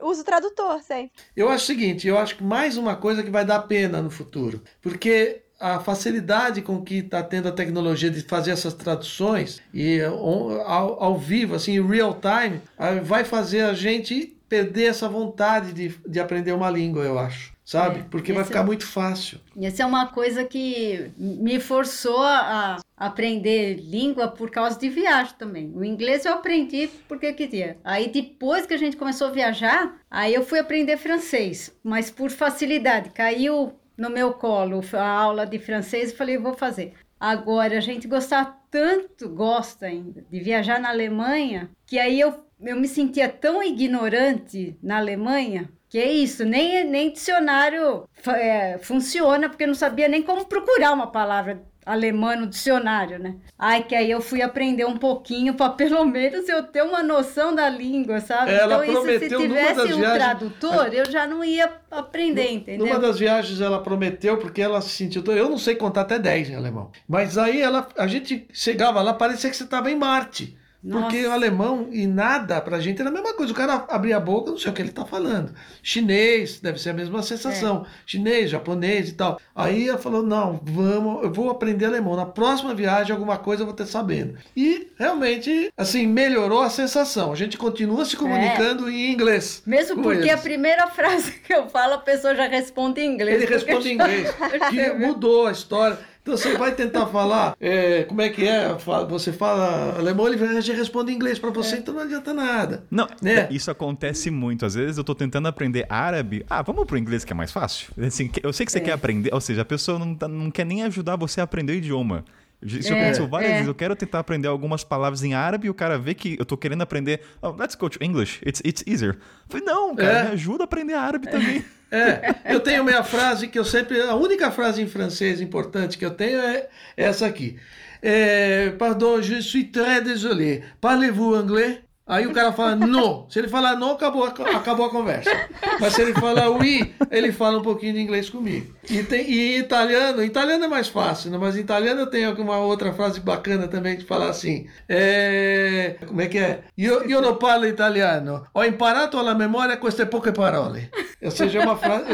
[0.02, 1.12] uso tradutor sempre.
[1.36, 4.10] Eu acho o seguinte, eu acho que mais uma coisa que vai dar pena no
[4.10, 4.62] futuro.
[4.82, 11.04] Porque a facilidade com que está tendo a tecnologia de fazer essas traduções e ao,
[11.04, 12.62] ao vivo, assim, real time,
[13.04, 18.00] vai fazer a gente perder essa vontade de, de aprender uma língua, eu acho sabe?
[18.00, 19.40] É, Porque vai ficar é, muito fácil.
[19.60, 25.74] Essa é uma coisa que me forçou a aprender língua por causa de viagem também.
[25.76, 27.78] O inglês eu aprendi porque queria.
[27.84, 32.30] Aí depois que a gente começou a viajar, aí eu fui aprender francês, mas por
[32.30, 33.10] facilidade.
[33.10, 36.94] Caiu no meu colo a aula de francês e falei, vou fazer.
[37.20, 42.76] Agora, a gente gostar tanto, gosta ainda, de viajar na Alemanha, que aí eu, eu
[42.76, 49.64] me sentia tão ignorante na Alemanha, que é isso, nem, nem dicionário é, funciona, porque
[49.64, 53.38] eu não sabia nem como procurar uma palavra alemã no dicionário, né?
[53.58, 57.56] Ai, que aí eu fui aprender um pouquinho para pelo menos eu ter uma noção
[57.56, 58.52] da língua, sabe?
[58.52, 62.88] Ela então, isso se tivesse um viagens, tradutor, eu já não ia aprender, entendeu?
[62.88, 65.24] Numa das viagens ela prometeu, porque ela se sentiu.
[65.28, 66.92] Eu não sei contar até 10 em alemão.
[67.08, 70.58] Mas aí ela, a gente chegava lá, parecia que você estava em Marte
[70.90, 71.30] Porque Nossa.
[71.30, 73.52] o alemão e nada pra gente era a mesma coisa.
[73.52, 75.52] O cara abria a boca, não sei o que ele tá falando.
[75.82, 77.86] Chinês, deve ser a mesma sensação.
[77.86, 77.90] É.
[78.06, 79.40] Chinês, japonês e tal.
[79.56, 82.16] Aí ela falou: não, vamos, eu vou aprender alemão.
[82.16, 84.38] Na próxima viagem, alguma coisa eu vou ter sabendo.
[84.56, 87.32] E realmente, assim, melhorou a sensação.
[87.32, 88.92] A gente continua se comunicando é.
[88.92, 89.64] em inglês.
[89.66, 90.34] Mesmo porque eles.
[90.34, 93.42] a primeira frase que eu falo, a pessoa já responde em inglês.
[93.42, 94.30] Ele responde em inglês.
[94.70, 95.98] que mudou a história.
[96.26, 98.76] Então você vai tentar falar, é, como é que é?
[99.08, 101.78] Você fala alemão, ele já responde em inglês para você, é.
[101.78, 102.84] então não adianta nada.
[102.90, 103.48] Não, né?
[103.52, 104.66] isso acontece muito.
[104.66, 106.44] Às vezes eu tô tentando aprender árabe.
[106.50, 107.94] Ah, vamos pro inglês que é mais fácil.
[108.04, 108.82] Assim, eu sei que você é.
[108.82, 111.74] quer aprender, ou seja, a pessoa não, tá, não quer nem ajudar você a aprender
[111.74, 112.26] o idioma.
[112.60, 113.54] Isso é, aconteceu várias é.
[113.54, 113.68] vezes.
[113.68, 116.58] Eu quero tentar aprender algumas palavras em árabe e o cara vê que eu tô
[116.58, 117.22] querendo aprender.
[117.40, 118.42] Oh, let's go to English.
[118.44, 119.14] It's, it's easier.
[119.14, 120.24] Eu falei, não, cara, é.
[120.24, 121.64] me ajuda a aprender árabe também.
[121.92, 124.02] É, eu tenho minha frase que eu sempre.
[124.02, 127.58] A única frase em francês importante que eu tenho é essa aqui.
[128.02, 130.64] É, pardon, je suis très désolé.
[130.82, 131.85] Parlez-vous anglais?
[132.08, 133.26] Aí o cara fala não.
[133.30, 135.32] Se ele falar não, acabou, acabou a conversa.
[135.80, 138.76] Mas se ele falar oui, ele fala um pouquinho de inglês comigo.
[138.88, 141.40] E, tem, e italiano, italiano é mais fácil, né?
[141.40, 144.68] mas italiano eu tenho uma outra frase bacana também de falar assim.
[144.88, 146.60] É, como é que é?
[146.78, 148.46] Io, io non parlo italiano.
[148.54, 150.92] Ho imparato alla memoria queste poche parole.
[151.24, 152.06] Ou seja, é uma frase.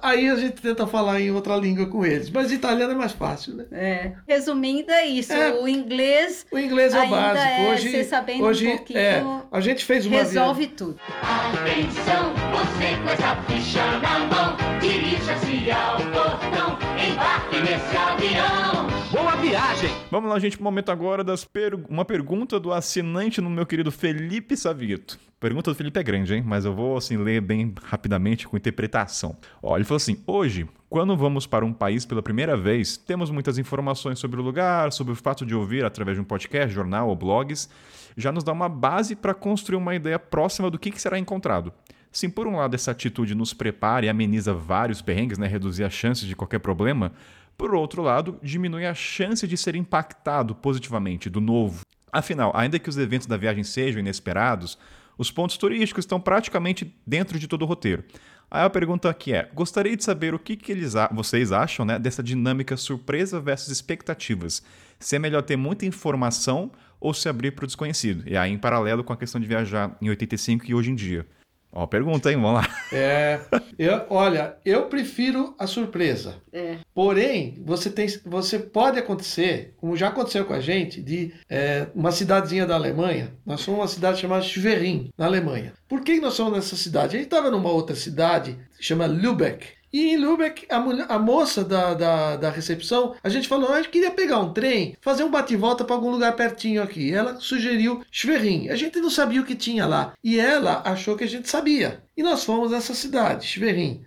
[0.00, 2.30] Aí a gente tenta falar em outra língua com eles.
[2.30, 3.64] Mas italiano é mais fácil, né?
[3.72, 4.12] É.
[4.28, 5.32] Resumindo, é isso.
[5.32, 6.46] É, o inglês.
[6.52, 7.44] O inglês é o básico.
[7.44, 8.98] É hoje, você sabendo hoje, um pouquinho.
[9.24, 10.18] É, a gente fez uma.
[10.18, 10.98] Resolve tudo.
[11.22, 14.56] Atenção, você com essa ficha na mão.
[14.80, 16.78] Dirija-se ao portão.
[16.98, 18.94] Embarque nesse avião.
[19.10, 19.90] Boa viagem!
[20.10, 21.74] Vamos lá, gente, momento agora das per...
[21.88, 25.18] uma pergunta do assinante no meu querido Felipe Savito.
[25.38, 26.42] Pergunta do Felipe é grande, hein?
[26.44, 29.36] Mas eu vou assim ler bem rapidamente com interpretação.
[29.62, 33.56] Ó, ele falou assim: "Hoje, quando vamos para um país pela primeira vez, temos muitas
[33.56, 37.16] informações sobre o lugar, sobre o fato de ouvir através de um podcast, jornal ou
[37.16, 37.68] blogs,
[38.16, 41.72] já nos dá uma base para construir uma ideia próxima do que, que será encontrado.
[42.12, 45.92] Se por um lado essa atitude nos prepara e ameniza vários perrengues, né, reduzir as
[45.92, 47.12] chances de qualquer problema,
[47.56, 51.82] por outro lado, diminui a chance de ser impactado positivamente do novo.
[52.12, 54.78] Afinal, ainda que os eventos da viagem sejam inesperados,
[55.18, 58.04] os pontos turísticos estão praticamente dentro de todo o roteiro.
[58.50, 61.98] Aí a pergunta aqui é: gostaria de saber o que, que eles vocês acham né,
[61.98, 64.62] dessa dinâmica surpresa versus expectativas.
[64.98, 66.70] Se é melhor ter muita informação
[67.04, 68.24] ou se abrir para o desconhecido.
[68.26, 71.26] E aí, em paralelo com a questão de viajar em 85 e hoje em dia.
[71.70, 72.40] Ó, pergunta, hein?
[72.40, 72.68] Vamos lá.
[72.90, 73.40] É,
[73.78, 76.36] eu, olha, eu prefiro a surpresa.
[76.50, 76.78] É.
[76.94, 82.10] Porém, você tem, você pode acontecer, como já aconteceu com a gente, de é, uma
[82.10, 83.34] cidadezinha da Alemanha.
[83.44, 85.74] Nós somos uma cidade chamada Schwerin, na Alemanha.
[85.86, 87.16] Por que nós somos nessa cidade?
[87.16, 89.66] A gente estava numa outra cidade, chama Lübeck.
[89.94, 93.76] E em Lübeck, a, mulher, a moça da, da, da, recepção, a gente falou, a
[93.76, 97.14] gente queria pegar um trem, fazer um bate-volta para algum lugar pertinho aqui.
[97.14, 98.70] Ela sugeriu Schwerin.
[98.70, 100.12] A gente não sabia o que tinha lá.
[100.20, 102.02] E ela achou que a gente sabia.
[102.16, 104.04] E nós fomos nessa cidade, Schwerin.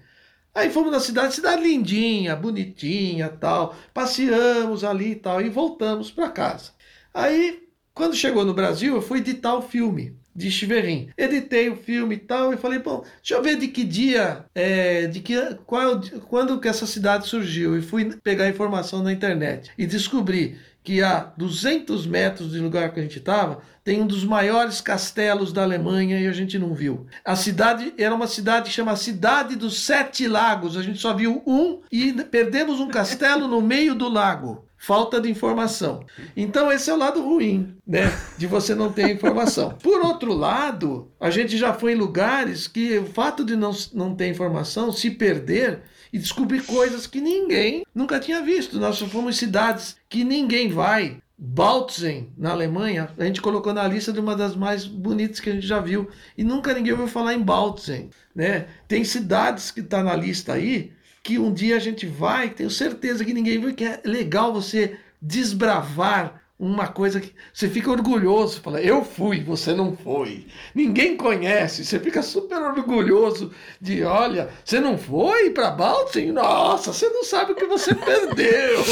[0.53, 3.73] Aí fomos na cidade, cidade lindinha, bonitinha, tal.
[3.93, 6.71] Passeamos ali e tal e voltamos para casa.
[7.13, 11.09] Aí, quando chegou no Brasil, eu fui editar o filme de Chiverim.
[11.17, 15.07] Editei o filme e tal, e falei, bom, deixa eu ver de que dia, é,
[15.07, 15.35] de que,
[15.65, 17.75] qual, quando que essa cidade surgiu.
[17.75, 22.99] E fui pegar informação na internet e descobri que a 200 metros do lugar que
[22.99, 27.07] a gente estava tem um dos maiores castelos da Alemanha e a gente não viu.
[27.25, 30.77] A cidade era uma cidade que chama Cidade dos Sete Lagos.
[30.77, 35.29] A gente só viu um e perdemos um castelo no meio do lago falta de
[35.29, 36.05] informação.
[36.35, 38.05] Então esse é o lado ruim, né,
[38.37, 39.71] de você não ter informação.
[39.81, 44.15] Por outro lado, a gente já foi em lugares que o fato de não, não
[44.15, 45.81] ter informação, se perder
[46.13, 48.79] e descobrir coisas que ninguém nunca tinha visto.
[48.79, 51.17] Nós fomos em cidades que ninguém vai.
[51.39, 55.53] Bautzen, na Alemanha, a gente colocou na lista de uma das mais bonitas que a
[55.53, 56.09] gente já viu.
[56.35, 58.09] E nunca ninguém ouviu falar em Bautzen.
[58.33, 58.65] Né?
[58.87, 60.96] Tem cidades que estão tá na lista aí
[61.27, 64.97] que um dia a gente vai, tenho certeza que ninguém viu, que é legal você
[65.21, 70.47] desbravar uma coisa que você fica orgulhoso, fala, eu fui, você não foi.
[70.73, 76.31] Ninguém conhece, você fica super orgulhoso de, olha, você não foi para Baltimore?
[76.31, 78.85] Nossa, você não sabe o que você perdeu.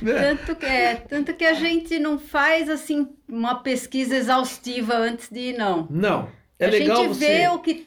[0.00, 0.36] né?
[0.46, 5.40] tanto, que, é, tanto que a gente não faz assim uma pesquisa exaustiva antes de
[5.40, 5.88] ir, não.
[5.90, 6.28] Não.
[6.58, 7.26] É a legal gente você...
[7.26, 7.86] vê o que,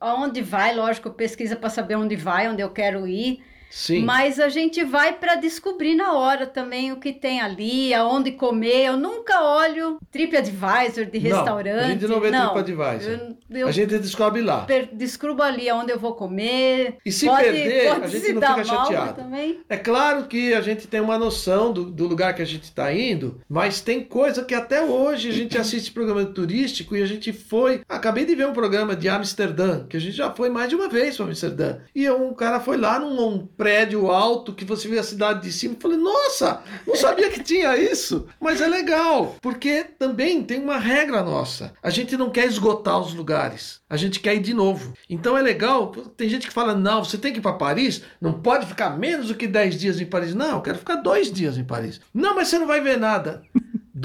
[0.00, 3.42] aonde vai, lógico, pesquisa para saber onde vai, onde eu quero ir.
[3.74, 4.04] Sim.
[4.04, 8.86] Mas a gente vai para descobrir na hora também o que tem ali, aonde comer.
[8.86, 11.74] Eu nunca olho TripAdvisor de restaurante.
[11.74, 13.34] Não, a gente não vê não, TripAdvisor.
[13.50, 14.64] Eu, eu, a gente descobre lá.
[14.92, 16.98] descubro ali aonde eu vou comer.
[17.04, 19.22] E se pode, perder, pode a gente não fica chateado.
[19.22, 19.60] Também.
[19.68, 22.94] É claro que a gente tem uma noção do, do lugar que a gente está
[22.94, 27.32] indo, mas tem coisa que até hoje a gente assiste programa turístico e a gente
[27.32, 27.80] foi.
[27.88, 30.88] Acabei de ver um programa de Amsterdã, que a gente já foi mais de uma
[30.88, 31.78] vez para Amsterdã.
[31.92, 35.72] E um cara foi lá num prédio alto que você vê a cidade de cima.
[35.72, 38.26] Eu falei, nossa, não sabia que tinha isso.
[38.38, 41.72] Mas é legal, porque também tem uma regra nossa.
[41.82, 43.80] A gente não quer esgotar os lugares.
[43.88, 44.92] A gente quer ir de novo.
[45.08, 45.92] Então é legal.
[46.14, 49.28] Tem gente que fala, não, você tem que ir para Paris, não pode ficar menos
[49.28, 50.34] do que 10 dias em Paris.
[50.34, 52.02] Não, eu quero ficar dois dias em Paris.
[52.12, 53.42] Não, mas você não vai ver nada.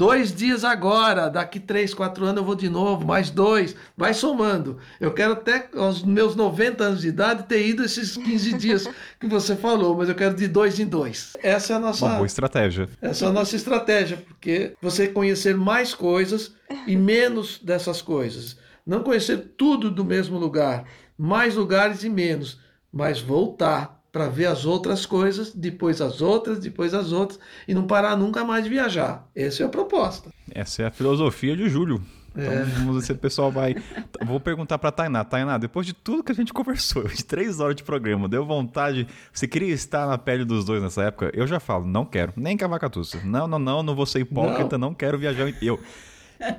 [0.00, 4.78] Dois dias agora, daqui três, quatro anos eu vou de novo, mais dois, vai somando.
[4.98, 8.88] Eu quero até aos meus 90 anos de idade ter ido esses 15 dias
[9.20, 11.34] que você falou, mas eu quero de dois em dois.
[11.42, 12.06] Essa é a nossa.
[12.06, 12.88] Uma boa estratégia.
[13.02, 16.54] Essa é a nossa estratégia, porque você conhecer mais coisas
[16.86, 18.56] e menos dessas coisas.
[18.86, 20.86] Não conhecer tudo do mesmo lugar,
[21.18, 22.58] mais lugares e menos,
[22.90, 27.86] mas voltar para ver as outras coisas, depois as outras, depois as outras, e não
[27.86, 29.28] parar nunca mais de viajar.
[29.34, 30.30] Essa é a proposta.
[30.50, 32.02] Essa é a filosofia de Júlio.
[32.34, 32.62] Então, é.
[32.78, 33.76] vamos ver se o pessoal vai.
[34.24, 35.24] Vou perguntar para Tainá.
[35.24, 39.06] Tainá, depois de tudo que a gente conversou, de três horas de programa, deu vontade.
[39.32, 41.30] Você queria estar na pele dos dois nessa época?
[41.34, 42.32] Eu já falo, não quero.
[42.36, 43.20] Nem Cavacatuça.
[43.24, 45.52] Não, não, não, não vou ser hipócrita, não, não quero viajar.
[45.62, 45.78] Eu.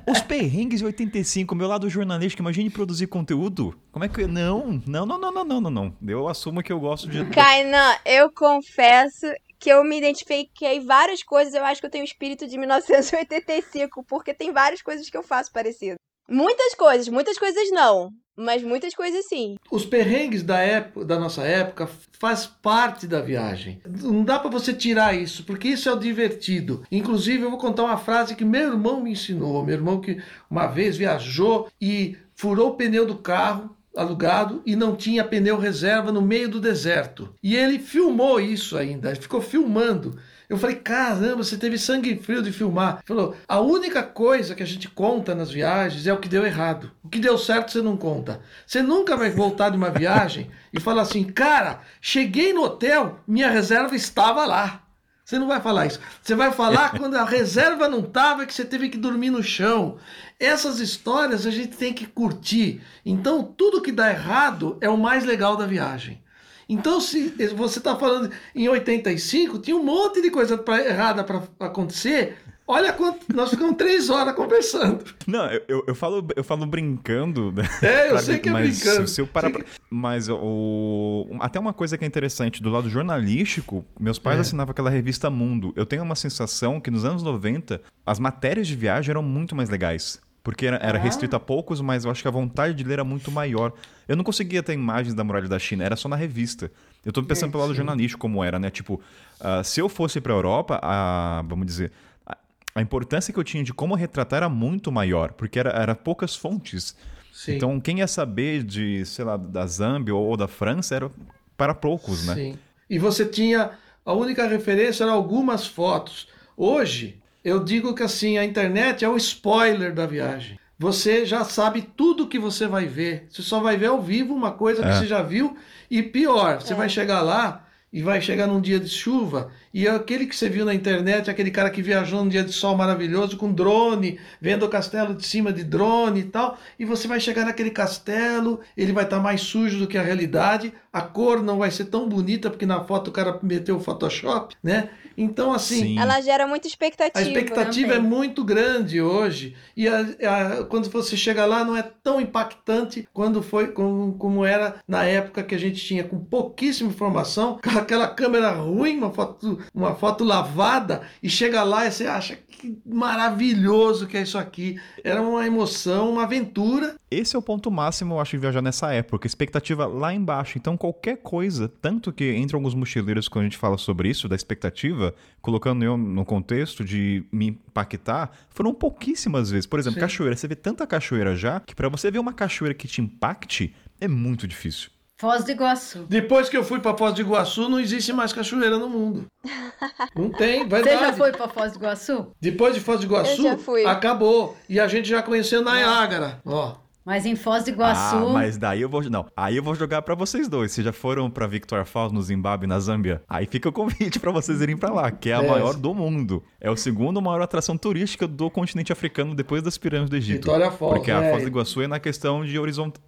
[0.08, 3.78] Os perrengues de 85, meu lado jornalístico, imagine produzir conteúdo.
[3.90, 4.26] Como é que.
[4.26, 5.96] Não, não, não, não, não, não, não.
[6.06, 7.24] Eu assumo que eu gosto de.
[7.30, 9.26] Kainan, eu confesso
[9.58, 11.54] que eu me identifiquei várias coisas.
[11.54, 15.22] Eu acho que eu tenho o espírito de 1985, porque tem várias coisas que eu
[15.22, 15.96] faço parecido.
[16.28, 18.10] Muitas coisas, muitas coisas não.
[18.36, 19.56] Mas muitas coisas sim.
[19.70, 21.88] Os perrengues da, época, da nossa época
[22.18, 23.80] faz parte da viagem.
[23.86, 26.82] Não dá para você tirar isso, porque isso é o divertido.
[26.90, 29.64] Inclusive, eu vou contar uma frase que meu irmão me ensinou.
[29.64, 34.96] Meu irmão que uma vez viajou e furou o pneu do carro alugado e não
[34.96, 37.34] tinha pneu reserva no meio do deserto.
[37.42, 40.18] E ele filmou isso ainda, ficou filmando.
[40.52, 42.96] Eu falei, caramba, você teve sangue frio de filmar.
[42.96, 46.44] Ele falou, a única coisa que a gente conta nas viagens é o que deu
[46.44, 46.90] errado.
[47.02, 48.42] O que deu certo você não conta.
[48.66, 53.48] Você nunca vai voltar de uma viagem e falar assim, cara, cheguei no hotel, minha
[53.48, 54.82] reserva estava lá.
[55.24, 56.00] Você não vai falar isso.
[56.20, 59.96] Você vai falar quando a reserva não estava, que você teve que dormir no chão.
[60.38, 62.82] Essas histórias a gente tem que curtir.
[63.06, 66.21] Então, tudo que dá errado é o mais legal da viagem.
[66.68, 71.42] Então, se você está falando em 85, tinha um monte de coisa pra, errada para
[71.60, 72.36] acontecer.
[72.66, 73.26] Olha quanto.
[73.34, 75.04] Nós ficamos três horas conversando.
[75.26, 77.52] Não, eu, eu, falo, eu falo brincando.
[77.52, 77.68] Né?
[77.82, 79.08] É, eu sei que é mas brincando.
[79.08, 79.64] Se eu parar pra...
[79.90, 81.26] Mas o...
[81.40, 84.40] até uma coisa que é interessante, do lado jornalístico, meus pais é.
[84.40, 85.72] assinavam aquela revista Mundo.
[85.76, 89.68] Eu tenho uma sensação que nos anos 90, as matérias de viagem eram muito mais
[89.68, 90.20] legais.
[90.42, 93.04] Porque era, era restrito a poucos, mas eu acho que a vontade de ler era
[93.04, 93.72] muito maior.
[94.08, 96.70] Eu não conseguia ter imagens da muralha da China, era só na revista.
[97.04, 98.68] Eu tô pensando é, pelo lado jornalístico como era, né?
[98.68, 99.00] Tipo,
[99.40, 101.92] uh, se eu fosse pra Europa, a, vamos dizer,
[102.26, 102.36] a,
[102.74, 106.34] a, importância que eu tinha de como retratar era muito maior, porque era, era poucas
[106.34, 106.96] fontes.
[107.32, 107.54] Sim.
[107.54, 111.10] Então, quem ia saber de, sei lá, da Zâmbia ou da França era
[111.56, 112.34] para poucos, né?
[112.34, 112.58] Sim.
[112.90, 113.70] E você tinha.
[114.04, 116.26] A única referência eram algumas fotos.
[116.56, 120.58] Hoje, eu digo que assim, a internet é o spoiler da viagem.
[120.78, 123.26] Você já sabe tudo que você vai ver.
[123.30, 124.88] Você só vai ver ao vivo uma coisa é.
[124.88, 125.56] que você já viu.
[125.90, 126.76] E pior, você é.
[126.76, 130.64] vai chegar lá e vai chegar num dia de chuva e aquele que você viu
[130.64, 134.68] na internet, aquele cara que viajou num dia de sol maravilhoso com drone, vendo o
[134.68, 139.04] castelo de cima de drone e tal, e você vai chegar naquele castelo, ele vai
[139.04, 142.50] estar tá mais sujo do que a realidade, a cor não vai ser tão bonita
[142.50, 144.90] porque na foto o cara meteu o Photoshop, né?
[145.16, 145.80] Então, assim.
[145.80, 145.98] Sim.
[145.98, 147.18] Ela gera muita expectativa.
[147.18, 149.54] A expectativa né, é muito grande hoje.
[149.76, 154.44] E a, a, quando você chega lá, não é tão impactante quando foi como, como
[154.44, 159.10] era na época que a gente tinha com pouquíssima informação, com aquela câmera ruim, uma
[159.10, 164.38] foto, uma foto lavada, e chega lá e você acha que maravilhoso que é isso
[164.38, 164.80] aqui.
[165.02, 166.94] Era uma emoção, uma aventura.
[167.10, 169.26] Esse é o ponto máximo, eu acho, de viajar nessa época.
[169.26, 170.56] Expectativa lá embaixo.
[170.56, 174.36] Então, qualquer coisa, tanto que entre alguns mochileiros, quando a gente fala sobre isso, da
[174.36, 179.66] expectativa, colocando eu no contexto de me impactar, foram pouquíssimas vezes.
[179.66, 180.00] Por exemplo, Sim.
[180.00, 180.36] cachoeira.
[180.36, 184.08] Você vê tanta cachoeira já, que para você ver uma cachoeira que te impacte, é
[184.08, 184.91] muito difícil.
[185.22, 186.04] Foz do Iguaçu.
[186.08, 189.26] Depois que eu fui para Foz do Iguaçu, não existe mais cachoeira no mundo.
[190.16, 192.32] Não tem, vai Você já foi para Foz do Iguaçu?
[192.40, 193.46] Depois de Foz do Iguaçu,
[193.86, 194.56] acabou.
[194.68, 196.40] E a gente já conheceu Niágara.
[196.44, 196.74] Ó,
[197.04, 198.16] Mas em Foz do Iguaçu.
[198.16, 199.02] Ah, mas daí eu vou.
[199.02, 200.70] Não, aí eu vou jogar para vocês dois.
[200.70, 203.22] Vocês já foram para Victoria Falls, no Zimbábue, na Zâmbia?
[203.28, 205.48] Aí fica o convite para vocês irem para lá, que é a é.
[205.48, 206.42] maior do mundo.
[206.60, 210.44] É o segundo maior atração turística do continente africano depois das pirâmides do Egito.
[210.44, 210.96] Victoria Falls.
[210.96, 211.30] Porque a é.
[211.32, 212.56] Foz do Iguaçu é na questão de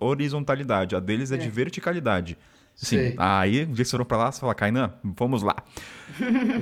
[0.01, 1.39] horizontalidade, a deles é, é.
[1.39, 2.37] de verticalidade.
[2.75, 2.97] Sim.
[2.97, 3.15] Sei.
[3.17, 5.57] Aí, um dia que você foram pra lá, você fala, Kainan, vamos lá.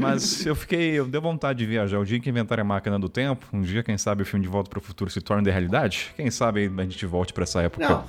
[0.01, 1.99] Mas eu fiquei, eu dei vontade de viajar.
[1.99, 4.51] O dia que inventarem a máquina do tempo, um dia, quem sabe, o filme De
[4.51, 6.11] Volta para o Futuro se torne de realidade.
[6.17, 7.89] Quem sabe a gente volte para essa época.
[7.89, 8.05] Não.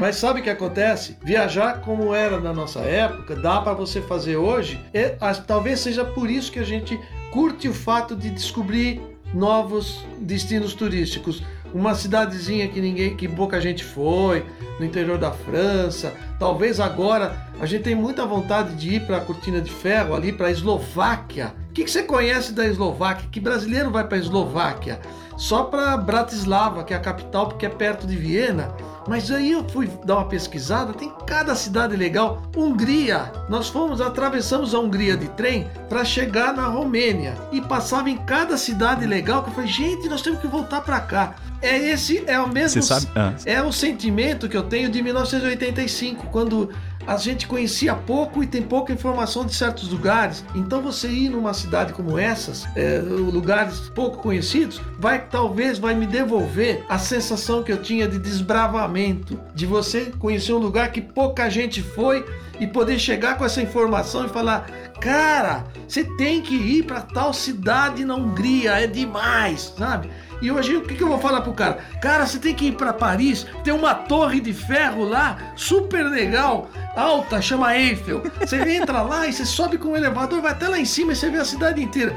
[0.00, 1.16] Mas sabe o que acontece?
[1.22, 4.80] Viajar como era na nossa época, dá para você fazer hoje.
[4.92, 5.16] É,
[5.46, 6.98] talvez seja por isso que a gente
[7.30, 9.00] curte o fato de descobrir
[9.32, 11.42] novos destinos turísticos
[11.74, 14.44] uma cidadezinha que ninguém, que pouca gente foi,
[14.78, 16.12] no interior da França.
[16.38, 20.32] Talvez agora a gente tem muita vontade de ir para a Cortina de Ferro, ali
[20.32, 21.54] para a Eslováquia.
[21.70, 23.28] O que, que, você conhece da Eslováquia?
[23.30, 25.00] Que brasileiro vai para a Eslováquia?
[25.36, 28.74] Só para Bratislava, que é a capital, porque é perto de Viena.
[29.08, 32.42] Mas aí eu fui dar uma pesquisada, tem cada cidade legal.
[32.56, 38.16] Hungria, nós fomos, atravessamos a Hungria de trem para chegar na Romênia e passava em
[38.16, 41.34] cada cidade legal que eu falei, gente, nós temos que voltar para cá.
[41.60, 42.82] É esse, é o mesmo,
[43.14, 43.34] ah.
[43.46, 46.70] é o sentimento que eu tenho de 1985, quando
[47.06, 50.44] a gente conhecia pouco e tem pouca informação de certos lugares.
[50.54, 56.06] Então você ir numa cidade como essas, é, lugares pouco conhecidos, vai talvez vai me
[56.06, 61.48] devolver a sensação que eu tinha de desbravamento, de você conhecer um lugar que pouca
[61.50, 62.24] gente foi
[62.60, 67.32] e poder chegar com essa informação e falar: "Cara, você tem que ir para tal
[67.32, 70.10] cidade na Hungria, é demais", sabe?
[70.42, 71.78] E hoje o que, que eu vou falar pro cara?
[72.00, 76.68] Cara, você tem que ir para Paris, tem uma torre de ferro lá, super legal,
[76.96, 78.24] alta, chama Eiffel.
[78.40, 81.16] Você entra lá e você sobe com o elevador, vai até lá em cima e
[81.16, 82.12] você vê a cidade inteira.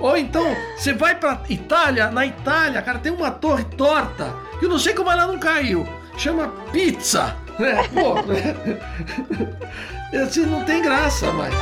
[0.00, 4.70] Ou então, você vai pra Itália, na Itália, cara, tem uma torre torta, que eu
[4.70, 5.86] não sei como ela não caiu.
[6.16, 7.36] Chama pizza.
[7.58, 8.16] É, pô,
[10.22, 11.54] assim não tem graça mais.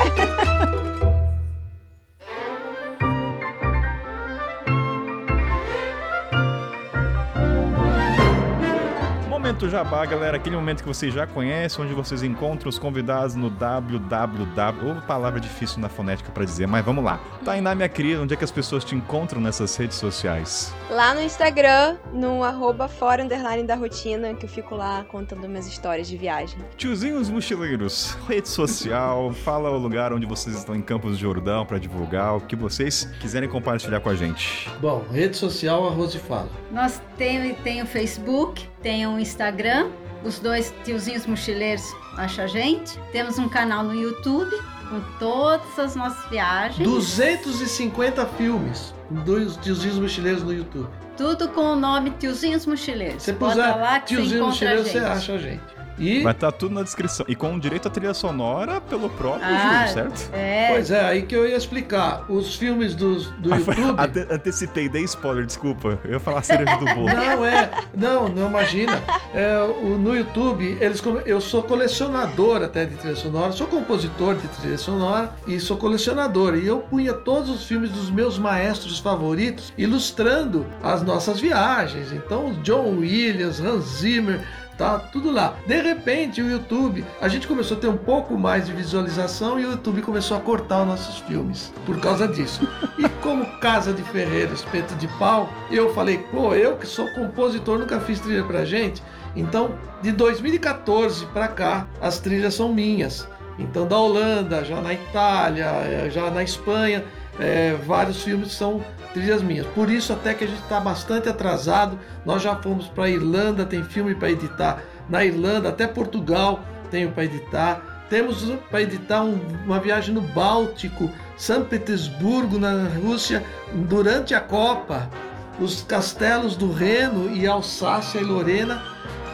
[9.45, 13.51] Momento Jabá, galera, aquele momento que vocês já conhecem, onde vocês encontram os convidados no
[13.51, 14.89] www.
[14.89, 17.21] Ou palavra difícil na fonética para dizer, mas vamos lá.
[17.45, 20.75] Tainá, minha querida, onde é que as pessoas te encontram nessas redes sociais?
[20.89, 25.67] Lá no Instagram, no arroba fora underline da rotina, que eu fico lá contando minhas
[25.67, 26.59] histórias de viagem.
[26.79, 31.77] Tiozinhos mochileiros, rede social, fala o lugar onde vocês estão em Campos de Jordão para
[31.77, 34.71] divulgar, o que vocês quiserem compartilhar com a gente.
[34.81, 36.49] Bom, rede social, a Rose fala.
[36.73, 39.89] Nós temos tem o Facebook, tem o Instagram,
[40.23, 41.83] os dois tiozinhos mochileiros
[42.19, 43.01] acham a gente.
[43.11, 44.55] Temos um canal no YouTube
[44.91, 46.87] com todas as nossas viagens.
[46.87, 50.89] 250 filmes dos tiozinhos mochileiros no YouTube.
[51.17, 53.23] Tudo com o nome Tiozinhos Mochileiros.
[53.23, 55.74] Você puser lá Tiozinhos Mochileiros, você acha a gente.
[55.99, 56.23] E...
[56.23, 57.25] Vai estar tá tudo na descrição.
[57.29, 60.31] E com direito à trilha sonora pelo próprio ah, Júlio, certo?
[60.35, 60.69] É.
[60.73, 62.25] Pois é, aí que eu ia explicar.
[62.31, 64.01] Os filmes dos, do ah, YouTube.
[64.01, 65.99] Ante antecipei, dei spoiler, desculpa.
[66.05, 67.05] Eu ia falar cereja do bolo.
[67.15, 67.71] Não, é.
[67.95, 69.03] Não, não imagina.
[69.33, 74.49] É, o, no YouTube, eles, eu sou colecionador até de trilha sonora, sou compositor de
[74.49, 76.57] trilha sonora e sou colecionador.
[76.57, 82.13] E eu punha todos os filmes dos meus maestros favoritos ilustrando as nossas viagens.
[82.13, 84.41] Então, John Williams, Hans Zimmer
[84.77, 85.55] tá tudo lá.
[85.67, 89.65] De repente, o YouTube, a gente começou a ter um pouco mais de visualização e
[89.65, 92.67] o YouTube começou a cortar os nossos filmes por causa disso.
[92.97, 97.78] E como Casa de Ferreira, espeto de pau, eu falei, pô, eu que sou compositor,
[97.78, 99.03] nunca fiz trilha pra gente.
[99.35, 103.28] Então, de 2014 para cá, as trilhas são minhas.
[103.59, 107.05] Então, da Holanda, já na Itália, eh, já na Espanha,
[107.39, 109.67] é, vários filmes são trilhas minhas.
[109.69, 111.99] Por isso até que a gente está bastante atrasado.
[112.25, 117.25] Nós já fomos para Irlanda, tem filme para editar na Irlanda, até Portugal tenho para
[117.25, 118.07] editar.
[118.09, 125.11] Temos para editar um, uma viagem no Báltico, São Petersburgo, na Rússia, durante a Copa.
[125.59, 128.83] Os castelos do Reno e Alsácia e Lorena,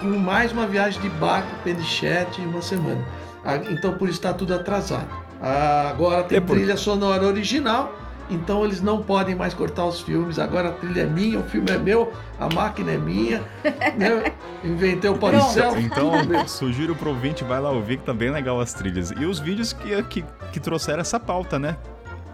[0.00, 3.04] com mais uma viagem de barco, Penichete, uma semana.
[3.44, 5.08] Ah, então por isso está tudo atrasado.
[5.40, 7.94] Agora tem trilha sonora original
[8.30, 10.38] então eles não podem mais cortar os filmes.
[10.38, 13.42] Agora a trilha é minha, o filme é meu, a máquina é minha.
[13.98, 14.32] né?
[14.62, 15.78] Inventei o Panicel.
[15.80, 16.12] Então,
[16.46, 19.10] sugiro pro ouvinte, vai lá ouvir que tá bem legal as trilhas.
[19.10, 21.76] E os vídeos que, que, que trouxeram essa pauta, né?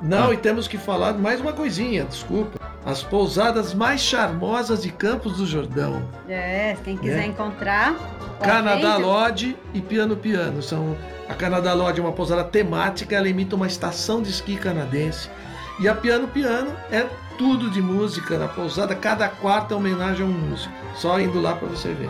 [0.02, 0.34] Não, ah.
[0.34, 2.60] e temos que falar mais uma coisinha, desculpa.
[2.84, 6.02] As pousadas mais charmosas de Campos do Jordão.
[6.28, 7.26] É, quem quiser é.
[7.26, 7.96] encontrar.
[8.38, 10.62] Canadá Lodge e Piano Piano.
[10.62, 10.94] São,
[11.28, 15.28] a Canadá Lodge é uma pousada temática, ela imita uma estação de esqui canadense.
[15.78, 17.06] E a Piano Piano é
[17.36, 20.72] tudo de música na pousada, cada quarto é homenagem a um músico.
[20.94, 22.08] Só indo lá para você ver.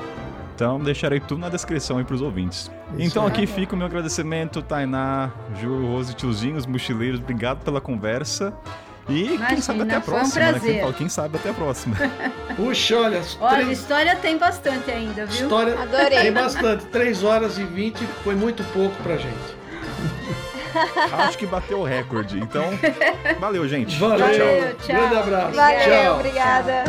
[0.54, 2.70] Então deixarei tudo na descrição aí pros ouvintes.
[2.92, 5.30] Isso então aqui fica o meu agradecimento, Tainá,
[5.60, 8.54] Ju, Rose, tiozinhos, mochileiros, obrigado pela conversa.
[9.08, 10.60] E Imagina, quem sabe até a próxima, um né?
[10.60, 11.96] Quem, quem, sabe até a próxima.
[12.56, 13.22] Puxa, olha.
[13.40, 13.78] Olha, três...
[13.78, 15.44] história tem bastante ainda, viu?
[15.44, 16.20] História Adorei.
[16.22, 16.86] tem bastante.
[16.86, 19.56] 3 horas e 20 foi muito pouco pra gente.
[21.12, 22.38] Acho que bateu o recorde.
[22.38, 22.64] Então,
[23.38, 23.96] valeu, gente.
[23.96, 24.96] Valeu, tchau, tchau.
[24.96, 25.56] Grande abraço.
[25.56, 26.14] Valeu, tchau.
[26.14, 26.84] obrigada.